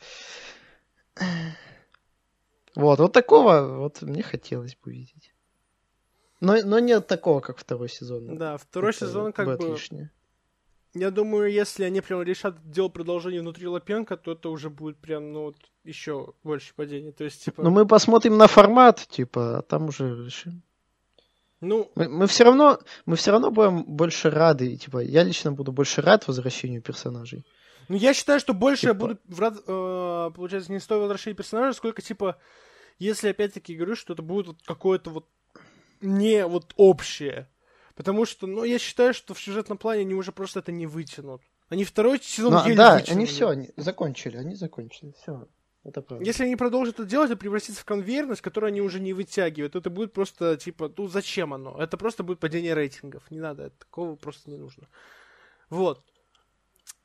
Вот, 2.75 2.99
вот 2.99 3.11
такого 3.13 3.79
вот 3.79 4.03
мне 4.03 4.21
хотелось 4.21 4.75
бы 4.75 4.91
видеть. 4.91 5.33
Но, 6.41 6.57
но 6.63 6.77
нет 6.77 7.07
такого, 7.07 7.39
как 7.39 7.57
второй 7.57 7.89
сезон. 7.89 8.37
Да, 8.37 8.57
второй 8.57 8.91
Это 8.91 8.99
сезон 8.99 9.33
как 9.33 9.57
бы... 9.57 9.67
лишнее. 9.67 10.11
Я 10.95 11.09
думаю, 11.09 11.51
если 11.51 11.85
они 11.85 12.01
прям 12.01 12.21
решат 12.21 12.55
делать 12.69 12.93
продолжение 12.93 13.41
внутри 13.41 13.67
Лапенко, 13.67 14.15
то 14.15 14.33
это 14.33 14.49
уже 14.49 14.69
будет 14.69 14.97
прям, 14.97 15.33
ну, 15.33 15.41
вот, 15.45 15.57
еще 15.83 16.33
больше 16.43 16.73
падений. 16.75 17.11
То 17.11 17.23
есть, 17.23 17.43
типа... 17.43 17.63
Но 17.63 17.71
мы 17.71 17.87
посмотрим 17.87 18.37
на 18.37 18.47
формат, 18.47 19.07
типа, 19.09 19.59
а 19.59 19.61
там 19.63 19.87
уже 19.87 20.25
решим. 20.25 20.61
Ну, 21.61 21.89
Мы, 21.95 22.09
мы 22.09 22.27
все 22.27 22.43
равно, 22.43 22.79
мы 23.05 23.15
все 23.15 23.31
равно 23.31 23.49
будем 23.49 23.83
больше 23.85 24.29
рады, 24.29 24.75
типа, 24.75 24.99
я 24.99 25.23
лично 25.23 25.51
буду 25.51 25.71
больше 25.71 26.01
рад 26.01 26.27
возвращению 26.27 26.81
персонажей. 26.81 27.43
ну, 27.87 27.95
я 27.95 28.13
считаю, 28.13 28.39
что 28.39 28.53
больше 28.53 28.87
я 28.87 28.93
Типа- 28.93 29.07
буду, 29.07 29.19
врат, 29.29 29.55
э, 29.65 30.31
получается, 30.35 30.71
не 30.71 30.79
стоит 30.79 30.99
возвращения 31.01 31.35
персонажа, 31.35 31.77
сколько, 31.77 32.01
типа, 32.01 32.37
если, 32.99 33.29
опять-таки, 33.29 33.75
говорю, 33.75 33.95
что 33.95 34.13
это 34.13 34.21
будет 34.21 34.47
вот 34.47 34.57
какое-то 34.65 35.09
вот 35.09 35.25
не 36.01 36.45
вот 36.45 36.73
общее. 36.75 37.47
Потому 37.95 38.25
что, 38.25 38.47
ну, 38.47 38.63
я 38.63 38.79
считаю, 38.79 39.13
что 39.13 39.33
в 39.33 39.39
сюжетном 39.41 39.77
плане 39.77 40.01
они 40.01 40.15
уже 40.15 40.31
просто 40.31 40.59
это 40.59 40.71
не 40.71 40.87
вытянут. 40.87 41.41
Они 41.69 41.83
второй 41.83 42.19
сезон 42.19 42.53
Ну, 42.53 42.65
еле 42.65 42.75
да, 42.75 42.95
вытянули. 42.95 43.15
они 43.17 43.25
все, 43.25 43.49
они 43.49 43.69
закончили, 43.77 44.37
они 44.37 44.55
закончили, 44.55 45.13
все. 45.21 45.47
Это 45.83 46.01
правда. 46.01 46.25
Если 46.25 46.43
они 46.45 46.55
продолжат 46.55 46.95
это 46.95 47.05
делать, 47.05 47.29
это 47.29 47.37
превратится 47.37 47.81
в 47.81 47.85
конвейерность, 47.85 48.41
которую 48.41 48.69
они 48.69 48.81
уже 48.81 48.99
не 48.99 49.13
вытягивают. 49.13 49.75
Это 49.75 49.89
будет 49.89 50.13
просто, 50.13 50.55
типа, 50.55 50.91
ну 50.95 51.07
зачем 51.07 51.53
оно? 51.53 51.77
Это 51.81 51.97
просто 51.97 52.23
будет 52.23 52.39
падение 52.39 52.73
рейтингов. 52.73 53.29
Не 53.29 53.39
надо, 53.39 53.69
такого 53.71 54.15
просто 54.15 54.49
не 54.49 54.57
нужно. 54.57 54.87
Вот. 55.69 56.03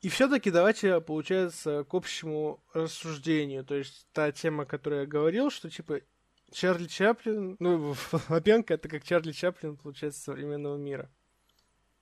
И 0.01 0.07
все-таки 0.07 0.49
давайте, 0.49 1.01
получается, 1.01 1.83
к 1.83 1.93
общему 1.93 2.63
рассуждению. 2.73 3.65
То 3.65 3.75
есть 3.75 4.07
та 4.13 4.31
тема, 4.31 4.63
о 4.63 4.65
которой 4.65 5.01
я 5.01 5.05
говорил, 5.05 5.49
что, 5.49 5.69
типа, 5.69 5.99
Чарли 6.51 6.87
Чаплин, 6.87 7.55
ну, 7.59 7.95
Лапенко 8.29 8.73
это 8.73 8.89
как 8.89 9.03
Чарли 9.03 9.31
Чаплин, 9.31 9.77
получается, 9.77 10.21
современного 10.21 10.77
мира. 10.77 11.09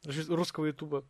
Рус- 0.05 0.29
Русского 0.29 0.65
ютуба. 0.65 1.05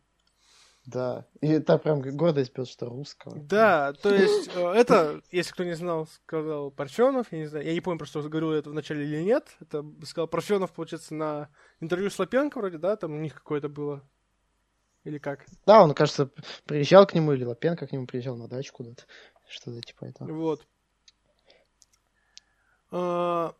Да. 0.86 1.26
И 1.42 1.48
это 1.48 1.76
прям 1.76 2.00
гордость 2.00 2.52
пес, 2.52 2.68
что 2.68 2.86
русского. 2.86 3.38
Да, 3.38 3.92
то 3.92 4.14
есть 4.14 4.50
э, 4.54 4.72
это, 4.72 5.20
если 5.30 5.52
кто 5.52 5.64
не 5.64 5.74
знал, 5.76 6.06
сказал 6.06 6.70
Парфенов, 6.70 7.30
я 7.30 7.38
не 7.38 7.46
знаю, 7.46 7.66
я 7.66 7.74
не 7.74 7.82
помню 7.82 7.98
просто, 7.98 8.22
говорил 8.22 8.52
это 8.52 8.70
вначале 8.70 9.04
или 9.04 9.22
нет, 9.22 9.48
это 9.60 9.84
сказал 10.04 10.28
Парфенов, 10.28 10.72
получается, 10.72 11.14
на 11.14 11.50
интервью 11.80 12.08
с 12.08 12.18
Лапенко 12.18 12.58
вроде, 12.58 12.78
да, 12.78 12.96
там 12.96 13.12
у 13.12 13.18
них 13.18 13.34
какое-то 13.34 13.68
было, 13.68 14.02
или 15.04 15.18
как. 15.18 15.44
Да, 15.66 15.82
он, 15.82 15.92
кажется, 15.92 16.30
приезжал 16.64 17.06
к 17.06 17.12
нему, 17.12 17.32
или 17.34 17.44
Лапенко 17.44 17.86
к 17.86 17.92
нему 17.92 18.06
приезжал 18.06 18.36
на 18.36 18.48
дачу 18.48 18.72
куда-то. 18.72 19.04
Что-то 19.46 19.82
типа 19.82 20.06
этого. 20.06 20.32
Вот. 20.32 20.66
А, 22.90 23.54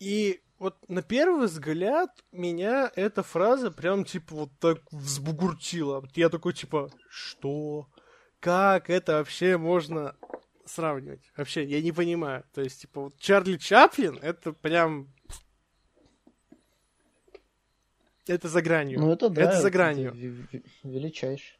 И 0.00 0.40
вот 0.58 0.76
на 0.88 1.02
первый 1.02 1.46
взгляд 1.46 2.10
меня 2.32 2.90
эта 2.96 3.22
фраза 3.22 3.70
прям 3.70 4.04
типа 4.04 4.34
вот 4.34 4.50
так 4.60 4.78
взбугуртила. 4.92 6.00
Вот 6.00 6.16
Я 6.16 6.28
такой 6.28 6.52
типа, 6.52 6.90
что? 7.08 7.86
Как 8.40 8.90
это 8.90 9.14
вообще 9.18 9.56
можно 9.56 10.16
сравнивать? 10.64 11.30
Вообще, 11.36 11.64
я 11.64 11.80
не 11.82 11.92
понимаю. 11.92 12.44
То 12.52 12.60
есть, 12.60 12.80
типа, 12.82 13.02
вот 13.02 13.18
Чарли 13.18 13.56
Чаплин, 13.56 14.18
это 14.22 14.52
прям... 14.52 15.08
Это 18.26 18.48
за 18.48 18.62
гранью. 18.62 19.00
Ну, 19.00 19.12
это 19.12 19.28
да. 19.28 19.42
Это 19.42 19.60
за 19.60 19.70
гранью. 19.70 20.12
ве- 20.12 20.64
Величайший. 20.84 21.58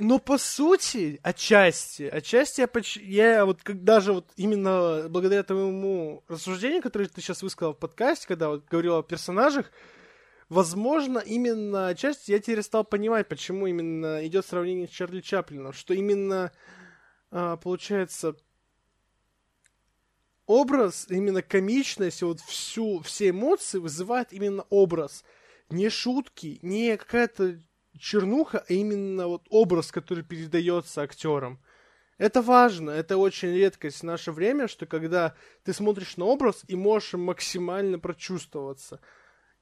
М, 0.00 0.08
Ну, 0.08 0.18
по 0.18 0.38
сути, 0.38 1.20
отчасти, 1.22 2.04
отчасти 2.04 2.62
я, 2.62 2.66
поч- 2.66 2.96
я 3.02 3.44
вот 3.44 3.62
как 3.62 3.84
даже 3.84 4.12
вот 4.12 4.26
именно 4.36 5.06
благодаря 5.08 5.42
твоему 5.42 6.24
рассуждению, 6.28 6.82
которое 6.82 7.06
ты 7.08 7.20
сейчас 7.20 7.42
высказал 7.42 7.74
в 7.74 7.78
подкасте, 7.78 8.26
когда 8.26 8.48
вот 8.48 8.64
говорил 8.66 8.96
о 8.96 9.02
персонажах, 9.02 9.70
возможно, 10.48 11.18
именно 11.18 11.88
отчасти 11.88 12.32
я 12.32 12.38
теперь 12.38 12.62
стал 12.62 12.84
понимать, 12.84 13.28
почему 13.28 13.66
именно 13.66 14.26
идет 14.26 14.46
сравнение 14.46 14.88
с 14.88 14.90
Чарли 14.90 15.20
Чаплином, 15.20 15.72
что 15.72 15.94
именно, 15.94 16.52
а, 17.30 17.56
получается, 17.56 18.36
образ, 20.46 21.06
именно 21.08 21.42
комичность, 21.42 22.22
вот 22.22 22.40
всю, 22.40 23.00
все 23.00 23.30
эмоции 23.30 23.78
вызывает 23.78 24.32
именно 24.32 24.64
образ. 24.70 25.24
Не 25.68 25.88
шутки, 25.88 26.58
не 26.62 26.96
какая-то 26.96 27.60
чернуха, 27.98 28.64
а 28.68 28.72
именно 28.72 29.26
вот 29.28 29.42
образ, 29.50 29.92
который 29.92 30.24
передается 30.24 31.02
актерам. 31.02 31.60
Это 32.18 32.42
важно, 32.42 32.90
это 32.90 33.16
очень 33.16 33.48
редкость 33.48 34.00
в 34.00 34.02
наше 34.04 34.30
время, 34.30 34.68
что 34.68 34.84
когда 34.86 35.34
ты 35.64 35.72
смотришь 35.72 36.18
на 36.18 36.26
образ 36.26 36.64
и 36.68 36.76
можешь 36.76 37.14
максимально 37.14 37.98
прочувствоваться. 37.98 39.00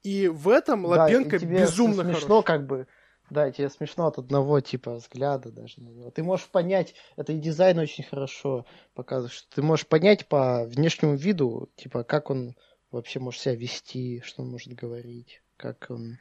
И 0.03 0.27
в 0.29 0.49
этом 0.49 0.83
Да, 0.83 0.89
Лапенко 0.89 1.37
и 1.37 1.39
тебе 1.39 1.61
безумно 1.61 2.03
смешно, 2.03 2.43
хорош. 2.43 2.45
как 2.45 2.67
бы. 2.67 2.87
Да, 3.31 3.51
тебе 3.51 3.69
смешно 3.69 4.07
от 4.07 4.19
одного 4.19 4.61
типа 4.61 4.95
взгляда 4.95 5.53
даже 5.53 5.81
на 5.83 5.91
него. 5.91 6.11
Ты 6.11 6.23
можешь 6.23 6.47
понять, 6.47 6.95
это 7.17 7.33
и 7.33 7.39
дизайн 7.39 7.79
очень 7.79 8.05
хорошо 8.05 8.65
показывает, 8.95 9.33
что 9.33 9.55
ты 9.55 9.63
можешь 9.63 9.87
понять 9.87 10.27
по 10.27 10.65
внешнему 10.65 11.15
виду, 11.15 11.71
типа, 11.77 12.05
как 12.05 12.31
он 12.31 12.57
вообще 12.91 13.21
может 13.21 13.41
себя 13.41 13.55
вести, 13.55 14.23
что 14.25 14.43
он 14.43 14.51
может 14.51 14.73
говорить, 14.73 15.43
как 15.57 15.87
он 15.91 16.19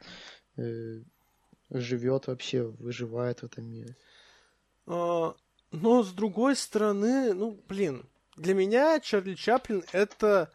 э, 0.56 1.00
живет 1.70 2.26
вообще, 2.26 2.62
выживает 2.62 3.40
в 3.40 3.44
этом 3.44 3.64
мире. 3.64 3.96
А, 4.86 5.34
но 5.70 6.02
с 6.02 6.12
другой 6.12 6.56
стороны, 6.56 7.34
ну, 7.34 7.60
блин, 7.68 8.08
для 8.36 8.54
меня 8.54 9.00
Чарли 9.00 9.34
Чаплин 9.34 9.84
это 9.92 10.50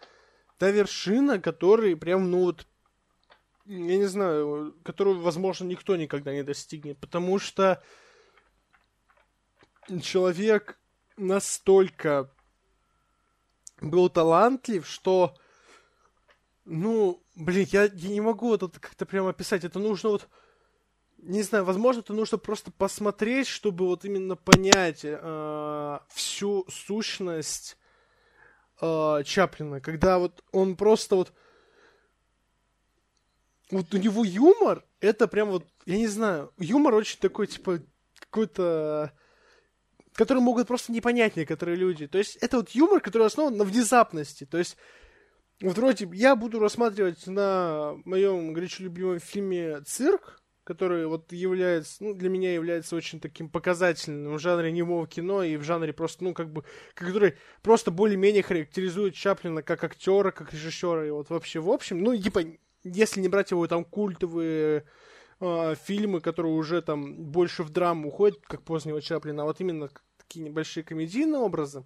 та 0.57 0.71
вершина, 0.71 1.39
которой 1.39 1.95
прям, 1.95 2.31
ну 2.31 2.45
вот, 2.45 2.65
я 3.65 3.97
не 3.97 4.05
знаю, 4.05 4.75
которую, 4.83 5.21
возможно, 5.21 5.65
никто 5.65 5.95
никогда 5.95 6.33
не 6.33 6.43
достигнет, 6.43 6.97
потому 6.97 7.39
что 7.39 7.81
человек 10.01 10.79
настолько 11.17 12.29
был 13.81 14.09
талантлив, 14.09 14.87
что, 14.87 15.35
ну, 16.65 17.21
блин, 17.35 17.67
я, 17.71 17.83
я 17.83 18.09
не 18.09 18.21
могу 18.21 18.47
вот 18.47 18.63
это 18.63 18.79
как-то 18.79 19.05
прямо 19.05 19.29
описать, 19.29 19.63
это 19.63 19.79
нужно 19.79 20.09
вот 20.09 20.27
не 21.25 21.41
знаю, 21.41 21.63
возможно, 21.63 22.01
это 22.01 22.13
нужно 22.13 22.37
просто 22.37 22.71
посмотреть, 22.71 23.47
чтобы 23.47 23.85
вот 23.87 24.05
именно 24.05 24.35
понять 24.35 25.01
э, 25.03 25.99
всю 26.09 26.65
сущность 26.69 27.77
э, 28.81 29.23
Чаплина, 29.25 29.79
когда 29.79 30.19
вот 30.19 30.43
он 30.51 30.75
просто 30.75 31.15
вот 31.15 31.33
вот 33.71 33.93
у 33.93 33.97
него 33.97 34.23
юмор, 34.23 34.85
это 34.99 35.27
прям 35.27 35.49
вот, 35.49 35.65
я 35.85 35.97
не 35.97 36.07
знаю, 36.07 36.51
юмор 36.57 36.93
очень 36.93 37.19
такой, 37.19 37.47
типа, 37.47 37.79
какой-то 38.19 39.13
который 40.13 40.43
могут 40.43 40.67
просто 40.67 40.91
не 40.91 41.01
понять 41.01 41.35
некоторые 41.35 41.75
люди. 41.75 42.07
То 42.07 42.19
есть 42.19 42.35
это 42.37 42.57
вот 42.57 42.69
юмор, 42.71 43.01
который 43.01 43.25
основан 43.25 43.57
на 43.57 43.63
внезапности. 43.63 44.45
То 44.45 44.59
есть 44.59 44.77
вот 45.59 45.75
вроде 45.77 46.07
я 46.13 46.35
буду 46.35 46.59
рассматривать 46.59 47.25
на 47.25 47.95
моем 48.05 48.53
горячо 48.53 48.83
любимом 48.83 49.19
фильме 49.19 49.81
«Цирк», 49.81 50.42
который 50.63 51.05
вот 51.07 51.31
является, 51.31 52.03
ну, 52.03 52.13
для 52.13 52.29
меня 52.29 52.53
является 52.53 52.95
очень 52.95 53.19
таким 53.19 53.49
показательным 53.49 54.35
в 54.35 54.39
жанре 54.39 54.71
немого 54.71 55.07
кино 55.07 55.43
и 55.43 55.57
в 55.57 55.63
жанре 55.63 55.93
просто, 55.93 56.23
ну, 56.23 56.33
как 56.33 56.51
бы, 56.51 56.63
который 56.93 57.35
просто 57.61 57.91
более-менее 57.91 58.43
характеризует 58.43 59.13
Чаплина 59.13 59.61
как 59.61 59.83
актера, 59.83 60.31
как 60.31 60.53
режиссера, 60.53 61.05
и 61.05 61.11
вот 61.11 61.29
вообще. 61.29 61.59
В 61.59 61.69
общем, 61.69 62.01
ну, 62.01 62.15
типа, 62.15 62.41
если 62.83 63.19
не 63.19 63.27
брать 63.27 63.51
его 63.51 63.67
там 63.67 63.83
культовые 63.83 64.85
э, 65.39 65.75
фильмы, 65.83 66.21
которые 66.21 66.53
уже 66.53 66.81
там 66.81 67.13
больше 67.15 67.63
в 67.63 67.69
драму 67.69 68.07
уходят, 68.07 68.39
как 68.45 68.63
позднего 68.63 69.01
Чаплина, 69.01 69.43
а 69.43 69.45
вот 69.45 69.59
именно 69.59 69.89
такие 70.17 70.45
небольшие 70.45 70.83
комедийные 70.83 71.41
образы, 71.41 71.85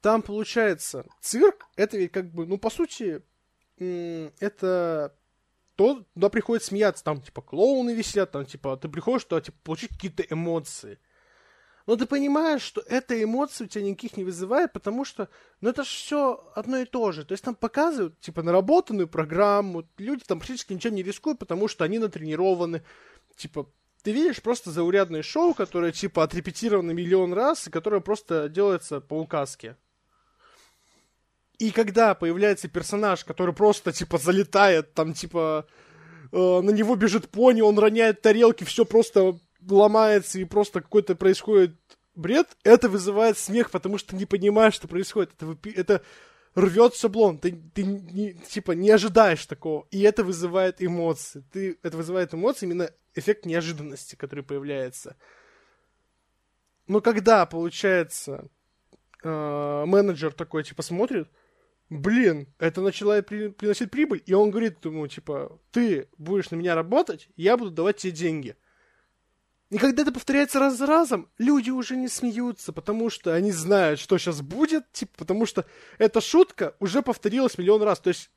там 0.00 0.22
получается 0.22 1.04
цирк, 1.20 1.66
это 1.76 1.98
ведь 1.98 2.12
как 2.12 2.32
бы, 2.32 2.46
ну, 2.46 2.56
по 2.56 2.70
сути, 2.70 3.22
это 3.78 5.14
то 5.78 6.04
туда 6.12 6.28
приходит 6.28 6.64
смеяться, 6.64 7.04
там, 7.04 7.22
типа, 7.22 7.40
клоуны 7.40 7.94
висят, 7.94 8.32
там, 8.32 8.44
типа, 8.44 8.76
ты 8.76 8.88
приходишь 8.88 9.24
туда, 9.26 9.40
типа, 9.40 9.56
получить 9.62 9.90
какие-то 9.90 10.24
эмоции. 10.28 10.98
Но 11.86 11.94
ты 11.94 12.04
понимаешь, 12.04 12.62
что 12.62 12.80
эта 12.80 13.22
эмоция 13.22 13.66
у 13.66 13.68
тебя 13.68 13.84
никаких 13.84 14.16
не 14.16 14.24
вызывает, 14.24 14.72
потому 14.72 15.04
что, 15.04 15.28
ну, 15.60 15.70
это 15.70 15.84
же 15.84 15.90
все 15.90 16.50
одно 16.56 16.78
и 16.78 16.84
то 16.84 17.12
же. 17.12 17.24
То 17.24 17.30
есть 17.30 17.44
там 17.44 17.54
показывают, 17.54 18.18
типа, 18.18 18.42
наработанную 18.42 19.06
программу, 19.06 19.88
люди 19.98 20.24
там 20.26 20.40
практически 20.40 20.72
ничем 20.72 20.96
не 20.96 21.04
рискуют, 21.04 21.38
потому 21.38 21.68
что 21.68 21.84
они 21.84 22.00
натренированы. 22.00 22.82
Типа, 23.36 23.70
ты 24.02 24.10
видишь 24.10 24.42
просто 24.42 24.72
заурядное 24.72 25.22
шоу, 25.22 25.54
которое, 25.54 25.92
типа, 25.92 26.24
отрепетировано 26.24 26.90
миллион 26.90 27.32
раз, 27.34 27.68
и 27.68 27.70
которое 27.70 28.00
просто 28.00 28.48
делается 28.48 29.00
по 29.00 29.14
указке. 29.14 29.76
И 31.58 31.70
когда 31.70 32.14
появляется 32.14 32.68
персонаж, 32.68 33.24
который 33.24 33.54
просто, 33.54 33.92
типа, 33.92 34.18
залетает, 34.18 34.94
там, 34.94 35.12
типа, 35.12 35.66
э, 36.32 36.36
на 36.36 36.70
него 36.70 36.94
бежит 36.94 37.28
пони, 37.28 37.60
он 37.62 37.78
роняет 37.78 38.22
тарелки, 38.22 38.64
все 38.64 38.84
просто 38.84 39.38
ломается, 39.68 40.38
и 40.38 40.44
просто 40.44 40.80
какой-то 40.80 41.16
происходит 41.16 41.74
бред, 42.14 42.56
это 42.64 42.88
вызывает 42.88 43.38
смех, 43.38 43.70
потому 43.70 43.98
что 43.98 44.14
не 44.14 44.26
понимаешь, 44.26 44.74
что 44.74 44.88
происходит. 44.88 45.32
Это, 45.34 45.46
выпи- 45.46 45.74
это 45.74 46.02
рвется 46.54 47.08
блон, 47.08 47.38
ты, 47.38 47.52
ты 47.74 47.84
не, 47.84 48.34
типа 48.34 48.72
не 48.72 48.90
ожидаешь 48.90 49.44
такого, 49.46 49.86
и 49.90 50.00
это 50.02 50.24
вызывает 50.24 50.82
эмоции. 50.82 51.44
Ты, 51.52 51.78
это 51.82 51.96
вызывает 51.96 52.34
эмоции, 52.34 52.66
именно 52.66 52.90
эффект 53.14 53.46
неожиданности, 53.46 54.16
который 54.16 54.44
появляется. 54.44 55.16
Но 56.86 57.00
когда, 57.00 57.46
получается, 57.46 58.48
э, 59.22 59.84
менеджер 59.86 60.32
такой, 60.32 60.64
типа, 60.64 60.82
смотрит, 60.82 61.28
блин, 61.90 62.46
это 62.58 62.80
начало 62.80 63.22
при, 63.22 63.48
приносить 63.48 63.90
прибыль, 63.90 64.22
и 64.26 64.34
он 64.34 64.50
говорит 64.50 64.84
ему, 64.84 65.06
типа, 65.06 65.58
ты 65.70 66.08
будешь 66.18 66.50
на 66.50 66.56
меня 66.56 66.74
работать, 66.74 67.28
я 67.36 67.56
буду 67.56 67.70
давать 67.70 67.98
тебе 67.98 68.12
деньги. 68.12 68.56
И 69.70 69.76
когда 69.76 70.02
это 70.02 70.12
повторяется 70.12 70.60
раз 70.60 70.78
за 70.78 70.86
разом, 70.86 71.28
люди 71.36 71.70
уже 71.70 71.96
не 71.96 72.08
смеются, 72.08 72.72
потому 72.72 73.10
что 73.10 73.34
они 73.34 73.52
знают, 73.52 74.00
что 74.00 74.16
сейчас 74.16 74.40
будет, 74.40 74.90
типа, 74.92 75.12
потому 75.18 75.44
что 75.44 75.66
эта 75.98 76.22
шутка 76.22 76.74
уже 76.80 77.02
повторилась 77.02 77.58
миллион 77.58 77.82
раз. 77.82 78.00
То 78.00 78.08
есть 78.08 78.30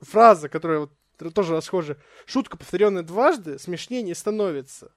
фраза, 0.00 0.48
которая 0.48 0.80
вот 0.80 1.34
тоже 1.34 1.54
расхожая, 1.54 1.98
шутка, 2.24 2.56
повторенная 2.56 3.02
дважды, 3.02 3.58
смешнее 3.58 4.00
не 4.00 4.14
становится. 4.14 4.92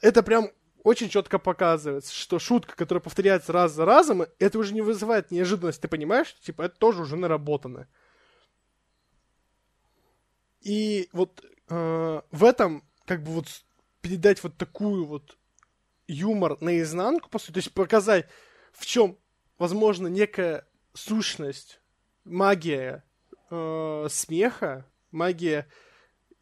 Это 0.00 0.22
прям 0.22 0.52
очень 0.88 1.10
четко 1.10 1.38
показывается, 1.38 2.14
что 2.14 2.38
шутка, 2.38 2.74
которая 2.74 3.02
повторяется 3.02 3.52
раз 3.52 3.72
за 3.72 3.84
разом, 3.84 4.24
это 4.38 4.58
уже 4.58 4.72
не 4.72 4.80
вызывает 4.80 5.30
неожиданность. 5.30 5.82
Ты 5.82 5.86
понимаешь? 5.86 6.34
Типа, 6.40 6.62
это 6.62 6.78
тоже 6.78 7.02
уже 7.02 7.16
наработано. 7.16 7.88
И 10.62 11.10
вот 11.12 11.44
э, 11.68 12.22
в 12.30 12.44
этом, 12.44 12.84
как 13.04 13.22
бы 13.22 13.32
вот 13.32 13.46
передать 14.00 14.42
вот 14.42 14.56
такую 14.56 15.04
вот 15.04 15.36
юмор 16.06 16.56
наизнанку, 16.62 17.28
по 17.28 17.38
сути, 17.38 17.52
то 17.52 17.58
есть 17.58 17.74
показать, 17.74 18.26
в 18.72 18.86
чем, 18.86 19.18
возможно, 19.58 20.06
некая 20.06 20.66
сущность, 20.94 21.82
магия 22.24 23.04
э, 23.50 24.06
смеха, 24.08 24.86
магия 25.10 25.68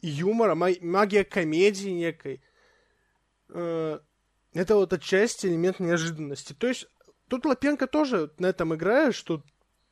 юмора, 0.01 0.55
магия 0.55 1.25
комедии 1.25 1.89
некой. 1.89 2.41
Э, 3.49 3.99
это 4.57 4.75
вот 4.75 4.91
отчасти 4.91 5.45
элемент 5.45 5.79
неожиданности. 5.79 6.53
То 6.53 6.67
есть 6.67 6.87
тут 7.27 7.45
Лапенко 7.45 7.85
тоже 7.85 8.31
на 8.39 8.47
этом 8.47 8.73
играет, 8.73 9.13
что 9.13 9.43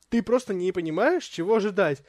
ты 0.09 0.23
просто 0.23 0.55
не 0.55 0.71
понимаешь, 0.71 1.25
чего 1.25 1.55
ожидать. 1.55 2.03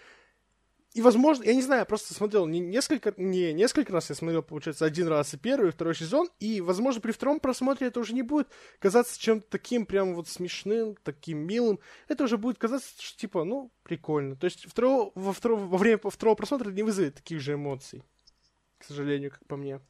И, 0.95 1.03
возможно, 1.03 1.45
я 1.45 1.55
не 1.55 1.61
знаю, 1.61 1.81
я 1.81 1.85
просто 1.85 2.15
смотрел 2.15 2.47
не 2.47 2.59
несколько, 2.59 3.12
не 3.19 3.53
несколько 3.53 3.93
раз, 3.93 4.09
я 4.09 4.16
смотрел, 4.16 4.43
получается, 4.43 4.87
один 4.87 5.09
раз 5.09 5.35
и 5.35 5.37
первый, 5.37 5.69
и 5.69 5.70
второй 5.70 5.95
сезон, 5.95 6.31
и, 6.41 6.62
возможно, 6.62 7.03
при 7.03 7.12
втором 7.12 7.41
просмотре 7.41 7.89
это 7.89 8.01
уже 8.01 8.15
не 8.15 8.23
будет 8.23 8.49
казаться 8.78 9.20
чем-то 9.20 9.47
таким 9.51 9.85
прям 9.85 10.15
вот 10.15 10.27
смешным, 10.27 10.97
таким 11.03 11.41
милым. 11.41 11.78
Это 12.09 12.24
уже 12.24 12.39
будет 12.39 12.57
казаться, 12.57 12.89
что, 12.99 13.19
типа, 13.19 13.45
ну, 13.45 13.70
прикольно. 13.83 14.35
То 14.37 14.47
есть 14.47 14.65
второго, 14.65 15.12
во, 15.15 15.35
второго, 15.35 15.66
во 15.66 15.77
время 15.77 15.99
второго 16.03 16.37
просмотра 16.37 16.70
не 16.70 16.83
вызовет 16.83 17.16
таких 17.16 17.41
же 17.41 17.53
эмоций, 17.53 18.03
к 18.78 18.85
сожалению, 18.85 19.31
как 19.33 19.45
по 19.47 19.57
мне. 19.57 19.83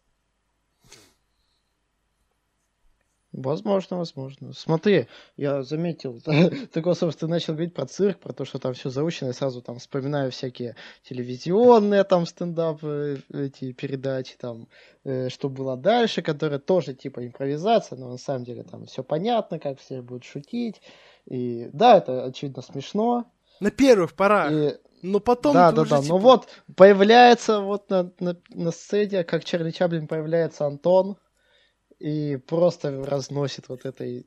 Возможно, 3.37 3.99
возможно. 3.99 4.55
Смотри, 4.55 5.09
я 5.37 5.63
заметил, 5.63 6.19
такой, 6.73 6.97
собственно, 6.97 7.33
начал 7.33 7.53
говорить 7.53 7.75
про 7.75 7.85
цирк, 7.85 8.19
про 8.19 8.33
то, 8.33 8.47
что 8.47 8.59
там 8.59 8.73
все 8.73 8.89
заучено, 8.89 9.29
и 9.29 9.33
сразу 9.35 9.61
там 9.61 9.79
вспоминаю 9.79 10.33
всякие 10.33 10.75
телевизионные 11.03 12.05
там 12.05 12.25
стендапы, 12.25 13.23
эти 13.33 13.73
передачи, 13.73 14.37
там, 14.39 14.69
э, 15.05 15.29
что 15.29 15.51
было 15.51 15.77
дальше, 15.77 16.23
которые 16.23 16.61
тоже 16.61 16.95
типа 16.95 17.27
импровизация, 17.27 17.99
но 17.99 18.09
на 18.09 18.17
самом 18.17 18.45
деле 18.45 18.63
там 18.63 18.87
все 18.87 19.05
понятно, 19.05 19.59
как 19.59 19.79
все 19.81 20.01
будут 20.01 20.25
шутить. 20.25 20.81
И 21.27 21.69
да, 21.75 21.99
это 21.99 22.25
очевидно 22.25 22.63
смешно. 22.63 23.31
На 23.61 23.71
первых 23.71 24.15
порах. 24.15 24.51
И... 24.51 24.79
Но 25.03 25.21
потом 25.21 25.53
да, 25.53 25.73
да, 25.73 25.85
да. 25.85 26.01
Типа... 26.01 26.15
Ну 26.15 26.19
вот 26.19 26.49
появляется 26.75 27.61
вот 27.61 27.91
на, 27.91 28.11
на, 28.19 28.37
на 28.49 28.71
сцене, 28.71 29.25
как 29.25 29.45
Чарли 29.45 29.73
Чаплин 29.73 30.07
появляется 30.07 30.65
Антон, 30.65 31.17
и 31.99 32.37
просто 32.37 33.05
разносит 33.05 33.69
вот 33.69 33.85
этой 33.85 34.27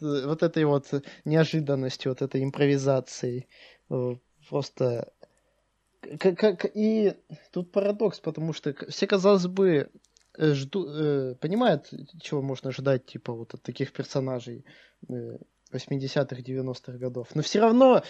вот 0.00 0.42
этой 0.42 0.64
вот 0.64 0.88
неожиданностью, 1.24 2.12
вот 2.12 2.22
этой 2.22 2.42
импровизацией. 2.42 3.48
Э, 3.90 4.16
просто 4.48 5.12
как, 6.18 6.38
как, 6.38 6.66
и 6.74 7.14
тут 7.52 7.72
парадокс, 7.72 8.20
потому 8.20 8.52
что 8.52 8.74
все, 8.88 9.06
казалось 9.06 9.46
бы, 9.46 9.90
э, 10.38 10.52
жду, 10.54 10.86
э, 10.88 11.34
понимают, 11.34 11.92
чего 12.22 12.40
можно 12.40 12.72
ждать, 12.72 13.06
типа, 13.06 13.32
вот 13.32 13.54
от 13.54 13.62
таких 13.62 13.92
персонажей 13.92 14.64
80-х, 15.72 16.40
90-х 16.40 16.92
годов. 16.98 17.28
Но 17.34 17.42
все 17.42 17.60
равно, 17.60 18.02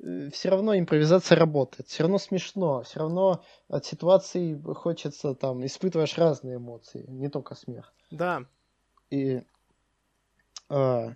э, 0.00 0.30
все 0.30 0.48
равно 0.50 0.76
импровизация 0.78 1.36
работает, 1.38 1.88
все 1.88 2.04
равно 2.04 2.18
смешно, 2.18 2.82
все 2.82 3.00
равно 3.00 3.44
от 3.68 3.84
ситуации 3.84 4.60
хочется 4.74 5.34
там, 5.34 5.64
испытываешь 5.64 6.18
разные 6.18 6.56
эмоции, 6.56 7.04
не 7.08 7.28
только 7.28 7.54
смех. 7.54 7.92
Да. 8.10 8.44
И, 9.10 9.42
э, 10.70 11.08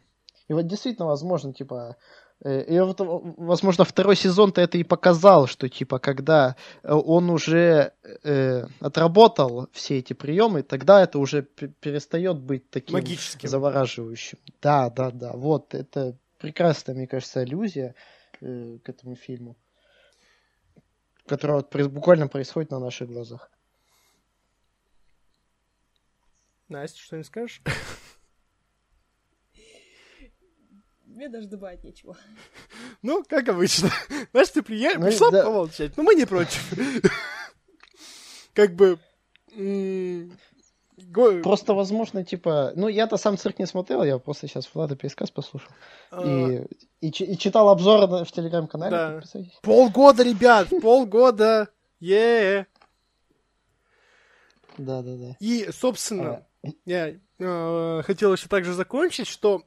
и 0.49 0.53
вот 0.53 0.67
действительно, 0.67 1.07
возможно, 1.07 1.53
типа, 1.53 1.97
и 2.45 2.81
вот, 2.81 2.97
возможно, 2.99 3.85
второй 3.85 4.17
сезон-то 4.17 4.61
это 4.61 4.77
и 4.77 4.83
показал, 4.83 5.47
что, 5.47 5.69
типа, 5.69 6.01
когда 6.01 6.57
он 6.83 7.31
уже 7.31 7.93
э, 8.25 8.67
отработал 8.81 9.69
все 9.73 9.99
эти 9.99 10.13
приемы, 10.13 10.63
тогда 10.63 11.03
это 11.03 11.21
уже 11.21 11.43
перестает 11.43 12.39
быть 12.39 12.69
таким 12.71 12.95
Магическим. 12.95 13.49
завораживающим. 13.49 14.39
Да, 14.61 14.91
да, 14.91 15.13
да. 15.13 15.33
Вот, 15.35 15.75
это 15.75 16.17
прекрасная, 16.39 16.97
мне 16.97 17.07
кажется, 17.07 17.41
аллюзия 17.41 17.95
э, 18.41 18.79
к 18.83 18.89
этому 18.89 19.15
фильму, 19.15 19.57
которая 21.27 21.59
вот 21.59 21.91
буквально 21.93 22.27
происходит 22.27 22.73
на 22.73 22.81
наших 22.81 23.09
глазах. 23.09 23.51
Настя, 26.69 26.99
что 26.99 27.17
не 27.17 27.25
скажешь? 27.25 27.63
Мне 31.15 31.29
даже 31.29 31.47
добавить 31.47 31.85
нечего. 31.85 32.17
Ну, 33.03 33.25
как 33.29 33.49
обычно. 33.49 33.91
Знаешь, 34.33 34.49
ты 34.49 34.63
приехал, 34.63 35.01
ну, 35.01 35.07
пришла 35.07 35.31
да. 35.31 35.45
помолчать. 35.45 35.97
Ну, 35.97 36.05
мы 36.05 36.15
не 36.15 36.25
против. 36.25 36.73
Как 38.55 38.75
бы... 38.75 38.99
Просто, 41.43 41.75
возможно, 41.75 42.25
типа... 42.25 42.73
Ну, 42.77 42.87
я-то 42.89 43.17
сам 43.17 43.37
цирк 43.37 43.59
не 43.59 43.67
смотрел, 43.67 44.05
я 44.05 44.19
просто 44.19 44.47
сейчас 44.47 44.73
Влада 44.73 44.95
пересказ 44.95 45.31
послушал. 45.31 45.71
А. 46.11 46.23
И, 46.27 46.67
и, 47.01 47.09
и 47.09 47.39
читал 47.39 47.69
обзоры 47.71 48.25
в 48.25 48.31
телеграм-канале. 48.31 48.91
Да. 48.91 49.43
Полгода, 49.63 50.23
ребят, 50.23 50.69
полгода. 50.81 51.69
Е. 51.99 52.67
Да, 54.79 55.03
да, 55.03 55.17
да. 55.17 55.37
И, 55.41 55.69
собственно, 55.73 56.31
а. 56.31 56.47
Я 56.85 57.15
э, 57.39 58.03
хотел 58.05 58.33
еще 58.33 58.49
также 58.49 58.73
закончить, 58.73 59.27
что 59.27 59.65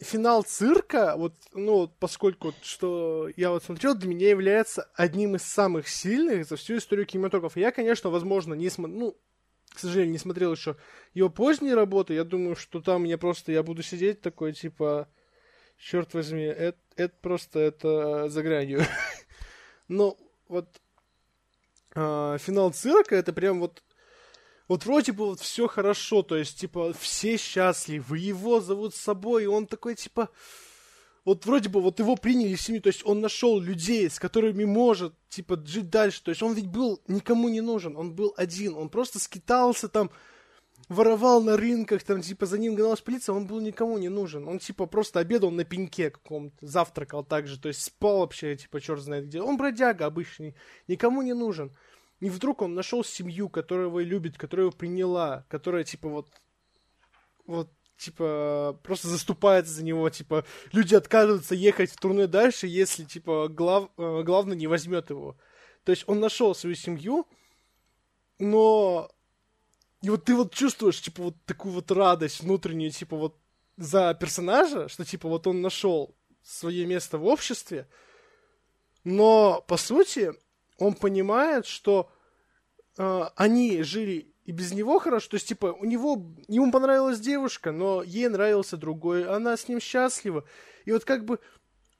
финал 0.00 0.42
цирка, 0.42 1.14
вот, 1.16 1.34
ну, 1.52 1.88
поскольку, 1.98 2.52
что 2.62 3.28
я 3.36 3.50
вот 3.50 3.64
смотрел, 3.64 3.94
для 3.94 4.08
меня 4.08 4.28
является 4.30 4.88
одним 4.94 5.36
из 5.36 5.42
самых 5.42 5.88
сильных 5.88 6.46
за 6.46 6.56
всю 6.56 6.78
историю 6.78 7.06
кинематографа. 7.06 7.58
Я, 7.58 7.72
конечно, 7.72 8.10
возможно, 8.10 8.54
не 8.54 8.70
смотрел, 8.70 8.98
ну, 8.98 9.16
к 9.70 9.78
сожалению, 9.78 10.12
не 10.12 10.18
смотрел 10.18 10.52
еще 10.52 10.76
его 11.14 11.28
поздние 11.28 11.74
работы. 11.74 12.14
Я 12.14 12.24
думаю, 12.24 12.56
что 12.56 12.80
там 12.80 13.04
я 13.04 13.18
просто, 13.18 13.52
я 13.52 13.62
буду 13.62 13.82
сидеть 13.82 14.20
такой, 14.20 14.52
типа, 14.52 15.08
черт 15.78 16.14
возьми, 16.14 16.42
это, 16.42 16.78
это 16.96 17.14
просто, 17.20 17.58
это 17.58 18.28
за 18.28 18.42
гранью. 18.42 18.82
Но 19.88 20.16
вот 20.48 20.80
э, 21.94 22.36
финал 22.40 22.72
цирка, 22.72 23.16
это 23.16 23.32
прям 23.32 23.60
вот 23.60 23.82
вот 24.68 24.84
вроде 24.84 25.12
бы 25.12 25.26
вот 25.26 25.40
все 25.40 25.66
хорошо, 25.66 26.22
то 26.22 26.36
есть, 26.36 26.60
типа, 26.60 26.92
все 26.92 27.36
счастливы, 27.36 28.18
его 28.18 28.60
зовут 28.60 28.94
с 28.94 29.00
собой, 29.00 29.44
и 29.44 29.46
он 29.46 29.66
такой, 29.66 29.94
типа, 29.94 30.28
вот 31.24 31.46
вроде 31.46 31.68
бы 31.68 31.80
вот 31.80 31.98
его 31.98 32.16
приняли 32.16 32.54
в 32.54 32.60
семью, 32.60 32.82
то 32.82 32.88
есть 32.88 33.04
он 33.04 33.20
нашел 33.20 33.58
людей, 33.58 34.08
с 34.08 34.18
которыми 34.18 34.64
может, 34.64 35.14
типа, 35.28 35.60
жить 35.64 35.90
дальше, 35.90 36.22
то 36.22 36.30
есть 36.30 36.42
он 36.42 36.52
ведь 36.52 36.68
был 36.68 37.00
никому 37.08 37.48
не 37.48 37.60
нужен, 37.60 37.96
он 37.96 38.14
был 38.14 38.34
один, 38.36 38.74
он 38.74 38.88
просто 38.88 39.18
скитался 39.18 39.88
там, 39.88 40.10
воровал 40.88 41.42
на 41.42 41.56
рынках, 41.56 42.02
там, 42.02 42.22
типа, 42.22 42.46
за 42.46 42.58
ним 42.58 42.74
гналась 42.74 43.00
полиция, 43.00 43.34
он 43.34 43.46
был 43.46 43.60
никому 43.60 43.98
не 43.98 44.08
нужен. 44.08 44.48
Он, 44.48 44.58
типа, 44.58 44.86
просто 44.86 45.20
обедал 45.20 45.50
на 45.50 45.64
пеньке 45.64 46.10
каком-то, 46.10 46.66
завтракал 46.66 47.24
также, 47.24 47.60
то 47.60 47.68
есть 47.68 47.82
спал 47.82 48.20
вообще, 48.20 48.56
типа, 48.56 48.80
черт 48.80 49.02
знает 49.02 49.26
где. 49.26 49.42
Он 49.42 49.56
бродяга 49.56 50.06
обычный, 50.06 50.54
никому 50.86 51.22
не 51.22 51.34
нужен. 51.34 51.72
И 52.20 52.30
вдруг 52.30 52.62
он 52.62 52.74
нашел 52.74 53.04
семью, 53.04 53.48
которая 53.48 53.86
его 53.86 54.00
любит, 54.00 54.36
которая 54.36 54.66
его 54.66 54.76
приняла, 54.76 55.44
которая, 55.48 55.84
типа, 55.84 56.08
вот, 56.08 56.28
вот, 57.46 57.70
типа, 57.96 58.78
просто 58.82 59.08
заступается 59.08 59.72
за 59.72 59.84
него, 59.84 60.08
типа, 60.10 60.44
люди 60.72 60.94
отказываются 60.94 61.54
ехать 61.54 61.92
в 61.92 61.96
турне 61.96 62.26
дальше, 62.26 62.66
если, 62.66 63.04
типа, 63.04 63.48
глав, 63.48 63.90
э, 63.96 64.22
главный 64.24 64.56
не 64.56 64.66
возьмет 64.66 65.10
его. 65.10 65.36
То 65.84 65.92
есть 65.92 66.04
он 66.08 66.18
нашел 66.18 66.54
свою 66.54 66.74
семью, 66.74 67.26
но 68.38 69.10
и 70.02 70.10
вот 70.10 70.24
ты 70.24 70.34
вот 70.34 70.52
чувствуешь, 70.52 71.00
типа, 71.00 71.22
вот 71.22 71.36
такую 71.44 71.72
вот 71.74 71.90
радость 71.90 72.40
внутреннюю, 72.40 72.90
типа, 72.90 73.16
вот 73.16 73.36
за 73.76 74.12
персонажа, 74.14 74.88
что, 74.88 75.04
типа, 75.04 75.28
вот 75.28 75.46
он 75.46 75.60
нашел 75.60 76.16
свое 76.42 76.84
место 76.86 77.18
в 77.18 77.26
обществе, 77.26 77.88
Но, 79.04 79.64
по 79.66 79.76
сути, 79.76 80.34
он 80.78 80.94
понимает, 80.94 81.66
что 81.66 82.10
э, 82.96 83.24
они 83.36 83.82
жили 83.82 84.32
и 84.44 84.52
без 84.52 84.72
него 84.72 84.98
хорошо. 84.98 85.28
То 85.28 85.36
есть, 85.36 85.48
типа, 85.48 85.76
у 85.78 85.84
него, 85.84 86.24
ему 86.48 86.72
понравилась 86.72 87.20
девушка, 87.20 87.70
но 87.70 88.02
ей 88.02 88.28
нравился 88.28 88.78
другой. 88.78 89.26
Она 89.26 89.56
с 89.58 89.68
ним 89.68 89.78
счастлива. 89.78 90.44
И 90.86 90.92
вот 90.92 91.04
как 91.04 91.26
бы 91.26 91.38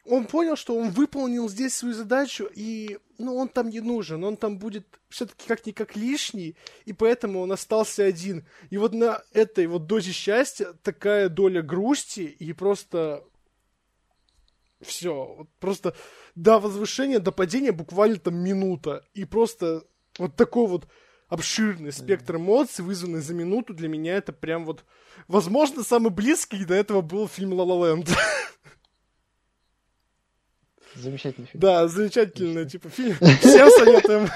он 0.06 0.24
понял, 0.24 0.56
что 0.56 0.74
он 0.74 0.90
выполнил 0.90 1.48
здесь 1.48 1.74
свою 1.74 1.94
задачу, 1.94 2.48
и 2.54 2.98
ну, 3.18 3.36
он 3.36 3.48
там 3.48 3.68
не 3.68 3.80
нужен, 3.80 4.24
он 4.24 4.36
там 4.36 4.58
будет 4.58 4.86
все-таки 5.10 5.46
как-никак 5.46 5.96
лишний, 5.96 6.56
и 6.86 6.94
поэтому 6.94 7.40
он 7.40 7.52
остался 7.52 8.04
один. 8.04 8.46
И 8.70 8.78
вот 8.78 8.94
на 8.94 9.22
этой 9.32 9.66
вот 9.66 9.86
дозе 9.86 10.12
счастья 10.12 10.72
такая 10.82 11.28
доля 11.28 11.60
грусти, 11.60 12.20
и 12.20 12.52
просто 12.54 13.24
все, 14.80 15.34
вот 15.38 15.48
просто 15.58 15.94
до 16.34 16.58
возвышения, 16.58 17.18
до 17.18 17.32
падения 17.32 17.72
буквально 17.72 18.16
там 18.16 18.36
минута, 18.36 19.04
и 19.14 19.24
просто 19.24 19.84
вот 20.18 20.36
такой 20.36 20.66
вот 20.68 20.86
обширный 21.28 21.92
спектр 21.92 22.36
эмоций, 22.36 22.84
вызванный 22.84 23.20
за 23.20 23.34
минуту, 23.34 23.74
для 23.74 23.88
меня 23.88 24.16
это 24.16 24.32
прям 24.32 24.64
вот, 24.64 24.84
возможно, 25.26 25.82
самый 25.82 26.10
близкий 26.10 26.64
до 26.64 26.74
этого 26.74 27.00
был 27.02 27.28
фильм 27.28 27.52
«Ла 27.52 27.64
Ла 27.64 27.88
Ленд». 27.88 28.08
Замечательный 30.94 31.46
фильм. 31.46 31.60
Да, 31.60 31.86
замечательный, 31.86 32.68
типа, 32.68 32.88
фильм. 32.88 33.14
Всем 33.14 33.70
советуем. 33.70 34.28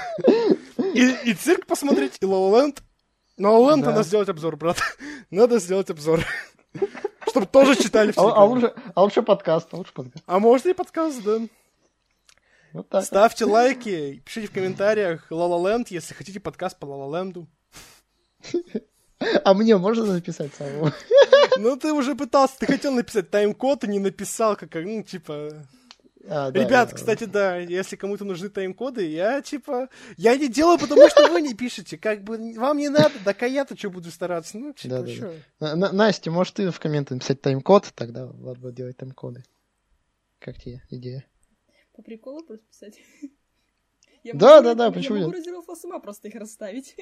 И, 0.93 1.29
и 1.31 1.33
цирк 1.33 1.65
посмотреть, 1.65 2.17
и 2.21 2.25
Лололенд. 2.25 2.83
На 3.37 3.49
Лололенд 3.51 3.83
Да. 3.83 3.89
надо 3.91 4.03
сделать 4.03 4.29
обзор, 4.29 4.55
брат. 4.55 4.77
Надо 5.31 5.59
сделать 5.59 5.89
обзор. 5.89 6.23
Чтобы 7.33 7.47
тоже 7.47 7.75
читали 7.75 8.09
А, 8.09 8.11
все. 8.11 8.21
а 8.21 8.45
лучше, 8.45 8.73
а 8.93 9.01
лучше 9.01 9.23
подкаст, 9.23 9.69
а 9.71 9.77
лучше 9.77 9.91
подкаст. 9.91 10.23
А 10.27 10.37
можно 10.37 10.69
и 10.69 10.73
подкаст, 10.73 11.23
да. 11.23 11.39
Вот 12.73 12.89
так. 12.89 13.03
Ставьте 13.03 13.45
лайки, 13.45 14.21
пишите 14.23 14.47
в 14.49 14.51
комментариях 14.51 15.25
Лололенд, 15.31 15.87
если 15.89 16.13
хотите 16.13 16.39
подкаст 16.39 16.77
по 16.77 16.85
Лололенду. 16.85 17.47
А 19.43 19.55
мне 19.55 19.77
можно 19.77 20.05
написать 20.05 20.53
самому? 20.53 20.91
Ну, 21.57 21.75
ты 21.75 21.91
уже 21.91 22.13
пытался, 22.13 22.59
ты 22.59 22.67
хотел 22.67 22.91
написать 22.91 23.31
тайм-код, 23.31 23.83
и 23.85 23.87
не 23.87 23.99
написал, 23.99 24.55
как, 24.55 24.75
ну, 24.75 25.01
типа... 25.01 25.65
А, 26.25 26.51
да, 26.51 26.59
Ребят, 26.63 26.89
да. 26.89 26.95
кстати, 26.95 27.25
да, 27.25 27.57
если 27.57 27.97
кому-то 27.97 28.23
нужны 28.23 28.47
тайм-коды, 28.49 29.05
я, 29.09 29.41
типа, 29.41 29.89
я 30.15 30.37
не 30.37 30.47
делаю, 30.47 30.79
потому 30.79 31.09
что 31.09 31.27
вы 31.27 31.41
не 31.41 31.53
пишете. 31.53 31.97
Как 31.97 32.23
бы, 32.23 32.37
вам 32.57 32.77
не 32.77 32.87
надо, 32.87 33.11
так 33.25 33.43
а 33.43 33.47
я-то 33.47 33.77
что 33.77 33.89
буду 33.89 34.09
стараться? 34.09 34.57
Ну, 34.57 34.71
типа, 34.73 35.05
чё? 35.07 35.33
На- 35.59 35.75
На- 35.75 35.91
Настя, 35.91 36.31
может 36.31 36.53
ты 36.55 36.71
в 36.71 36.79
комменты 36.79 37.13
написать 37.15 37.41
тайм-код, 37.41 37.91
тогда 37.93 38.25
Влад 38.25 38.57
будет 38.57 38.75
делать 38.75 38.95
тайм-коды. 38.95 39.43
Как 40.39 40.57
тебе 40.57 40.81
идея? 40.89 41.25
По 41.93 42.01
приколу 42.01 42.41
просто 42.43 42.65
писать. 42.67 42.99
Я 44.23 44.33
Да, 44.33 44.55
могу- 44.61 44.63
да, 44.69 44.73
да, 44.75 44.85
я 44.85 44.91
почему 44.91 45.19
могу 45.19 45.33
нет? 45.33 45.77
сама 45.77 45.99
просто 45.99 46.29
их 46.29 46.35
расставить. 46.35 46.95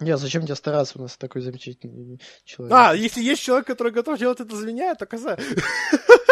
Не, 0.00 0.16
зачем 0.16 0.42
тебе 0.44 0.54
стараться, 0.54 0.98
у 0.98 1.02
нас 1.02 1.16
такой 1.18 1.42
замечательный 1.42 2.20
человек. 2.44 2.74
А, 2.74 2.94
если 2.94 3.22
есть 3.22 3.42
человек, 3.42 3.66
который 3.66 3.92
готов 3.92 4.18
делать 4.18 4.40
это 4.40 4.54
за 4.56 4.66
меня, 4.66 4.94
то 4.94 5.04
коза. 5.06 5.36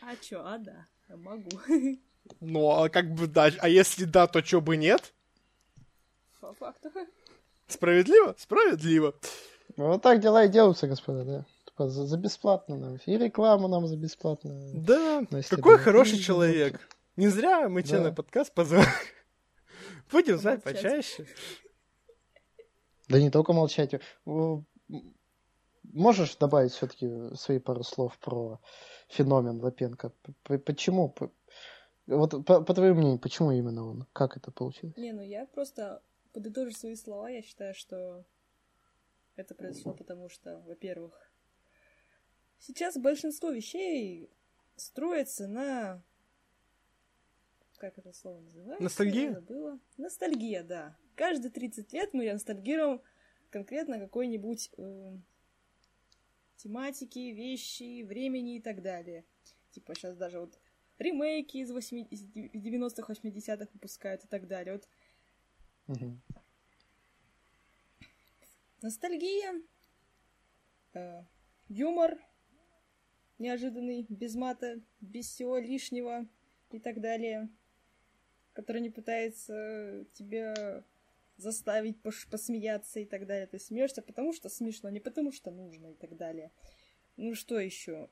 А 0.00 0.16
чё, 0.20 0.44
а 0.44 0.58
да, 0.58 0.86
я 1.08 1.16
могу. 1.16 1.50
Ну, 2.40 2.70
а 2.70 2.88
как 2.88 3.12
бы, 3.14 3.26
да, 3.26 3.50
а 3.58 3.68
если 3.68 4.04
да, 4.04 4.26
то 4.26 4.40
чё 4.42 4.60
бы 4.60 4.76
нет? 4.76 5.12
По 6.40 6.52
факту. 6.54 6.90
Справедливо? 7.68 8.34
Справедливо. 8.38 9.14
Ну, 9.76 9.88
Вот 9.88 10.02
так 10.02 10.20
дела 10.20 10.44
и 10.44 10.48
делаются, 10.48 10.86
господа, 10.86 11.24
да. 11.24 11.46
Типа 11.66 11.88
за, 11.88 12.06
за 12.06 12.16
бесплатно 12.18 12.76
нам. 12.76 12.98
И 13.06 13.16
рекламу 13.18 13.68
нам 13.68 13.86
за 13.86 13.96
бесплатно. 13.96 14.52
Да, 14.74 15.24
Настя, 15.30 15.56
какой 15.56 15.76
да. 15.76 15.82
хороший 15.82 16.18
человек. 16.18 16.80
Не 17.16 17.28
зря 17.28 17.68
мы 17.68 17.82
тебя 17.82 17.98
Да. 17.98 18.04
на 18.04 18.12
подкаст 18.12 18.52
позвали. 18.54 18.86
Будем 20.12 20.38
знать 20.38 20.62
почаще. 20.62 21.26
Да 23.08 23.18
не 23.20 23.30
только 23.30 23.52
молчать. 23.52 23.94
Можешь 25.92 26.36
добавить 26.36 26.72
все-таки 26.72 27.34
свои 27.34 27.58
пару 27.58 27.84
слов 27.84 28.18
про 28.18 28.60
феномен 29.08 29.60
Лапенко? 29.60 30.12
Почему? 30.42 31.14
Вот 32.06 32.44
по, 32.44 32.62
по 32.62 32.74
твоему 32.74 32.98
мнению, 33.00 33.18
почему 33.18 33.52
именно 33.52 33.88
он? 33.88 34.06
Как 34.12 34.36
это 34.36 34.50
получилось? 34.50 34.96
Не, 34.96 35.12
ну 35.12 35.22
я 35.22 35.46
просто 35.46 36.02
подытожу 36.32 36.72
свои 36.72 36.96
слова. 36.96 37.28
Я 37.28 37.42
считаю, 37.42 37.74
что 37.74 38.24
это 39.36 39.54
произошло 39.54 39.94
потому, 39.94 40.28
что, 40.28 40.60
во-первых, 40.66 41.12
сейчас 42.58 42.96
большинство 42.96 43.50
вещей 43.50 44.30
строится 44.76 45.46
на... 45.46 46.02
Как 47.78 47.98
это 47.98 48.12
слово 48.12 48.40
называется? 48.40 48.82
Ностальгия? 48.82 49.28
Я 49.28 49.34
забыла. 49.34 49.78
Ностальгия, 49.96 50.62
да. 50.62 50.96
Каждые 51.16 51.50
30 51.50 51.92
лет 51.92 52.14
мы 52.14 52.32
ностальгируем 52.32 53.02
конкретно 53.50 53.98
какой-нибудь 53.98 54.70
э, 54.78 55.16
тематики, 56.56 57.32
вещи, 57.32 58.02
времени 58.02 58.56
и 58.56 58.60
так 58.60 58.82
далее. 58.82 59.24
Типа 59.70 59.94
сейчас 59.94 60.16
даже 60.16 60.40
вот 60.40 60.58
ремейки 60.98 61.58
из 61.58 61.70
80 61.70 62.12
из 62.12 62.24
90-х, 62.64 63.12
80-х 63.12 63.68
выпускают 63.72 64.24
и 64.24 64.28
так 64.28 64.46
далее. 64.46 64.74
Вот 64.74 64.88
ностальгия, 68.82 69.62
э, 70.92 71.22
юмор 71.68 72.18
неожиданный, 73.38 74.06
без 74.08 74.34
мата, 74.34 74.80
без 75.00 75.26
всего 75.26 75.58
лишнего 75.58 76.26
и 76.70 76.78
так 76.78 77.00
далее, 77.00 77.48
который 78.52 78.80
не 78.80 78.90
пытается 78.90 80.06
тебя 80.12 80.84
заставить 81.36 82.00
пош- 82.02 82.28
посмеяться 82.30 83.00
и 83.00 83.04
так 83.04 83.26
далее. 83.26 83.46
Ты 83.46 83.58
смеешься, 83.58 84.02
потому 84.02 84.32
что 84.32 84.48
смешно, 84.48 84.90
не 84.90 85.00
потому 85.00 85.32
что 85.32 85.50
нужно 85.50 85.88
и 85.88 85.94
так 85.94 86.16
далее. 86.16 86.50
Ну 87.16 87.34
что 87.34 87.58
еще? 87.58 88.08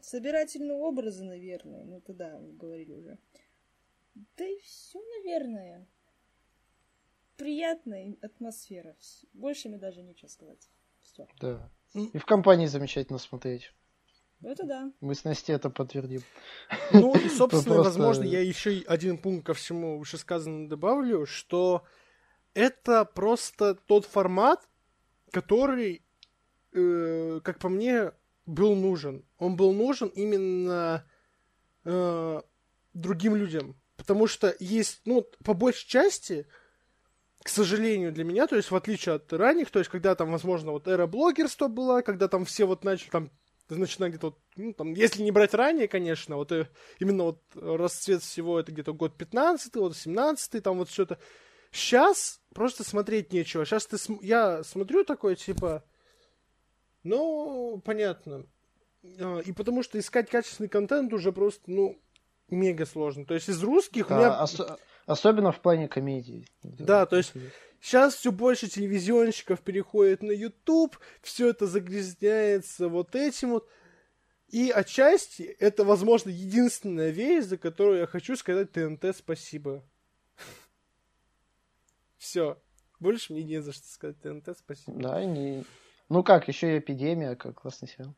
Собирательные 0.00 0.76
образы, 0.76 1.24
наверное. 1.24 1.84
Ну 1.84 1.98
это 1.98 2.12
да, 2.12 2.38
мы 2.38 2.52
говорили 2.52 2.92
уже. 2.92 3.18
Да 4.36 4.44
и 4.44 4.58
все, 4.60 5.00
наверное. 5.18 5.86
Приятная 7.36 8.16
атмосфера. 8.20 8.96
Больше 9.32 9.68
мне 9.68 9.78
даже 9.78 10.02
нечего 10.02 10.28
сказать. 10.28 10.68
Все. 11.00 11.28
Да. 11.40 11.70
И 11.94 12.18
в 12.18 12.24
компании 12.24 12.66
замечательно 12.66 13.18
смотреть. 13.18 13.72
Это 14.42 14.64
да. 14.64 14.92
Мы 15.00 15.14
с 15.14 15.24
Настей 15.24 15.54
это 15.54 15.68
подтвердим. 15.70 16.22
Ну 16.92 17.14
и, 17.14 17.28
собственно, 17.28 17.76
Просто- 17.76 17.82
возможно, 17.82 18.24
я 18.24 18.40
еще 18.40 18.82
один 18.86 19.18
пункт 19.18 19.46
ко 19.46 19.54
всему 19.54 19.98
вышесказанному 19.98 20.68
добавлю, 20.68 21.26
что 21.26 21.84
это 22.54 23.04
просто 23.04 23.74
тот 23.74 24.04
формат, 24.04 24.66
который, 25.30 26.02
э, 26.72 27.40
как 27.42 27.58
по 27.58 27.68
мне, 27.68 28.12
был 28.46 28.74
нужен. 28.74 29.24
Он 29.38 29.56
был 29.56 29.72
нужен 29.72 30.08
именно 30.08 31.04
э, 31.84 32.40
другим 32.94 33.36
людям. 33.36 33.76
Потому 33.96 34.26
что 34.26 34.54
есть, 34.60 35.00
ну, 35.04 35.26
по 35.44 35.54
большей 35.54 35.86
части, 35.88 36.46
к 37.42 37.48
сожалению, 37.48 38.12
для 38.12 38.24
меня, 38.24 38.46
то 38.46 38.56
есть 38.56 38.70
в 38.70 38.76
отличие 38.76 39.16
от 39.16 39.32
ранних, 39.32 39.70
то 39.70 39.80
есть 39.80 39.90
когда 39.90 40.14
там, 40.14 40.30
возможно, 40.30 40.72
вот 40.72 40.86
эра 40.86 41.06
блогерства 41.06 41.68
была, 41.68 42.02
когда 42.02 42.28
там 42.28 42.44
все 42.44 42.64
вот 42.64 42.84
начали 42.84 43.10
там 43.10 43.30
начинать 43.76 44.10
где-то, 44.10 44.26
вот, 44.28 44.38
ну, 44.56 44.72
там, 44.72 44.94
если 44.94 45.22
не 45.22 45.30
брать 45.30 45.54
ранее, 45.54 45.88
конечно, 45.88 46.36
вот 46.36 46.52
э, 46.52 46.68
именно 47.00 47.24
вот 47.24 47.42
расцвет 47.54 48.22
всего 48.22 48.58
это 48.60 48.72
где-то 48.72 48.92
год 48.94 49.16
15 49.16 49.74
вот 49.76 49.96
17 49.96 50.62
там 50.62 50.78
вот 50.78 50.88
все 50.88 51.02
это. 51.04 51.18
Сейчас 51.70 52.40
просто 52.54 52.82
смотреть 52.84 53.32
нечего. 53.32 53.64
Сейчас 53.66 53.86
ты 53.86 53.98
см- 53.98 54.24
я 54.24 54.62
смотрю 54.64 55.04
такой, 55.04 55.36
типа, 55.36 55.84
ну, 57.02 57.80
понятно. 57.84 58.46
А, 59.20 59.38
И 59.40 59.52
потому 59.52 59.82
что 59.82 59.98
искать 59.98 60.28
качественный 60.30 60.68
контент 60.68 61.12
уже 61.12 61.32
просто, 61.32 61.62
ну, 61.70 62.00
мега 62.50 62.86
сложно. 62.86 63.24
То 63.26 63.34
есть 63.34 63.48
из 63.48 63.62
русских 63.62 64.10
у 64.10 64.14
меня... 64.14 64.30
Да, 64.30 64.42
ос- 64.44 64.60
особенно 65.06 65.52
в 65.52 65.60
плане 65.60 65.88
комедии. 65.88 66.46
Да, 66.62 67.06
то 67.06 67.16
есть 67.16 67.32
Сейчас 67.80 68.14
все 68.14 68.32
больше 68.32 68.68
телевизионщиков 68.68 69.60
переходит 69.60 70.22
на 70.22 70.32
YouTube, 70.32 70.98
все 71.22 71.50
это 71.50 71.66
загрязняется 71.66 72.88
вот 72.88 73.14
этим 73.14 73.50
вот. 73.50 73.68
И 74.48 74.70
отчасти 74.70 75.42
это, 75.42 75.84
возможно, 75.84 76.30
единственная 76.30 77.10
вещь, 77.10 77.44
за 77.44 77.58
которую 77.58 77.98
я 78.00 78.06
хочу 78.06 78.34
сказать 78.34 78.72
ТНТ 78.72 79.14
спасибо. 79.14 79.84
Все. 82.16 82.58
Больше 82.98 83.32
мне 83.32 83.44
не 83.44 83.62
за 83.62 83.72
что 83.72 83.86
сказать 83.86 84.20
ТНТ 84.20 84.56
спасибо. 84.58 85.00
Да, 85.00 85.24
не... 85.24 85.64
Ну 86.08 86.24
как, 86.24 86.48
еще 86.48 86.74
и 86.74 86.78
эпидемия, 86.78 87.36
как 87.36 87.60
классный 87.60 87.88
сериал. 87.88 88.14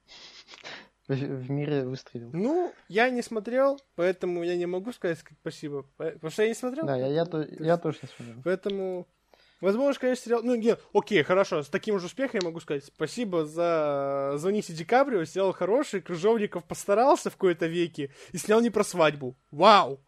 В, 1.09 1.15
в 1.15 1.51
мире 1.51 1.85
выстрелил. 1.85 2.31
Ну, 2.33 2.73
я 2.89 3.11
не 3.11 3.21
смотрел, 3.21 3.81
поэтому 3.97 4.45
я 4.45 4.57
не 4.57 4.67
могу 4.67 4.93
сказать 4.93 5.19
спасибо. 5.41 5.83
По- 5.97 6.13
Потому 6.13 6.31
что 6.31 6.43
я 6.43 6.49
не 6.49 6.55
смотрел. 6.55 6.87
Да, 6.87 6.97
я, 6.97 7.09
я, 7.09 7.27
я 7.59 7.77
тоже 7.77 7.99
не 8.03 8.09
смотрел. 8.09 8.43
Поэтому 8.45 9.09
Возможно, 9.61 10.01
конечно, 10.01 10.25
сериал... 10.25 10.43
Ну, 10.43 10.55
нет, 10.55 10.83
окей, 10.95 11.23
хорошо, 11.23 11.63
с 11.63 11.69
таким 11.69 11.99
же 11.99 12.07
успехом 12.07 12.41
я 12.43 12.47
могу 12.47 12.61
сказать 12.61 12.85
спасибо 12.85 13.45
за 13.45 14.33
«Звоните 14.37 14.73
Ди 14.73 14.85
Каприо», 14.85 15.25
сериал 15.25 15.53
хороший, 15.53 16.01
Крыжовников 16.01 16.65
постарался 16.65 17.29
в 17.29 17.37
кои-то 17.37 17.67
веке 17.67 18.11
и 18.33 18.39
снял 18.39 18.61
не 18.61 18.71
про 18.71 18.85
свадьбу. 18.85 19.37
Вау! 19.51 20.01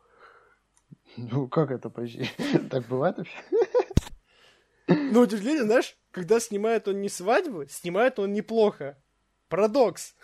Ну, 1.16 1.48
как 1.48 1.70
это 1.70 1.90
почти? 1.90 2.30
Так 2.70 2.86
бывает 2.86 3.18
вообще? 3.18 3.36
Ну, 4.88 5.20
удивление, 5.20 5.64
знаешь, 5.64 5.96
когда 6.10 6.40
снимает 6.40 6.88
он 6.88 7.00
не 7.00 7.08
свадьбу, 7.08 7.66
снимает 7.68 8.18
он 8.18 8.32
неплохо. 8.32 8.96
Парадокс. 9.48 10.14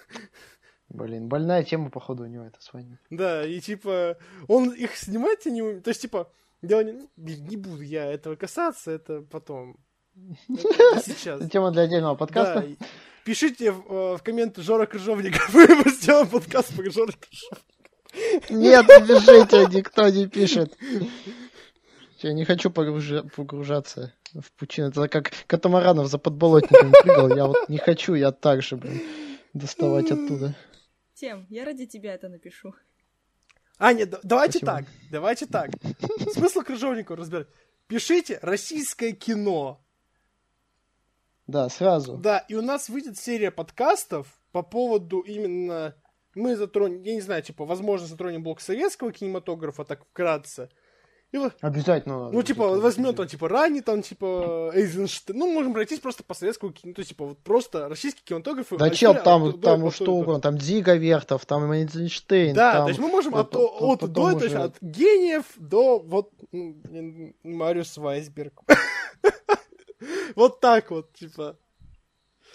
Блин, 0.88 1.28
больная 1.28 1.64
тема, 1.64 1.90
походу, 1.90 2.22
у 2.22 2.26
него 2.26 2.44
это 2.44 2.60
свадьба. 2.62 2.98
Да, 3.10 3.44
и 3.44 3.60
типа, 3.60 4.16
он 4.46 4.70
их 4.70 4.96
снимать 4.96 5.44
не 5.44 5.60
умеет. 5.60 5.84
То 5.84 5.90
есть, 5.90 6.00
типа, 6.00 6.32
не, 6.62 6.92
ну, 6.92 7.10
блин, 7.16 7.46
не 7.46 7.56
буду 7.56 7.82
я 7.82 8.06
этого 8.06 8.36
касаться, 8.36 8.90
это 8.90 9.22
потом. 9.22 9.76
Это 10.48 11.02
сейчас. 11.04 11.40
Это 11.40 11.48
тема 11.48 11.70
для 11.70 11.82
отдельного 11.82 12.16
подкаста. 12.16 12.66
Да, 12.66 12.86
Пишите 13.24 13.72
в, 13.72 13.92
э, 13.92 14.16
в 14.16 14.22
комменты 14.22 14.62
Жора 14.62 14.86
Крыжовников, 14.86 15.52
мы 15.54 15.90
сделаем 15.90 16.28
подкаст 16.28 16.74
по 16.74 16.82
Жора 16.90 17.12
Крыжовников. 17.12 17.64
Нет, 18.50 18.86
не 18.86 19.06
пишите, 19.06 19.76
никто 19.76 20.08
не 20.08 20.26
пишет. 20.26 20.76
Я 22.20 22.32
не 22.32 22.44
хочу 22.44 22.70
погружа- 22.70 23.28
погружаться 23.36 24.12
в 24.34 24.50
пучину. 24.52 24.88
Это 24.88 25.08
как 25.08 25.30
Катамаранов 25.46 26.08
за 26.08 26.18
подболотником 26.18 26.90
прыгал. 26.90 27.36
Я 27.36 27.46
вот 27.46 27.68
не 27.68 27.78
хочу, 27.78 28.14
я 28.14 28.32
так 28.32 28.62
же, 28.62 28.76
блин, 28.76 29.02
доставать 29.52 30.10
оттуда. 30.10 30.56
Тем, 31.14 31.46
я 31.48 31.64
ради 31.64 31.86
тебя 31.86 32.14
это 32.14 32.28
напишу. 32.28 32.74
А, 33.78 33.92
нет, 33.92 34.10
да- 34.10 34.20
давайте 34.22 34.58
Спасибо. 34.58 34.72
так, 34.72 34.84
давайте 35.10 35.46
так. 35.46 35.70
Смысл 36.32 36.60
Крыжовникова 36.60 37.16
разбирать. 37.16 37.46
Пишите 37.86 38.38
российское 38.42 39.12
кино. 39.12 39.80
Да, 41.46 41.68
сразу. 41.68 42.16
Да, 42.16 42.38
и 42.40 42.54
у 42.54 42.62
нас 42.62 42.88
выйдет 42.88 43.16
серия 43.16 43.50
подкастов 43.50 44.26
по 44.52 44.62
поводу 44.62 45.20
именно... 45.20 45.94
Мы 46.34 46.56
затронем, 46.56 47.02
я 47.02 47.14
не 47.14 47.20
знаю, 47.20 47.42
типа, 47.42 47.64
возможно, 47.64 48.06
затронем 48.06 48.42
блок 48.42 48.60
советского 48.60 49.12
кинематографа, 49.12 49.84
так 49.84 50.04
вкратце. 50.04 50.70
И 51.30 51.36
вот, 51.36 51.52
Обязательно 51.60 52.20
надо. 52.20 52.32
ну, 52.36 52.42
типа, 52.42 52.68
там, 52.68 52.72
обязательно. 52.86 53.26
типа, 53.26 53.48
ранний, 53.48 53.82
там, 53.82 54.00
типа, 54.00 54.70
Эйзенштейн. 54.74 55.38
Ну, 55.38 55.52
можем 55.52 55.74
пройтись 55.74 56.00
просто 56.00 56.22
по 56.24 56.32
советскому 56.32 56.72
кино. 56.72 56.94
То 56.94 57.00
есть, 57.00 57.10
типа, 57.10 57.26
вот 57.26 57.38
просто 57.40 57.86
российский 57.86 58.22
кинематограф. 58.24 58.66
Да 58.70 58.86
а 58.86 58.90
чел, 58.90 59.14
там, 59.14 59.42
от- 59.44 59.56
до 59.56 59.60
там 59.60 59.82
по 59.82 59.90
что 59.90 60.06
то 60.06 60.12
то. 60.12 60.16
угодно. 60.16 60.40
Там 60.40 60.56
Дига 60.56 60.94
Вертов, 60.94 61.44
там 61.44 61.70
Эйнштейн. 61.70 62.54
Да, 62.54 62.72
там... 62.72 62.82
то 62.84 62.88
есть 62.88 63.00
мы 63.00 63.08
можем 63.08 63.34
от, 63.34 63.54
от, 63.54 64.00
до, 64.00 64.06
то 64.08 64.36
уже- 64.36 64.44
есть 64.46 64.56
от 64.56 64.76
гениев 64.80 65.44
до 65.56 65.98
вот 65.98 66.32
м, 66.52 67.34
Мариус 67.42 67.96
Вайсберг. 67.98 68.62
Вот 70.36 70.60
так 70.60 70.90
вот, 70.90 71.12
типа. 71.12 71.56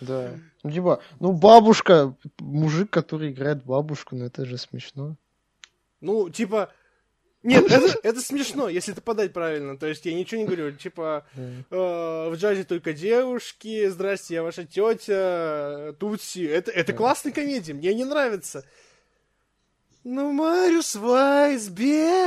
Да. 0.01 0.31
Ну, 0.63 0.71
типа, 0.71 1.01
ну, 1.19 1.33
бабушка, 1.33 2.15
мужик, 2.39 2.89
который 2.89 3.31
играет 3.31 3.63
бабушку, 3.65 4.15
ну, 4.15 4.25
это 4.25 4.45
же 4.45 4.57
смешно. 4.57 5.15
Ну, 6.01 6.29
типа... 6.29 6.69
Нет, 7.43 7.69
это, 7.69 7.99
это 8.03 8.21
смешно, 8.21 8.69
если 8.69 8.93
это 8.93 9.01
подать 9.01 9.33
правильно. 9.33 9.77
То 9.77 9.85
есть 9.87 10.05
я 10.05 10.13
ничего 10.13 10.39
не 10.41 10.45
говорю. 10.47 10.71
Типа, 10.71 11.25
э, 11.35 12.29
в 12.29 12.35
джазе 12.35 12.63
только 12.63 12.93
девушки, 12.93 13.87
здрасте, 13.89 14.35
я 14.35 14.43
ваша 14.43 14.63
тетя, 14.65 15.93
Тутси. 15.99 16.45
Это, 16.45 16.71
это 16.71 16.93
классная 16.93 17.33
комедия, 17.33 17.73
мне 17.73 17.93
не 17.93 18.05
нравится. 18.05 18.63
Ну, 20.05 20.31
Мариус 20.31 20.95
Вайсберг. 20.95 22.17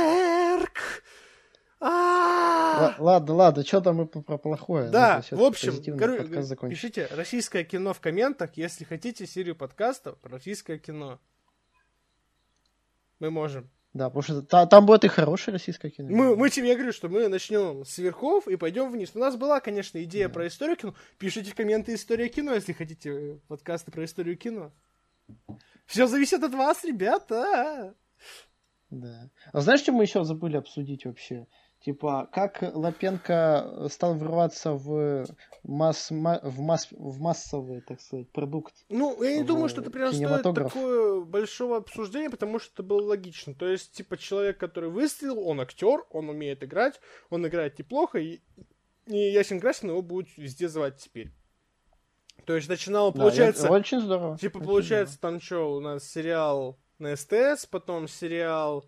А! 1.79 2.95
Л- 2.97 3.03
ладно, 3.05 3.33
ладно, 3.35 3.63
что 3.65 3.81
там 3.81 3.97
мы 3.97 4.07
про 4.07 4.37
плохое? 4.37 4.89
Да, 4.89 5.21
в 5.29 5.43
общем, 5.43 5.75
короче, 5.97 6.23
пишите 6.69 7.07
российское 7.11 7.63
кино 7.63 7.93
в 7.93 7.99
комментах, 7.99 8.51
если 8.55 8.83
хотите 8.83 9.27
серию 9.27 9.55
подкастов 9.55 10.17
про 10.19 10.31
российское 10.33 10.79
кино. 10.79 11.19
Мы 13.19 13.29
можем. 13.29 13.69
Да, 13.97 14.09
потому 14.09 14.21
что 14.21 14.41
та- 14.43 14.67
там 14.67 14.85
будет 14.85 15.05
и 15.05 15.07
хорошее 15.07 15.53
российское 15.53 15.89
кино. 15.89 16.09
Мы, 16.11 16.35
мы 16.35 16.51
тебе, 16.51 16.67
я 16.67 16.75
говорю, 16.75 16.93
что 16.93 17.09
мы 17.09 17.27
начнем 17.29 17.83
с 17.83 17.97
верхов 17.97 18.47
и 18.47 18.55
пойдем 18.55 18.91
вниз. 18.91 19.11
У 19.15 19.19
нас 19.19 19.35
была, 19.35 19.59
конечно, 19.59 20.01
идея 20.03 20.29
про 20.29 20.45
историю 20.45 20.77
кино. 20.77 20.93
Пишите 21.17 21.49
в 21.49 21.55
комменты 21.55 21.95
история 21.95 22.29
кино, 22.29 22.53
если 22.53 22.73
хотите 22.73 23.09
э, 23.09 23.37
подкасты 23.47 23.91
про 23.91 24.05
историю 24.05 24.37
кино. 24.37 24.71
Все 25.87 26.05
зависит 26.05 26.43
от 26.43 26.53
вас, 26.53 26.83
ребята. 26.83 27.95
Да. 28.91 29.31
А 29.51 29.61
знаешь, 29.61 29.79
что 29.79 29.93
мы 29.93 30.03
еще 30.03 30.23
забыли 30.23 30.57
обсудить 30.57 31.05
вообще? 31.05 31.47
Типа, 31.79 32.27
как 32.33 32.61
Лапенко 32.73 33.87
стал 33.89 34.15
врываться 34.15 34.73
в, 34.73 35.25
масс, 35.63 36.09
ма- 36.11 36.39
в, 36.43 36.59
масс, 36.59 36.87
в 36.91 37.19
массовый, 37.21 37.81
так 37.81 38.01
сказать, 38.01 38.29
продукт. 38.31 38.73
Ну, 38.89 39.21
я 39.23 39.37
не 39.37 39.43
думаю, 39.43 39.69
что 39.69 39.81
это 39.81 39.91
прям 39.91 40.11
стоит 40.11 40.43
такое 40.55 41.21
большого 41.21 41.77
обсуждения, 41.77 42.29
потому 42.29 42.59
что 42.59 42.73
это 42.73 42.83
было 42.83 43.01
логично. 43.01 43.53
То 43.53 43.67
есть, 43.67 43.93
типа, 43.93 44.17
человек, 44.17 44.57
который 44.57 44.89
выстрелил, 44.89 45.39
он 45.47 45.61
актер, 45.61 46.03
он 46.11 46.29
умеет 46.29 46.63
играть, 46.63 46.99
он 47.29 47.45
играет 47.47 47.77
неплохо, 47.77 48.17
и, 48.17 48.41
и 49.05 49.15
Ясен 49.17 49.59
Красин 49.59 49.89
его 49.89 50.01
будет 50.01 50.35
везде 50.35 50.67
звать 50.67 50.97
теперь. 50.97 51.31
То 52.45 52.55
есть, 52.55 52.67
начинало, 52.69 53.13
Да, 53.13 53.19
получается, 53.21 53.67
я- 53.67 53.71
очень 53.73 54.01
здорово. 54.01 54.37
Типа, 54.37 54.57
очень 54.57 54.65
получается, 54.67 55.19
там 55.21 55.39
что, 55.39 55.75
у 55.75 55.79
нас 55.79 56.03
сериал 56.09 56.77
на 56.97 57.15
СТС, 57.15 57.65
потом 57.69 58.07
сериал, 58.07 58.83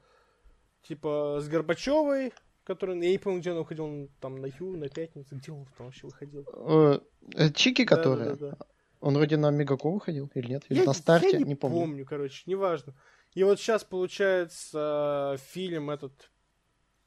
типа, 0.81 1.37
с 1.41 1.47
Горбачевой, 1.47 2.33
который, 2.69 2.95
я 3.03 3.11
не 3.11 3.17
помню, 3.17 3.39
где 3.39 3.51
он 3.51 3.57
выходил, 3.57 3.85
он 3.85 4.09
там 4.21 4.35
на 4.35 4.45
Ю, 4.45 4.77
на 4.77 4.89
Пятницу, 4.89 5.35
где 5.35 5.51
он 5.51 5.65
там 5.75 5.87
вообще 5.87 6.05
выходил? 6.05 6.45
Э, 6.53 6.99
э, 7.33 7.49
Чики, 7.51 7.83
которые? 7.83 8.29
Да-да-да. 8.29 8.57
Он 9.01 9.15
вроде 9.15 9.37
на 9.37 9.49
Мегако 9.49 9.89
выходил 9.89 10.29
или 10.35 10.51
нет? 10.51 10.65
Или 10.69 10.79
Я, 10.79 10.85
на 10.85 10.93
старте? 10.93 11.31
я 11.31 11.37
не, 11.39 11.45
не 11.45 11.55
помню. 11.55 11.79
помню, 11.79 12.05
короче, 12.05 12.43
неважно. 12.45 12.93
И 13.33 13.43
вот 13.43 13.59
сейчас, 13.59 13.83
получается, 13.83 15.37
фильм 15.51 15.89
этот 15.89 16.29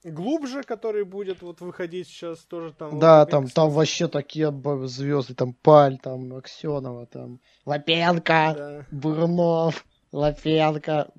глубже, 0.02 0.64
который 0.64 1.04
будет 1.04 1.42
вот 1.42 1.60
выходить 1.60 2.08
сейчас 2.08 2.40
тоже 2.40 2.72
там. 2.72 2.98
Да, 2.98 3.20
вот, 3.20 3.30
там, 3.30 3.46
там 3.46 3.70
вообще 3.70 4.08
такие 4.08 4.52
звезды, 4.86 5.34
там 5.34 5.52
Паль, 5.54 5.98
там 5.98 6.34
Аксенова, 6.34 7.06
там 7.06 7.40
Лапенко, 7.66 8.54
Да. 8.56 8.86
Бурнов, 8.90 9.86
Лапенко. 10.10 11.12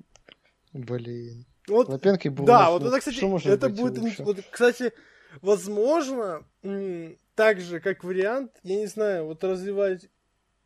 Блин. 0.74 1.46
Вот 1.68 1.88
Лапенко 1.88 2.30
Бурнов. 2.30 2.46
Да, 2.46 2.70
вот 2.70 2.82
это, 2.82 2.98
кстати, 2.98 3.48
это 3.48 3.68
быть 3.68 3.80
будет... 3.80 3.98
лучше? 3.98 4.22
Вот, 4.22 4.38
кстати, 4.50 4.92
возможно, 5.40 6.46
м, 6.62 7.18
так 7.34 7.60
же, 7.60 7.80
как 7.80 8.04
вариант, 8.04 8.52
я 8.62 8.76
не 8.76 8.86
знаю, 8.86 9.26
вот 9.26 9.42
развивать... 9.44 10.08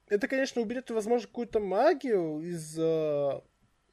Это, 0.09 0.27
конечно, 0.27 0.63
уберет, 0.63 0.91
возможно, 0.91 1.27
какую-то 1.27 1.61
магию 1.61 2.41
из... 2.41 2.77
э, 2.79 3.41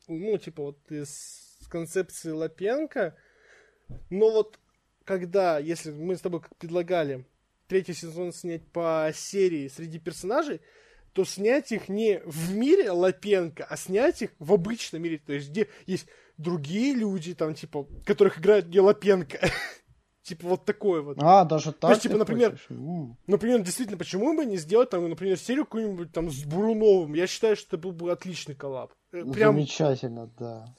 ну, 0.07 0.37
типа, 0.37 0.63
вот 0.63 0.91
из 0.91 1.67
концепции 1.69 2.31
Лапенко. 2.31 3.15
Но 4.09 4.31
вот 4.31 4.59
когда, 5.03 5.59
если 5.59 5.91
мы 5.91 6.15
с 6.15 6.21
тобой 6.21 6.41
как 6.41 6.55
предлагали 6.55 7.25
третий 7.67 7.93
сезон 7.93 8.31
снять 8.31 8.65
по 8.67 9.11
серии 9.13 9.67
среди 9.67 9.99
персонажей, 9.99 10.61
то 11.13 11.23
снять 11.23 11.71
их 11.71 11.87
не 11.87 12.21
в 12.25 12.53
мире 12.55 12.91
Лапенко, 12.91 13.65
а 13.69 13.77
снять 13.77 14.21
их 14.21 14.31
в 14.39 14.53
обычном 14.53 15.01
мире. 15.01 15.21
То 15.25 15.33
есть, 15.33 15.49
где 15.49 15.69
есть 15.85 16.07
другие 16.37 16.93
люди, 16.93 17.33
там, 17.33 17.53
типа, 17.53 17.87
которых 18.05 18.39
играет 18.39 18.67
не 18.67 18.79
Лапенко. 18.79 19.39
Типа, 20.25 20.47
вот 20.47 20.65
такое 20.65 21.03
вот. 21.03 21.17
А, 21.21 21.45
даже 21.45 21.71
так 21.71 21.91
есть, 21.91 22.01
типа, 22.01 22.17
например. 22.17 22.59
Например, 23.27 23.61
действительно, 23.61 23.95
почему 23.95 24.35
бы 24.35 24.43
не 24.43 24.57
сделать, 24.57 24.89
там, 24.89 25.07
например, 25.07 25.37
серию 25.37 25.65
какую-нибудь 25.65 26.11
там 26.11 26.31
с 26.31 26.43
Буруновым? 26.45 27.13
Я 27.13 27.27
считаю, 27.27 27.55
что 27.55 27.67
это 27.67 27.77
был 27.77 27.91
бы 27.91 28.11
отличный 28.11 28.55
коллаб. 28.55 28.91
Э, 29.11 29.23
Прям... 29.23 29.53
Замечательно, 29.53 30.31
да. 30.39 30.75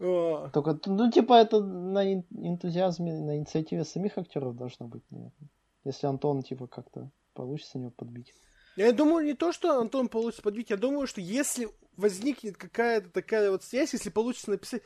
э, 0.00 0.48
Только, 0.52 0.80
ну, 0.86 1.12
типа, 1.12 1.34
это 1.34 1.60
на 1.60 2.12
эн- 2.12 2.26
энтузиазме, 2.32 3.14
на 3.14 3.36
инициативе 3.36 3.84
самих 3.84 4.18
актеров 4.18 4.56
должно 4.56 4.88
быть, 4.88 5.04
наверное. 5.10 5.50
Если 5.84 6.08
Антон, 6.08 6.42
типа, 6.42 6.66
как-то 6.66 7.12
получится 7.34 7.78
него 7.78 7.92
подбить. 7.92 8.34
Я 8.76 8.92
думаю, 8.92 9.24
не 9.24 9.34
то, 9.34 9.52
что 9.52 9.78
Антон 9.78 10.08
получится 10.08 10.42
подбить, 10.42 10.70
я 10.70 10.76
думаю, 10.76 11.06
что 11.06 11.20
если 11.20 11.68
возникнет 11.96 12.56
какая-то 12.56 13.10
такая 13.10 13.50
вот 13.50 13.62
связь, 13.64 13.92
если 13.92 14.10
получится 14.10 14.50
написать 14.50 14.82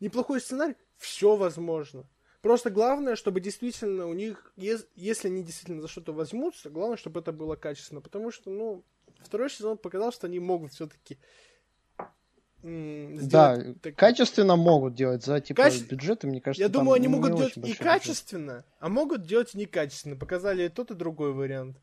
неплохой 0.00 0.40
сценарий, 0.40 0.74
все 0.96 1.36
возможно. 1.36 2.04
Просто 2.42 2.70
главное, 2.70 3.16
чтобы 3.16 3.40
действительно 3.40 4.06
у 4.06 4.12
них, 4.14 4.52
ес- 4.56 4.86
если 4.94 5.28
они 5.28 5.42
действительно 5.42 5.82
за 5.82 5.88
что-то 5.88 6.12
возьмутся, 6.12 6.70
главное, 6.70 6.96
чтобы 6.96 7.20
это 7.20 7.32
было 7.32 7.56
качественно. 7.56 8.00
Потому 8.00 8.30
что, 8.30 8.50
ну, 8.50 8.84
второй 9.20 9.50
сезон 9.50 9.78
показал, 9.78 10.12
что 10.12 10.26
они 10.28 10.38
могут 10.38 10.72
все-таки 10.72 11.18
Да, 12.62 13.62
качественно 13.96 14.56
могут 14.56 14.94
делать 14.94 15.24
за, 15.24 15.40
типа, 15.40 15.62
Каче- 15.62 15.86
бюджеты, 15.86 16.26
мне 16.26 16.40
кажется, 16.40 16.62
Я 16.62 16.68
думаю, 16.68 16.94
они 16.94 17.06
не 17.06 17.12
могут 17.14 17.36
делать 17.36 17.56
и 17.56 17.60
большой 17.60 17.72
бюджет. 17.78 17.84
качественно, 17.92 18.64
а 18.80 18.88
могут 18.88 19.22
делать 19.26 19.54
и 19.54 19.58
некачественно. 19.58 20.16
Показали 20.16 20.64
и 20.64 20.68
тот, 20.68 20.90
и 20.90 20.94
другой 20.94 21.32
вариант. 21.32 21.78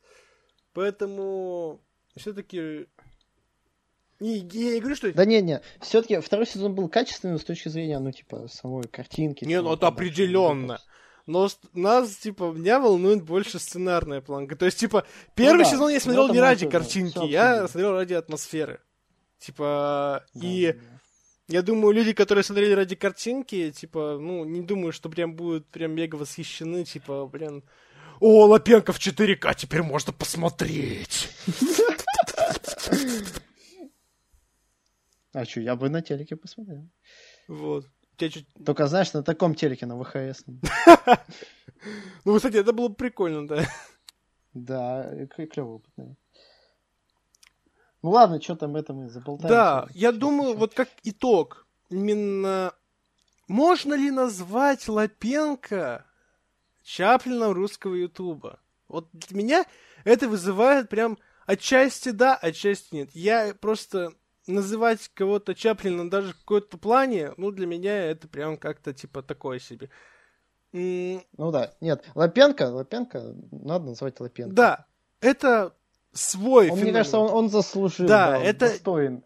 Поэтому 0.73 1.81
все-таки... 2.15 2.87
Не, 4.23 4.37
я 4.37 4.75
не 4.75 4.79
говорю, 4.79 4.95
что... 4.95 5.11
Да 5.11 5.25
не, 5.25 5.41
не, 5.41 5.61
все-таки 5.81 6.17
второй 6.21 6.47
сезон 6.47 6.73
был 6.73 6.87
качественным 6.87 7.37
с 7.37 7.43
точки 7.43 7.67
зрения, 7.67 7.99
ну, 7.99 8.13
типа, 8.13 8.47
самой 8.47 8.87
картинки. 8.87 9.43
Не, 9.43 9.61
ну 9.61 9.73
это 9.73 9.87
определенно. 9.87 10.79
но 11.25 11.49
нас, 11.73 12.15
типа, 12.15 12.53
меня 12.53 12.79
волнует 12.79 13.21
больше 13.21 13.59
сценарная 13.59 14.21
планка. 14.21 14.55
То 14.55 14.63
есть, 14.63 14.79
типа, 14.79 15.05
первый 15.35 15.57
Ну 15.57 15.63
да, 15.65 15.69
сезон 15.69 15.89
я 15.89 15.95
ну 15.95 15.99
смотрел 15.99 16.29
не 16.29 16.39
ради 16.39 16.69
картинки, 16.69 17.25
я 17.25 17.67
смотрел 17.67 17.95
ради 17.95 18.13
атмосферы. 18.13 18.79
Типа, 19.39 20.23
Да, 20.33 20.47
и 20.47 20.71
да. 20.71 20.79
я 21.49 21.61
думаю, 21.61 21.93
люди, 21.93 22.13
которые 22.13 22.45
смотрели 22.45 22.71
ради 22.71 22.95
картинки, 22.95 23.71
типа, 23.71 24.19
ну, 24.21 24.45
не 24.45 24.61
думаю, 24.61 24.93
что 24.93 25.09
прям 25.09 25.35
будут 25.35 25.67
прям 25.67 25.91
мега 25.91 26.15
восхищены, 26.15 26.85
типа, 26.85 27.25
блин, 27.25 27.61
о, 28.21 28.45
Лапенко 28.45 28.93
в 28.93 28.99
4К 28.99 29.53
теперь 29.53 29.83
можно 29.83 30.13
посмотреть. 30.13 31.27
А 35.33 35.45
что, 35.45 35.61
я 35.61 35.75
бы 35.75 35.89
на 35.89 36.01
телеке 36.01 36.35
посмотрел. 36.35 36.87
Вот. 37.47 37.85
Тебя 38.17 38.29
чуть... 38.29 38.47
Только, 38.65 38.87
знаешь, 38.87 39.13
на 39.13 39.23
таком 39.23 39.55
телеке, 39.55 39.85
на 39.85 40.01
ВХС. 40.01 40.43
Ну, 42.23 42.35
кстати, 42.35 42.57
это 42.57 42.71
было 42.71 42.87
бы 42.89 42.95
прикольно, 42.95 43.47
да. 43.47 43.65
Да, 44.53 45.11
клево 45.27 45.75
опыт, 45.75 45.91
наверное. 45.97 46.17
Ну 48.03 48.09
ладно, 48.11 48.41
что 48.41 48.55
там 48.55 48.75
это 48.75 48.93
мы 48.93 49.09
заболтаем. 49.09 49.49
Да, 49.49 49.87
я 49.93 50.11
думаю, 50.11 50.55
вот 50.55 50.73
как 50.73 50.89
итог, 51.03 51.65
именно 51.89 52.73
можно 53.47 53.93
ли 53.93 54.11
назвать 54.11 54.87
Лапенко 54.87 56.05
Чаплином 56.83 57.53
русского 57.53 57.95
Ютуба? 57.95 58.59
Вот 58.89 59.09
для 59.13 59.37
меня 59.37 59.65
это 60.03 60.27
вызывает 60.27 60.89
прям 60.89 61.17
отчасти 61.45 62.09
да, 62.09 62.35
отчасти 62.35 62.93
нет. 62.93 63.09
Я 63.13 63.55
просто 63.55 64.13
называть 64.47 65.09
кого-то 65.13 65.55
Чаплином 65.55 66.09
даже 66.09 66.33
в 66.33 66.37
какой-то 66.39 66.77
плане, 66.77 67.31
ну, 67.37 67.51
для 67.51 67.65
меня 67.67 67.95
это 68.11 68.27
прям 68.27 68.57
как-то 68.57 68.93
типа 68.93 69.21
такое 69.23 69.59
себе. 69.59 69.89
Ну 70.71 71.21
да, 71.51 71.73
нет, 71.81 72.03
Лапенко, 72.15 72.63
Лапенко, 72.63 73.35
надо 73.51 73.85
назвать 73.85 74.19
Лапенко. 74.19 74.53
Да, 74.55 74.85
это 75.21 75.75
свой 76.13 76.65
Он, 76.69 76.71
мне 76.77 76.77
феномен. 76.85 76.93
кажется, 76.95 77.17
он, 77.19 77.31
он 77.31 77.49
заслужил, 77.49 78.07
Да, 78.07 78.31
да, 78.31 78.37
он 78.39 78.43
это- 78.45 78.69
достоин 78.69 79.23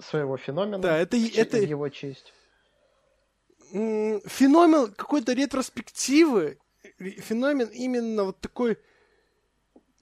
своего 0.00 0.36
феномена. 0.36 0.78
Да, 0.78 0.96
это, 0.98 1.16
это, 1.16 1.58
его 1.58 1.88
честь. 1.88 2.32
феномен 3.72 4.92
какой-то 4.94 5.32
ретроспективы, 5.32 6.58
ре- 6.98 7.10
феномен 7.20 7.68
именно 7.68 8.24
вот 8.24 8.40
такой, 8.40 8.78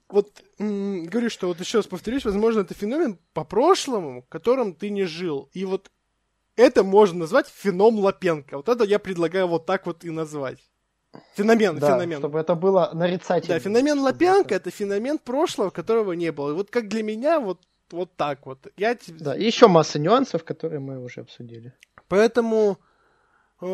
вот, 0.09 0.43
м, 0.59 1.05
говорю, 1.05 1.29
что 1.29 1.47
вот 1.47 1.59
еще 1.59 1.79
раз 1.79 1.87
повторюсь, 1.87 2.25
возможно, 2.25 2.61
это 2.61 2.73
феномен 2.73 3.17
по 3.33 3.43
прошлому, 3.43 4.23
которым 4.29 4.73
ты 4.73 4.89
не 4.89 5.05
жил. 5.05 5.49
И 5.53 5.65
вот 5.65 5.91
это 6.55 6.83
можно 6.83 7.19
назвать 7.19 7.47
феном 7.47 7.99
Лапенко. 7.99 8.57
Вот 8.57 8.69
это 8.69 8.83
я 8.83 8.99
предлагаю 8.99 9.47
вот 9.47 9.65
так 9.65 9.85
вот 9.85 10.03
и 10.05 10.09
назвать. 10.11 10.59
Феномен, 11.35 11.79
Да, 11.79 11.87
феномен. 11.95 12.19
чтобы 12.19 12.39
это 12.39 12.55
было 12.55 12.91
нарицательно. 12.93 13.55
Да, 13.55 13.59
феномен 13.59 13.99
Лапенко 13.99 14.53
это- 14.55 14.69
феномен 14.69 15.17
прошлого, 15.17 15.69
которого 15.69 16.13
не 16.13 16.31
было. 16.31 16.51
И 16.51 16.53
вот 16.53 16.69
как 16.69 16.87
для 16.87 17.03
меня, 17.03 17.39
вот, 17.39 17.61
вот 17.91 18.15
так 18.15 18.45
вот. 18.45 18.67
Я 18.77 18.97
Да, 19.07 19.35
и 19.35 19.43
еще 19.45 19.67
масса 19.67 19.97
нюансов, 19.99 20.43
которые 20.43 20.79
мы 20.79 21.03
уже 21.03 21.21
обсудили. 21.21 21.73
Поэтому 22.09 22.77
э, 23.61 23.65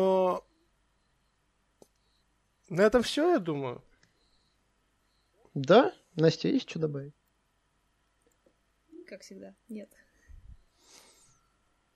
на 2.68 2.80
этом 2.82 3.02
все, 3.02 3.32
я 3.32 3.38
думаю. 3.38 3.82
Да, 5.54 5.92
Настя, 6.16 6.48
есть 6.48 6.68
что 6.68 6.78
добавить? 6.78 7.14
Как 9.06 9.22
всегда. 9.22 9.54
Нет. 9.68 9.90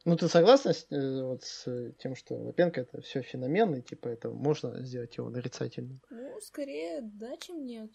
Ну, 0.04 0.16
ты 0.16 0.28
согласна 0.28 0.72
с, 0.72 0.86
э, 0.90 1.22
вот 1.22 1.42
с 1.42 1.92
тем, 1.98 2.14
что 2.14 2.36
Лапенко 2.36 2.82
это 2.82 3.00
все 3.00 3.22
феномен, 3.22 3.74
и 3.74 3.82
типа 3.82 4.08
это 4.08 4.30
можно 4.30 4.80
сделать 4.84 5.16
его 5.16 5.30
нарицательным? 5.30 6.00
Ну, 6.10 6.40
скорее 6.40 7.00
да, 7.02 7.36
чем 7.38 7.64
нет. 7.66 7.90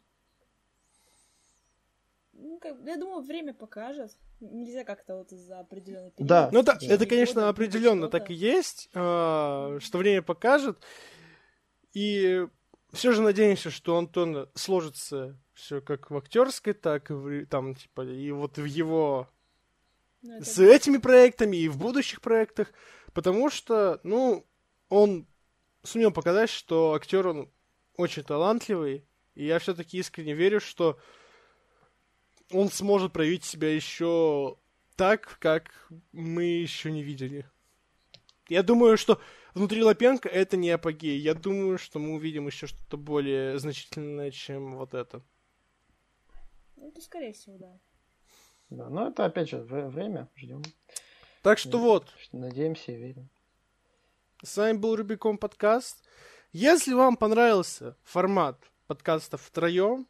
Ну, 2.33 2.59
как, 2.59 2.77
я 2.85 2.97
думаю, 2.97 3.21
время 3.21 3.53
покажет. 3.53 4.17
Нельзя 4.39 4.83
как-то 4.83 5.17
вот 5.19 5.29
за 5.29 5.59
определенный 5.59 6.11
период. 6.11 6.27
Да. 6.27 6.49
Ну, 6.51 6.63
Да. 6.63 6.77
это 6.81 7.05
конечно, 7.05 7.47
определенно 7.47 8.09
так 8.09 8.29
и 8.29 8.33
есть, 8.33 8.89
э, 8.93 9.77
что 9.79 9.97
время 9.97 10.21
покажет. 10.21 10.79
И 11.93 12.45
все 12.91 13.11
же 13.13 13.21
надеемся, 13.21 13.69
что 13.69 13.95
у 13.95 13.99
Антона 13.99 14.49
сложится 14.55 15.38
все 15.61 15.79
как 15.79 16.09
в 16.09 16.17
актерской, 16.17 16.73
так 16.73 17.11
и 17.11 17.13
в, 17.13 17.45
там, 17.45 17.75
типа, 17.75 18.01
и 18.01 18.31
вот 18.31 18.57
в 18.57 18.65
его 18.65 19.29
Ну, 20.21 20.38
это 20.38 20.45
с 20.45 20.59
этими 20.59 20.97
проектами 20.97 21.57
и 21.57 21.69
в 21.69 21.77
будущих 21.77 22.21
проектах, 22.21 22.73
потому 23.13 23.49
что, 23.49 23.99
ну, 24.03 24.45
он 24.89 25.27
сумел 25.83 26.11
показать, 26.11 26.49
что 26.49 26.93
актер 26.93 27.27
он 27.27 27.51
очень 27.95 28.23
талантливый, 28.23 29.05
и 29.35 29.45
я 29.45 29.59
все-таки 29.59 29.97
искренне 29.97 30.33
верю, 30.33 30.59
что 30.59 30.99
он 32.51 32.69
сможет 32.69 33.13
проявить 33.13 33.45
себя 33.45 33.73
еще 33.73 34.57
так, 34.95 35.38
как 35.39 35.71
мы 36.11 36.43
еще 36.43 36.91
не 36.91 37.03
видели. 37.03 37.45
Я 38.49 38.63
думаю, 38.63 38.97
что 38.97 39.21
внутри 39.53 39.81
Лапенко 39.81 40.27
это 40.27 40.57
не 40.57 40.71
апогей. 40.71 41.17
Я 41.17 41.33
думаю, 41.33 41.77
что 41.77 41.99
мы 41.99 42.15
увидим 42.15 42.47
еще 42.47 42.67
что-то 42.67 42.97
более 42.97 43.57
значительное, 43.59 44.31
чем 44.31 44.75
вот 44.75 44.93
это. 44.93 45.23
Ну, 46.82 46.88
это 46.88 46.99
скорее 46.99 47.34
всего, 47.34 47.58
да. 47.58 47.78
Да, 48.72 48.90
но 48.90 49.08
это 49.10 49.24
опять 49.26 49.49
же 49.49 49.58
вре- 49.58 49.88
время, 49.88 50.28
ждем. 50.36 50.64
Так 51.44 51.60
что 51.60 51.74
Да. 51.74 51.78
вот, 51.78 52.08
Надеемся 52.32 52.91
и 52.91 52.95
верим. 52.95 53.30
С 54.44 54.58
вами 54.58 54.78
был 54.78 54.95
Рубикон 54.95 55.38
подкаст. 55.38 56.03
Если 56.52 56.94
вам 56.94 57.18
понравился 57.18 57.95
формат 58.03 58.58
подкаста 58.88 59.38
втроем, 59.38 60.08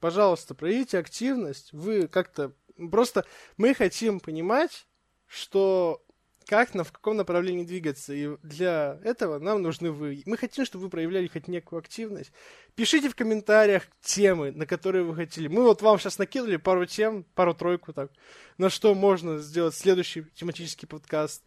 пожалуйста, 0.00 0.54
проявите 0.54 0.98
активность. 0.98 1.74
Вы 1.74 2.08
как-то... 2.08 2.52
Просто 2.90 3.26
мы 3.58 3.74
хотим 3.74 4.18
понимать, 4.18 4.86
что 5.26 6.02
как 6.42 6.74
нам, 6.74 6.84
в 6.84 6.92
каком 6.92 7.16
направлении 7.16 7.64
двигаться. 7.64 8.12
И 8.12 8.36
для 8.42 8.98
этого 9.04 9.38
нам 9.38 9.62
нужны 9.62 9.90
вы. 9.90 10.22
Мы 10.26 10.36
хотим, 10.36 10.64
чтобы 10.64 10.84
вы 10.84 10.90
проявляли 10.90 11.26
хоть 11.28 11.48
некую 11.48 11.78
активность. 11.80 12.32
Пишите 12.74 13.08
в 13.08 13.14
комментариях 13.16 13.84
темы, 14.00 14.52
на 14.52 14.66
которые 14.66 15.04
вы 15.04 15.14
хотели. 15.14 15.48
Мы 15.48 15.62
вот 15.62 15.82
вам 15.82 15.98
сейчас 15.98 16.18
накинули 16.18 16.56
пару 16.56 16.86
тем, 16.86 17.24
пару-тройку 17.34 17.92
так, 17.92 18.10
на 18.58 18.70
что 18.70 18.94
можно 18.94 19.38
сделать 19.38 19.74
следующий 19.74 20.24
тематический 20.34 20.86
подкаст. 20.88 21.42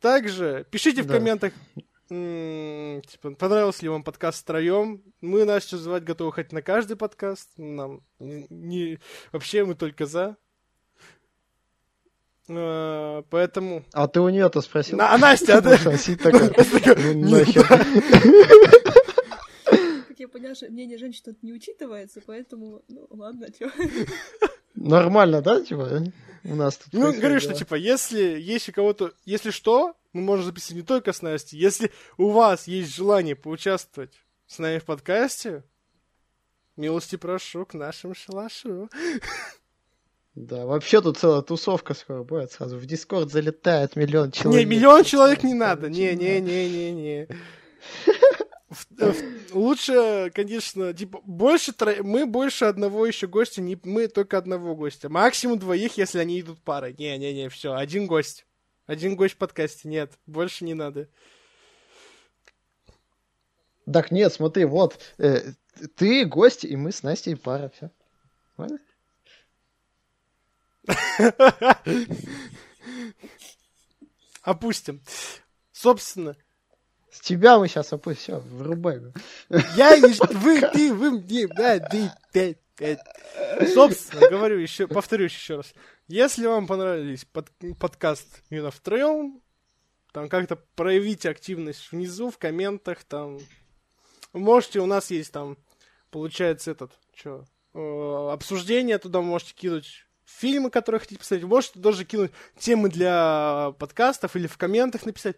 Также 0.00 0.66
пишите 0.70 1.02
в 1.02 1.06
Да. 1.06 1.14
комментах, 1.14 1.52
м, 2.10 3.00
типа, 3.02 3.30
понравился 3.32 3.82
ли 3.82 3.88
вам 3.88 4.02
подкаст 4.04 4.42
втроем. 4.42 5.02
Мы 5.20 5.44
Настю 5.44 5.78
звать 5.78 6.04
готовы 6.04 6.32
хоть 6.32 6.52
на 6.52 6.60
каждый 6.62 6.96
подкаст. 6.96 7.50
Нам 7.56 8.02
не- 8.18 8.98
вообще 9.32 9.64
мы 9.64 9.74
только 9.74 10.04
за. 10.06 10.36
Э, 12.48 13.22
Поэтому. 13.30 13.84
А 13.92 14.06
ты 14.06 14.20
у 14.20 14.28
нее-то 14.28 14.60
спросил? 14.60 14.98
На- 14.98 15.14
а 15.14 15.18
Настя, 15.18 15.58
а 15.58 15.62
ты- 15.62 17.14
ну. 17.14 17.44
Как 20.08 20.18
я 20.18 20.28
поняла, 20.28 20.54
что 20.54 20.66
мнение 20.70 20.98
женщин 20.98 21.22
тут 21.24 21.42
не 21.42 21.52
учитывается, 21.52 22.20
поэтому, 22.24 22.82
ну, 22.88 23.06
ладно, 23.10 23.48
чё. 23.58 23.70
Нормально, 24.74 25.40
да, 25.40 25.62
типа? 25.62 25.88
э? 25.90 26.00
У 26.44 26.54
нас 26.54 26.76
тут. 26.76 26.92
Ну, 26.92 27.12
говорю, 27.12 27.40
что, 27.40 27.54
типа, 27.54 27.74
если 27.76 28.38
есть 28.38 28.68
у 28.68 28.72
кого-то... 28.72 29.12
Если 29.24 29.50
что, 29.50 29.96
мы 30.12 30.20
можем 30.20 30.44
записать 30.44 30.76
не 30.76 30.82
только 30.82 31.12
с 31.12 31.22
Настей. 31.22 31.58
Если 31.58 31.90
у 32.18 32.28
вас 32.30 32.66
есть 32.68 32.94
желание 32.94 33.34
поучаствовать 33.34 34.12
с 34.46 34.58
нами 34.58 34.78
в 34.78 34.84
подкасте, 34.84 35.64
милости 36.76 37.16
прошу 37.16 37.64
к 37.64 37.72
нашему 37.74 38.14
шалашу. 38.14 38.90
Да, 40.34 40.66
вообще 40.66 41.00
тут 41.00 41.16
целая 41.18 41.42
тусовка 41.42 41.94
скоро 41.94 42.24
будет 42.24 42.50
сразу. 42.50 42.76
В 42.76 42.86
Дискорд 42.86 43.30
залетает 43.30 43.94
миллион 43.94 44.32
человек. 44.32 44.60
Не, 44.60 44.74
миллион 44.76 45.04
человек 45.04 45.44
не 45.44 45.54
надо. 45.54 45.88
Не-не-не-не-не. 45.88 47.28
В- 48.70 48.86
в- 48.90 49.54
Лучше, 49.54 50.32
конечно, 50.34 50.92
типа, 50.92 51.20
больше 51.24 51.72
мы 52.02 52.26
больше 52.26 52.64
одного 52.64 53.06
еще 53.06 53.28
гостя, 53.28 53.60
не 53.60 53.78
мы 53.84 54.08
только 54.08 54.36
одного 54.36 54.74
гостя. 54.74 55.08
Максимум 55.08 55.60
двоих, 55.60 55.96
если 55.96 56.18
они 56.18 56.40
идут 56.40 56.60
парой. 56.60 56.92
Не-не-не, 56.98 57.48
все, 57.50 57.74
один 57.74 58.06
гость. 58.08 58.46
Один 58.86 59.14
гость 59.14 59.34
в 59.34 59.38
подкасте, 59.38 59.88
нет, 59.88 60.10
больше 60.26 60.64
не 60.64 60.74
надо. 60.74 61.08
Так 63.90 64.10
нет, 64.10 64.32
смотри, 64.32 64.64
вот. 64.64 64.98
э, 65.18 65.52
ты 65.94 66.24
гость, 66.24 66.64
и 66.64 66.74
мы 66.74 66.90
с 66.90 67.04
Настей 67.04 67.36
пара. 67.36 67.70
Все. 67.76 67.90
Опустим. 74.42 75.00
Собственно, 75.72 76.36
С 77.10 77.20
тебя 77.20 77.58
мы 77.58 77.68
сейчас 77.68 77.92
опустим. 77.92 78.22
Все, 78.22 78.38
врубай. 78.40 79.00
я 79.76 79.98
не... 79.98 80.12
Вы, 80.38 80.60
ты, 80.60 80.92
вы, 80.92 81.12
мне, 81.12 81.48
да, 81.48 81.78
ты, 81.78 82.10
ты, 82.32 82.58
ты. 82.76 82.98
Собственно, 83.72 84.28
говорю 84.28 84.58
еще, 84.58 84.86
повторюсь 84.86 85.32
еще 85.32 85.56
раз. 85.56 85.72
Если 86.08 86.46
вам 86.46 86.66
понравились 86.66 87.24
под, 87.24 87.50
подкаст 87.78 88.42
именно 88.50 88.70
втроем, 88.70 89.40
там 90.12 90.28
как-то 90.28 90.56
проявите 90.74 91.30
активность 91.30 91.90
внизу, 91.90 92.30
в 92.30 92.38
комментах, 92.38 93.04
там, 93.04 93.38
Можете, 94.34 94.80
у 94.80 94.86
нас 94.86 95.12
есть 95.12 95.32
там, 95.32 95.56
получается, 96.10 96.72
этот, 96.72 96.90
что, 97.14 97.44
э, 97.72 98.30
обсуждение 98.32 98.98
туда 98.98 99.20
можете 99.20 99.54
кинуть 99.54 100.06
фильмы, 100.38 100.70
которые 100.70 101.00
хотите 101.00 101.18
посмотреть. 101.18 101.48
Можете 101.48 101.78
даже 101.78 102.04
кинуть 102.04 102.32
темы 102.58 102.88
для 102.88 103.72
подкастов 103.78 104.36
или 104.36 104.46
в 104.46 104.56
комментах 104.56 105.06
написать. 105.06 105.36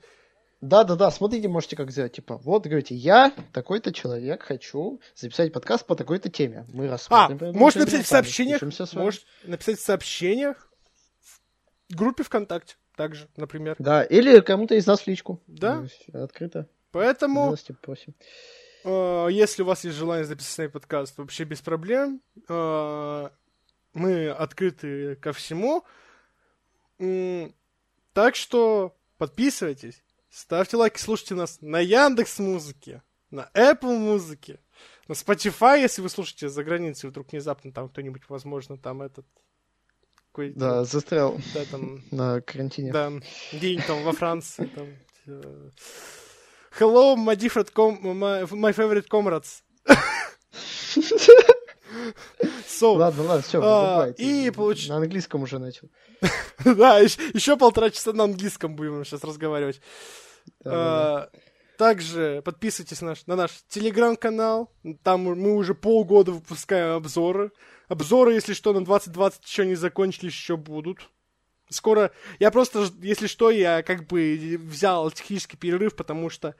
Да-да-да, 0.62 1.10
смотрите, 1.10 1.48
можете 1.48 1.76
как 1.76 1.90
сделать. 1.90 2.12
Типа, 2.12 2.38
вот, 2.38 2.64
говорите, 2.66 2.94
я 2.94 3.32
такой-то 3.52 3.92
человек, 3.92 4.42
хочу 4.42 5.00
записать 5.14 5.52
подкаст 5.52 5.84
по 5.86 5.94
такой-то 5.94 6.30
теме. 6.30 6.66
Мы 6.72 6.86
А, 6.86 6.92
рассмотрим. 6.92 7.54
можете 7.54 7.80
написать 7.80 8.06
в 8.06 8.08
сообщениях, 8.08 8.62
можете 8.94 9.26
написать 9.44 9.78
в 9.78 9.82
сообщениях 9.84 10.68
в 11.90 11.94
группе 11.94 12.22
ВКонтакте 12.24 12.76
также, 12.96 13.28
например. 13.36 13.76
Да, 13.78 14.02
или 14.02 14.40
кому-то 14.40 14.74
из 14.74 14.86
нас 14.86 15.02
в 15.02 15.06
личку. 15.06 15.42
Да. 15.46 15.86
Открыто. 16.14 16.68
Поэтому. 16.90 17.54
Э, 18.84 19.28
Если 19.30 19.62
у 19.62 19.66
вас 19.66 19.84
есть 19.84 19.96
желание 19.96 20.24
записать 20.24 20.72
подкаст, 20.72 21.18
вообще 21.18 21.44
без 21.44 21.60
проблем. 21.60 22.22
Э, 22.48 23.28
Мы 23.96 24.28
открыты 24.28 25.16
ко 25.16 25.32
всему. 25.32 25.84
Так 26.98 28.36
что 28.36 28.94
подписывайтесь, 29.16 30.02
ставьте 30.28 30.76
лайки, 30.76 30.98
слушайте 30.98 31.34
нас 31.34 31.58
на 31.62 31.80
Яндекс 31.80 32.38
Музыке, 32.38 33.02
на 33.30 33.50
Apple 33.54 33.96
Музыке, 33.96 34.60
на 35.08 35.14
Spotify, 35.14 35.80
если 35.80 36.02
вы 36.02 36.10
слушаете 36.10 36.50
за 36.50 36.62
границей, 36.62 37.08
вдруг 37.08 37.32
внезапно 37.32 37.72
там 37.72 37.88
кто-нибудь, 37.88 38.22
возможно, 38.28 38.76
там 38.76 39.00
этот... 39.00 39.26
Да, 40.36 40.84
застрял 40.84 41.40
да, 41.54 41.64
там 41.70 42.02
на 42.10 42.42
карантине. 42.42 42.92
да, 42.92 43.10
где-нибудь 43.52 43.86
там 43.86 44.02
во 44.02 44.12
Франции. 44.12 44.66
Там, 44.66 44.88
э, 45.26 45.70
Hello, 46.78 47.16
my 47.16 47.34
different 47.34 47.72
com- 47.72 47.98
my, 48.02 48.44
my 48.50 48.74
favorite 48.74 49.08
comrades. 49.08 49.62
So, 52.80 52.96
Ладно, 52.96 53.22
ладно, 53.22 53.42
все, 53.42 53.60
А, 53.62 54.08
и 54.18 54.50
получ- 54.50 54.88
На 54.88 54.96
английском 54.96 55.42
уже 55.42 55.58
начал. 55.58 55.88
да, 56.64 56.98
еще, 56.98 57.56
полтора 57.56 57.90
часа 57.90 58.12
на 58.12 58.24
английском 58.24 58.76
будем 58.76 59.04
сейчас 59.04 59.24
разговаривать. 59.24 59.80
Да-да-да. 60.60 61.22
А, 61.24 61.30
также 61.78 62.42
подписывайтесь 62.44 63.00
на 63.00 63.08
наш, 63.08 63.26
на 63.26 63.36
наш 63.36 63.50
телеграм-канал. 63.68 64.72
Там 65.02 65.22
мы 65.22 65.54
уже 65.54 65.74
полгода 65.74 66.32
выпускаем 66.32 66.96
обзоры. 66.96 67.52
Обзоры, 67.88 68.34
если 68.34 68.54
что, 68.54 68.72
на 68.72 68.84
2020 68.84 69.44
еще 69.44 69.66
не 69.66 69.74
закончились, 69.74 70.32
еще 70.32 70.56
будут. 70.56 71.10
Скоро... 71.68 72.12
Я 72.38 72.50
просто, 72.50 72.86
если 73.00 73.26
что, 73.26 73.50
я 73.50 73.82
как 73.82 74.06
бы 74.06 74.58
взял 74.62 75.10
технический 75.10 75.56
перерыв, 75.56 75.96
потому 75.96 76.30
что 76.30 76.54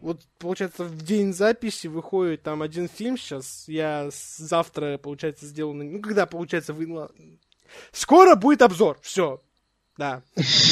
вот, 0.00 0.20
получается, 0.38 0.84
в 0.84 1.02
день 1.02 1.32
записи 1.32 1.86
выходит 1.86 2.42
там 2.42 2.62
один 2.62 2.88
фильм 2.88 3.16
сейчас. 3.16 3.64
Я 3.66 4.10
завтра, 4.10 4.98
получается, 4.98 5.46
сделаю... 5.46 5.84
Ну, 5.84 6.00
когда, 6.00 6.26
получается, 6.26 6.72
вы... 6.72 7.08
Скоро 7.92 8.34
будет 8.34 8.62
обзор. 8.62 8.98
Все. 9.02 9.42
Да. 9.96 10.22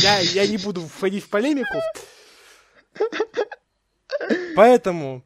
Я, 0.03 0.19
я 0.19 0.47
не 0.47 0.59
буду 0.59 0.83
входить 0.83 1.25
в 1.25 1.29
полемику. 1.29 1.79
Поэтому 4.57 5.25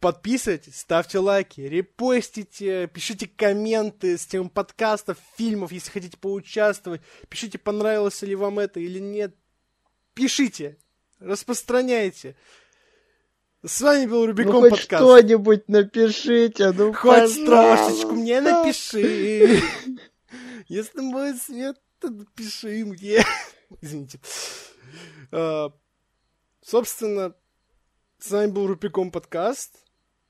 подписывайтесь, 0.00 0.76
ставьте 0.80 1.18
лайки, 1.18 1.60
репостите, 1.60 2.86
пишите 2.86 3.26
комменты 3.26 4.16
с 4.16 4.26
темой 4.26 4.50
подкастов, 4.50 5.18
фильмов, 5.36 5.72
если 5.72 5.90
хотите 5.90 6.16
поучаствовать. 6.16 7.02
Пишите, 7.28 7.58
понравилось 7.58 8.22
ли 8.22 8.34
вам 8.34 8.58
это 8.58 8.80
или 8.80 8.98
нет. 8.98 9.34
Пишите, 10.14 10.78
распространяйте. 11.20 12.36
С 13.64 13.80
вами 13.80 14.06
был 14.06 14.20
Ну 14.20 14.26
Рубикон 14.28 14.60
хоть 14.60 14.70
подкаст. 14.70 15.02
что-нибудь 15.02 15.68
напишите, 15.68 16.70
ну 16.72 16.92
Хоть 16.92 17.44
трошечку 17.44 18.12
мне 18.12 18.40
напиши. 18.40 19.60
Если 20.68 21.00
будет 21.00 21.42
свет, 21.42 21.76
то 21.98 22.08
напиши 22.10 22.84
мне. 22.84 23.24
Извините. 23.80 24.20
А, 25.32 25.72
Собственно, 26.60 27.34
с 28.18 28.30
вами 28.30 28.50
был 28.50 28.66
Рупиком 28.66 29.10
подкаст 29.10 29.76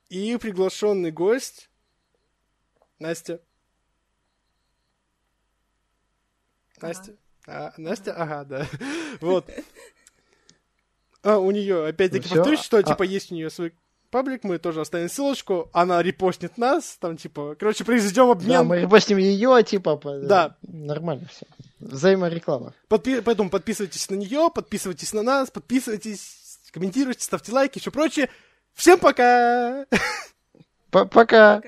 и 0.09 0.37
приглашенный 0.37 1.11
гость 1.11 1.69
Настя. 2.99 3.43
Настя? 6.81 7.17
А, 7.47 7.73
Настя? 7.77 8.15
Ага, 8.15 8.45
да. 8.45 8.67
Вот. 9.21 9.51
А, 11.23 11.39
у 11.39 11.51
нее, 11.51 11.87
опять-таки, 11.89 12.29
Ну 12.31 12.37
повторюсь, 12.37 12.61
что, 12.61 12.77
а- 12.79 12.83
типа, 12.83 13.03
есть 13.03 13.33
у 13.33 13.35
нее 13.35 13.51
свой 13.51 13.75
паблик, 14.11 14.45
мы 14.45 14.59
тоже 14.59 14.81
оставим 14.81 15.09
ссылочку, 15.09 15.69
она 15.73 16.03
репостнет 16.03 16.57
нас, 16.57 16.97
там, 17.01 17.17
типа, 17.17 17.57
короче, 17.59 17.85
произведем 17.85 18.27
Да, 18.27 18.33
обмен. 18.33 18.67
мы 18.67 18.81
репостим 18.81 19.19
ее, 19.19 19.63
типа, 19.65 19.97
по- 19.97 20.19
Да. 20.19 20.57
нормально 20.63 21.27
все. 21.31 21.47
Взаимореклама. 21.81 22.73
Подпи- 22.89 23.21
Поэтому 23.23 23.51
подписывайтесь 23.51 24.09
на 24.11 24.15
нее, 24.15 24.49
подписывайтесь 24.55 25.13
на 25.13 25.23
нас, 25.23 25.51
подписывайтесь, 25.51 26.61
комментируйте, 26.73 27.23
ставьте 27.25 27.53
лайки 27.53 27.79
и 27.79 27.81
все 27.81 27.91
прочее. 27.91 28.31
Всем 28.75 28.99
пока! 28.99 29.87
Пока. 30.91 31.07
Пока. 31.07 31.63